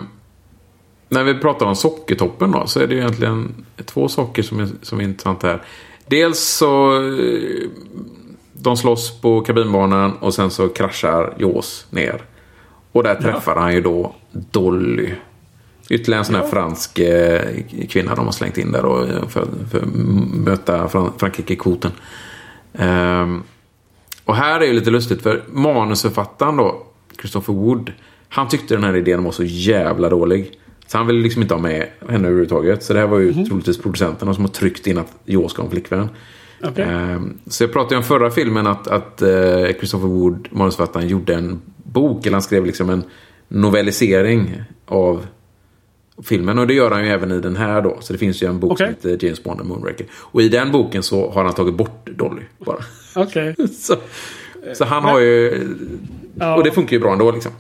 när 1.10 1.24
vi 1.24 1.39
pratar 1.39 1.66
om 1.66 1.76
sockertoppen 1.76 2.52
då, 2.52 2.68
så 2.68 2.80
är 2.80 2.88
det 2.88 2.94
ju 2.94 3.00
egentligen 3.00 3.66
två 3.86 4.08
saker 4.08 4.44
som 4.44 4.60
är, 4.60 4.68
som 4.82 5.00
är 5.00 5.04
intressanta 5.04 5.48
här. 5.48 5.62
Dels 6.08 6.39
så... 6.39 6.96
Eh, 6.96 7.70
de 8.54 8.78
slåss 8.78 9.22
på 9.22 9.42
kabinbanan 9.42 10.18
och 10.18 10.34
sen 10.34 10.52
så 10.52 10.70
kraschar 10.70 11.34
Jaws 11.38 11.88
ner. 11.89 12.22
Och 12.92 13.04
där 13.04 13.16
träffar 13.16 13.56
han 13.56 13.74
ju 13.74 13.82
då 13.82 14.16
Dolly. 14.32 15.14
Ytterligare 15.92 16.22
en 16.22 16.26
sån 16.26 16.36
här 16.36 16.48
fransk 16.48 17.00
eh, 17.00 17.42
kvinna 17.89 18.16
de 18.16 18.26
har 18.26 18.32
slängt 18.32 18.58
in 18.58 18.72
där 18.72 18.86
och, 18.86 19.10
eh, 19.10 19.28
för, 19.28 19.42
att 19.42 19.96
möta 20.34 20.88
Fran- 20.88 21.12
Frankrike-kvoten. 21.18 21.92
Ehm, 22.74 23.44
och 24.26 24.36
här 24.36 24.60
är 24.62 24.66
ju 24.66 24.74
lite 24.74 24.89
lustigt 24.89 25.22
för 25.22 25.44
manusförfattaren 25.52 26.58
då, 26.58 26.84
Christopher 27.20 27.54
Wood, 27.54 27.92
han 28.30 28.48
tyckte 28.48 28.76
den 28.76 28.84
här 28.84 28.96
idén 28.96 29.24
var 29.24 29.32
så 29.32 29.44
jävla 29.44 30.10
dålig. 30.10 30.52
Så 30.88 30.98
han 30.98 31.08
ville 31.08 31.20
liksom 31.22 31.42
inte 31.42 31.54
ha 31.54 31.62
med 31.62 31.88
henne 32.10 32.28
överhuvudtaget. 32.28 32.84
Så 32.84 32.94
det 32.94 33.00
här 33.00 33.08
var 33.08 33.20
ju 33.20 33.34
troligtvis 33.46 33.78
producenterna 33.82 34.34
som 34.34 34.44
har 34.44 34.52
tryckt 34.52 34.88
in 34.88 34.98
att 34.98 35.14
jag 35.26 35.52
ska 35.52 35.62
ha 35.62 35.66
en 35.66 35.72
flickvän. 35.72 36.10
Okej. 36.64 36.84
Ehm, 36.84 37.38
Så 37.48 37.64
jag 37.64 37.74
pratade 37.74 37.96
ju 37.96 37.98
om 37.98 38.04
förra 38.04 38.32
filmen 38.32 38.68
att, 38.68 38.88
att 38.88 39.22
eh, 39.22 39.66
Christopher 39.80 40.08
Wood, 40.08 40.48
manusförfattaren, 40.52 41.08
gjorde 41.08 41.34
en 41.36 41.62
bok. 41.84 42.26
Eller 42.26 42.36
han 42.36 42.42
skrev 42.42 42.66
liksom 42.66 42.89
en 42.89 43.04
novellisering 43.48 44.62
av 44.86 45.26
filmen. 46.24 46.59
Och 46.59 46.67
det 46.67 46.74
gör 46.74 46.91
han 46.91 47.03
ju 47.05 47.09
även 47.09 47.32
i 47.32 47.39
den 47.39 47.55
här 47.55 47.82
då. 47.82 47.97
Så 48.01 48.13
det 48.13 48.19
finns 48.19 48.43
ju 48.43 48.47
en 48.47 48.59
bok 48.59 48.72
Okej. 48.72 48.95
som 49.01 49.09
heter 49.11 49.26
James 49.26 49.43
Bond 49.43 49.59
och 49.59 49.65
Moonraker. 49.65 50.05
Och 50.13 50.41
i 50.41 50.49
den 50.49 50.72
boken 50.72 51.03
så 51.03 51.32
har 51.32 51.43
han 51.43 51.53
tagit 51.53 51.76
bort 51.76 52.09
Dolly 52.17 52.41
bara. 52.65 52.78
Okej. 53.15 53.55
så, 53.80 53.95
så 54.74 54.86
han 54.86 55.03
har 55.03 55.19
ju... 55.19 55.67
Ja. 56.39 56.55
Och 56.55 56.63
det 56.63 56.72
funkar 56.72 56.93
ju 56.93 56.99
bra 56.99 57.11
ändå 57.13 57.32
liksom. 57.32 57.51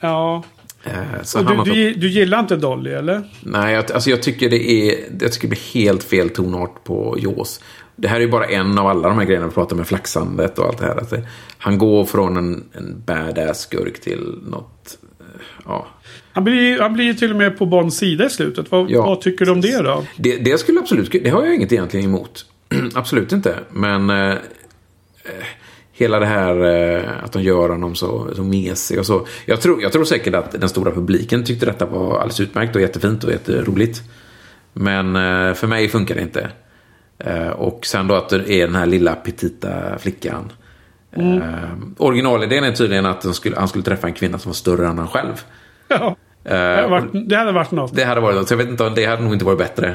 Ja. 0.00 0.42
Eh, 0.84 0.92
Så 1.22 1.38
du, 1.38 1.44
tagit- 1.56 1.74
du, 1.74 1.94
du 1.94 2.08
gillar 2.08 2.40
inte 2.40 2.56
Dolly, 2.56 2.90
eller? 2.90 3.22
Nej, 3.42 3.74
jag, 3.74 3.92
alltså 3.92 4.10
jag 4.10 4.22
tycker 4.22 4.50
det 4.50 4.70
är 4.70 4.94
jag 5.20 5.32
tycker 5.32 5.48
det 5.48 5.50
blir 5.50 5.82
helt 5.82 6.02
fel 6.04 6.30
tonart 6.30 6.84
på 6.84 7.16
Jaws. 7.18 7.60
Det 7.96 8.08
här 8.08 8.16
är 8.16 8.20
ju 8.20 8.28
bara 8.30 8.46
en 8.46 8.78
av 8.78 8.86
alla 8.86 9.08
de 9.08 9.18
här 9.18 9.24
grejerna 9.24 9.46
vi 9.46 9.52
pratar 9.54 9.76
med 9.76 9.86
flaxandet 9.86 10.58
och 10.58 10.66
allt 10.66 10.78
det 10.78 10.84
här. 10.86 11.04
Det, 11.10 11.22
han 11.58 11.78
går 11.78 12.04
från 12.04 12.36
en, 12.36 12.64
en 12.72 13.02
badass 13.06 13.60
skurk 13.60 14.00
till 14.00 14.38
något... 14.50 14.98
eh, 15.20 15.24
Ja. 15.64 15.86
Han 16.32 16.44
blir, 16.44 16.80
han 16.80 16.92
blir 16.92 17.04
ju 17.04 17.14
till 17.14 17.30
och 17.30 17.36
med 17.36 17.58
på 17.58 17.66
Bonds 17.66 17.96
sida 17.96 18.26
i 18.26 18.30
slutet. 18.30 18.70
Vad, 18.70 18.90
Ja. 18.90 19.06
vad 19.06 19.20
tycker 19.20 19.44
du 19.44 19.50
om 19.50 19.60
det 19.60 19.82
då? 19.82 20.04
Det, 20.16 20.36
det 20.36 20.58
skulle 20.58 20.80
absolut... 20.80 21.12
Det 21.12 21.30
har 21.30 21.44
jag 21.44 21.54
inget 21.54 21.72
egentligen 21.72 22.06
emot. 22.06 22.46
absolut 22.94 23.32
inte. 23.32 23.54
Men... 23.70 24.10
Eh, 24.10 24.30
eh, 24.30 24.36
hela 25.92 26.18
det 26.18 26.26
här 26.26 26.64
eh, 26.64 27.24
att 27.24 27.32
de 27.32 27.42
gör 27.42 27.68
honom 27.68 27.94
så, 27.94 28.28
så 28.36 28.42
mesig 28.42 28.98
och 28.98 29.06
så. 29.06 29.26
Jag 29.46 29.60
tror, 29.60 29.82
jag 29.82 29.92
tror 29.92 30.04
säkert 30.04 30.34
att 30.34 30.52
den 30.52 30.68
stora 30.68 30.90
publiken 30.92 31.44
tyckte 31.44 31.66
detta 31.66 31.86
var 31.86 32.14
alldeles 32.14 32.40
utmärkt 32.40 32.76
och 32.76 32.82
jättefint 32.82 33.24
och 33.24 33.32
jätteroligt. 33.32 34.02
Men 34.72 35.16
eh, 35.16 35.54
för 35.54 35.66
mig 35.66 35.88
funkar 35.88 36.14
det 36.14 36.20
inte. 36.22 36.50
Eh, 37.18 37.48
och 37.48 37.86
sen 37.86 38.06
då 38.06 38.14
att 38.14 38.28
det 38.28 38.50
är 38.50 38.66
den 38.66 38.76
här 38.76 38.86
lilla 38.86 39.14
petita 39.14 39.98
flickan. 39.98 40.52
Mm. 41.16 41.42
Eh, 41.42 41.68
originalidén 41.96 42.64
är 42.64 42.72
tydligen 42.72 43.06
att 43.06 43.22
de 43.22 43.34
skulle, 43.34 43.56
han 43.56 43.68
skulle 43.68 43.84
träffa 43.84 44.06
en 44.06 44.14
kvinna 44.14 44.38
som 44.38 44.48
var 44.50 44.54
större 44.54 44.86
än 44.86 44.98
han 44.98 45.08
själv. 45.08 45.44
Ja. 45.88 46.16
Det 46.42 46.50
Eh, 46.54 46.58
hade 46.58 46.84
och 46.84 46.90
varit, 46.90 47.28
det 47.28 47.36
hade 47.36 47.52
varit 47.52 47.70
något. 47.70 47.96
det 47.96 48.04
hade 48.04 48.20
varit 48.20 48.36
något. 48.36 48.48
Så 48.48 48.54
jag 48.54 48.58
vet 48.58 48.68
inte 48.68 48.88
det 48.88 49.04
hade 49.04 49.22
nog 49.22 49.32
inte 49.32 49.44
varit 49.44 49.58
bättre. 49.58 49.94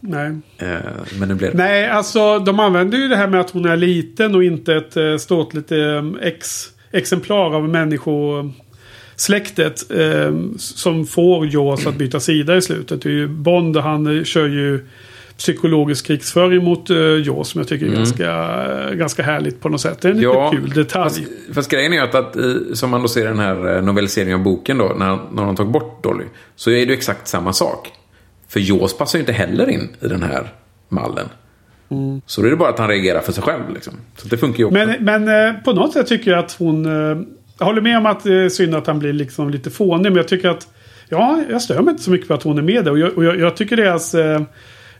Nej. 0.00 0.26
Eh, 0.58 0.76
men 1.18 1.28
nu 1.28 1.34
blev 1.34 1.50
det. 1.50 1.56
Nej, 1.58 1.88
alltså 1.88 2.38
de 2.38 2.60
använder 2.60 2.98
ju 2.98 3.08
det 3.08 3.16
här 3.16 3.28
med 3.28 3.40
att 3.40 3.50
hon 3.50 3.64
är 3.64 3.76
liten 3.76 4.34
och 4.34 4.44
inte 4.44 4.74
ett 4.74 4.96
eh, 4.96 5.16
ståtligt 5.16 5.72
ex, 6.22 6.68
exemplar 6.92 7.54
av 7.54 7.68
människosläktet 7.68 9.82
som 10.58 11.06
får 11.06 11.46
Jaws 11.46 11.86
att 11.86 11.94
byta 11.94 12.20
sida 12.20 12.56
i 12.56 12.62
slutet. 12.62 13.02
Det 13.02 13.08
är 13.08 13.12
ju 13.12 13.28
Bond, 13.28 13.76
han 13.76 14.24
kör 14.24 14.46
ju 14.46 14.86
psykologisk 15.36 16.06
krigsföring 16.06 16.64
mot 16.64 16.90
eh, 16.90 16.96
Jaws 16.96 17.48
som 17.48 17.58
jag 17.58 17.68
tycker 17.68 17.86
är 17.86 17.90
ganska, 17.96 18.30
eh, 18.88 18.94
ganska 18.94 19.22
härligt 19.22 19.60
på 19.60 19.68
något 19.68 19.80
sätt. 19.80 20.00
Det 20.00 20.08
är 20.08 20.12
en 20.12 20.18
lite 20.18 20.48
kul 20.52 20.70
detalj. 20.70 21.10
Fast, 21.10 21.54
fast 21.54 21.70
grejen 21.70 21.92
är 21.92 21.96
ju 21.96 22.02
att, 22.02 22.14
att 22.14 22.36
eh, 22.36 22.44
som 22.72 22.90
man 22.90 23.02
då 23.02 23.08
ser 23.08 23.20
i 23.20 23.24
den 23.24 23.38
här 23.38 23.82
novelliseringen 23.82 24.38
av 24.38 24.44
boken 24.44 24.78
då, 24.78 24.94
när, 24.98 25.18
när 25.32 25.44
de 25.44 25.56
tagit 25.56 25.72
bort 25.72 26.02
Dolly, 26.02 26.24
så 26.56 26.70
är 26.70 26.74
det 26.74 26.80
ju 26.80 26.92
exakt 26.92 27.28
samma 27.28 27.52
sak. 27.52 27.88
För 28.48 28.60
Jaws 28.60 28.98
passar 28.98 29.18
ju 29.18 29.20
inte 29.20 29.32
heller 29.32 29.70
in 29.70 29.88
i 30.00 30.08
den 30.08 30.22
här 30.22 30.52
mallen. 30.88 31.28
Så 32.26 32.40
då 32.40 32.46
är 32.46 32.50
det 32.50 32.56
bara 32.56 32.68
att 32.68 32.78
han 32.78 32.88
reagerar 32.88 33.20
för 33.20 33.32
sig 33.32 33.42
själv. 33.42 33.74
Liksom. 33.74 33.92
Så 34.16 34.28
det 34.28 34.36
funkar 34.36 34.58
ju 34.58 34.64
också. 34.64 34.78
Men, 34.78 35.24
men 35.24 35.62
på 35.62 35.72
något 35.72 35.92
sätt 35.92 36.06
tycker 36.06 36.30
jag 36.30 36.40
att 36.40 36.52
hon... 36.52 36.84
Jag 37.58 37.66
håller 37.66 37.80
med 37.80 37.98
om 37.98 38.06
att 38.06 38.24
det 38.24 38.34
är 38.34 38.48
synd 38.48 38.74
att 38.74 38.86
han 38.86 38.98
blir 38.98 39.12
liksom 39.12 39.50
lite 39.50 39.70
fånig. 39.70 40.02
Men 40.02 40.16
jag 40.16 40.28
tycker 40.28 40.48
att... 40.48 40.68
Ja, 41.08 41.42
jag 41.50 41.62
stör 41.62 41.82
mig 41.82 41.90
inte 41.92 42.02
så 42.02 42.10
mycket 42.10 42.28
på 42.28 42.34
att 42.34 42.42
hon 42.42 42.58
är 42.58 42.62
med 42.62 42.84
där. 42.84 42.90
Och 42.90 42.98
jag, 42.98 43.16
och 43.16 43.24
jag, 43.24 43.40
jag 43.40 43.56
tycker 43.56 43.76
deras 43.76 44.14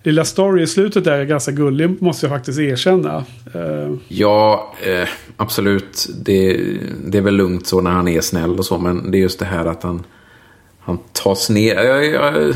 lilla 0.03 0.25
story 0.25 0.63
i 0.63 0.67
slutet 0.67 1.05
där 1.05 1.19
är 1.19 1.25
ganska 1.25 1.53
gullig. 1.53 2.03
Måste 2.03 2.27
jag 2.27 2.37
faktiskt 2.37 2.59
erkänna. 2.59 3.25
Eh, 3.55 3.95
Ja, 4.09 4.75
eh, 4.83 5.09
absolut. 5.37 6.09
Det, 6.25 6.61
det 7.07 7.19
är 7.19 7.23
väl 7.23 7.35
lugnt 7.35 7.67
så 7.67 7.81
när 7.81 7.91
han 7.91 8.09
är 8.09 8.21
snäll 8.21 8.59
och 8.59 8.65
så. 8.65 8.79
Men 8.79 9.11
det 9.11 9.19
är 9.19 9.21
just 9.21 9.39
det 9.39 9.45
här 9.45 9.67
att 9.67 9.83
han, 9.83 10.05
han 10.81 10.99
tas 11.13 11.51
ner. 11.51 11.75
Jag, 11.75 12.07
jag, 12.07 12.55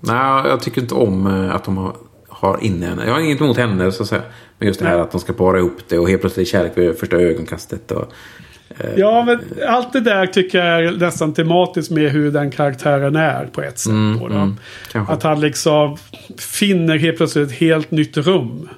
nej, 0.00 0.42
jag 0.46 0.60
tycker 0.60 0.80
inte 0.80 0.94
om 0.94 1.26
eh, 1.26 1.54
att 1.54 1.64
de 1.64 1.76
har, 1.76 1.96
har 2.28 2.58
inne 2.62 2.86
henne. 2.86 3.06
Jag 3.06 3.12
har 3.12 3.20
inget 3.20 3.40
emot 3.40 3.56
henne 3.56 3.92
så 3.92 4.02
att 4.02 4.08
säga. 4.08 4.22
Men 4.58 4.68
just 4.68 4.80
det 4.80 4.86
här 4.86 4.98
att 4.98 5.10
de 5.10 5.20
ska 5.20 5.32
para 5.32 5.58
ihop 5.58 5.78
det 5.88 5.98
och 5.98 6.08
helt 6.08 6.20
plötsligt 6.20 6.48
kärlek 6.48 6.72
vid 6.74 6.98
första 6.98 7.16
ögonkastet. 7.16 7.90
Och, 7.90 8.12
ja, 8.96 9.24
men 9.24 9.40
allt 9.68 9.92
det 9.92 10.00
där 10.00 10.26
tycker 10.26 10.64
jag 10.64 10.84
är 10.84 10.92
nästan 10.92 11.34
tematiskt 11.34 11.90
med 11.90 12.10
hur 12.10 12.30
den 12.30 12.50
karaktären 12.50 13.16
är 13.16 13.46
på 13.46 13.62
ett 13.62 13.78
sätt. 13.78 13.92
då, 14.20 14.28
då. 14.28 14.34
mm. 14.34 14.56
Att 15.08 15.22
han 15.22 15.40
liksom 15.40 15.96
finner 16.38 16.96
helt 16.96 17.16
plötsligt 17.16 17.48
ett 17.48 17.58
helt 17.58 17.90
nytt 17.90 18.16
rum. 18.16 18.68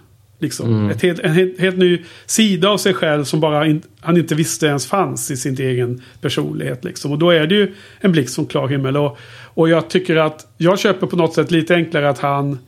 Liksom. 0.40 0.68
Mm. 0.68 0.90
Ett 0.90 1.02
helt, 1.02 1.20
en 1.20 1.32
helt, 1.32 1.60
helt 1.60 1.78
ny 1.78 2.04
sida 2.26 2.68
av 2.68 2.78
sig 2.78 2.94
själv 2.94 3.24
som 3.24 3.40
bara 3.40 3.66
in, 3.66 3.82
han 4.00 4.16
inte 4.16 4.34
visste 4.34 4.66
ens 4.66 4.86
fanns 4.86 5.30
i 5.30 5.36
sin 5.36 5.60
egen 5.60 6.02
personlighet. 6.20 6.84
Liksom. 6.84 7.12
Och 7.12 7.18
då 7.18 7.30
är 7.30 7.46
det 7.46 7.54
ju 7.54 7.74
en 8.00 8.12
blixt 8.12 8.34
från 8.34 8.46
klar 8.46 8.68
himmel. 8.68 8.96
Och, 8.96 9.18
och 9.44 9.68
jag 9.68 9.90
tycker 9.90 10.16
att 10.16 10.46
jag 10.56 10.78
köper 10.78 11.06
på 11.06 11.16
något 11.16 11.34
sätt 11.34 11.50
lite 11.50 11.74
enklare 11.74 12.08
att 12.08 12.18
han 12.18 12.58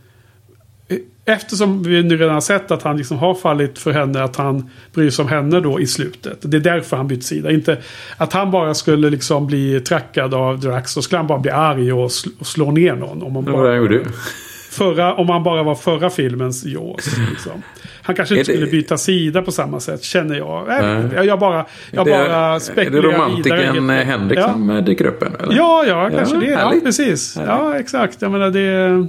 Eftersom 1.33 1.83
vi 1.83 2.03
nu 2.03 2.17
redan 2.17 2.35
har 2.35 2.41
sett 2.41 2.71
att 2.71 2.83
han 2.83 2.97
liksom 2.97 3.19
har 3.19 3.35
fallit 3.35 3.79
för 3.79 3.91
henne, 3.93 4.23
att 4.23 4.37
han 4.37 4.71
bryr 4.95 5.11
sig 5.11 5.23
om 5.23 5.29
henne 5.29 5.61
då 5.61 5.81
i 5.81 5.87
slutet. 5.87 6.39
Det 6.41 6.57
är 6.57 6.61
därför 6.61 6.97
han 6.97 7.09
bytt 7.09 7.25
sida. 7.25 7.51
Inte 7.51 7.79
att 8.17 8.33
han 8.33 8.51
bara 8.51 8.75
skulle 8.75 9.11
liksom 9.11 9.47
bli 9.47 9.81
trackad 9.81 10.35
av 10.35 10.61
Drax. 10.61 10.93
Så 10.93 11.03
skulle 11.03 11.19
han 11.19 11.27
bara 11.27 11.39
bli 11.39 11.51
arg 11.51 11.93
och, 11.93 12.09
sl- 12.09 12.31
och 12.39 12.47
slå 12.47 12.71
ner 12.71 12.95
någon. 12.95 13.23
Om 13.23 13.33
man 13.33 13.45
det 13.45 13.51
det 13.51 13.57
bara, 13.57 13.69
han 13.69 13.77
gjorde. 13.77 14.01
förra, 14.71 15.15
om 15.15 15.29
han 15.29 15.43
bara 15.43 15.63
var 15.63 15.75
förra 15.75 16.11
filmens 16.11 16.65
Jaws. 16.65 17.19
Liksom. 17.31 17.63
Han 18.03 18.17
kanske 18.17 18.35
inte 18.39 18.53
Är 18.53 18.55
det- 18.55 18.59
skulle 18.59 18.71
byta 18.81 18.97
sida 18.99 19.43
på 19.43 19.53
samma 19.53 19.81
sätt, 19.81 20.03
känner 20.03 20.37
jag. 20.37 20.61
Inte. 21.05 21.17
jag, 21.17 21.39
bara, 21.39 21.67
jag 21.91 22.07
det, 22.07 22.11
bara 22.11 22.27
är 22.27 22.55
det 22.55 22.61
spekulerar 22.61 22.91
vidare. 23.03 23.15
romantiken 23.17 23.59
helt- 23.91 24.07
eh, 24.07 24.07
Henrik 24.13 24.39
ja. 24.39 24.53
som 24.53 24.71
eh, 24.71 24.85
dyker 24.85 25.05
upp? 25.07 25.23
Eller? 25.23 25.57
Ja, 25.57 25.85
ja, 25.89 26.11
kanske 26.17 26.37
det. 26.37 26.47
Ja, 26.47 26.75
precis. 26.85 27.37
Härligt. 27.37 27.51
Ja, 27.51 27.79
exakt. 27.79 28.23
Jag 28.23 28.31
menar, 28.33 28.51
det 28.51 28.61
är 28.61 29.09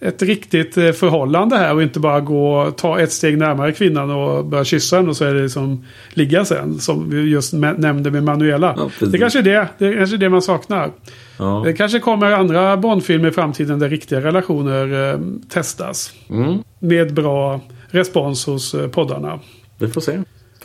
ett 0.00 0.22
riktigt 0.22 0.76
eh, 0.76 0.92
förhållande 0.92 1.56
här 1.56 1.74
och 1.74 1.82
inte 1.82 2.00
bara 2.00 2.20
gå 2.20 2.70
ta 2.76 3.00
ett 3.00 3.12
steg 3.12 3.38
närmare 3.38 3.72
kvinnan 3.72 4.10
och 4.10 4.44
börja 4.44 4.64
kyssa 4.64 4.96
henne 4.96 5.08
och 5.08 5.16
så 5.16 5.24
är 5.24 5.34
det 5.34 5.42
liksom 5.42 5.84
ligga 6.10 6.44
sen. 6.44 6.78
Som 6.78 7.10
vi 7.10 7.20
just 7.30 7.52
nämnde 7.52 8.10
med 8.10 8.22
Manuela. 8.24 8.74
Ja, 9.00 9.06
det 9.06 9.18
kanske 9.18 9.38
är 9.38 9.42
det. 9.42 9.68
Det 9.78 9.94
kanske 9.94 10.16
är 10.16 10.18
det 10.18 10.28
man 10.28 10.42
saknar. 10.42 10.90
Ja. 11.38 11.62
Det 11.64 11.72
kanske 11.72 11.98
kommer 12.00 12.32
andra 12.32 12.76
Bondfilmer 12.76 13.28
i 13.28 13.32
framtiden 13.32 13.78
där 13.78 13.88
riktiga 13.88 14.20
relationer 14.20 15.12
eh, 15.12 15.20
testas. 15.48 16.12
Mm, 16.30 16.58
Med 16.78 17.14
bra 17.14 17.60
respons 17.90 18.46
hos 18.46 18.74
eh, 18.74 18.88
poddarna. 18.88 19.38
vi 19.78 19.88
får 19.88 20.00
se. 20.00 20.18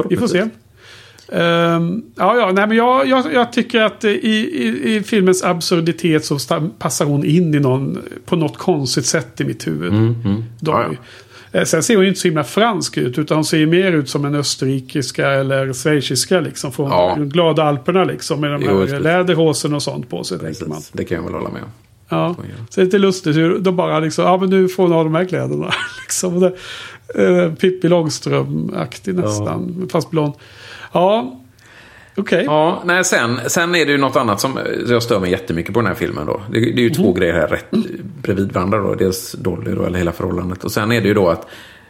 Vi 0.09 0.17
får 0.17 0.27
se. 0.27 0.49
Ehm, 1.31 2.03
ja, 2.15 2.37
ja, 2.37 2.51
nej, 2.53 2.67
men 2.67 2.77
jag, 2.77 3.07
jag, 3.07 3.33
jag 3.33 3.53
tycker 3.53 3.81
att 3.81 4.03
i, 4.03 4.09
i, 4.09 4.95
i 4.95 5.03
filmens 5.03 5.43
absurditet 5.43 6.25
så 6.25 6.37
passar 6.79 7.05
hon 7.05 7.25
in 7.25 7.55
i 7.55 7.59
någon, 7.59 7.99
på 8.25 8.35
något 8.35 8.57
konstigt 8.57 9.05
sätt 9.05 9.41
i 9.41 9.43
mitt 9.43 9.67
huvud. 9.67 9.93
Mm, 9.93 10.15
mm. 10.25 10.43
Dolly. 10.59 10.83
Ja, 10.91 10.97
Eh, 11.53 11.63
Sen 11.63 11.83
ser 11.83 11.95
hon 11.95 12.05
inte 12.05 12.19
så 12.19 12.27
himla 12.27 12.43
fransk 12.43 12.97
ut. 12.97 13.17
Utan 13.19 13.37
hon 13.37 13.45
ser 13.45 13.65
mer 13.65 13.91
ut 13.91 14.09
som 14.09 14.25
en 14.25 14.35
österrikiska 14.35 15.29
eller 15.29 15.73
schweiziska. 15.73 16.39
Liksom, 16.39 16.71
från 16.71 16.89
Ja. 16.91 17.15
de 17.17 17.29
glada 17.29 17.63
alperna 17.63 18.03
liksom. 18.03 18.41
Med 18.41 18.51
de 18.51 18.61
Jo, 18.65 18.85
här 18.85 18.99
läderhosen 18.99 19.73
och 19.73 19.83
sånt 19.83 20.09
på 20.09 20.23
sig. 20.23 20.37
Man. 20.67 20.81
Det 20.91 21.05
kan 21.05 21.17
jag 21.17 21.23
väl 21.23 21.33
hålla 21.33 21.49
med 21.49 21.63
om. 21.63 21.69
Ja. 22.09 22.33
Så, 22.37 22.41
ja. 22.43 22.55
Det 22.75 22.81
är 22.81 22.85
lite 22.85 22.97
lustigt 22.97 23.35
hur 23.35 23.59
de 23.59 23.75
bara 23.75 23.99
liksom, 23.99 24.25
ja 24.25 24.37
men 24.37 24.49
nu 24.49 24.67
får 24.67 24.83
hon 24.83 24.91
ha 24.91 25.03
de 25.03 25.15
här 25.15 25.25
kläderna. 25.25 25.71
liksom, 26.05 26.39
det, 26.39 26.53
eh, 27.23 27.53
Pippi 27.53 27.87
Långström-aktig 27.89 29.15
nästan, 29.15 29.87
fast 29.91 30.11
blond. 30.11 30.33
Ja, 30.93 31.39
okej. 32.15 32.43
Ja, 32.45 32.81
nej, 32.85 33.03
sen, 33.03 33.39
sen 33.47 33.75
är 33.75 33.85
det 33.85 33.91
ju 33.91 33.97
något 33.97 34.15
annat 34.15 34.39
som 34.41 34.57
eh, 34.57 34.63
jag 34.87 35.03
stör 35.03 35.19
mig 35.19 35.31
jättemycket 35.31 35.73
på 35.73 35.79
den 35.79 35.87
här 35.87 35.95
filmen. 35.95 36.25
Då. 36.25 36.41
Det, 36.51 36.59
det 36.59 36.81
är 36.81 36.83
ju 36.83 36.89
två 36.89 37.03
Mm. 37.03 37.13
grejer 37.15 37.33
här 37.33 37.47
rätt 37.47 37.71
bredvid 38.21 38.51
varandra. 38.51 38.77
Då. 38.77 38.95
Dels 38.95 39.31
Dolly 39.31 39.71
då, 39.71 39.83
eller 39.85 39.97
hela 39.97 40.11
förhållandet. 40.11 40.63
Och 40.63 40.71
sen 40.71 40.91
är 40.91 41.01
det 41.01 41.07
ju 41.07 41.13
då 41.13 41.29
att 41.29 41.47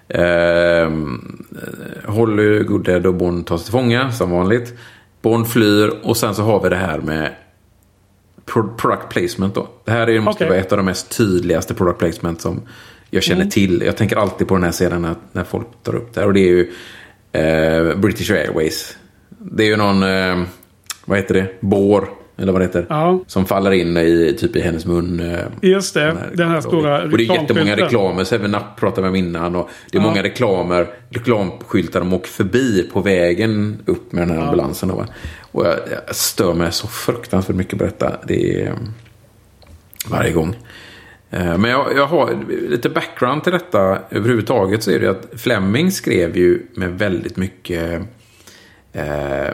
eh, 0.07 0.91
Holly, 2.13 2.63
Goodhead 2.63 3.07
och 3.07 3.13
Bond 3.15 3.45
tas 3.47 3.63
till 3.63 3.71
fånga 3.71 4.11
som 4.11 4.31
vanligt. 4.31 4.73
Bond 5.21 5.47
flyr 5.47 5.93
och 6.03 6.17
sen 6.17 6.35
så 6.35 6.41
har 6.43 6.63
vi 6.63 6.69
det 6.69 6.75
här 6.75 6.97
med 6.99 7.29
pro- 8.45 8.73
product 8.77 9.09
placement 9.09 9.55
då. 9.55 9.67
Det 9.85 9.91
här 9.91 10.09
är, 10.09 10.19
måste 10.19 10.43
Okej. 10.43 10.49
vara 10.49 10.59
ett 10.65 10.71
av 10.71 10.77
de 10.77 10.85
mest 10.85 11.17
tydligaste 11.17 11.73
product 11.73 11.99
placement 11.99 12.41
som 12.41 12.61
jag 13.09 13.23
känner 13.23 13.45
till. 13.45 13.83
Jag 13.85 13.97
tänker 13.97 14.15
alltid 14.17 14.47
på 14.47 14.53
den 14.55 14.63
här 14.63 14.71
scenen 14.71 15.01
när, 15.01 15.15
när 15.31 15.43
folk 15.43 15.67
tar 15.83 15.95
upp 15.95 16.13
det 16.13 16.19
här. 16.21 16.27
Och 16.27 16.33
det 16.33 16.39
är 16.39 16.51
ju 16.51 16.71
eh, 17.33 17.95
British 17.97 18.31
Airways. 18.31 18.97
Det 19.29 19.63
är 19.63 19.67
ju 19.67 19.75
någon, 19.77 20.03
eh, 20.03 20.43
vad 21.05 21.17
heter 21.17 21.33
det, 21.33 21.47
bår, 21.59 22.09
eller 22.37 22.51
vad 22.51 22.61
det 22.61 22.65
heter. 22.65 22.85
Ja. 22.89 23.19
Som 23.27 23.45
faller 23.45 23.71
in 23.71 23.97
i, 23.97 24.35
typ 24.39 24.55
i 24.55 24.61
hennes 24.61 24.85
mun. 24.85 25.19
Eh, 25.19 25.39
Just 25.61 25.93
det, 25.93 26.15
den 26.33 26.49
här 26.49 26.61
stora 26.61 27.03
och 27.03 27.09
det 27.17 27.23
är 27.23 27.41
jättemånga 27.41 27.75
reklamer. 27.75 28.23
Seven 28.23 28.55
Up 28.55 28.61
pratade 28.79 29.01
vi 29.01 29.09
om 29.09 29.15
innan. 29.15 29.55
Och 29.55 29.69
det 29.91 29.97
är 29.97 30.01
Ja. 30.01 30.07
många 30.07 30.23
reklamer, 30.23 30.87
reklamskyltar 31.09 31.99
de 31.99 32.13
åker 32.13 32.27
förbi 32.29 32.89
på 32.93 33.01
vägen 33.01 33.77
upp 33.85 34.11
med 34.11 34.27
den 34.27 34.37
här 34.37 34.43
ambulansen. 34.45 34.89
Då? 34.89 35.05
Och 35.51 35.65
jag, 35.65 35.73
jag 36.07 36.15
stör 36.15 36.53
mig 36.53 36.71
så 36.71 36.87
fruktansvärt 36.87 37.55
mycket 37.55 37.79
på 37.79 37.85
detta. 37.85 38.15
Det 38.27 38.61
är 38.61 38.67
eh, 38.67 38.73
varje 40.09 40.31
gång. 40.31 40.55
Eh, 41.33 41.57
Men 41.57 41.71
jag, 41.71 41.87
jag 41.95 42.07
har 42.07 42.37
lite 42.69 42.89
background 42.89 43.43
till 43.43 43.53
detta 43.53 43.99
överhuvudtaget 44.09 44.83
så 44.83 44.91
är 44.91 44.99
det 44.99 45.09
att 45.09 45.27
Fleming 45.35 45.91
skrev 45.91 46.37
ju 46.37 46.61
med 46.75 46.89
väldigt 46.99 47.37
mycket 47.37 48.01
eh, 48.93 49.49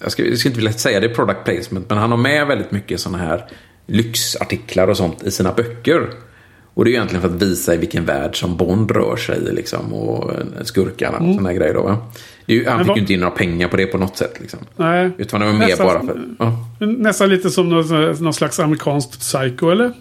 jag, 0.00 0.12
ska, 0.12 0.24
jag 0.24 0.38
ska 0.38 0.48
inte 0.48 0.58
vilja 0.60 0.72
säga 0.72 1.00
det 1.00 1.06
är 1.06 1.14
product 1.14 1.44
placement, 1.44 1.88
men 1.88 1.98
han 1.98 2.10
har 2.10 2.18
med 2.18 2.46
väldigt 2.46 2.70
mycket 2.70 3.00
sådana 3.00 3.18
här 3.18 3.44
lyxartiklar 3.86 4.88
och 4.88 4.96
sånt 4.96 5.22
i 5.22 5.30
sina 5.30 5.52
böcker. 5.52 6.10
Och 6.74 6.84
det 6.84 6.90
är 6.90 6.92
egentligen 6.92 7.22
för 7.22 7.28
att 7.28 7.42
visa 7.42 7.74
i 7.74 7.76
vilken 7.76 8.04
värld 8.04 8.40
som 8.40 8.56
Bond 8.56 8.90
rör 8.90 9.16
sig 9.16 9.40
liksom, 9.40 9.94
och 9.94 10.32
skurkarna 10.62 11.18
och 11.18 11.24
sådana 11.34 11.48
här 11.48 11.56
grejer. 11.56 11.74
Då, 11.74 11.82
va? 11.82 11.96
Ju, 12.46 12.66
han 12.68 12.84
fick 12.84 12.96
ju 12.96 13.00
inte 13.00 13.12
in 13.12 13.20
några 13.20 13.34
pengar 13.34 13.68
på 13.68 13.76
det 13.76 13.86
på 13.86 13.98
något 13.98 14.16
sätt. 14.16 14.40
Liksom. 14.40 14.58
Nej. 14.76 15.10
Utan 15.18 15.40
det 15.40 15.46
var 15.46 15.52
mer 15.52 15.66
Nästan- 15.66 15.86
bara 15.86 16.00
för... 16.00 16.20
Ja. 16.38 16.86
Nästan 16.86 17.28
lite 17.28 17.50
som 17.50 17.68
någon, 17.68 18.12
någon 18.20 18.34
slags 18.34 18.60
amerikanskt 18.60 19.20
psycho, 19.20 19.70
eller? 19.70 19.92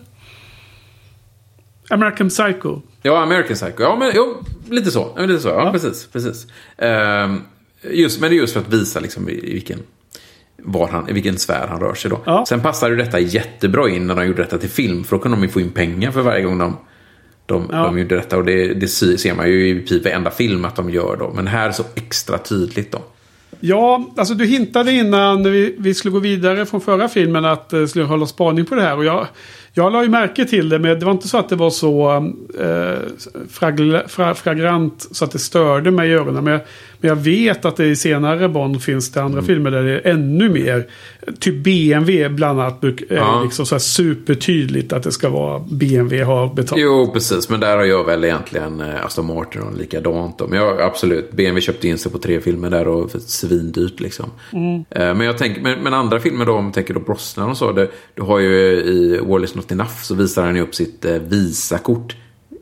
American 1.90 2.30
Psycho. 2.30 2.82
Ja, 3.02 3.22
American 3.24 3.56
Psycho. 3.56 3.84
Ja, 3.84 3.96
men 3.96 4.12
jo, 4.16 4.44
lite 4.70 4.92
så. 4.92 5.14
Ja, 5.16 5.26
lite 5.26 5.40
så. 5.42 5.48
Ja, 5.50 5.66
Ja. 5.66 5.72
precis. 5.72 6.08
precis. 6.14 6.48
Ehm, 6.78 7.42
just, 7.92 8.22
men 8.22 8.30
det 8.30 8.36
är 8.36 8.38
just 8.38 8.54
för 8.54 8.60
att 8.60 8.74
visa 8.74 9.00
liksom, 9.00 9.30
i, 9.30 9.32
i 9.34 9.54
vilken, 9.54 9.80
var 10.64 10.88
han, 10.88 11.10
i 11.10 11.14
vilken 11.14 11.38
sfär 11.38 11.68
han 11.68 11.80
rör 11.80 11.94
sig. 11.94 12.12
Då. 12.12 12.20
Ja. 12.26 12.46
Sen 12.50 12.62
passade 12.62 12.92
ju 12.92 12.98
detta 12.98 13.20
jättebra 13.20 13.90
in 13.90 14.08
när 14.08 14.16
de 14.16 14.26
gjorde 14.28 14.42
detta 14.44 14.58
till 14.58 14.70
film. 14.70 15.04
För 15.04 15.16
då 15.16 15.22
kunde 15.22 15.38
de 15.38 15.44
ju 15.44 15.50
få 15.50 15.62
in 15.62 15.72
pengar 15.72 16.12
för 16.12 16.22
varje 16.22 16.44
gång 16.44 16.58
de, 16.58 16.78
de, 17.46 17.70
Ja. 17.72 17.78
de 17.84 18.00
gjorde 18.00 18.16
detta. 18.16 18.38
Och 18.38 18.46
det, 18.46 18.74
det 18.74 18.88
ser 18.88 19.36
man 19.36 19.48
ju 19.48 19.70
i 19.70 19.86
typ 19.88 20.04
varenda 20.06 20.32
film 20.32 20.66
att 20.66 20.76
de 20.76 20.90
gör 20.90 21.16
då. 21.20 21.32
Men 21.36 21.48
här 21.48 21.72
så 21.72 21.84
extra 21.96 22.38
tydligt 22.38 22.92
då. 22.92 23.02
Ja, 23.60 24.10
alltså 24.18 24.34
du 24.34 24.46
hintade 24.46 24.92
innan 24.92 25.44
vi, 25.52 25.76
vi 25.80 25.94
skulle 25.94 26.12
gå 26.12 26.20
vidare 26.20 26.66
från 26.66 26.82
förra 26.82 27.10
filmen 27.10 27.46
att 27.46 27.70
det 27.70 27.88
skulle 27.88 28.06
hålla 28.06 28.26
spaning 28.26 28.66
på 28.66 28.76
det 28.76 28.82
här. 28.82 28.98
Och 28.98 29.06
jag, 29.06 29.28
jag 29.78 29.92
la 29.92 30.04
ju 30.04 30.10
märke 30.10 30.46
till 30.46 30.70
det, 30.70 30.80
men 30.80 31.00
det 31.00 31.06
var 31.06 31.12
inte 31.12 31.28
så 31.28 31.38
att 31.38 31.50
det 31.50 31.56
var 31.56 31.70
så 31.70 32.12
eh, 32.60 33.00
fragla, 33.50 34.08
fra, 34.08 34.36
fragrant 34.36 35.08
så 35.12 35.26
att 35.26 35.32
det 35.32 35.40
störde 35.40 35.92
mig 35.92 36.10
i 36.10 36.14
öronen. 36.14 36.44
Men, 36.44 36.60
men 37.00 37.10
jag 37.10 37.16
vet 37.16 37.66
att 37.66 37.76
det 37.78 37.86
i 37.86 37.96
senare 37.96 38.50
Bond 38.50 38.84
finns 38.84 39.12
det 39.12 39.20
Mm. 39.20 39.32
andra 39.32 39.42
filmer 39.48 39.72
där 39.72 39.84
det 39.84 39.92
är 40.00 40.12
ännu 40.14 40.50
mer. 40.50 40.88
Typ 41.40 41.64
BMW 41.64 42.30
bland 42.30 42.62
annat 42.62 42.84
är 42.84 42.96
Ja. 43.10 43.42
liksom 43.44 43.66
så 43.66 43.76
här 43.76 43.80
supertydligt 43.80 44.94
att 44.94 45.04
det 45.04 45.12
ska 45.12 45.30
vara 45.30 45.60
BMW 45.60 46.24
har 46.24 46.54
betalt. 46.54 46.82
Jo, 46.82 47.10
precis. 47.14 47.50
Men 47.50 47.60
där 47.60 47.78
har 47.78 47.84
jag 47.86 48.04
väl 48.04 48.24
egentligen 48.24 48.82
eh, 48.82 49.06
Aston 49.06 49.26
Martin 49.26 49.62
och 49.62 49.78
likadant. 49.78 50.42
Men 50.50 50.60
jag, 50.60 50.82
absolut, 50.82 51.32
BMW 51.32 51.62
köpte 51.62 51.88
in 51.88 51.98
sig 51.98 52.12
på 52.12 52.18
tre 52.18 52.42
filmer 52.42 52.70
där 52.70 52.88
och 52.88 53.12
svindyrt 53.12 54.00
liksom. 54.00 54.30
Eh, 54.90 55.14
Men 55.16 55.22
jag 55.22 55.38
tänker, 55.38 55.62
men, 55.62 55.80
men 55.84 55.94
andra 55.94 56.20
filmer 56.20 56.46
då, 56.46 56.54
om 56.54 56.64
man 56.64 56.74
tänker 56.74 56.94
då 56.94 57.00
Brosnan 57.00 57.50
och 57.50 57.58
så. 57.58 57.72
Det, 57.72 57.88
du 58.16 58.22
har 58.22 58.40
ju 58.40 58.50
i 58.72 59.20
Wall 59.24 59.44
is 59.44 59.56
not 59.56 59.72
enough 59.72 60.02
så 60.02 60.16
visar 60.16 60.46
han 60.46 60.56
ju 60.56 60.62
upp 60.62 60.76
sitt 60.76 61.06
eh, 61.06 61.14
Visakort. 61.14 62.16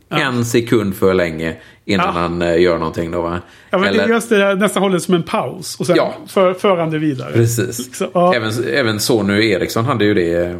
En 0.10 0.46
sekund 0.46 0.96
för 0.96 1.14
länge 1.14 1.56
innan 1.86 2.06
Ja. 2.06 2.12
han 2.12 2.42
eh, 2.42 2.62
gör 2.62 2.78
någonting 2.78 3.12
då 3.12 3.22
va? 3.22 3.40
Ja, 3.70 3.78
men 3.78 3.88
Eller- 3.90 4.08
Just 4.08 4.30
det, 4.30 4.38
där, 4.38 4.56
nästan 4.56 4.84
håller 4.84 4.94
det 4.96 5.02
som 5.02 5.14
en 5.14 5.24
paus. 5.24 5.76
Och 5.80 5.86
sen 5.88 5.96
Ja. 5.96 6.16
för, 6.28 6.54
för 6.54 6.78
han 6.78 6.92
det 6.92 6.98
vidare. 6.98 7.32
Precis. 7.34 7.98
Så, 7.98 8.08
ja. 8.14 8.34
Även, 8.36 8.52
även 8.74 9.00
Sony 9.00 9.50
Eriksson 9.52 9.86
hade 9.86 10.06
ju 10.06 10.14
det. 10.14 10.46
eh, 10.46 10.56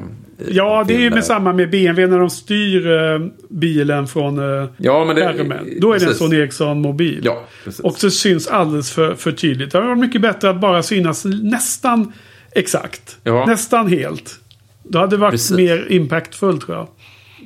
Ja, 0.50 0.84
det 0.88 0.96
är 0.96 1.00
ju 1.00 1.10
med 1.10 1.26
samma 1.26 1.54
med 1.54 1.70
BMW 1.70 2.08
när 2.08 2.20
de 2.20 2.30
styr 2.30 2.92
eh, 2.92 3.20
bilen 3.50 4.08
från 4.08 4.38
Ja, 4.78 5.06
men 5.06 5.16
det... 5.16 5.22
skärmen. 5.22 5.70
Då 5.82 5.94
är 5.94 6.00
det 6.00 6.04
en 6.06 6.08
precis. 6.08 6.18
Sony 6.18 6.36
Ericsson-mobil. 6.40 7.22
Ja, 7.24 7.44
precis. 7.64 7.80
Och 7.80 7.98
så 7.98 8.10
syns 8.12 8.48
alldeles 8.48 8.92
för, 8.92 9.16
för 9.16 9.32
tydligt. 9.32 9.72
Det 9.72 9.78
varit 9.88 9.98
mycket 10.00 10.22
bättre 10.22 10.50
att 10.50 10.60
bara 10.62 10.84
synas 10.84 11.26
nästan 11.26 12.14
exakt. 12.52 13.18
Ja. 13.24 13.46
Nästan 13.46 13.88
helt. 13.88 14.40
Då 14.84 15.00
hade 15.00 15.16
det 15.16 15.20
varit 15.20 15.32
Precis. 15.32 15.58
mer 15.58 15.88
impactfullt 15.90 16.66
tror 16.66 16.78
jag. 16.78 16.88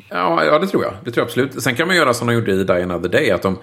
Ja, 0.10 0.45
ja, 0.45 0.60
det 0.60 0.68
tror 0.68 0.84
jag. 0.84 0.93
Det 1.03 1.12
tror 1.12 1.22
jag 1.22 1.26
absolut. 1.26 1.64
Sen 1.64 1.76
kan 1.76 1.88
man 1.88 1.95
göra 1.95 2.14
som 2.14 2.28
de 2.28 2.34
gjorde 2.34 2.51
i 2.51 2.64
Die 2.64 2.84
Another 2.84 3.10
Day. 3.10 3.32
Att 3.32 3.41
de, 3.41 3.57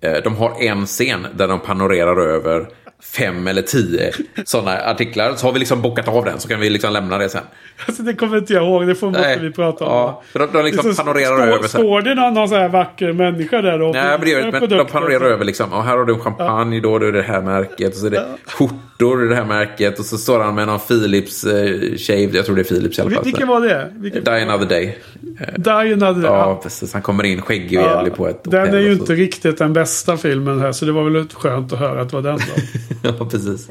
eh, 0.00 0.22
de 0.24 0.36
har 0.36 0.62
en 0.62 0.86
scen 0.86 1.26
där 1.34 1.48
de 1.48 1.60
panorerar 1.60 2.20
över 2.20 2.68
fem 3.02 3.46
eller 3.46 3.62
tio 3.62 4.12
sådana 4.44 4.78
artiklar. 4.78 5.34
Så 5.36 5.46
har 5.46 5.52
vi 5.52 5.58
liksom 5.58 5.82
bockat 5.82 6.08
av 6.08 6.24
den 6.24 6.40
så 6.40 6.48
kan 6.48 6.60
vi 6.60 6.70
liksom 6.70 6.92
lämna 6.92 7.18
det 7.18 7.28
sen. 7.28 7.42
Alltså, 7.86 8.02
det 8.02 8.14
kommer 8.14 8.38
inte 8.38 8.52
jag 8.52 8.62
ihåg. 8.64 8.86
Det 8.86 8.94
får, 8.94 9.06
måste 9.10 9.38
vi 9.42 9.52
prata 9.52 9.84
om. 9.84 9.90
Ja, 9.92 10.22
för 10.32 10.38
de- 10.38 10.48
de 10.52 10.64
liksom 10.64 10.94
så- 10.94 11.02
panorerar 11.04 11.36
står, 11.36 11.46
över 11.46 11.58
sen. 11.58 11.68
Står 11.68 12.00
det 12.02 12.14
någon, 12.14 12.34
någon 12.34 12.48
sån 12.48 12.58
här 12.58 12.68
vacker 12.68 13.12
människa 13.12 13.62
där 13.62 13.78
då? 13.78 13.90
Nej, 13.92 14.04
men, 14.10 14.20
det 14.20 14.30
gör, 14.30 14.52
men 14.52 14.68
de 14.68 14.86
panorerar 14.86 15.24
över 15.24 15.44
liksom. 15.44 15.72
Och 15.72 15.84
här 15.84 15.96
har 15.96 16.04
du 16.04 16.14
en 16.14 16.20
champagne, 16.20 16.80
då 16.80 16.96
är 16.96 17.00
det 17.00 17.12
det 17.12 17.22
här 17.22 17.42
märket. 17.42 17.88
Och 17.92 17.98
så 17.98 18.06
är 18.06 18.10
det 18.10 18.26
skjortor 18.46 19.24
i 19.24 19.28
det 19.28 19.34
här 19.34 19.44
märket. 19.44 19.98
Och 19.98 20.04
så 20.04 20.18
står 20.18 20.40
han 20.40 20.54
med 20.54 20.66
någon 20.66 20.80
Philips 20.80 21.44
eh, 21.44 21.70
shave. 21.96 22.28
Jag 22.32 22.46
tror 22.46 22.56
det 22.56 22.62
är 22.62 22.64
Philips 22.64 22.98
i 22.98 23.02
alla 23.02 23.10
fall. 23.10 23.24
Vilken 23.24 23.48
var 23.48 23.60
det? 23.60 23.92
Vilken? 23.94 24.24
Die 24.24 24.30
Another 24.42 24.66
Day. 24.66 24.98
Die 25.56 25.70
Another 25.70 26.22
Day. 26.22 26.30
Ja, 26.32 26.60
precis. 26.62 26.92
Han 26.92 27.02
kommer 27.02 27.24
in 27.24 27.42
skäggig 27.42 27.78
och 27.78 27.84
jävlig 27.84 28.14
på 28.14 28.28
ett 28.28 28.40
Den 28.44 28.74
är 28.74 28.78
ju 28.80 28.94
så. 28.96 29.00
inte 29.00 29.12
riktigt 29.14 29.58
den 29.58 29.72
bästa 29.72 30.16
filmen 30.16 30.60
här. 30.60 30.72
Så 30.72 30.84
det 30.84 30.92
var 30.92 31.10
väl 31.10 31.26
skönt 31.34 31.72
att 31.72 31.78
höra 31.78 32.00
att 32.00 32.08
det 32.10 32.16
var 32.16 32.22
den 32.22 32.36
då. 32.38 32.42
Ja, 33.02 33.26
precis. 33.30 33.68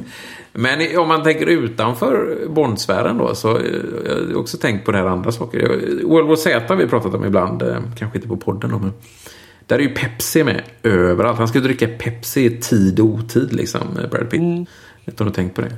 Men 0.53 0.97
om 0.97 1.07
man 1.07 1.23
tänker 1.23 1.45
utanför 1.45 2.37
Bondsfären 2.49 3.17
då, 3.17 3.35
så 3.35 3.57
eh, 3.57 3.63
jag 4.05 4.15
har 4.15 4.35
också 4.35 4.57
tänkt 4.57 4.85
på 4.85 4.91
det 4.91 4.97
här 4.97 5.05
andra 5.05 5.31
saker. 5.31 5.59
Jag- 5.59 6.09
World 6.09 6.27
War 6.27 6.35
Z 6.35 6.65
har 6.67 6.75
vi 6.75 6.87
pratat 6.87 7.13
om 7.13 7.25
ibland, 7.25 7.61
eh, 7.61 7.77
kanske 7.99 8.17
inte 8.17 8.27
på 8.27 8.37
podden 8.37 8.71
då, 8.71 8.79
men 8.79 8.93
där 9.67 9.75
är 9.75 9.79
ju 9.79 9.89
Pepsi 9.89 10.43
med 10.43 10.61
överallt. 10.83 11.37
Han 11.37 11.47
ska 11.47 11.59
dricka 11.59 11.87
Pepsi 11.87 12.45
i 12.45 12.49
tid 12.61 12.99
och 12.99 13.05
otid, 13.05 13.53
liksom, 13.53 13.81
eh, 14.03 14.09
Brad 14.09 14.29
Pitt. 14.29 14.39
Mm. 14.41 14.65
Vet 15.05 15.17
du 15.17 15.23
om 15.23 15.29
du 15.29 15.35
tänkt 15.35 15.55
på 15.55 15.61
det? 15.61 15.71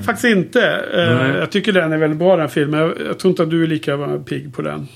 Faktiskt 0.00 0.24
inte. 0.24 0.84
Nej. 0.94 1.36
Jag 1.38 1.50
tycker 1.52 1.72
den 1.72 1.92
är 1.92 1.98
väldigt 1.98 2.18
bra 2.18 2.36
den 2.36 2.48
filmen. 2.48 2.80
Jag, 2.80 2.92
jag 3.08 3.18
tror 3.18 3.30
inte 3.30 3.42
att 3.42 3.50
du 3.50 3.62
är 3.62 3.66
lika 3.66 4.18
pigg 4.26 4.54
på 4.56 4.62
den. 4.62 4.88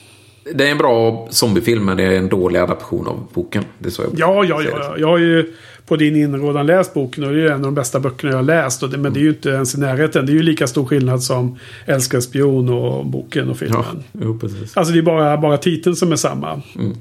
Det 0.55 0.67
är 0.67 0.71
en 0.73 0.79
bra 0.79 1.29
zombiefilm, 1.31 1.85
men 1.85 1.97
det 1.97 2.03
är 2.03 2.13
en 2.19 2.29
dålig 2.29 2.59
adaption 2.59 3.07
av 3.09 3.29
boken. 3.33 3.65
Det 3.79 3.89
är 3.89 3.91
så 3.91 4.03
jag 4.03 4.11
Ja, 4.17 4.45
ja, 4.45 4.63
ja. 4.63 4.95
Jag 4.99 5.09
har 5.09 5.19
ju 5.19 5.55
på 5.87 5.97
din 5.97 6.17
inrådan 6.17 6.67
läst 6.67 6.95
boken 6.95 7.25
och 7.25 7.33
det 7.33 7.41
är 7.43 7.47
en 7.47 7.53
av 7.55 7.61
de 7.61 7.75
bästa 7.75 8.01
böckerna 8.01 8.31
jag 8.33 8.39
har 8.39 8.43
läst. 8.43 8.81
Det, 8.91 8.99
men 8.99 9.13
det 9.13 9.21
är 9.21 9.23
ju 9.23 9.29
inte 9.29 9.49
ens 9.51 9.75
i 9.75 9.81
närheten. 9.81 10.27
Det 10.27 10.33
är 10.33 10.35
ju 10.35 10.43
lika 10.43 10.67
stor 10.67 10.87
skillnad 10.87 11.23
som 11.23 11.59
Älskar 11.87 12.21
spion 12.21 12.69
och 12.69 13.07
boken 13.07 13.51
och 13.51 13.57
filmen. 13.59 13.83
Ja, 14.13 14.21
jo. 14.23 14.41
Alltså 14.75 14.93
det 14.93 14.99
är 14.99 15.03
bara, 15.03 15.37
bara 15.37 15.57
titeln 15.59 15.97
som 15.97 16.13
är 16.13 16.17
samma. 16.17 16.63
Mm. 16.79 16.93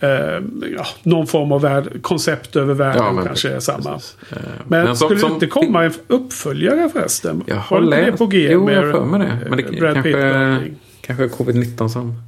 Eh, 0.00 0.68
ja, 0.76 0.86
någon 1.02 1.26
form 1.26 1.52
av 1.52 1.60
värld, 1.62 2.02
koncept 2.02 2.56
över 2.56 2.74
världen 2.74 3.16
Ja, 3.16 3.22
kanske 3.24 3.50
är 3.50 3.60
samma. 3.60 3.90
Eh, 3.90 3.98
Men, 4.30 4.84
men 4.84 4.86
som- 4.86 5.08
skulle 5.08 5.20
som- 5.20 5.28
det 5.28 5.34
inte 5.34 5.46
komma 5.46 5.84
en 5.84 5.92
uppföljare 6.08 6.88
förresten? 6.92 7.42
Jag 7.46 7.56
har 7.56 7.82
inte 7.82 7.96
det 7.96 8.06
läst. 8.06 8.18
på 8.18 8.26
G? 8.26 8.48
Jo, 8.52 8.64
med, 8.66 8.74
jag 8.76 8.92
för 8.94 9.04
mig 9.04 9.20
det. 9.20 9.48
Men 9.48 9.56
det 9.58 9.64
eh, 9.64 9.80
Brad 9.80 9.94
Pitt 10.02 10.12
kanske, 10.14 10.36
allting? 10.54 10.74
kanske 11.00 11.26
covid-19 11.28 11.88
som 11.88 12.22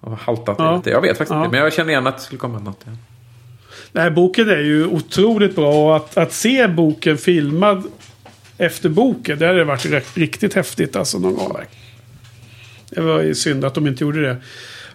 har 0.00 0.16
haltat 0.16 0.56
Ja. 0.58 0.76
lite. 0.76 0.90
Jag 0.90 1.00
vet 1.00 1.18
faktiskt 1.18 1.34
inte. 1.36 1.48
Men 1.50 1.60
jag 1.60 1.72
känner 1.72 1.90
igen 1.90 2.06
att 2.06 2.16
det 2.16 2.22
skulle 2.22 2.38
komma 2.38 2.58
något. 2.58 2.84
Ja. 3.92 4.00
Nej, 4.02 4.10
boken 4.10 4.48
är 4.48 4.58
ju 4.62 4.86
otroligt 4.86 5.54
bra. 5.56 5.84
Och 5.88 5.96
att, 5.96 6.16
att 6.16 6.32
se 6.32 6.68
boken 6.68 7.18
filmad 7.18 7.82
efter 8.58 8.88
boken, 8.88 9.38
det 9.38 9.46
hade 9.46 9.64
varit 9.64 9.86
ri- 9.86 10.02
riktigt 10.14 10.54
häftigt 10.54 10.96
alltså 10.96 11.18
någon 11.18 11.34
gång. 11.34 11.56
Det 12.90 13.00
var 13.00 13.22
ju 13.22 13.34
synd 13.34 13.64
att 13.64 13.74
de 13.74 13.86
inte 13.86 14.04
gjorde 14.04 14.22
det. 14.22 14.36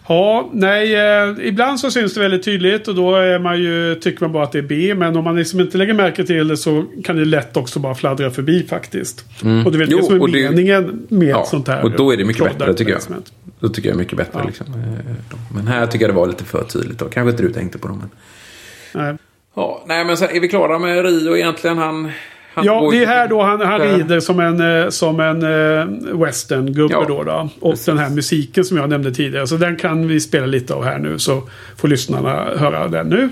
Ja, 0.07 0.49
nej, 0.53 0.95
eh, 0.95 1.35
ibland 1.47 1.79
så 1.79 1.91
syns 1.91 2.13
det 2.13 2.19
väldigt 2.19 2.43
tydligt 2.43 2.87
och 2.87 2.95
då 2.95 3.15
är 3.15 3.39
man 3.39 3.59
ju, 3.61 3.95
tycker 3.95 4.21
man 4.21 4.31
bara 4.31 4.43
att 4.43 4.51
det 4.51 4.57
är 4.57 4.61
B. 4.63 4.93
Men 4.97 5.17
om 5.17 5.23
man 5.23 5.35
liksom 5.35 5.59
inte 5.59 5.77
lägger 5.77 5.93
märke 5.93 6.23
till 6.23 6.47
det 6.47 6.57
så 6.57 6.85
kan 7.03 7.15
det 7.15 7.25
lätt 7.25 7.57
också 7.57 7.79
bara 7.79 7.95
fladdra 7.95 8.31
förbi 8.31 8.63
faktiskt. 8.69 9.25
Och 9.65 9.71
du 9.71 9.77
vet 9.77 9.89
Jo, 9.91 9.97
det 9.97 10.03
som 10.03 10.15
är 10.15 10.21
och 10.21 10.31
det- 10.31 10.49
meningen 10.49 11.05
med 11.09 11.27
Ja, 11.29 11.45
sånt 11.49 11.67
här. 11.67 11.83
och 11.83 11.91
då 11.91 12.13
är 12.13 12.17
det 12.17 12.25
mycket 12.25 12.43
bättre 12.57 12.73
tycker 12.73 12.91
jag. 12.91 13.01
Då 13.59 13.69
tycker 13.69 13.89
jag 13.89 13.97
mycket 13.97 14.17
bättre. 14.17 14.39
Ja. 14.39 14.43
Liksom. 14.47 14.65
Eh. 14.73 15.15
Men 15.55 15.67
här 15.67 15.87
tycker 15.87 16.05
jag 16.05 16.09
det 16.15 16.19
var 16.19 16.27
lite 16.27 16.43
för 16.43 16.63
tydligt. 16.63 16.99
Då. 16.99 17.05
Kanske 17.05 17.31
inte 17.31 17.43
du 17.43 17.53
tänkte 17.53 17.77
på 17.77 17.87
dem. 17.87 17.97
Men... 17.99 18.09
Nej. 18.93 19.15
Ja, 19.55 19.83
nej, 19.85 20.05
men 20.05 20.17
så 20.17 20.25
är 20.25 20.39
vi 20.39 20.47
klara 20.47 20.79
med 20.79 21.05
Rio 21.05 21.37
egentligen? 21.37 21.77
Han, 21.77 22.11
han 22.53 22.65
Ja, 22.65 22.89
det 22.91 23.03
är 23.03 23.07
här 23.07 23.27
då 23.27 23.41
han, 23.41 23.61
han 23.61 23.79
rider 23.79 24.19
som 24.19 24.39
en, 24.39 24.81
eh, 24.83 24.89
som 24.89 25.19
en 25.19 25.43
eh, 25.43 26.17
western-gubbe 26.17 26.93
Ja, 26.93 27.05
då, 27.07 27.23
då. 27.23 27.49
Och 27.59 27.75
den 27.85 27.97
här 27.97 28.09
musiken 28.09 28.65
som 28.65 28.77
jag 28.77 28.89
nämnde 28.89 29.13
tidigare. 29.13 29.47
Så 29.47 29.55
den 29.55 29.75
kan 29.75 30.07
vi 30.07 30.19
spela 30.19 30.45
lite 30.45 30.73
av 30.73 30.83
här 30.83 30.99
nu. 30.99 31.19
Så 31.19 31.43
får 31.77 31.87
lyssnarna 31.87 32.57
höra 32.57 32.87
den 32.87 33.07
nu. 33.07 33.29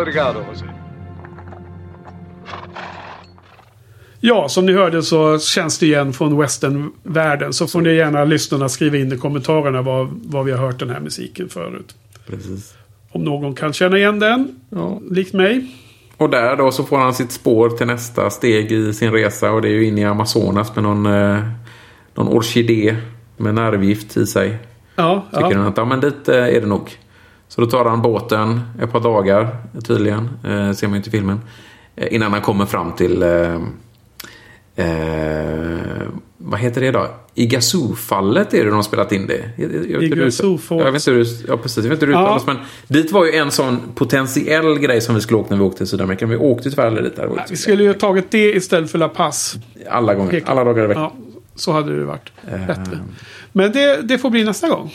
Obrigado, 0.00 0.38
José. 0.50 0.64
Ja, 4.20 4.48
som 4.48 4.66
ni 4.66 4.72
hörde 4.72 5.02
så 5.02 5.38
känns 5.38 5.78
det 5.78 5.86
igen 5.86 6.12
från 6.12 6.38
westernvärlden. 6.38 7.52
Så 7.52 7.66
får 7.66 7.80
ni 7.80 7.94
gärna 7.94 8.24
lyssnarna 8.24 8.68
skriva 8.68 8.96
in 8.96 9.12
i 9.12 9.16
kommentarerna 9.16 9.82
vad, 9.82 10.08
vad 10.24 10.44
vi 10.44 10.52
har 10.52 10.58
hört 10.58 10.78
den 10.78 10.90
här 10.90 11.00
musiken 11.00 11.48
förut. 11.48 11.94
Precis. 12.26 12.74
Om 13.12 13.24
någon 13.24 13.54
kan 13.54 13.72
känna 13.72 13.96
igen 13.98 14.18
den, 14.18 14.60
Ja. 14.70 15.00
likt 15.10 15.32
mig. 15.32 15.66
Och 16.16 16.30
där 16.30 16.56
då 16.56 16.70
så 16.72 16.84
får 16.84 16.98
han 16.98 17.14
sitt 17.14 17.32
spår 17.32 17.70
till 17.70 17.86
nästa 17.86 18.30
steg 18.30 18.72
i 18.72 18.92
sin 18.92 19.12
resa. 19.12 19.50
Och 19.52 19.62
det 19.62 19.68
är 19.68 19.72
ju 19.72 19.84
in 19.84 19.98
i 19.98 20.04
Amazonas 20.04 20.74
med 20.76 20.82
någon, 20.84 21.06
eh, 21.06 21.42
någon 22.14 22.28
orkidé 22.28 22.96
med 23.36 23.54
nervgift 23.54 24.16
i 24.16 24.26
sig. 24.26 24.58
Ja, 24.96 25.26
Tycker 25.32 25.50
ja. 25.50 25.56
han 25.58 25.66
att 25.66 25.76
ja, 25.76 25.84
men 25.84 26.00
dit 26.00 26.28
eh, 26.28 26.36
är 26.36 26.60
det 26.60 26.66
nog. 26.66 26.90
Så 27.50 27.60
då 27.60 27.66
tar 27.66 27.84
han 27.84 28.02
båten 28.02 28.60
ett 28.82 28.92
par 28.92 29.00
dagar 29.00 29.56
tydligen. 29.86 30.28
Eh, 30.44 30.72
ser 30.72 30.86
man 30.86 30.94
ju 30.94 30.96
inte 30.96 31.08
i 31.08 31.10
filmen. 31.10 31.40
Eh, 31.96 32.14
innan 32.14 32.32
han 32.32 32.40
kommer 32.42 32.66
fram 32.66 32.92
till 32.92 33.22
eh, 33.22 33.54
eh, 34.76 36.02
vad 36.38 36.60
heter 36.60 36.80
det 36.80 36.90
då? 36.90 37.06
Iguazu-fallet 37.34 38.54
är 38.54 38.58
det 38.64 38.70
de 38.70 38.74
har 38.74 38.82
spelat 38.82 39.12
in 39.12 39.26
det. 39.26 39.50
Jag, 39.56 39.64
jag, 39.72 39.98
vet 39.98 40.02
inte 40.02 40.16
hur 40.16 40.24
det, 41.24 41.46
ja, 41.48 41.56
precis, 41.56 41.76
jag 41.76 41.82
vet 41.82 41.92
inte 41.92 42.06
hur 42.06 42.12
det 42.12 42.18
Ja. 42.18 42.40
men 42.46 42.56
dit 42.88 43.12
var 43.12 43.24
ju 43.24 43.32
en 43.32 43.50
sån 43.50 43.78
potentiell 43.94 44.78
grej 44.78 45.00
som 45.00 45.14
vi 45.14 45.20
skulle 45.20 45.38
åka 45.38 45.48
när 45.50 45.56
vi 45.56 45.64
åkte 45.64 45.78
till 45.78 45.86
Sydamerika. 45.86 46.26
Men 46.26 46.38
vi 46.38 46.44
åkte 46.44 46.70
tyvärr 46.70 46.86
aldrig 46.86 47.04
dit. 47.06 47.16
Där. 47.16 47.24
Ju 47.24 47.30
Vi 47.50 47.56
så- 47.56 47.62
skulle 47.62 47.82
ju 47.82 47.88
ha 47.88 47.94
tagit 47.94 48.30
det 48.30 48.56
istället 48.56 48.90
för 48.90 48.98
La 48.98 49.08
Paz. 49.08 49.56
Alla 49.90 50.14
gånger, 50.14 50.42
alla 50.46 50.64
dagar 50.64 50.84
i 50.84 50.86
veckan. 50.86 51.02
Ja, 51.02 51.12
så 51.54 51.72
hade 51.72 51.98
det 51.98 52.04
varit 52.04 52.32
Eh. 52.52 52.66
bättre. 52.66 52.98
Men 53.52 53.72
det, 53.72 54.02
det 54.02 54.18
får 54.18 54.30
bli 54.30 54.44
nästa 54.44 54.68
gång. 54.68 54.92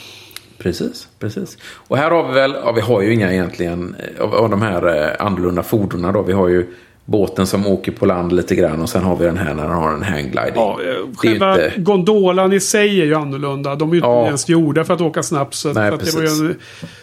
Precis, 0.66 1.08
precis. 1.20 1.58
Och 1.88 1.98
här 1.98 2.12
har 2.12 2.28
vi 2.28 2.34
väl, 2.34 2.56
ja, 2.64 2.72
vi 2.72 2.82
har 2.82 3.02
ju 3.02 3.14
inga 3.14 3.34
egentligen 3.34 3.96
eh, 4.00 4.24
av, 4.24 4.36
av 4.36 4.50
de 4.50 4.62
här 4.62 5.04
eh, 5.04 5.26
annorlunda 5.26 5.64
fordonen 5.64 6.14
då. 6.14 6.22
Vi 6.22 6.34
har 6.34 6.48
ju 6.48 6.68
båten 7.06 7.48
som 7.48 7.68
åker 7.68 7.92
på 7.92 8.06
land 8.06 8.34
lite 8.34 8.56
grann 8.56 8.82
och 8.82 8.90
sen 8.90 9.04
har 9.04 9.16
vi 9.16 9.26
den 9.26 9.38
här 9.38 9.54
när 9.54 9.64
den 9.64 9.72
har 9.72 9.94
en 9.94 10.04
hanggliding. 10.04 10.52
Ja, 10.56 10.80
eh, 10.82 11.16
själva 11.18 11.52
inte, 11.66 11.74
gondolan 11.82 12.54
i 12.54 12.60
sig 12.60 13.02
är 13.02 13.06
ju 13.06 13.16
annorlunda. 13.16 13.76
De 13.76 13.90
är 13.90 13.94
ju 13.94 13.98
inte 13.98 14.08
Ja. 14.08 14.26
ens 14.26 14.50
gjorda 14.50 14.84
för 14.84 14.94
att 14.94 15.02
åka 15.02 15.24
snabbt. 15.24 15.54
Så 15.54 15.74
Nej, 15.74 15.90
att 15.90 16.00
det, 16.06 16.42
en, 16.42 16.56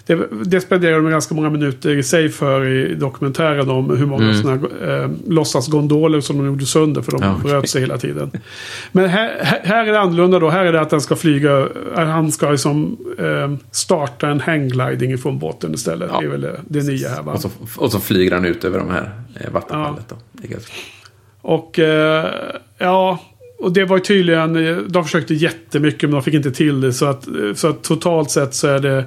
det, 0.06 0.26
det 0.44 0.60
spenderar 0.60 1.00
de 1.00 1.10
ganska 1.10 1.34
många 1.34 1.50
minuter 1.50 1.90
i 1.98 2.02
sig 2.02 2.28
för 2.28 2.66
i 2.66 2.94
dokumentären 2.94 3.70
om 3.70 3.96
hur 3.96 4.06
många 4.06 4.34
sådana 4.34 4.60
eh, 4.86 5.10
låtsasgondoler 5.28 6.20
som 6.20 6.36
de 6.38 6.46
gjorde 6.46 6.66
sönder 6.66 7.02
för 7.02 7.12
de 7.12 7.22
Mm. 7.22 7.34
Ja, 7.44 7.48
bröt 7.50 7.68
sig 7.70 7.80
hela 7.80 7.98
tiden. 7.98 8.30
Men 8.92 9.08
här, 9.08 9.30
här- 9.64 9.86
är 9.86 9.92
det 9.92 10.00
annorlunda 10.00 10.38
då. 10.38 10.50
Här 10.50 10.64
är 10.64 10.72
det 10.72 10.80
att 10.80 10.90
den 10.90 11.00
ska 11.00 11.16
flyga. 11.16 11.58
eh, 11.96 12.04
Han 12.04 12.32
ska 12.32 12.50
liksom 12.50 12.96
eh, 13.18 13.52
starta 13.70 14.28
en 14.28 14.40
hanggliding 14.40 15.18
från 15.18 15.38
båten 15.38 15.74
istället. 15.74 16.10
Ja. 16.12 16.20
Det 16.20 16.26
är 16.26 16.30
väl 16.30 16.46
det 16.68 16.82
nya 16.82 17.08
här 17.08 17.22
va? 17.22 17.32
och, 17.32 17.40
så, 17.40 17.50
och 17.76 17.92
så 17.92 18.00
flyger 18.00 18.32
han 18.34 18.44
ut 18.44 18.64
över 18.64 18.78
de 18.78 18.90
här 18.90 19.10
eh, 19.44 19.50
vattenfallet. 19.50 20.08
Då. 20.08 20.16
Det 20.32 20.44
är 20.46 20.48
ganska- 20.48 20.72
Och 21.40 21.78
eh, 21.78 22.26
ja, 22.78 23.18
och 23.58 23.72
det 23.72 23.84
var 23.84 23.98
tydligen, 23.98 24.66
eh, 24.66 24.76
de 24.76 25.04
försökte 25.04 25.34
jättemycket 25.34 26.02
men 26.02 26.10
de 26.12 26.22
fick 26.22 26.34
inte 26.34 26.50
till 26.50 26.80
det. 26.80 26.92
Så 26.92 27.06
att, 27.06 27.28
så 27.54 27.68
att 27.68 27.82
totalt 27.82 28.30
sett 28.30 28.54
så 28.54 28.68
är 28.68 28.78
det 28.78 29.04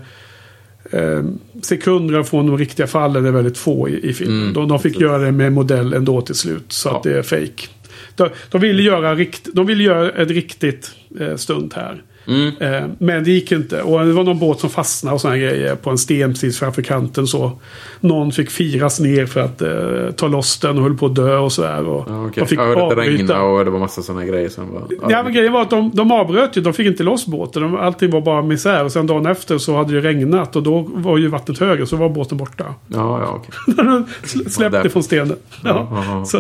eh, 0.92 1.24
sekunder 1.62 2.24
från 2.24 2.48
de 2.48 2.58
riktiga 2.58 2.88
fallen 2.88 3.26
är 3.26 3.32
väldigt 3.32 3.58
få 3.58 3.90
i, 3.90 4.10
i 4.10 4.14
filmen. 4.14 4.42
Mm, 4.42 4.54
de, 4.54 4.68
de 4.68 4.80
fick 4.80 5.00
göra 5.00 5.18
det 5.18 5.32
med 5.32 5.54
modell 5.54 5.94
ändå 5.94 6.22
till 6.22 6.36
slut. 6.36 6.66
Så 6.68 6.90
Ja. 6.90 6.98
att 6.98 7.04
det 7.04 7.18
är 7.18 7.22
fake. 7.22 7.68
De, 8.16 8.30
de 8.52 8.62
ville 8.62 8.84
göra, 8.84 9.16
rikt, 9.16 9.48
de 9.54 9.66
ville 9.66 9.84
göra 9.84 10.12
ett 10.12 10.30
riktigt 10.30 10.92
eh, 11.20 11.36
stunt 11.36 11.74
här. 11.74 12.02
Mm. 12.28 12.52
Eh, 12.60 12.90
men 13.00 13.24
det 13.24 13.32
gick 13.32 13.52
inte. 13.52 13.82
Och 13.82 14.06
det 14.06 14.14
var 14.14 14.24
någon 14.24 14.40
båt 14.40 14.60
som 14.60 14.70
fastnade 14.70 15.14
och 15.14 15.22
sådana 15.22 15.38
grejer 15.38 15.76
på 15.76 15.90
en 15.90 15.98
sten 15.98 16.34
precis 16.34 16.60
framför 16.60 16.82
kanten. 16.82 17.28
Så 17.28 17.52
någon 18.00 18.32
fick 18.32 18.50
firas 18.50 19.00
ner 19.00 19.26
för 19.26 19.40
att 19.42 19.62
eh, 19.62 20.12
ta 20.16 20.28
loss 20.28 20.60
den 20.60 20.78
och 20.78 20.84
höll 20.84 20.98
på 20.98 21.06
att 21.06 21.16
dö 21.16 21.38
och 21.38 21.52
sådär. 21.52 21.88
Och 21.88 22.06
Ja. 22.10 22.30
De 22.36 22.46
fick 22.48 22.60
ja, 22.60 22.64
det 22.66 22.82
avbryta. 22.82 23.42
och 23.42 23.66
det 23.66 23.72
var 23.72 23.80
massa 23.80 24.02
sådana 24.02 24.26
grejer 24.26 24.50
som 24.50 24.74
var... 24.74 24.84
Ja, 25.10 25.24
men 25.24 25.34
grejen 25.34 25.54
var 25.54 25.62
att 25.62 25.70
de, 25.70 25.92
de 25.94 26.12
avbröt 26.12 26.58
ju. 26.58 26.62
De 26.62 26.74
fick 26.74 26.88
inte 26.88 27.04
loss 27.04 27.26
båten. 27.26 27.62
De, 27.62 27.76
allting 27.76 28.10
var 28.12 28.22
bara 28.22 28.42
misär. 28.42 28.84
Och 28.84 28.92
sen 28.92 29.08
dagen 29.08 29.26
efter 29.26 29.58
så 29.58 29.76
hade 29.76 29.94
det 30.02 30.08
regnat. 30.10 30.56
Och 30.56 30.64
då 30.64 30.88
var 30.94 31.18
ju 31.18 31.28
vattnet 31.28 31.60
högre. 31.60 31.86
Så 31.86 31.96
var 31.96 32.10
båten 32.10 32.38
borta. 32.38 32.64
Ja, 32.88 33.20
ja, 33.22 33.28
okej. 33.42 33.76
Sl- 34.24 34.50
Släppte 34.50 34.70
därför. 34.78 34.90
från 34.90 35.04
stenen. 35.04 35.36
Ja, 35.64 35.70
Ja, 35.70 35.88
ja, 35.92 36.04
ja. 36.20 36.26
Så. 36.26 36.38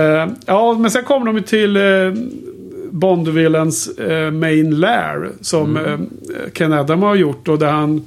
Eh, 0.00 0.26
ja, 0.46 0.74
men 0.78 0.90
sen 0.90 1.04
kom 1.04 1.24
de 1.24 1.36
ju 1.36 1.42
till 1.42 1.76
uh, 1.76 2.14
Bondvillens 2.90 3.88
eh, 3.98 4.30
main 4.30 4.80
lair. 4.80 5.28
Som 5.40 5.76
Mm. 5.76 5.92
eh, 5.92 6.50
Ken 6.52 6.72
Adam 6.72 7.02
har 7.02 7.14
gjort. 7.14 7.48
Och 7.48 7.58
där 7.58 7.70
han 7.72 8.02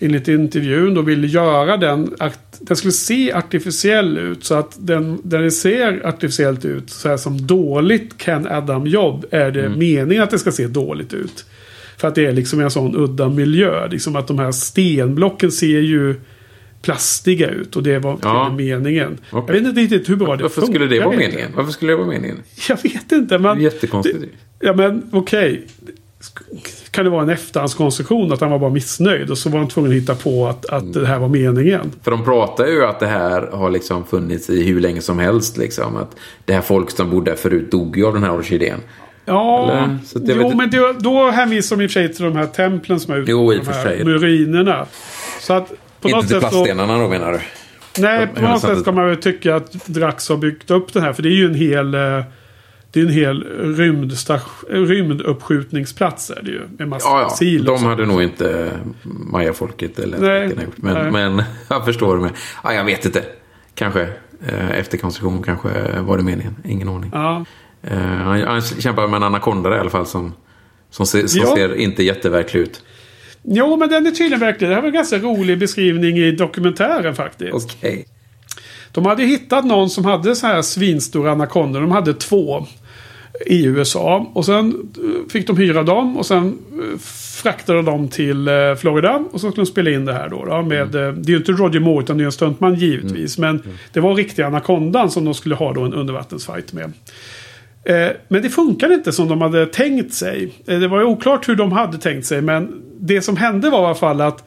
enligt 0.00 0.28
intervjun 0.28 0.94
då 0.94 1.02
ville 1.02 1.26
göra 1.26 1.76
den. 1.76 2.14
Att 2.18 2.58
den 2.60 2.76
skulle 2.76 2.92
se 2.92 3.32
artificiell 3.32 4.18
ut. 4.18 4.44
Så 4.44 4.54
att 4.54 4.76
den, 4.80 5.18
där 5.22 5.42
det 5.42 5.50
ser 5.50 6.06
artificiellt 6.06 6.64
ut. 6.64 6.90
Så 6.90 7.08
här 7.08 7.16
som 7.16 7.46
dåligt 7.46 8.18
Ken 8.18 8.46
Adam-jobb. 8.46 9.24
Är 9.30 9.50
det 9.50 9.66
Mm. 9.66 9.78
meningen 9.78 10.22
att 10.22 10.30
det 10.30 10.38
ska 10.38 10.52
se 10.52 10.66
dåligt 10.66 11.14
ut. 11.14 11.44
För 11.96 12.08
att 12.08 12.14
det 12.14 12.26
är 12.26 12.32
liksom 12.32 12.60
en 12.60 12.70
sån 12.70 12.96
udda 12.96 13.28
miljö. 13.28 13.88
Liksom 13.88 14.16
att 14.16 14.26
de 14.26 14.38
här 14.38 14.52
stenblocken 14.52 15.52
ser 15.52 15.80
ju 15.80 16.14
plastiga 16.82 17.48
ut. 17.50 17.76
Och 17.76 17.82
det 17.82 17.98
var 17.98 18.18
Ja. 18.22 18.52
meningen. 18.58 19.18
Okej. 19.30 19.44
Jag 19.56 19.62
vet 19.62 19.68
inte 19.68 19.80
riktigt 19.80 20.08
hur 20.10 20.16
bra 20.16 20.36
det 20.36 20.42
Varför 20.42 20.62
skulle 20.62 20.86
det 20.86 21.00
vara 21.00 21.16
meningen? 21.16 21.50
Varför 21.56 21.72
skulle 21.72 21.92
det 21.92 21.96
vara 21.96 22.06
meningen? 22.06 22.42
Jag 22.68 22.82
vet 22.82 23.12
inte. 23.12 23.34
Det 23.34 23.38
Men, 23.38 23.56
är 23.58 23.60
jättekonstigt. 23.62 24.22
ju. 24.22 24.28
ja 24.60 24.72
men 24.74 25.02
okej. 25.12 25.66
Kan 26.90 27.04
det 27.04 27.10
vara 27.10 27.22
en 27.22 27.30
efterhandskonstruktion 27.30 28.32
att 28.32 28.40
han 28.40 28.50
var 28.50 28.58
bara 28.58 28.70
missnöjd 28.70 29.30
och 29.30 29.38
så 29.38 29.48
var 29.50 29.58
han 29.58 29.68
tvungen 29.68 29.90
att 29.90 29.96
hitta 29.96 30.14
på 30.14 30.46
att, 30.48 30.66
att 30.66 30.92
det 30.92 31.06
här 31.06 31.18
var 31.18 31.28
meningen. 31.28 31.92
För 32.02 32.10
de 32.10 32.24
pratar 32.24 32.66
ju 32.66 32.84
att 32.84 33.00
det 33.00 33.06
här 33.06 33.42
har 33.52 33.70
liksom 33.70 34.04
funnits 34.04 34.50
i 34.50 34.62
hur 34.62 34.80
länge 34.80 35.00
som 35.00 35.18
helst. 35.18 35.56
Liksom. 35.58 35.96
Att 35.96 36.16
det 36.44 36.52
här 36.52 36.60
folk 36.60 36.90
som 36.90 37.10
bodde 37.10 37.30
där 37.30 37.36
förut 37.36 37.70
dog 37.70 37.96
ju 37.96 38.06
av 38.06 38.14
den 38.14 38.22
här 38.22 38.32
orkidén. 38.32 38.80
Ja, 39.24 39.88
jo 40.14 40.48
vet- 40.48 40.56
men 40.56 40.70
då, 40.70 40.94
då 41.00 41.30
hänvisar 41.30 41.76
de 41.76 41.82
i 41.82 41.86
och 41.86 41.90
för 41.90 42.00
sig 42.00 42.14
till 42.14 42.24
de 42.24 42.36
här 42.36 42.46
templen 42.46 43.00
som 43.00 43.14
är 43.14 43.18
ute. 43.18 43.30
Jo, 43.30 43.52
i 43.52 43.60
och 43.60 43.64
för 43.64 43.72
sig. 43.72 44.02
Ruinerna. 44.04 44.86
Så 45.40 45.52
att 45.52 45.72
på 46.02 46.08
Inte 46.08 46.28
till 46.28 46.38
plaststenarna 46.38 46.98
då 46.98 47.08
menar 47.08 47.32
du? 47.32 47.40
Nej, 48.02 48.26
på 48.26 48.42
något 48.42 48.60
sätt 48.60 48.78
ska 48.80 48.92
man 48.92 49.06
väl 49.08 49.16
tycka 49.16 49.56
att 49.56 49.72
Drax 49.86 50.28
har 50.28 50.36
byggt 50.36 50.70
upp 50.70 50.92
den 50.92 51.02
här. 51.02 51.12
För 51.12 51.22
det 51.22 51.28
är 51.28 51.34
ju 51.36 51.46
en 51.46 51.54
hel... 51.54 51.94
eh, 51.94 52.00
Det 52.90 53.00
är 53.00 53.04
en 53.04 53.12
hel 53.12 53.44
rymduppskjutningsplats 54.68 56.30
är 56.30 56.42
det 56.42 56.50
ju. 56.50 56.60
Med 56.78 56.88
massa 56.88 57.08
Ja, 57.08 57.20
ja. 57.22 57.28
sil 57.38 57.62
De 57.64 57.84
hade 57.84 58.06
nog 58.06 58.22
inte 58.22 58.70
Mayafolket 59.02 59.98
eller 59.98 60.18
Nej, 60.18 60.48
gjort. 60.48 60.76
Men, 60.76 60.94
nej. 60.94 61.10
men 61.10 61.42
jag 61.68 61.84
förstår 61.84 62.16
det 62.16 62.22
med. 62.22 62.30
Ja, 62.64 62.74
jag 62.74 62.84
vet 62.84 63.04
inte. 63.06 63.22
Kanske. 63.74 64.02
Eh, 64.46 64.70
efterkonstruktion 64.70 65.42
kanske 65.42 65.68
var 66.00 66.16
det 66.16 66.22
meningen. 66.22 66.56
Ingen 66.64 66.88
aning. 66.88 67.10
Ja. 67.14 67.44
Eh, 67.82 67.98
han, 67.98 68.42
han 68.42 68.62
kämpar 68.62 69.06
med 69.08 69.16
en 69.16 69.22
anakonda 69.22 69.76
i 69.76 69.78
alla 69.78 69.90
fall 69.90 70.06
som, 70.06 70.32
som, 70.90 71.06
ser, 71.06 71.26
som 71.26 71.40
Ja. 71.40 71.54
ser 71.56 71.74
inte 71.74 72.02
jätteverklig 72.02 72.60
ut. 72.60 72.82
Jo, 73.44 73.76
men 73.76 73.88
den 73.88 74.06
är 74.06 74.10
tydligen 74.10 74.40
verklig. 74.40 74.68
Det 74.70 74.74
här 74.74 74.82
var 74.82 74.88
en 74.88 74.94
ganska 74.94 75.18
rolig 75.18 75.58
beskrivning 75.58 76.18
i 76.18 76.32
dokumentären 76.32 77.14
faktiskt. 77.14 77.54
Okej. 77.54 78.04
De 78.92 79.06
hade 79.06 79.22
hittat 79.24 79.64
någon 79.64 79.90
som 79.90 80.04
hade 80.04 80.36
så 80.36 80.46
här 80.46 80.62
svinstora 80.62 81.32
anakondor. 81.32 81.80
De 81.80 81.90
hade 81.90 82.14
två 82.14 82.66
i 83.46 83.64
USA. 83.66 84.30
Och 84.34 84.44
sen 84.46 84.90
eh, 84.98 85.30
fick 85.32 85.46
de 85.46 85.56
hyra 85.56 85.82
dem 85.82 86.16
och 86.16 86.26
sen 86.26 86.58
eh, 86.72 86.98
fraktade 87.42 87.82
de 87.82 88.08
till 88.08 88.48
eh, 88.48 88.74
Florida. 88.78 89.24
Och 89.32 89.40
så 89.40 89.50
skulle 89.50 89.64
de 89.64 89.70
spela 89.70 89.90
in 89.90 90.04
det 90.04 90.12
här 90.12 90.28
då. 90.28 90.44
då 90.44 90.62
med, 90.62 90.94
eh, 90.94 91.12
det 91.12 91.28
är 91.28 91.30
ju 91.30 91.36
inte 91.36 91.52
Roger 91.52 91.80
Moore 91.80 92.02
utan 92.04 92.16
det 92.18 92.24
är 92.24 92.26
en 92.26 92.32
stuntman 92.32 92.74
givetvis. 92.74 93.38
Men 93.38 93.62
det 93.92 94.00
var 94.00 94.14
riktiga 94.14 94.46
anakondan 94.46 95.10
som 95.10 95.24
de 95.24 95.34
skulle 95.34 95.54
ha 95.54 95.72
då 95.72 95.82
en 95.82 95.94
undervattensfight 95.94 96.72
med. 96.72 96.92
Eh, 97.84 98.12
Men 98.28 98.42
det 98.42 98.50
funkade 98.50 98.94
inte 98.94 99.12
som 99.12 99.28
de 99.28 99.40
hade 99.40 99.66
tänkt 99.66 100.14
sig. 100.14 100.52
Eh, 100.66 100.78
Det 100.78 100.88
var 100.88 100.98
ju 101.00 101.04
oklart 101.06 101.48
hur 101.48 101.54
de 101.56 101.72
hade 101.72 101.98
tänkt 101.98 102.26
sig. 102.26 102.42
Men 102.42 102.82
det 103.04 103.22
som 103.22 103.36
hände 103.36 103.70
var 103.70 103.82
i 103.82 103.84
alla 103.84 103.94
fall 103.94 104.20
att 104.20 104.44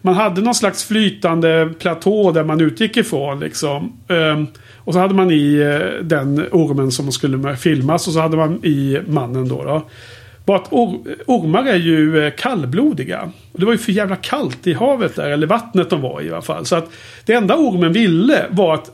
man 0.00 0.14
hade 0.14 0.40
någon 0.40 0.54
slags 0.54 0.84
flytande 0.84 1.74
platå 1.78 2.32
där 2.32 2.44
man 2.44 2.60
utgick 2.60 2.96
ifrån. 2.96 3.40
Liksom. 3.40 3.92
Ehm, 4.08 4.46
och 4.76 4.92
så 4.92 4.98
hade 4.98 5.14
man 5.14 5.30
i 5.30 5.56
eh, 5.56 6.04
den 6.04 6.46
ormen 6.52 6.92
som 6.92 7.12
skulle 7.12 7.56
filmas. 7.56 8.06
Och 8.06 8.12
så 8.12 8.20
hade 8.20 8.36
man 8.36 8.64
i 8.64 8.98
mannen 9.06 9.48
då. 9.48 9.64
då. 9.64 9.88
Bara 10.44 10.56
att 10.56 10.72
or 10.72 10.98
ormar 11.26 11.66
är 11.66 11.76
ju 11.76 12.24
eh, 12.24 12.32
kallblodiga. 12.36 13.30
Och 13.52 13.60
det 13.60 13.66
var 13.66 13.72
ju 13.72 13.78
för 13.78 13.92
jävla 13.92 14.16
kallt 14.16 14.66
i 14.66 14.72
havet 14.72 15.16
där. 15.16 15.30
Eller 15.30 15.46
vattnet 15.46 15.90
de 15.90 16.00
var 16.00 16.20
i 16.20 16.26
i 16.26 16.30
alla 16.30 16.42
fall. 16.42 16.66
Så 16.66 16.76
att 16.76 16.90
det 17.24 17.32
enda 17.32 17.56
ormen 17.56 17.92
ville 17.92 18.46
var 18.50 18.74
att 18.74 18.90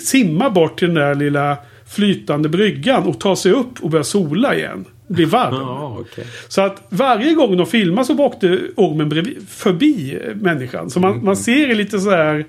simma 0.00 0.50
bort 0.50 0.78
till 0.78 0.88
den 0.88 0.94
där 0.94 1.14
lilla 1.14 1.56
flytande 1.86 2.48
bryggan. 2.48 3.02
Och 3.02 3.20
ta 3.20 3.36
sig 3.36 3.52
upp 3.52 3.80
och 3.80 3.90
börja 3.90 4.04
sola 4.04 4.54
igen. 4.54 4.84
Bli 5.10 5.24
varm. 5.24 5.54
Ja, 5.60 5.96
okej. 6.00 6.24
Så 6.48 6.60
att 6.60 6.82
varje 6.88 7.34
gång 7.34 7.56
de 7.56 7.66
filmar 7.66 8.04
så 8.04 8.18
åkte 8.18 8.60
ormen 8.76 9.08
bredvid, 9.08 9.48
förbi 9.48 10.18
människan. 10.34 10.90
Så 10.90 11.00
man, 11.00 11.24
man 11.24 11.36
ser 11.36 11.70
i 11.70 11.74
lite 11.74 11.98
så 11.98 12.10
här 12.10 12.44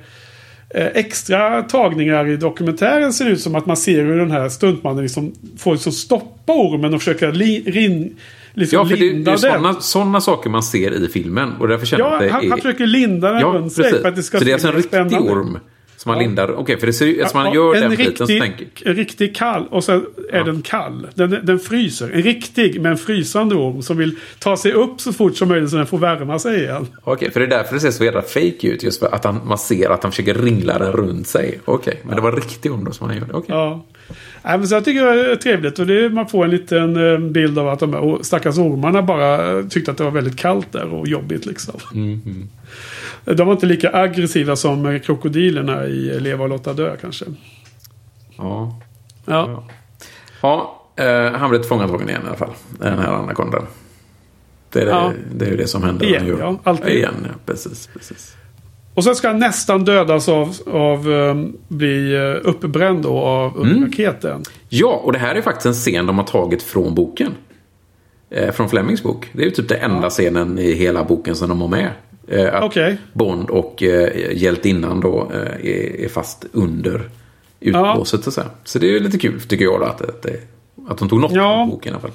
eh, 0.70 0.86
extra 0.88 1.62
tagningar 1.64 2.28
i 2.28 2.38
dokumentären 2.38 3.14
ser 3.14 3.26
det 3.26 3.32
ut 3.32 3.42
som 3.42 3.56
att 3.56 3.66
man 3.66 3.78
ser 3.78 4.04
hur 4.04 4.18
den 4.18 4.32
här 4.32 4.50
stuntmannen 4.50 5.04
liksom 5.04 5.34
får 5.58 5.72
liksom 5.72 5.92
stoppa 5.92 6.54
ormen 6.54 6.94
och 6.94 7.00
försöka 7.02 7.32
li, 7.32 7.64
rin, 7.68 8.18
liksom 8.54 8.80
Ja, 8.80 8.86
för 8.86 8.96
det, 8.98 9.02
det 9.10 9.14
linda 9.14 9.32
är 9.32 9.36
den. 9.36 9.40
sådana, 9.40 9.74
sådana 9.74 10.22
saker 10.22 10.50
man 10.50 10.64
ser 10.64 11.06
i 11.06 11.08
filmen. 11.08 11.54
Och 11.60 11.68
därför 11.68 11.86
känner 11.86 12.04
Ja, 12.04 12.14
att 12.14 12.20
det 12.22 12.30
han, 12.30 12.46
är... 12.46 12.50
han 12.50 12.58
försöker 12.60 12.86
linda 12.88 13.32
den 13.32 13.42
Ja, 13.42 13.48
runt 13.48 13.74
sig 13.74 13.92
för 14.02 14.08
att 14.08 14.16
det 14.16 14.24
ska 14.24 14.38
så 14.38 14.44
det 14.44 14.52
är 14.52 14.54
alltså 14.54 14.68
en 14.68 14.74
riktig 14.74 14.90
spännande 14.90 15.20
orm. 15.32 15.58
Så 16.04 16.10
man 16.10 16.20
lindar, 16.20 16.52
okej 16.52 16.80
för 16.80 16.88
det 16.88 16.94
ser 16.94 17.06
ju, 17.06 17.22
alltså 17.22 17.38
man 17.38 17.46
Ja, 17.46 17.54
gör 17.54 17.76
en 17.76 17.82
den 17.82 17.90
biten 17.90 18.06
riktig, 18.28 18.42
tänker 18.42 18.88
en 18.90 18.96
riktig 18.96 19.36
kall 19.36 19.68
och 19.70 19.84
sen 19.84 20.06
är 20.32 20.38
Ja. 20.38 20.44
den 20.44 20.62
kall. 20.62 21.08
Den, 21.16 21.38
den 21.44 21.60
fryser. 21.60 22.10
En 22.14 22.22
riktig 22.22 22.82
men 22.82 22.98
frysande 22.98 23.56
orm 23.56 23.82
som 23.82 23.98
vill 23.98 24.16
ta 24.40 24.58
sig 24.58 24.74
upp 24.74 25.02
så 25.02 25.14
fort 25.14 25.38
som 25.38 25.48
möjligt 25.48 25.70
så 25.70 25.76
den 25.78 25.88
får 25.88 25.98
värma 25.98 26.40
sig 26.40 26.60
igen. 26.64 26.88
Okej, 27.04 27.32
för 27.32 27.40
det 27.40 27.46
är 27.46 27.50
därför 27.50 27.74
det 27.74 27.80
ser 27.80 27.92
så 27.92 28.04
jävla 28.04 28.22
fake 28.22 28.68
ut. 28.68 28.84
Just 28.84 29.00
för 29.00 29.16
att 29.16 29.24
han, 29.26 29.40
man 29.46 29.58
ser 29.58 29.90
att 29.90 30.04
han 30.04 30.12
försöker 30.12 30.34
ringla 30.34 30.80
den 30.80 30.92
runt 30.92 31.28
sig. 31.28 31.60
Okej, 31.66 32.02
men 32.04 32.16
det 32.16 32.22
var 32.22 32.32
riktig 32.32 32.72
ond 32.72 32.86
då 32.86 32.92
som 32.92 33.08
han 33.08 33.18
gjorde. 33.20 33.34
Okej. 33.34 33.56
Ja. 33.56 33.86
Nej, 34.44 34.58
men 34.58 34.68
så 34.68 34.76
jag 34.76 34.86
tycker 34.86 35.06
det 35.06 35.32
är 35.32 35.36
trevligt 35.36 35.80
och 35.80 35.88
det, 35.88 36.10
man 36.10 36.28
får 36.28 36.44
en 36.46 36.52
liten 36.52 37.12
eh, 37.14 37.20
bild 37.20 37.60
av 37.60 37.70
att 37.70 37.80
de 37.80 38.20
stackars 38.22 38.58
ormarna 38.58 39.02
bara 39.02 39.58
eh, 39.60 39.66
tyckte 39.68 39.92
att 39.92 39.98
det 39.98 40.04
var 40.04 40.12
väldigt 40.12 40.38
kallt 40.38 40.72
där 40.72 40.94
och 40.94 41.08
jobbigt 41.08 41.46
liksom. 41.46 41.76
Mhm. 41.94 42.50
De 43.26 43.48
var 43.48 43.54
inte 43.54 43.66
lika 43.66 43.96
aggressiva 43.96 44.56
som 44.56 44.86
eh, 44.86 45.00
krokodilerna 45.02 45.86
i 45.86 46.20
Leva 46.20 46.44
och 46.44 46.50
låta 46.50 46.74
dö 46.74 46.96
kanske. 47.02 47.26
Ja. 48.38 48.80
Ja. 49.26 49.64
Ja, 50.42 50.82
eh, 50.96 51.32
han 51.32 51.50
blev 51.50 51.60
tillfångatagen 51.60 52.10
igen 52.10 52.22
i 52.26 52.28
alla 52.28 52.38
fall. 52.38 52.52
Den 52.80 53.00
här 53.00 53.08
anakondan. 53.14 53.68
Det 54.74 54.82
är, 54.82 54.86
det, 54.86 54.92
Ja. 54.92 55.12
det 55.36 55.46
är 55.46 55.50
ju 55.50 55.58
det 55.58 55.68
som 55.68 55.84
händer. 55.84 56.06
Igen, 56.06 56.28
gör- 56.28 56.40
ja. 56.40 56.58
Alltid. 56.64 56.96
Igen, 56.96 57.14
ja. 57.24 57.30
Precis, 57.46 57.90
precis. 57.94 58.36
Och 58.94 59.04
sen 59.04 59.16
ska 59.16 59.28
han 59.28 59.40
nästan 59.40 59.86
dödas 59.86 60.30
av, 60.30 60.56
av 60.68 61.08
um, 61.08 61.58
bli 61.68 62.16
uh, 62.16 62.38
uppbränd 62.50 63.04
då 63.04 63.20
av 63.20 63.58
Mm. 63.62 63.84
raketen. 63.86 64.44
Ja, 64.70 65.02
och 65.04 65.14
det 65.14 65.20
här 65.20 65.36
är 65.36 65.42
faktiskt 65.42 65.66
en 65.66 65.74
scen 65.74 66.06
de 66.06 66.18
har 66.18 66.26
tagit 66.26 66.64
från 66.64 66.96
boken. 66.96 67.32
Eh, 68.30 68.52
från 68.52 68.70
Flemings 68.70 69.04
bok. 69.04 69.30
Det 69.34 69.42
är 69.42 69.46
ju 69.46 69.52
typ 69.52 69.70
den 69.70 69.92
enda 69.92 70.10
scenen 70.10 70.60
i 70.60 70.72
hela 70.74 71.04
boken 71.04 71.36
som 71.36 71.50
de 71.50 71.62
har 71.62 71.68
med. 71.68 71.90
Eh, 72.32 72.54
att 72.56 72.64
Okej. 72.64 72.98
Bond 73.14 73.50
och 73.50 73.84
eh, 73.84 74.38
hjältinnan 74.38 75.00
då 75.00 75.32
eh, 75.34 75.40
är, 75.72 76.02
är 76.06 76.10
fast 76.10 76.46
under 76.52 77.02
utblåset. 77.60 78.28
och 78.28 78.34
Så, 78.34 78.42
så 78.64 78.80
det 78.80 78.96
är 78.96 79.00
lite 79.00 79.18
kul 79.18 79.42
tycker 79.42 79.66
jag 79.66 79.80
då, 79.80 79.86
att, 79.86 80.02
att, 80.02 80.26
att 80.90 80.98
de 80.98 81.10
tog 81.10 81.20
något 81.22 81.32
Ja. 81.32 81.58
från 81.58 81.70
boken 81.70 81.90
i 81.90 81.94
alla 81.94 82.02
fall. 82.02 82.12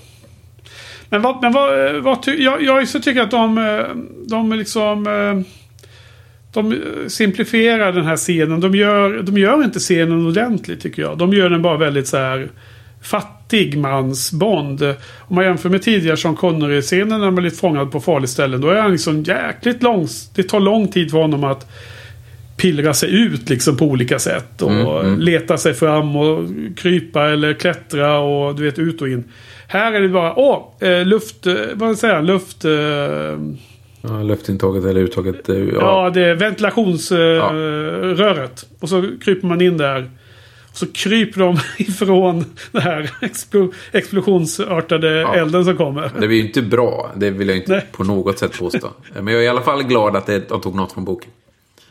Men 1.10 1.22
vad, 1.22 1.42
men 1.42 1.52
vad, 1.52 1.86
eh, 1.96 2.00
vad 2.02 2.22
ty, 2.22 2.42
jag, 2.42 2.62
jag 2.62 2.88
så 2.88 3.00
tycker 3.00 3.22
att 3.22 3.30
de, 3.30 3.58
eh, 3.58 3.84
de 4.28 4.52
liksom... 4.52 5.06
eh, 5.06 5.52
De 6.52 6.78
simplifierar 7.08 7.92
den 7.92 8.04
här 8.04 8.16
scenen. 8.16 8.60
De 8.60 8.74
gör, 8.74 9.22
de 9.22 9.38
gör 9.38 9.64
inte 9.64 9.78
scenen 9.78 10.26
ordentligt 10.26 10.80
tycker 10.80 11.02
jag. 11.02 11.18
De 11.18 11.32
gör 11.32 11.50
den 11.50 11.62
bara 11.62 11.76
väldigt 11.76 12.08
så 12.08 12.16
här 12.16 12.48
fattig 13.06 13.78
mans 13.78 14.32
Bond. 14.32 14.82
Om 15.18 15.34
man 15.36 15.44
jämför 15.44 15.68
med 15.68 15.82
tidigare 15.82 16.16
Sean 16.16 16.36
Connery-scenen 16.36 17.08
när 17.08 17.18
han 17.24 17.34
blir 17.34 17.50
fångad 17.50 17.92
på 17.92 18.00
farligt 18.00 18.30
ställen. 18.30 18.60
Då 18.60 18.68
är 18.68 18.80
han 18.80 18.92
liksom 18.92 19.22
jäkligt 19.22 19.82
lång. 19.82 20.06
Det 20.34 20.42
tar 20.42 20.60
lång 20.60 20.88
tid 20.88 21.10
för 21.10 21.18
honom 21.18 21.44
att 21.44 21.66
pillra 22.56 22.94
sig 22.94 23.22
ut 23.22 23.48
liksom 23.50 23.76
på 23.76 23.84
olika 23.84 24.18
sätt. 24.18 24.62
Och 24.62 24.70
Mm, 24.72 24.86
mm. 24.86 25.20
leta 25.20 25.56
sig 25.58 25.74
fram 25.74 26.16
och 26.16 26.44
krypa 26.76 27.28
eller 27.30 27.54
klättra 27.54 28.18
och 28.18 28.54
du 28.56 28.62
vet 28.64 28.78
ut 28.78 29.02
och 29.02 29.08
in. 29.08 29.24
Här 29.68 29.92
är 29.92 30.00
det 30.00 30.08
bara, 30.08 30.34
åh, 30.38 30.62
eh, 30.88 31.06
luft, 31.06 31.46
eh, 31.46 31.54
vad 31.74 31.98
säger 31.98 32.14
jag, 32.14 32.24
luft... 32.24 32.64
Eh, 32.64 32.70
Ja, 34.08 34.22
luftintaget 34.22 34.84
eller 34.84 35.00
uttaget. 35.00 35.36
ja. 35.46 35.54
Ja, 35.80 36.10
det 36.14 36.24
är 36.24 36.34
ventilationsröret. 36.34 38.66
Ja. 38.70 38.76
Och 38.80 38.88
så 38.88 39.04
kryper 39.24 39.46
man 39.48 39.60
in 39.60 39.76
där. 39.76 40.10
Så 40.76 40.86
kryper 40.92 41.40
de 41.40 41.58
ifrån 41.78 42.44
den 42.72 42.82
här 42.82 43.10
explo, 43.22 43.72
explosionsartade 43.92 45.08
Ja. 45.20 45.34
elden 45.34 45.64
som 45.64 45.76
kommer. 45.76 46.10
det 46.20 46.26
blir 46.28 46.38
ju 46.38 46.46
inte 46.46 46.62
bra. 46.62 47.10
Det 47.16 47.30
vill 47.30 47.48
jag 47.48 47.56
inte 47.56 47.72
Nej. 47.72 47.86
på 47.92 48.04
något 48.04 48.38
sätt 48.38 48.58
påstå. 48.58 48.88
Men 49.14 49.26
jag 49.26 49.36
är 49.42 49.44
i 49.44 49.48
alla 49.48 49.62
fall 49.62 49.82
glad 49.82 50.16
att 50.16 50.26
de 50.26 50.60
tog 50.60 50.74
något 50.74 50.92
från 50.92 51.04
boken. 51.04 51.30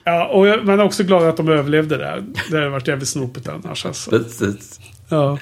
Ja, 0.03 0.25
och 0.27 0.47
jag, 0.47 0.69
är 0.69 0.83
också 0.83 1.03
glad 1.03 1.23
att 1.23 1.37
de 1.37 1.49
överlevde 1.49 1.97
där. 1.97 2.23
Det 2.51 2.57
hade 2.57 2.69
varit 2.69 2.87
jävligt 2.87 3.07
snopet 3.09 3.47
annars 3.49 3.85
alltså. 3.85 4.09
Precis. 4.09 4.79
Ja. 5.09 5.37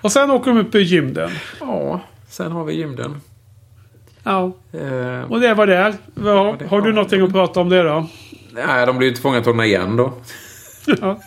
Och 0.00 0.12
sen 0.12 0.30
åker 0.30 0.50
de 0.50 0.60
upp 0.60 0.74
i 0.74 0.78
gymden. 0.78 1.30
Ja, 1.60 2.00
sen 2.28 2.52
har 2.52 2.64
vi 2.64 2.74
gymden. 2.74 3.20
Ja. 4.22 4.52
Eh, 4.72 5.30
Och 5.30 5.40
det 5.40 5.54
var 5.54 5.66
det 5.66 5.76
är. 5.76 5.94
Vad- 6.14 6.58
det- 6.58 6.66
Har 6.66 6.80
du 6.80 6.88
ja, 6.88 6.94
någonting 6.94 7.22
att 7.22 7.32
prata 7.32 7.60
om 7.60 7.68
det 7.68 7.82
då? 7.82 8.06
nej, 8.52 8.86
de 8.86 8.98
blir 8.98 9.08
ju 9.08 9.14
tillfångatagna 9.14 9.66
igen 9.66 9.96
då. 9.96 10.12
Ja. 11.00 11.20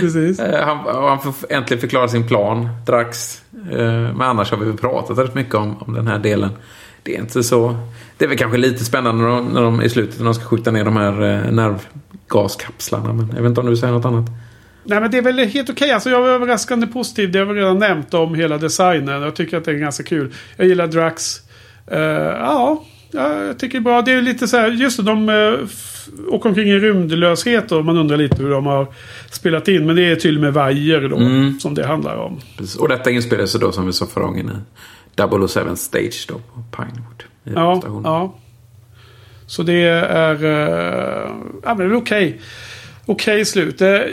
Precis. 0.00 0.38
Eh, 0.40 0.66
Han, 0.66 0.78
han 1.08 1.22
får 1.22 1.34
äntligen 1.52 1.80
förklara 1.80 2.08
sin 2.08 2.28
plan, 2.28 2.68
Drax. 2.86 3.42
Eh, 3.70 3.78
Men 3.78 4.22
annars 4.22 4.50
har 4.50 4.58
vi 4.58 4.72
pratat 4.72 5.18
rätt 5.18 5.34
mycket 5.34 5.54
om, 5.54 5.76
om 5.82 5.94
den 5.94 6.06
här 6.06 6.18
delen. 6.18 6.50
Det 7.02 7.14
är 7.16 7.20
inte 7.20 7.42
så... 7.42 7.76
Det 8.18 8.24
är 8.24 8.28
väl 8.28 8.38
kanske 8.38 8.58
lite 8.58 8.84
spännande 8.84 9.22
när 9.24 9.30
de, 9.30 9.46
när 9.48 9.62
de 9.62 9.82
i 9.82 9.88
slutet 9.90 10.18
när 10.18 10.24
de 10.24 10.34
ska 10.34 10.44
skjuta 10.44 10.70
ner 10.70 10.84
de 10.84 10.96
här 10.96 11.22
eh, 11.22 11.52
nervgaskapslarna. 11.52 13.12
Men 13.12 13.28
jag 13.34 13.42
vet 13.42 13.48
inte 13.48 13.60
om 13.60 13.66
du 13.66 13.76
säger 13.76 13.92
något 13.92 14.04
annat. 14.04 14.24
Nej 14.84 15.00
men 15.00 15.10
det 15.10 15.18
är 15.18 15.22
väl 15.22 15.38
helt 15.38 15.70
okej. 15.70 15.90
Alltså 15.92 16.10
jag 16.10 16.26
är 16.26 16.30
överraskande 16.30 16.86
positiv. 16.86 17.32
Det 17.32 17.38
har 17.38 17.46
vi 17.46 17.60
redan 17.60 17.78
nämnt 17.78 18.14
om 18.14 18.34
hela 18.34 18.58
designen. 18.58 19.22
Jag 19.22 19.36
tycker 19.36 19.56
att 19.56 19.64
det 19.64 19.70
är 19.70 19.74
ganska 19.74 20.04
kul. 20.04 20.32
Jag 20.56 20.66
gillar 20.66 20.86
Drax. 20.86 21.40
Ja, 21.90 22.84
ja, 23.10 23.42
jag 23.44 23.58
tycker 23.58 23.78
det 23.78 23.82
är 23.82 23.84
bra. 23.84 24.02
Det 24.02 24.12
är 24.12 24.22
lite 24.22 24.48
så 24.48 24.56
här. 24.56 24.68
Just 24.70 24.96
det, 24.96 25.02
de 25.02 25.28
åker 26.28 26.48
omkring 26.48 26.68
i 26.68 26.78
rymdlöshet 26.78 27.72
och 27.72 27.84
man 27.84 27.96
undrar 27.96 28.16
lite 28.16 28.42
hur 28.42 28.50
de 28.50 28.66
har 28.66 28.86
spelat 29.30 29.68
in. 29.68 29.86
Men 29.86 29.96
det 29.96 30.02
är 30.02 30.16
tydligen 30.16 30.40
med 30.40 30.54
vajer 30.54 31.08
då. 31.08 31.16
Mm. 31.16 31.60
Som 31.60 31.74
det 31.74 31.86
handlar 31.86 32.16
om. 32.16 32.40
Precis. 32.56 32.76
Och 32.76 32.88
detta 32.88 33.10
inspelar 33.10 33.46
sig 33.46 33.60
då 33.60 33.72
som 33.72 33.86
vi 33.86 33.92
sa 33.92 34.06
förra 34.06 34.24
gången 34.24 34.50
i 35.16 35.46
007 35.48 35.76
Stage 35.76 36.26
då 36.28 36.34
på 36.34 36.76
Pinewood. 36.76 37.24
Ja, 37.44 37.80
stationen. 37.80 38.02
ja. 38.04 38.34
Så 39.46 39.62
det 39.62 39.82
är... 39.82 40.44
Uh, 40.44 41.30
ja 41.62 41.74
men 41.74 41.88
det 41.88 41.94
är 41.94 41.96
okej. 41.96 42.40
Okej 43.06 43.44
slut. 43.44 43.78
Det, 43.78 44.10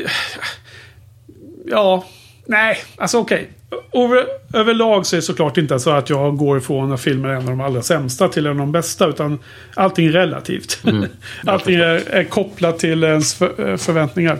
ja, 1.66 2.06
nej, 2.46 2.78
alltså 2.98 3.18
okej. 3.18 3.50
Över, 3.94 4.26
överlag 4.54 5.06
så 5.06 5.16
är 5.16 5.18
det 5.18 5.22
såklart 5.22 5.58
inte 5.58 5.80
så 5.80 5.90
att 5.90 6.10
jag 6.10 6.38
går 6.38 6.58
ifrån 6.58 6.92
att 6.92 7.02
filmen 7.02 7.32
är 7.32 7.36
en 7.36 7.42
av 7.42 7.46
de 7.50 7.62
allra 7.62 7.82
sämsta 7.82 8.28
till 8.28 8.46
en 8.46 8.52
av 8.52 8.58
de 8.58 8.72
bästa. 8.72 9.08
Utan 9.08 9.40
allting 9.76 10.08
är 10.08 10.12
relativt. 10.12 10.84
allting 11.46 11.76
är, 11.76 12.10
är 12.10 12.24
kopplat 12.24 12.80
till 12.80 13.04
ens 13.04 13.34
för, 13.34 13.70
eh, 13.72 13.78
förväntningar. 13.78 14.38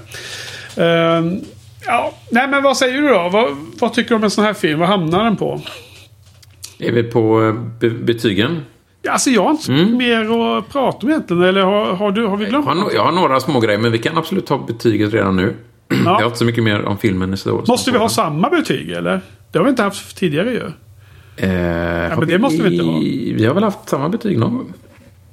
Ehm, 0.78 1.40
ja, 1.86 2.14
nej 2.32 2.48
men 2.48 2.64
vad 2.64 2.78
säger 2.78 3.02
du 3.02 3.08
då? 3.08 3.30
Vad, 3.30 3.58
vad 3.80 3.94
tycker 3.94 4.10
du 4.10 4.16
om 4.16 4.24
en 4.24 4.32
sån 4.32 4.44
här 4.44 4.54
film? 4.54 4.80
Vad 4.80 4.90
hamnar 4.90 5.24
den 5.24 5.38
på? 5.38 5.62
Är 6.80 6.92
vi 6.92 7.04
på 7.04 7.44
eh, 7.44 7.54
be- 7.80 7.90
betygen? 7.90 8.62
Alltså 9.10 9.30
jag 9.30 9.44
har 9.44 9.52
inte 9.52 9.72
Mm. 9.72 9.98
mer 9.98 10.58
att 10.58 10.70
prata 10.70 10.98
om 11.02 11.10
egentligen. 11.10 11.44
Eller 11.44 11.62
har, 11.62 11.86
har, 11.94 12.12
du, 12.12 12.26
har 12.26 12.38
vi 12.38 12.44
Jag 12.44 12.50
glömt 12.50 12.66
har, 12.66 12.74
no- 12.76 12.80
något? 12.80 12.94
jag 12.94 13.04
har 13.04 13.12
några 13.12 13.40
små 13.40 13.60
grejer 13.60 13.80
men 13.80 13.92
vi 13.92 13.98
kan 13.98 14.18
absolut 14.18 14.46
ta 14.46 14.58
betyget 14.58 15.14
redan 15.14 15.36
nu. 15.36 15.56
Jag 16.06 16.12
har 16.12 16.26
inte 16.26 16.38
så 16.38 16.46
mycket 16.46 16.64
mer 16.64 16.86
om 16.86 16.98
filmen 16.98 17.34
i 17.34 17.38
så. 17.38 17.64
Måste 17.68 17.92
vi 17.92 17.98
ha 17.98 18.10
samma 18.10 18.50
betyg 18.50 18.90
eller? 18.92 19.22
Det 19.52 19.58
har 19.60 19.64
vi 19.64 19.70
inte 19.70 19.84
haft 19.84 20.18
tidigare 20.18 20.52
ju. 20.52 20.64
Eh, 21.38 21.52
ja, 22.10 22.16
men 22.20 22.28
det 22.28 22.40
måste 22.40 22.64
vi 22.64 22.74
inte 22.76 22.86
ha. 22.86 23.00
Vi 23.36 23.46
har 23.46 23.54
väl 23.54 23.64
haft 23.64 23.90
samma 23.90 24.10
betyg 24.10 24.40
någon 24.40 24.54
gång? 24.58 24.74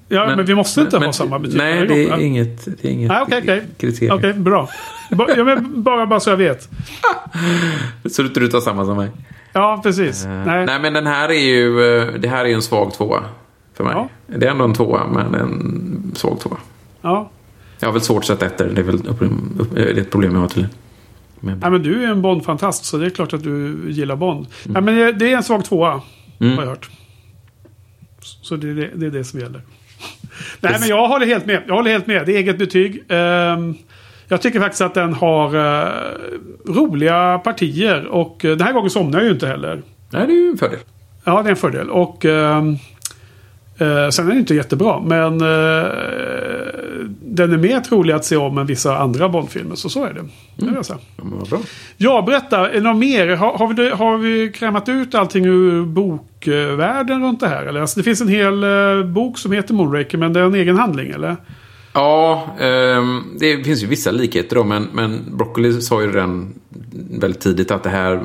Ja, 0.09 0.27
men, 0.37 0.45
vi 0.47 0.55
måste 0.55 0.81
inte 0.81 0.99
men- 0.99 1.07
ha 1.09 1.13
samma 1.13 1.39
betyg. 1.39 1.59
Nej, 1.59 1.87
det 1.87 2.05
är 2.09 2.19
inget, 2.19 2.65
det 2.83 2.89
är 2.89 2.93
inget 2.93 3.09
Nej, 3.09 3.23
okej, 3.23 3.39
okej. 3.43 3.65
kriterium. 3.79 4.17
Okej, 4.19 4.33
bra. 4.33 4.69
Ba, 5.11 5.27
ja, 5.37 5.45
men 5.45 5.83
bara, 5.83 6.07
bara 6.07 6.21
så 6.21 6.31
jag 6.31 6.37
vet. 6.37 6.69
Så 8.11 8.23
du 8.23 8.29
du 8.29 8.49
tar 8.49 8.61
samma 8.61 8.85
som 8.85 8.97
mig? 8.97 9.09
Ja, 9.53 9.81
precis. 9.83 10.25
Eh, 10.25 10.31
Nej. 10.31 10.67
Nej, 10.67 10.81
men 10.81 10.93
den 10.93 11.07
här 11.07 11.29
är 11.29 11.33
ju, 11.41 11.99
eh, 11.99 12.15
det 12.15 12.29
här 12.29 12.45
är 12.45 12.49
ju 12.49 12.55
en 12.55 12.63
svag 12.63 12.93
tvåa 12.95 13.21
för 13.75 13.85
mig. 13.85 13.93
Ja. 13.97 14.09
Det 14.27 14.47
är 14.47 14.51
ändå 14.51 14.65
en 14.65 14.75
tvåa, 14.75 15.07
men 15.07 15.35
en 15.35 16.13
svag 16.17 16.41
tvåa. 16.41 16.57
Ja. 17.03 17.31
Jag 17.81 17.89
har 17.89 17.93
väl 17.93 18.03
svårt 18.03 18.21
att 18.23 18.27
sätta 18.27 18.47
efter. 18.47 18.69
Det 18.69 18.81
är 18.81 18.85
väl 18.85 19.03
det 19.75 19.81
är 19.83 19.99
ett 19.99 20.11
problem 20.11 20.33
jag 20.35 20.41
har 20.41 20.49
tydligen. 20.49 20.71
Nej, 21.41 21.71
men 21.71 21.83
du 21.83 22.05
är 22.05 22.09
en 22.09 22.23
Bond-fantast 22.23 22.85
så 22.85 22.97
det 22.99 23.07
är 23.07 23.11
klart 23.11 23.33
att 23.33 23.43
du 23.43 23.79
gillar 23.89 24.17
Bond. 24.17 24.47
Nej, 24.65 24.83
men 24.83 24.97
det- 24.97 25.13
det 25.13 25.33
är 25.33 25.37
en 25.37 25.43
svag 25.43 25.65
tvåa. 25.65 26.01
Mm. 26.41 26.57
Har 26.57 26.63
jag 26.65 26.71
hört. 26.71 26.91
Så 28.21 28.57
det 28.57 28.71
är 28.71 28.75
det, 28.75 28.91
det, 28.95 29.07
är 29.07 29.11
det 29.11 29.25
som 29.25 29.41
gäller. 29.41 29.63
Nej, 30.61 30.77
men 30.81 30.89
jag 30.89 31.09
håller 31.09 31.27
helt 31.27 31.47
med. 31.47 31.63
Jag 31.67 31.75
håller 31.75 31.91
helt 31.91 32.07
med. 32.07 32.27
Det 32.27 32.33
är 32.33 32.37
eget 32.37 32.59
betyg. 32.59 33.05
Ehm, 33.09 33.75
jag 34.29 34.43
tycker 34.43 34.61
faktiskt 34.61 34.81
att 34.83 34.95
den 34.95 35.13
har 35.15 35.55
eh, 35.55 35.93
roliga 36.67 37.39
partier. 37.39 38.07
Och 38.07 38.45
eh, 38.45 38.57
den 38.57 38.67
här 38.67 38.73
gången 38.73 38.91
somnar 38.91 39.19
jag 39.19 39.27
ju 39.27 39.33
inte 39.33 39.47
heller. 39.47 39.83
Nej, 40.11 40.27
det 40.27 40.33
är 40.33 40.37
ju 40.45 40.51
en 40.51 40.59
fördel. 40.59 40.79
Ja, 41.25 41.43
det 41.43 41.49
är 41.49 41.51
en 41.51 41.57
fördel. 41.57 41.91
Och 41.91 42.25
ehm, 42.25 42.77
eh, 43.79 44.09
sen 44.09 44.27
är 44.27 44.29
den 44.29 44.39
inte 44.39 44.55
jättebra. 44.55 45.01
Men 45.01 45.41
eh, 45.41 45.89
den 47.21 47.53
är 47.53 47.57
mer 47.57 47.81
trolig 47.81 48.15
att 48.15 48.25
se 48.25 48.37
om 48.37 48.59
än 48.59 48.67
vissa 48.67 48.99
andra 48.99 49.29
Bondfilmer. 49.29 49.75
Så 49.75 49.89
så 49.89 50.05
är 50.05 50.13
det. 50.13 50.25
Det 50.57 50.65
vill 50.65 50.75
jag 50.75 50.87
säga. 50.87 50.99
Ja, 51.97 52.23
berätta. 52.27 52.71
Är 52.71 52.75
det 52.75 52.81
något 52.81 52.97
mer? 52.97 53.29
Har, 53.29 53.59
har, 53.59 53.75
vi, 53.75 53.91
har 53.91 54.19
vi 54.19 54.53
krämat 54.53 54.89
ut 54.89 55.15
allting 55.15 55.45
ur 55.45 55.85
bokvärlden 55.85 57.23
runt 57.23 57.41
det 57.41 57.49
här? 57.49 57.67
Eller? 57.67 57.81
Alltså, 57.81 58.01
det 58.01 58.05
finns 58.05 58.21
en 58.21 58.29
hel 58.29 58.65
eh, 58.65 59.03
bok 59.05 59.39
som 59.39 59.53
heter 59.53 59.75
Moonraker, 59.75 60.19
men 60.19 60.33
det 60.33 60.41
är 60.41 60.45
en 60.45 60.55
egen 60.55 60.79
handling, 60.79 61.11
eller? 61.11 61.37
Ja, 61.93 62.47
ehm, 62.61 63.23
det 63.41 63.65
finns 63.65 63.83
ju 63.83 63.87
vissa 63.87 64.11
likheter 64.11 64.57
då, 64.57 64.65
men, 64.65 64.89
men 64.93 65.37
Broccoli 65.37 65.81
sa 65.81 66.03
ju 66.03 66.13
redan 66.13 66.55
väldigt 67.11 67.41
tidigt 67.41 67.71
att 67.71 67.83
det 67.83 67.91
här 67.91 68.21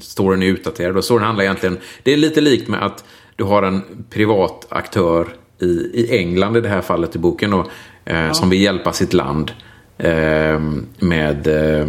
storyn 0.00 0.42
är 0.42 0.46
utdaterad. 0.46 0.96
Och 0.96 1.04
storyn 1.04 1.24
handlar 1.24 1.44
egentligen, 1.44 1.78
det 2.02 2.12
är 2.12 2.16
lite 2.16 2.40
likt 2.40 2.68
med 2.68 2.82
att 2.82 3.04
du 3.36 3.44
har 3.44 3.62
en 3.62 3.82
privat 4.10 4.66
aktör 4.68 5.26
i, 5.58 5.66
i 5.66 6.18
England 6.18 6.56
i 6.56 6.60
det 6.60 6.68
här 6.68 6.80
fallet 6.80 7.16
i 7.16 7.18
boken 7.18 7.50
då, 7.50 7.66
eh, 8.04 8.32
som 8.32 8.50
vill 8.50 8.62
hjälpa 8.62 8.92
sitt 8.92 9.12
land 9.12 9.52
Eh, 9.98 10.60
med 10.98 11.46
eh, 11.46 11.86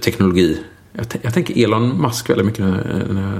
teknologi. 0.00 0.60
Jag, 0.92 1.06
jag 1.22 1.34
tänker 1.34 1.64
Elon 1.64 2.02
Musk 2.02 2.30
väldigt 2.30 2.46
mycket 2.46 2.60
när, 2.60 3.06
när 3.10 3.32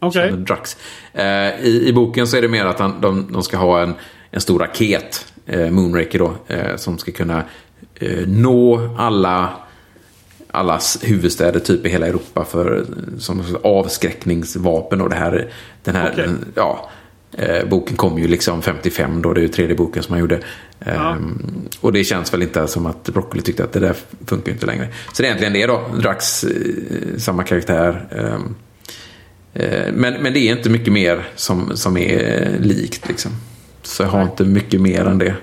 jag 0.00 0.08
Okej. 0.08 0.28
känner 0.28 0.36
Drax. 0.36 0.76
Eh, 1.12 1.66
i, 1.66 1.88
I 1.88 1.92
boken 1.92 2.26
så 2.26 2.36
är 2.36 2.42
det 2.42 2.48
mer 2.48 2.64
att 2.66 2.78
han, 2.78 3.00
de, 3.00 3.32
de 3.32 3.42
ska 3.42 3.56
ha 3.56 3.82
en, 3.82 3.94
en 4.30 4.40
stor 4.40 4.58
raket, 4.58 5.32
eh, 5.46 5.70
Moonraker 5.70 6.18
då, 6.18 6.32
eh, 6.46 6.76
som 6.76 6.98
ska 6.98 7.12
kunna 7.12 7.44
eh, 7.94 8.26
nå 8.26 8.94
alla 8.98 9.52
allas 10.50 10.98
huvudstäder 11.02 11.60
typ 11.60 11.86
i 11.86 11.88
hela 11.88 12.06
Europa 12.06 12.44
för 12.44 12.86
som 13.18 13.42
avskräckningsvapen 13.62 15.00
och 15.00 15.10
det 15.10 15.16
här, 15.16 15.52
den 15.82 15.96
här, 15.96 16.12
Okej. 16.12 16.28
ja, 16.54 16.90
eh, 17.32 17.68
boken 17.68 17.96
kom 17.96 18.18
ju 18.18 18.28
liksom 18.28 18.62
55 18.62 19.22
då, 19.22 19.32
det 19.32 19.40
är 19.40 19.42
ju 19.42 19.48
tredje 19.48 19.76
boken 19.76 20.02
som 20.02 20.12
han 20.12 20.20
gjorde. 20.20 20.40
Ehm, 20.80 21.42
och 21.80 21.92
det 21.92 22.04
känns 22.04 22.32
väl 22.32 22.42
inte 22.42 22.66
som 22.68 22.86
att 22.86 23.08
Broccoli 23.08 23.42
tyckte 23.42 23.64
att 23.64 23.72
det 23.72 23.80
där 23.80 23.94
funkar 24.26 24.52
inte 24.52 24.66
längre. 24.66 24.88
Så 25.12 25.22
det 25.22 25.28
är 25.28 25.36
egentligen 25.36 25.52
det 25.52 25.66
då, 25.66 25.88
Drax, 26.02 26.44
eh, 26.44 26.50
samma 27.18 27.44
karaktär. 27.44 28.06
ehm, 28.10 28.54
eh, 29.54 29.92
men, 29.94 30.14
men 30.22 30.32
det 30.32 30.38
är 30.38 30.56
inte 30.56 30.70
mycket 30.70 30.92
mer 30.92 31.28
som, 31.34 31.76
som 31.76 31.96
är 31.96 32.42
eh, 32.42 32.60
likt 32.60 33.08
liksom. 33.08 33.30
Så 33.82 34.02
jag 34.02 34.10
har 34.10 34.22
inte 34.22 34.44
mycket 34.44 34.80
mer 34.80 35.04
än 35.04 35.18
det. 35.18 35.34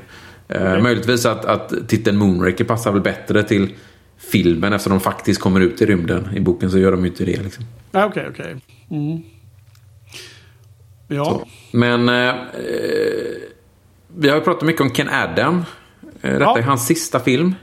Eh, 0.48 0.82
Möjligtvis 0.82 1.26
att, 1.26 1.45
att 1.45 1.74
titeln 1.88 2.18
Moonraker 2.18 2.64
passar 2.64 2.91
väl 2.91 3.02
bättre 3.02 3.44
till 3.44 3.74
filmen 4.18 4.74
eftersom 4.74 4.91
de 4.91 4.99
faktiskt 4.99 5.41
kommer 5.41 5.62
ut 5.62 5.82
i 5.82 5.86
rymden. 5.86 6.30
I 6.36 6.40
boken 6.40 6.72
så 6.72 6.78
gör 6.80 6.91
de 6.91 7.02
ju 7.02 7.07
inte 7.07 7.26
det. 7.26 7.44
Liksom. 7.44 7.66
Ja, 7.91 8.06
Okej, 8.06 8.28
okej. 8.30 8.56
Mm. 8.91 9.22
Ja. 11.07 11.26
Så. 11.26 11.48
Men 11.72 12.10
eh, 12.10 12.30
eh, 12.30 12.36
vi 14.18 14.30
har 14.30 14.40
pratat 14.40 14.64
mycket 14.64 14.82
om 14.82 14.90
Ken 14.90 15.10
Adam. 15.10 15.65
Eh, 16.22 16.32
detta 16.32 16.44
Ja. 16.44 16.57
är 16.57 16.61
hans 16.61 16.86
sista 16.88 17.19
film. 17.19 17.56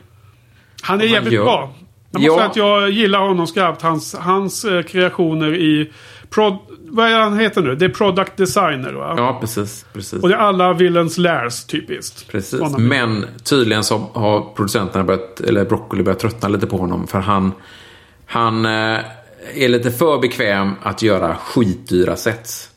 Han 0.83 1.01
är 1.01 1.05
jävligt 1.05 1.33
gör- 1.33 1.45
bra. 1.45 1.75
Jag 2.11 2.21
måste 2.21 2.27
Ja. 2.33 2.37
säga 2.37 2.47
att 2.51 2.57
jag 2.57 2.91
gillar 2.91 3.19
honom 3.21 3.47
skarpt. 3.47 3.83
Hans, 3.83 4.15
hans 4.15 4.65
eh, 4.65 4.83
kreationer 4.83 5.55
i... 5.55 5.93
Prod, 6.31 6.57
vad 6.89 7.07
är 7.11 7.19
han 7.21 7.39
heter 7.39 7.63
nu? 7.63 7.75
Det 7.75 7.85
är 7.85 7.89
Product 7.89 8.37
Designer 8.37 8.93
va? 8.93 9.15
Ja, 9.17 9.39
precis. 9.41 9.87
precis. 9.93 10.23
Och 10.23 10.29
det 10.29 10.35
är 10.35 10.39
alla 10.39 10.73
Villains 10.73 11.19
Lairs 11.19 11.65
typiskt. 11.65 12.29
Precis, 12.29 12.61
men 12.79 13.27
tydligen 13.45 13.85
så 13.85 13.99
har 13.99 14.55
producenterna 14.57 15.05
börjat, 15.05 15.41
eller 15.41 15.65
Broccoli 15.65 16.03
börjat 16.03 16.19
tröttna 16.19 16.49
lite 16.49 16.67
på 16.67 16.77
honom. 16.77 17.07
För 17.07 17.19
han, 17.19 17.53
han 18.27 18.65
eh, 18.67 18.99
är 19.55 19.69
lite 19.69 19.91
för 19.91 20.19
bekväm 20.19 20.73
att 20.83 21.03
göra 21.03 21.37
skitdyra 21.37 22.17
sets. 22.17 22.69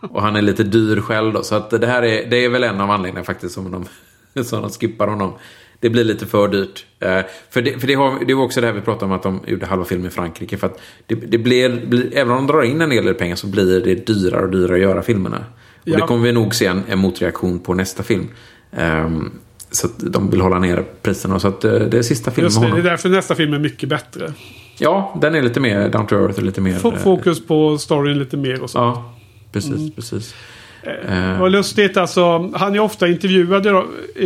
Och 0.00 0.22
han 0.22 0.36
är 0.36 0.42
lite 0.42 0.62
dyr 0.62 1.00
själv 1.00 1.32
då. 1.32 1.42
Så 1.42 1.54
att 1.54 1.70
det 1.70 1.86
här 1.86 2.02
är, 2.02 2.30
det 2.30 2.44
är 2.44 2.48
väl 2.48 2.64
en 2.64 2.80
av 2.80 2.90
anledningarna 2.90 3.24
faktiskt 3.24 3.54
som 3.54 3.70
de, 3.70 3.84
som 4.44 4.62
de 4.62 4.70
skippar 4.70 5.08
honom. 5.08 5.32
Det 5.80 5.90
blir 5.90 6.04
lite 6.04 6.26
för 6.26 6.48
dyrt. 6.48 6.86
Eh, 7.00 7.20
för 7.50 7.62
det, 7.62 7.80
för 7.80 7.86
det, 7.86 7.94
har, 7.94 8.24
det 8.26 8.34
var 8.34 8.44
också 8.44 8.60
det 8.60 8.66
här 8.66 8.74
vi 8.74 8.80
pratade 8.80 9.04
om 9.04 9.12
att 9.12 9.22
de 9.22 9.40
gjorde 9.46 9.66
halva 9.66 9.84
filmen 9.84 10.06
i 10.06 10.10
Frankrike. 10.10 10.56
För 10.56 10.66
att 10.66 10.80
det, 11.06 11.14
det 11.14 11.38
blir, 11.38 11.86
blir, 11.86 12.16
även 12.16 12.32
om 12.32 12.46
de 12.46 12.52
drar 12.52 12.62
in 12.62 12.80
en 12.80 12.90
hel 12.90 13.04
del 13.04 13.14
pengar 13.14 13.36
så 13.36 13.46
blir 13.46 13.80
det 13.80 14.06
dyrare 14.06 14.42
och 14.42 14.50
dyrare 14.50 14.74
att 14.74 14.82
göra 14.82 15.02
filmerna. 15.02 15.44
Och 15.82 15.88
Ja. 15.88 15.96
det 15.96 16.02
kommer 16.02 16.24
vi 16.24 16.32
nog 16.32 16.54
se 16.54 16.66
en, 16.66 16.82
en 16.88 16.98
motreaktion 16.98 17.58
på 17.58 17.74
nästa 17.74 18.02
film. 18.02 18.28
Ehm, 18.72 19.30
så 19.70 19.86
att 19.86 19.92
de 19.98 20.30
vill 20.30 20.40
hålla 20.40 20.58
ner 20.58 20.84
priserna. 21.02 21.40
Så 21.40 21.48
att 21.48 21.64
eh, 21.64 21.72
det 21.72 21.98
är 21.98 22.02
sista 22.02 22.30
filmen 22.30 22.46
Just 22.46 22.60
det, 22.60 22.70
det 22.70 22.78
är 22.78 22.82
därför 22.82 23.08
nästa 23.08 23.34
film 23.34 23.52
är 23.52 23.58
mycket 23.58 23.88
bättre. 23.88 24.32
Ja, 24.78 25.18
den 25.20 25.34
är 25.34 25.42
lite 25.42 25.60
mer 25.60 25.88
down 25.88 26.06
to 26.06 26.14
earth 26.14 26.38
och 26.38 26.42
lite 26.44 26.60
mer... 26.60 26.86
Eh, 26.86 26.92
fokus 26.96 27.46
på 27.46 27.78
storyn 27.78 28.18
lite 28.18 28.36
mer 28.36 28.62
och 28.62 28.70
så. 28.70 28.78
Ja, 28.78 29.14
precis, 29.52 29.70
Mm. 29.76 29.90
precis. 29.90 30.34
Det 30.82 31.36
var 31.40 31.50
lustigt 31.50 31.96
alltså. 31.96 32.50
Han 32.54 32.74
är 32.74 32.78
ofta 32.78 33.08
intervjuad 33.08 33.66
i, 33.66 33.70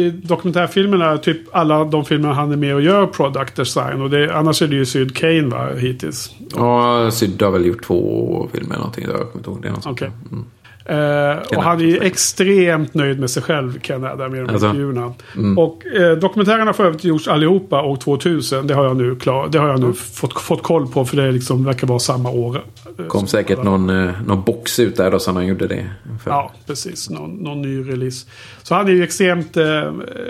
i 0.00 0.10
dokumentärfilmerna. 0.10 1.18
Typ 1.18 1.36
alla 1.52 1.84
de 1.84 2.04
filmer 2.04 2.28
han 2.28 2.52
är 2.52 2.56
med 2.56 2.74
och 2.74 2.82
gör 2.82 3.06
product 3.06 3.56
design. 3.56 4.00
Och 4.02 4.10
det, 4.10 4.34
annars 4.34 4.62
är 4.62 4.66
det 4.68 4.76
ju 4.76 4.86
Syd 4.86 5.16
Kane 5.16 5.42
va, 5.46 5.68
hittills. 5.74 6.34
Ja, 6.54 7.10
Syd 7.10 7.42
har 7.42 7.50
väl 7.50 7.66
gjort 7.66 7.84
två 7.84 8.48
filmer 8.52 8.68
eller 8.68 8.78
någonting. 8.78 9.04
Jag 9.04 9.14
kommer 9.14 9.36
inte 9.36 9.50
ihåg. 9.50 9.62
Det 9.62 9.68
är 9.68 9.72
något. 9.72 10.00
Mm. 10.00 10.44
Eh, 10.84 11.56
och 11.56 11.62
han 11.62 11.80
är 11.80 11.84
ju 11.84 11.98
extremt 11.98 12.94
nöjd 12.94 13.20
med 13.20 13.30
sig 13.30 13.42
själv, 13.42 13.80
Ken 13.80 14.04
Adam, 14.04 14.34
i 14.34 14.38
de 14.38 14.44
här 14.46 14.52
Alltså? 14.52 14.66
intervjuerna. 14.66 15.14
Och 15.56 15.86
eh, 15.86 16.16
dokumentärerna 16.18 16.64
har 16.64 16.72
för 16.72 16.84
övrigt 16.84 17.04
gjorts 17.04 17.28
allihopa 17.28 17.82
år 17.82 17.96
2000. 17.96 18.66
Det 18.66 18.74
har 18.74 18.84
jag 18.84 18.96
nu, 18.96 19.16
klar, 19.16 19.48
det 19.52 19.58
har 19.58 19.68
jag 19.68 19.80
nu 19.80 19.92
fått, 19.92 20.40
fått 20.40 20.62
koll 20.62 20.86
på, 20.88 21.04
för 21.04 21.16
det 21.16 21.32
liksom 21.32 21.64
verkar 21.64 21.86
vara 21.86 21.98
samma 21.98 22.30
år. 22.30 22.62
eh, 22.98 23.06
kom 23.06 23.26
säkert 23.26 23.62
någon, 23.62 23.90
eh, 23.90 24.10
någon 24.26 24.42
box 24.42 24.78
ut 24.78 24.96
där 24.96 25.10
då 25.10 25.18
som 25.18 25.36
han 25.36 25.46
gjorde 25.46 25.66
det. 25.66 25.86
För. 26.24 26.30
Ja, 26.30 26.52
precis. 26.66 27.10
Någon, 27.10 27.30
någon 27.30 27.62
ny 27.62 27.90
release. 27.90 28.26
Så 28.62 28.74
han 28.74 28.86
är 28.88 28.92
ju 28.92 29.02
extremt 29.02 29.56
eh, 29.56 29.64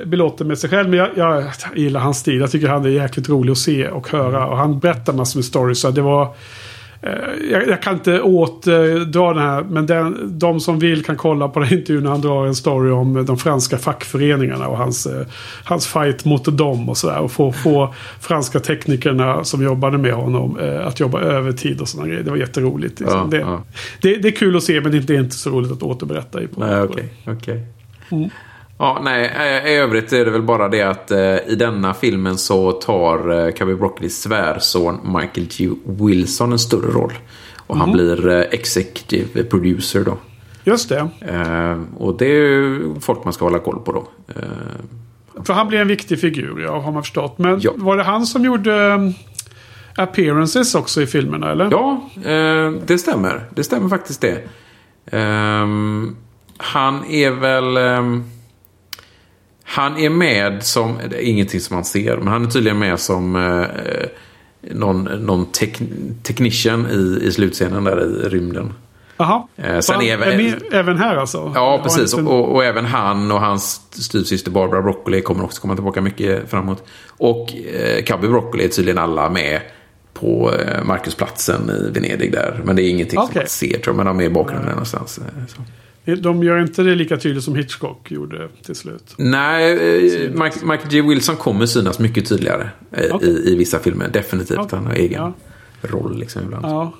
belåten 0.07 0.49
med 0.49 0.59
sig 0.59 0.71
själv. 0.71 0.89
Men 0.91 0.99
jag, 0.99 1.09
jag 1.17 1.45
gillar 1.77 2.01
hans 2.01 2.19
stil. 2.19 2.41
Jag 2.41 2.51
tycker 2.51 2.69
han 2.69 2.85
är 2.85 2.89
jäkligt 2.89 3.29
rolig 3.29 3.53
att 3.53 3.59
se 3.59 3.89
och 3.89 4.09
höra. 4.09 4.47
Och 4.47 4.57
han 4.57 4.79
berättar 4.79 5.13
massor 5.13 5.39
med 5.39 5.45
stories. 5.45 5.81
Så 5.81 5.91
det 5.91 6.03
var... 6.03 6.35
Eh, 7.03 7.51
jag, 7.51 7.69
jag 7.69 7.83
kan 7.83 7.95
inte 7.95 8.21
åtdra 8.21 9.35
den 9.35 9.43
här. 9.43 9.63
Men 9.63 9.87
den, 9.87 10.39
de 10.39 10.61
som 10.61 10.79
vill 10.79 11.05
kan 11.05 11.17
kolla 11.17 11.49
på 11.49 11.61
den 11.61 11.73
intervjun 11.73 12.05
när 12.05 12.11
han 12.11 12.21
drar 12.21 12.47
en 12.47 12.55
story 12.55 12.91
om 12.91 13.27
de 13.27 13.39
franska 13.39 13.79
fackföreningarna. 13.79 14.69
Och 14.69 14.77
hans, 14.77 15.07
eh, 15.07 15.27
hans 15.65 15.87
fight 15.87 16.25
mot 16.25 16.59
dem 16.59 16.89
och 16.89 16.97
sådär. 16.97 17.19
Och 17.19 17.33
få, 17.33 17.53
få 17.53 17.95
franska 18.21 18.61
teknikerna 18.61 19.45
som 19.45 19.63
jobbade 19.63 19.99
med 19.99 20.13
honom 20.13 20.59
eh, 20.59 20.87
att 20.87 21.01
jobba 21.01 21.21
övertid 21.21 21.81
och 21.81 21.89
sådana 21.89 22.09
grejer. 22.09 22.23
Det 22.23 22.31
var 22.31 22.39
jätteroligt. 22.39 23.01
Liksom. 23.01 23.19
Ja, 23.19 23.27
det, 23.31 23.39
ja. 23.39 23.63
Det, 24.01 24.17
det 24.17 24.29
är 24.29 24.33
kul 24.33 24.57
att 24.57 24.63
se 24.63 24.81
men 24.81 24.93
det 25.07 25.11
är 25.11 25.21
inte 25.21 25.37
så 25.37 25.51
roligt 25.51 25.73
att 25.73 25.83
återberätta. 25.83 26.43
I 26.43 26.49
Nej, 26.57 26.83
okej. 26.83 27.09
okej. 27.27 27.67
Ja, 28.83 28.99
nej, 29.03 29.27
eh, 29.37 29.71
i 29.73 29.75
övrigt 29.77 30.13
är 30.13 30.25
det 30.25 30.31
väl 30.31 30.43
bara 30.43 30.69
det 30.69 30.83
att 30.83 31.11
eh, 31.11 31.37
i 31.49 31.55
denna 31.59 31.95
filmen 31.95 32.39
så 32.39 32.73
tar 32.73 33.47
eh, 33.47 33.53
Cubby 33.53 33.75
Broccolis 33.75 34.23
svärson 34.23 34.99
Michael 35.05 35.47
G. 35.59 35.71
Wilson 35.85 36.53
en 36.53 36.59
större 36.59 36.91
roll. 36.91 37.13
Och 37.67 37.77
han 37.77 37.93
blir 37.93 38.29
eh, 38.29 38.41
executive 38.41 39.43
producer 39.45 40.05
då. 40.05 40.17
Just 40.65 40.89
det. 40.89 41.09
Eh, 41.21 41.81
och 41.99 42.19
det 42.19 42.27
är 42.27 42.31
ju 42.49 42.95
folk 43.01 43.25
man 43.25 43.33
ska 43.33 43.45
hålla 43.45 43.59
koll 43.59 43.79
på 43.85 43.93
då. 43.93 44.09
Eh, 44.37 45.45
För 45.45 45.55
han 45.55 45.69
blir 45.69 45.79
en 45.79 45.89
viktig 45.89 46.21
figur, 46.21 46.61
ja, 46.63 46.79
har 46.81 46.93
man 46.93 47.03
förstått. 47.03 47.39
Men 47.39 47.61
Ja. 47.61 47.73
var 47.77 47.97
det 47.97 48.03
han 48.03 48.27
som 48.27 48.45
gjorde 48.45 48.95
um, 48.95 49.15
appearances 49.97 50.75
också 50.75 51.03
i 51.03 51.07
filmerna, 51.07 51.51
eller? 51.53 51.69
Ja, 51.71 52.09
eh, 52.31 52.71
det 52.87 52.99
stämmer. 52.99 53.45
Det 53.55 53.65
stämmer 53.65 53.89
faktiskt 53.89 54.21
det. 54.21 54.39
Ehm, 55.17 56.17
han 56.57 57.05
är 57.05 57.31
väl... 57.31 57.79
han 59.73 59.97
är 59.97 60.11
med 60.11 60.63
som... 60.63 60.99
Det 61.11 61.17
är 61.17 61.21
ingenting 61.29 61.61
som 61.61 61.75
man 61.77 61.85
ser, 61.85 62.17
men 62.17 62.29
han 62.29 62.45
är 62.47 62.51
tydligen 62.51 62.79
med 62.79 63.01
som 63.01 63.37
eh, 63.37 63.67
någon, 64.75 65.05
någon 65.05 65.47
tek, 65.47 65.79
technician 66.23 66.87
i, 66.91 67.27
i 67.27 67.33
slutscenen 67.33 67.85
där 67.85 68.01
i 68.01 68.29
rymden. 68.29 68.73
Jaha. 69.17 69.43
Eh, 69.57 69.79
sen 69.79 69.95
han 69.97 70.21
väl- 70.21 70.37
med, 70.37 70.63
även 70.73 70.99
här 70.99 71.17
alltså? 71.17 71.53
Ja, 71.55 71.81
precis. 71.83 71.99
en 72.15 72.21
liten- 72.21 72.27
Och, 72.27 72.55
och 72.55 72.65
även 72.65 72.85
han 72.85 73.33
och 73.33 73.41
hans 73.41 73.81
styvsyster 73.91 74.51
Barbara 74.51 74.83
Broccoli 74.83 75.21
kommer 75.23 75.45
också 75.45 75.63
komma 75.63 75.75
tillbaka 75.75 76.01
mycket 76.01 76.51
framåt. 76.51 76.85
Och 77.09 77.55
eh, 77.55 78.03
Cubby 78.05 78.29
Broccoli 78.29 78.65
är 78.65 78.69
tydligen 78.69 78.99
alla 78.99 79.31
med 79.31 79.61
på 80.15 80.53
eh, 80.55 80.85
Marcusplatsen 80.85 81.71
i 81.71 81.91
Venedig 82.01 82.33
där. 82.33 82.61
Men 82.65 82.77
det 82.77 82.83
är 82.83 82.91
ingenting 82.91 83.17
som 83.19 83.25
Okej. 83.25 83.43
man 83.43 83.49
ser 83.49 83.69
tror 83.79 83.83
jag. 83.87 83.97
Men 83.97 84.07
de 84.07 84.21
är 84.21 84.25
i 84.25 84.31
bakgrunden 84.31 84.71
någonstans. 84.71 85.19
eh, 85.19 85.25
Så. 85.49 85.63
De 86.05 86.43
gör 86.43 86.59
inte 86.63 86.83
det 86.83 86.95
lika 86.95 87.17
tydligt 87.17 87.45
som 87.45 87.55
Hitchcock 87.55 88.11
gjorde 88.11 88.49
till 88.65 88.75
slut. 88.75 89.15
Nej, 89.19 89.73
eh, 89.73 90.31
Mike- 90.33 90.65
Michael 90.65 90.89
G. 90.91 91.03
Wilson 91.03 91.37
kommer 91.37 91.67
synas 91.67 91.99
mycket 91.99 92.29
tydligare 92.29 92.71
eh, 92.93 93.15
Okej. 93.15 93.29
i, 93.29 93.53
i 93.53 93.57
vissa 93.57 93.79
filmer. 93.79 94.09
Definitivt. 94.13 94.59
Okej. 94.59 94.79
Han 94.79 94.87
har 94.87 94.95
egen 94.95 95.23
Ja. 95.23 95.33
roll 95.83 96.19
liksom 96.19 96.43
ibland. 96.43 96.65
Ja. 96.67 96.93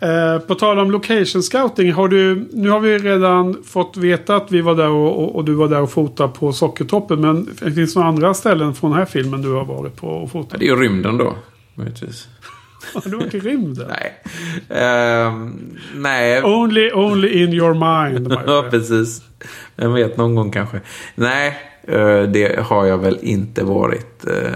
Eh, 0.00 0.38
på 0.38 0.54
tal 0.54 0.78
om 0.78 0.90
location 0.90 1.42
scouting. 1.42 1.92
Har 1.92 2.08
du, 2.08 2.48
nu 2.52 2.68
har 2.68 2.80
vi 2.80 2.98
redan 2.98 3.62
fått 3.64 3.96
veta 3.96 4.36
att 4.36 4.52
vi 4.52 4.60
var 4.60 4.74
där 4.74 4.88
och, 4.88 5.18
och, 5.22 5.36
och 5.36 5.44
du 5.44 5.52
var 5.54 5.68
där 5.68 5.80
och 5.80 5.90
fotade 5.90 6.32
på 6.38 6.52
Sockertoppen. 6.52 7.20
Men 7.20 7.46
finns 7.74 7.94
det 7.94 8.00
några 8.00 8.08
andra 8.08 8.34
ställen 8.34 8.74
från 8.74 8.90
den 8.90 8.98
här 8.98 9.06
filmen 9.06 9.42
du 9.42 9.48
har 9.52 9.64
varit 9.64 9.96
på 9.96 10.06
och 10.08 10.22
Ja, 10.22 10.26
fotat? 10.28 10.60
Det 10.60 10.64
är 10.66 10.68
ju 10.68 10.76
rymden 10.76 11.18
då. 11.18 11.34
Möjligtvis. 11.74 12.28
Har 12.94 13.10
du 13.10 13.16
varit 13.16 13.34
i 13.34 13.40
rymden? 13.40 13.88
Nej. 13.88 14.14
Ehm, 14.80 15.76
nej. 15.94 16.42
Only, 16.42 16.90
only 16.92 17.42
in 17.42 17.52
your 17.52 17.74
mind. 17.74 18.32
Ja, 18.46 18.66
precis. 18.70 19.22
Jag 19.76 19.88
vet 19.90 20.16
någon 20.16 20.34
gång 20.34 20.50
kanske. 20.50 20.80
Nej, 21.14 21.56
eh, 21.82 22.22
det 22.22 22.60
har 22.60 22.84
jag 22.86 22.98
väl 22.98 23.18
inte 23.22 23.64
varit. 23.64 24.26
eh, 24.26 24.54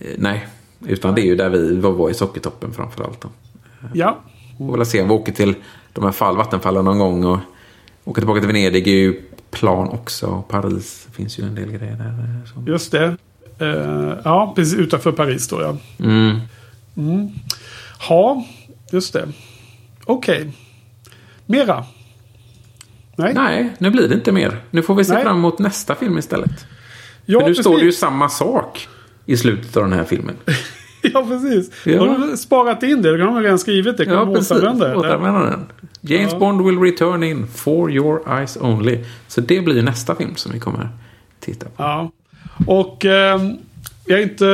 eh, 0.00 0.14
Nej, 0.18 0.46
utan 0.86 1.14
det 1.14 1.20
är 1.20 1.26
ju 1.26 1.36
där 1.36 1.50
vi 1.50 1.74
var 1.80 2.10
i 2.10 2.14
Sockertoppen 2.14 2.72
framförallt. 2.72 3.20
Då. 3.20 3.28
ja. 3.94 4.18
Får 4.58 4.76
väl 4.76 4.86
se 4.86 5.02
om 5.02 5.08
vi 5.08 5.14
åker 5.14 5.32
till 5.32 5.54
de 5.92 6.04
här 6.04 6.12
fall, 6.12 6.36
vattenfallen 6.36 6.84
någon 6.84 6.98
gång 6.98 7.24
och 7.24 7.38
åker 8.04 8.20
tillbaka 8.20 8.40
till 8.40 8.46
Venedig 8.46 8.88
är 8.88 8.92
ju 8.92 9.22
plan 9.50 9.88
också. 9.88 10.42
Paris 10.48 11.06
finns 11.12 11.38
ju 11.38 11.44
en 11.44 11.54
del 11.54 11.70
grejer 11.72 11.96
där. 11.96 12.08
eh. 12.56 12.68
Just 12.68 12.92
det. 12.92 13.16
Eh, 13.58 14.12
ja, 14.24 14.52
precis 14.56 14.74
utanför 14.78 15.12
Paris 15.12 15.48
då 15.48 15.60
ja. 15.62 15.76
Mm. 16.96 17.28
Ja, 18.08 18.44
just 18.92 19.12
det. 19.12 19.28
Okej. 20.04 20.52
Mera? 21.46 21.84
Nej? 23.16 23.34
Nej, 23.34 23.74
nu 23.78 23.90
blir 23.90 24.08
det 24.08 24.14
inte 24.14 24.32
mer. 24.32 24.60
Nu 24.70 24.82
får 24.82 24.94
vi 24.94 25.04
se 25.04 25.12
Nej. 25.14 25.22
fram 25.22 25.36
emot 25.36 25.58
nästa 25.58 25.94
film 25.94 26.18
istället. 26.18 26.66
Ja, 27.26 27.40
För 27.40 27.48
nu 27.48 27.54
står 27.54 27.70
det 27.76 27.80
ju 27.82 27.86
precis. 27.88 28.00
samma 28.00 28.28
sak 28.28 28.88
i 29.26 29.36
slutet 29.36 29.76
av 29.76 29.82
den 29.82 29.92
här 29.92 30.04
filmen. 30.04 30.34
Ja, 31.12 31.26
precis. 31.28 31.70
Ja. 31.84 32.00
Har 32.06 32.18
du 32.18 32.36
sparat 32.36 32.82
in 32.82 33.02
det? 33.02 33.10
Då 33.18 33.24
kan 33.24 33.34
de 33.34 33.42
redan 33.42 33.58
skrivit 33.58 33.96
det. 33.96 34.04
Kan 34.04 34.14
Ja, 34.14 34.24
de 34.24 34.34
precis. 34.34 34.50
återanvända? 34.52 34.96
Återanvända 34.96 35.40
den. 35.40 35.66
James 36.00 36.32
Ja. 36.32 36.38
Bond 36.38 36.62
will 36.66 36.78
return 36.78 37.22
in 37.22 37.46
for 37.46 37.90
your 37.92 38.38
eyes 38.38 38.56
only. 38.60 38.98
Så 39.28 39.40
det 39.40 39.60
blir 39.60 39.82
nästa 39.82 40.14
film 40.14 40.36
som 40.36 40.52
vi 40.52 40.60
kommer 40.60 40.88
titta 41.40 41.66
på. 41.66 41.72
Ja. 41.82 42.10
Och 42.66 43.04
eh, 43.04 43.40
jag 44.06 44.16
har 44.16 44.22
inte, 44.22 44.46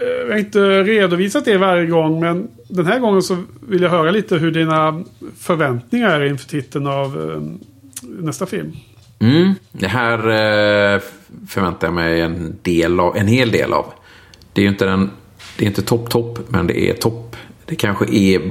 eh, 0.00 0.06
jag 0.06 0.32
har 0.32 0.38
inte 0.38 0.82
redovisat 0.82 1.44
det 1.44 1.56
varje 1.56 1.86
gång. 1.86 2.20
Men 2.20 2.48
den 2.68 2.86
här 2.86 2.98
gången 2.98 3.22
så 3.22 3.42
vill 3.60 3.82
jag 3.82 3.90
höra 3.90 4.10
lite 4.10 4.36
hur 4.36 4.50
dina 4.50 5.04
förväntningar 5.38 6.20
är 6.20 6.24
inför 6.24 6.48
titeln 6.48 6.86
av 6.86 7.30
eh, 7.30 7.42
nästa 8.02 8.46
film. 8.46 8.72
Mm. 9.18 9.54
Det 9.72 9.88
här 9.88 10.18
eh, 10.18 11.00
förväntar 11.48 11.86
jag 11.86 11.94
mig 11.94 12.20
en, 12.20 12.58
del 12.62 13.00
av, 13.00 13.16
en 13.16 13.26
hel 13.26 13.50
del 13.50 13.72
av. 13.72 13.92
Det 14.52 14.60
är 14.60 14.62
ju 14.62 14.68
inte 14.70 14.84
den, 14.84 15.10
det 15.58 15.64
är 15.64 15.66
inte 15.66 15.82
topp 15.82 16.10
topp, 16.10 16.38
men 16.48 16.66
det 16.66 16.90
är 16.90 16.94
topp. 16.94 17.36
Det 17.66 17.76
kanske 17.76 18.14
är 18.14 18.50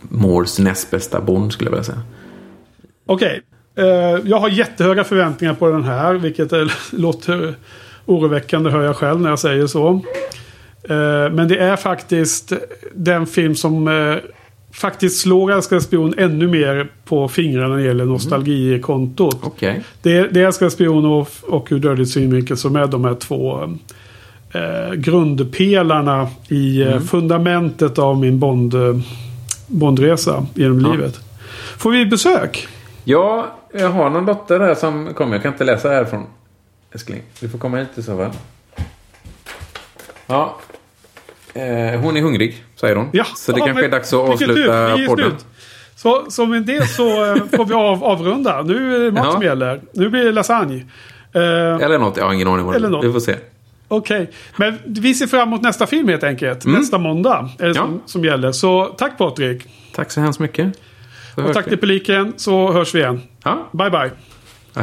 Moores 0.00 0.58
näst 0.58 0.90
bästa 0.90 1.20
Bond 1.20 1.52
skulle 1.52 1.70
jag 1.70 1.72
vilja 1.72 1.84
säga. 1.84 2.02
Okej. 3.06 3.42
Eh, 3.74 3.84
jag 4.24 4.40
har 4.40 4.48
jättehöga 4.48 5.04
förväntningar 5.04 5.54
på 5.54 5.68
den 5.70 5.84
här. 5.84 6.14
Vilket 6.14 6.52
låter 6.92 7.54
oroväckande 8.06 8.70
hör 8.70 8.82
jag 8.82 8.96
själv 8.96 9.20
när 9.20 9.30
jag 9.30 9.38
säger 9.38 9.66
så. 9.66 9.88
Eh, 10.88 11.32
men 11.32 11.48
det 11.48 11.58
är 11.58 11.76
faktiskt 11.76 12.52
den 12.94 13.26
film 13.26 13.54
som 13.54 13.88
eh, 13.88 14.14
faktiskt 14.72 15.20
slår 15.20 15.52
Älskade 15.52 15.80
spion 15.80 16.14
ännu 16.18 16.46
mer 16.48 16.90
på 17.04 17.28
fingrarna 17.28 17.68
när 17.68 17.76
det 17.76 17.82
gäller 17.82 18.04
nostalgikontot. 18.04 19.42
Det, 20.02 20.16
är- 20.16 20.28
det 20.30 20.40
är 20.40 20.46
Älskade 20.46 20.70
spion 20.70 21.04
och, 21.06 21.28
och 21.48 21.66
Ur 21.70 21.78
dödligt 21.78 22.10
synvinkel 22.10 22.56
som 22.56 22.76
är 22.76 22.86
de 22.86 23.04
här 23.04 23.14
två 23.14 23.62
eh, 24.52 24.92
grundpelarna 24.94 26.28
i 26.48 26.82
eh, 26.82 27.00
fundamentet 27.00 27.98
av 27.98 28.18
min 28.20 28.38
Bond, 28.38 28.74
Bondresa 29.66 30.46
genom 30.54 30.80
Ja. 30.80 30.92
livet. 30.92 31.20
Får 31.78 31.90
vi 31.90 32.06
besök? 32.06 32.68
Ja, 33.04 33.46
jag 33.74 33.88
har 33.90 34.10
någon 34.10 34.26
dotter 34.26 34.58
där 34.58 34.74
som 34.74 35.14
kommer. 35.14 35.32
Jag 35.32 35.42
kan 35.42 35.52
inte 35.52 35.64
läsa 35.64 35.88
härifrån. 35.88 36.22
Älskling, 36.96 37.22
du 37.40 37.48
får 37.48 37.58
komma 37.58 37.76
hit 37.78 37.88
i 37.94 38.02
så 38.02 38.16
fall. 38.16 38.30
Ja. 40.26 40.56
Eh, 41.54 42.00
hon 42.00 42.16
är 42.16 42.20
hungrig, 42.20 42.64
säger 42.76 42.96
hon. 42.96 43.08
Ja, 43.12 43.24
så 43.36 43.52
det 43.52 43.58
ja, 43.58 43.66
kanske 43.66 43.84
är 43.84 43.88
dags 43.90 44.12
att 44.12 44.20
avsluta 44.28 44.96
podden. 45.08 45.30
slut. 45.30 45.46
Så, 45.96 46.24
så 46.30 46.46
med 46.46 46.62
det 46.62 46.86
så 46.90 47.24
eh, 47.24 47.42
får 47.56 47.64
vi 47.64 47.74
av, 47.74 48.04
avrunda. 48.04 48.62
Nu 48.62 48.96
är 48.96 49.00
det 49.00 49.10
mat 49.12 49.24
Ja. 49.26 49.32
som 49.32 49.42
gäller. 49.42 49.80
Nu 49.92 50.08
blir 50.08 50.24
det 50.24 50.32
lasagne. 50.32 50.74
Eh, 51.32 51.40
Eller 51.84 51.98
något, 51.98 52.16
jag 52.16 52.24
har 52.24 52.32
ingen 52.32 52.48
aning 52.48 52.74
Eller 52.74 52.88
något. 52.88 53.04
Vi 53.04 53.12
får 53.12 53.20
se. 53.20 53.36
Okej, 53.88 54.30
men 54.56 54.78
vi 54.84 55.14
ser 55.14 55.26
fram 55.26 55.48
emot 55.48 55.62
nästa 55.62 55.86
film 55.86 56.08
helt 56.08 56.24
enkelt. 56.24 56.64
Nästa 56.66 56.98
måndag 56.98 57.50
är 57.58 57.68
det 57.68 57.70
Mm. 57.70 57.76
Ja. 57.76 57.82
som, 57.82 58.00
som 58.06 58.24
gäller. 58.24 58.52
Så 58.52 58.84
tack 58.98 59.18
Patrik. 59.18 59.62
Tack 59.94 60.10
så 60.10 60.20
hemskt 60.20 60.40
mycket. 60.40 60.78
Så 61.34 61.44
Och 61.44 61.52
tack 61.54 61.66
vi. 61.66 61.70
till 61.70 61.78
publiken 61.78 62.32
så 62.36 62.72
hörs 62.72 62.94
vi 62.94 62.98
igen. 62.98 63.22
Ja, 63.44 63.68
Bye 63.72 63.90
bye. 63.90 64.10
ja, 64.74 64.82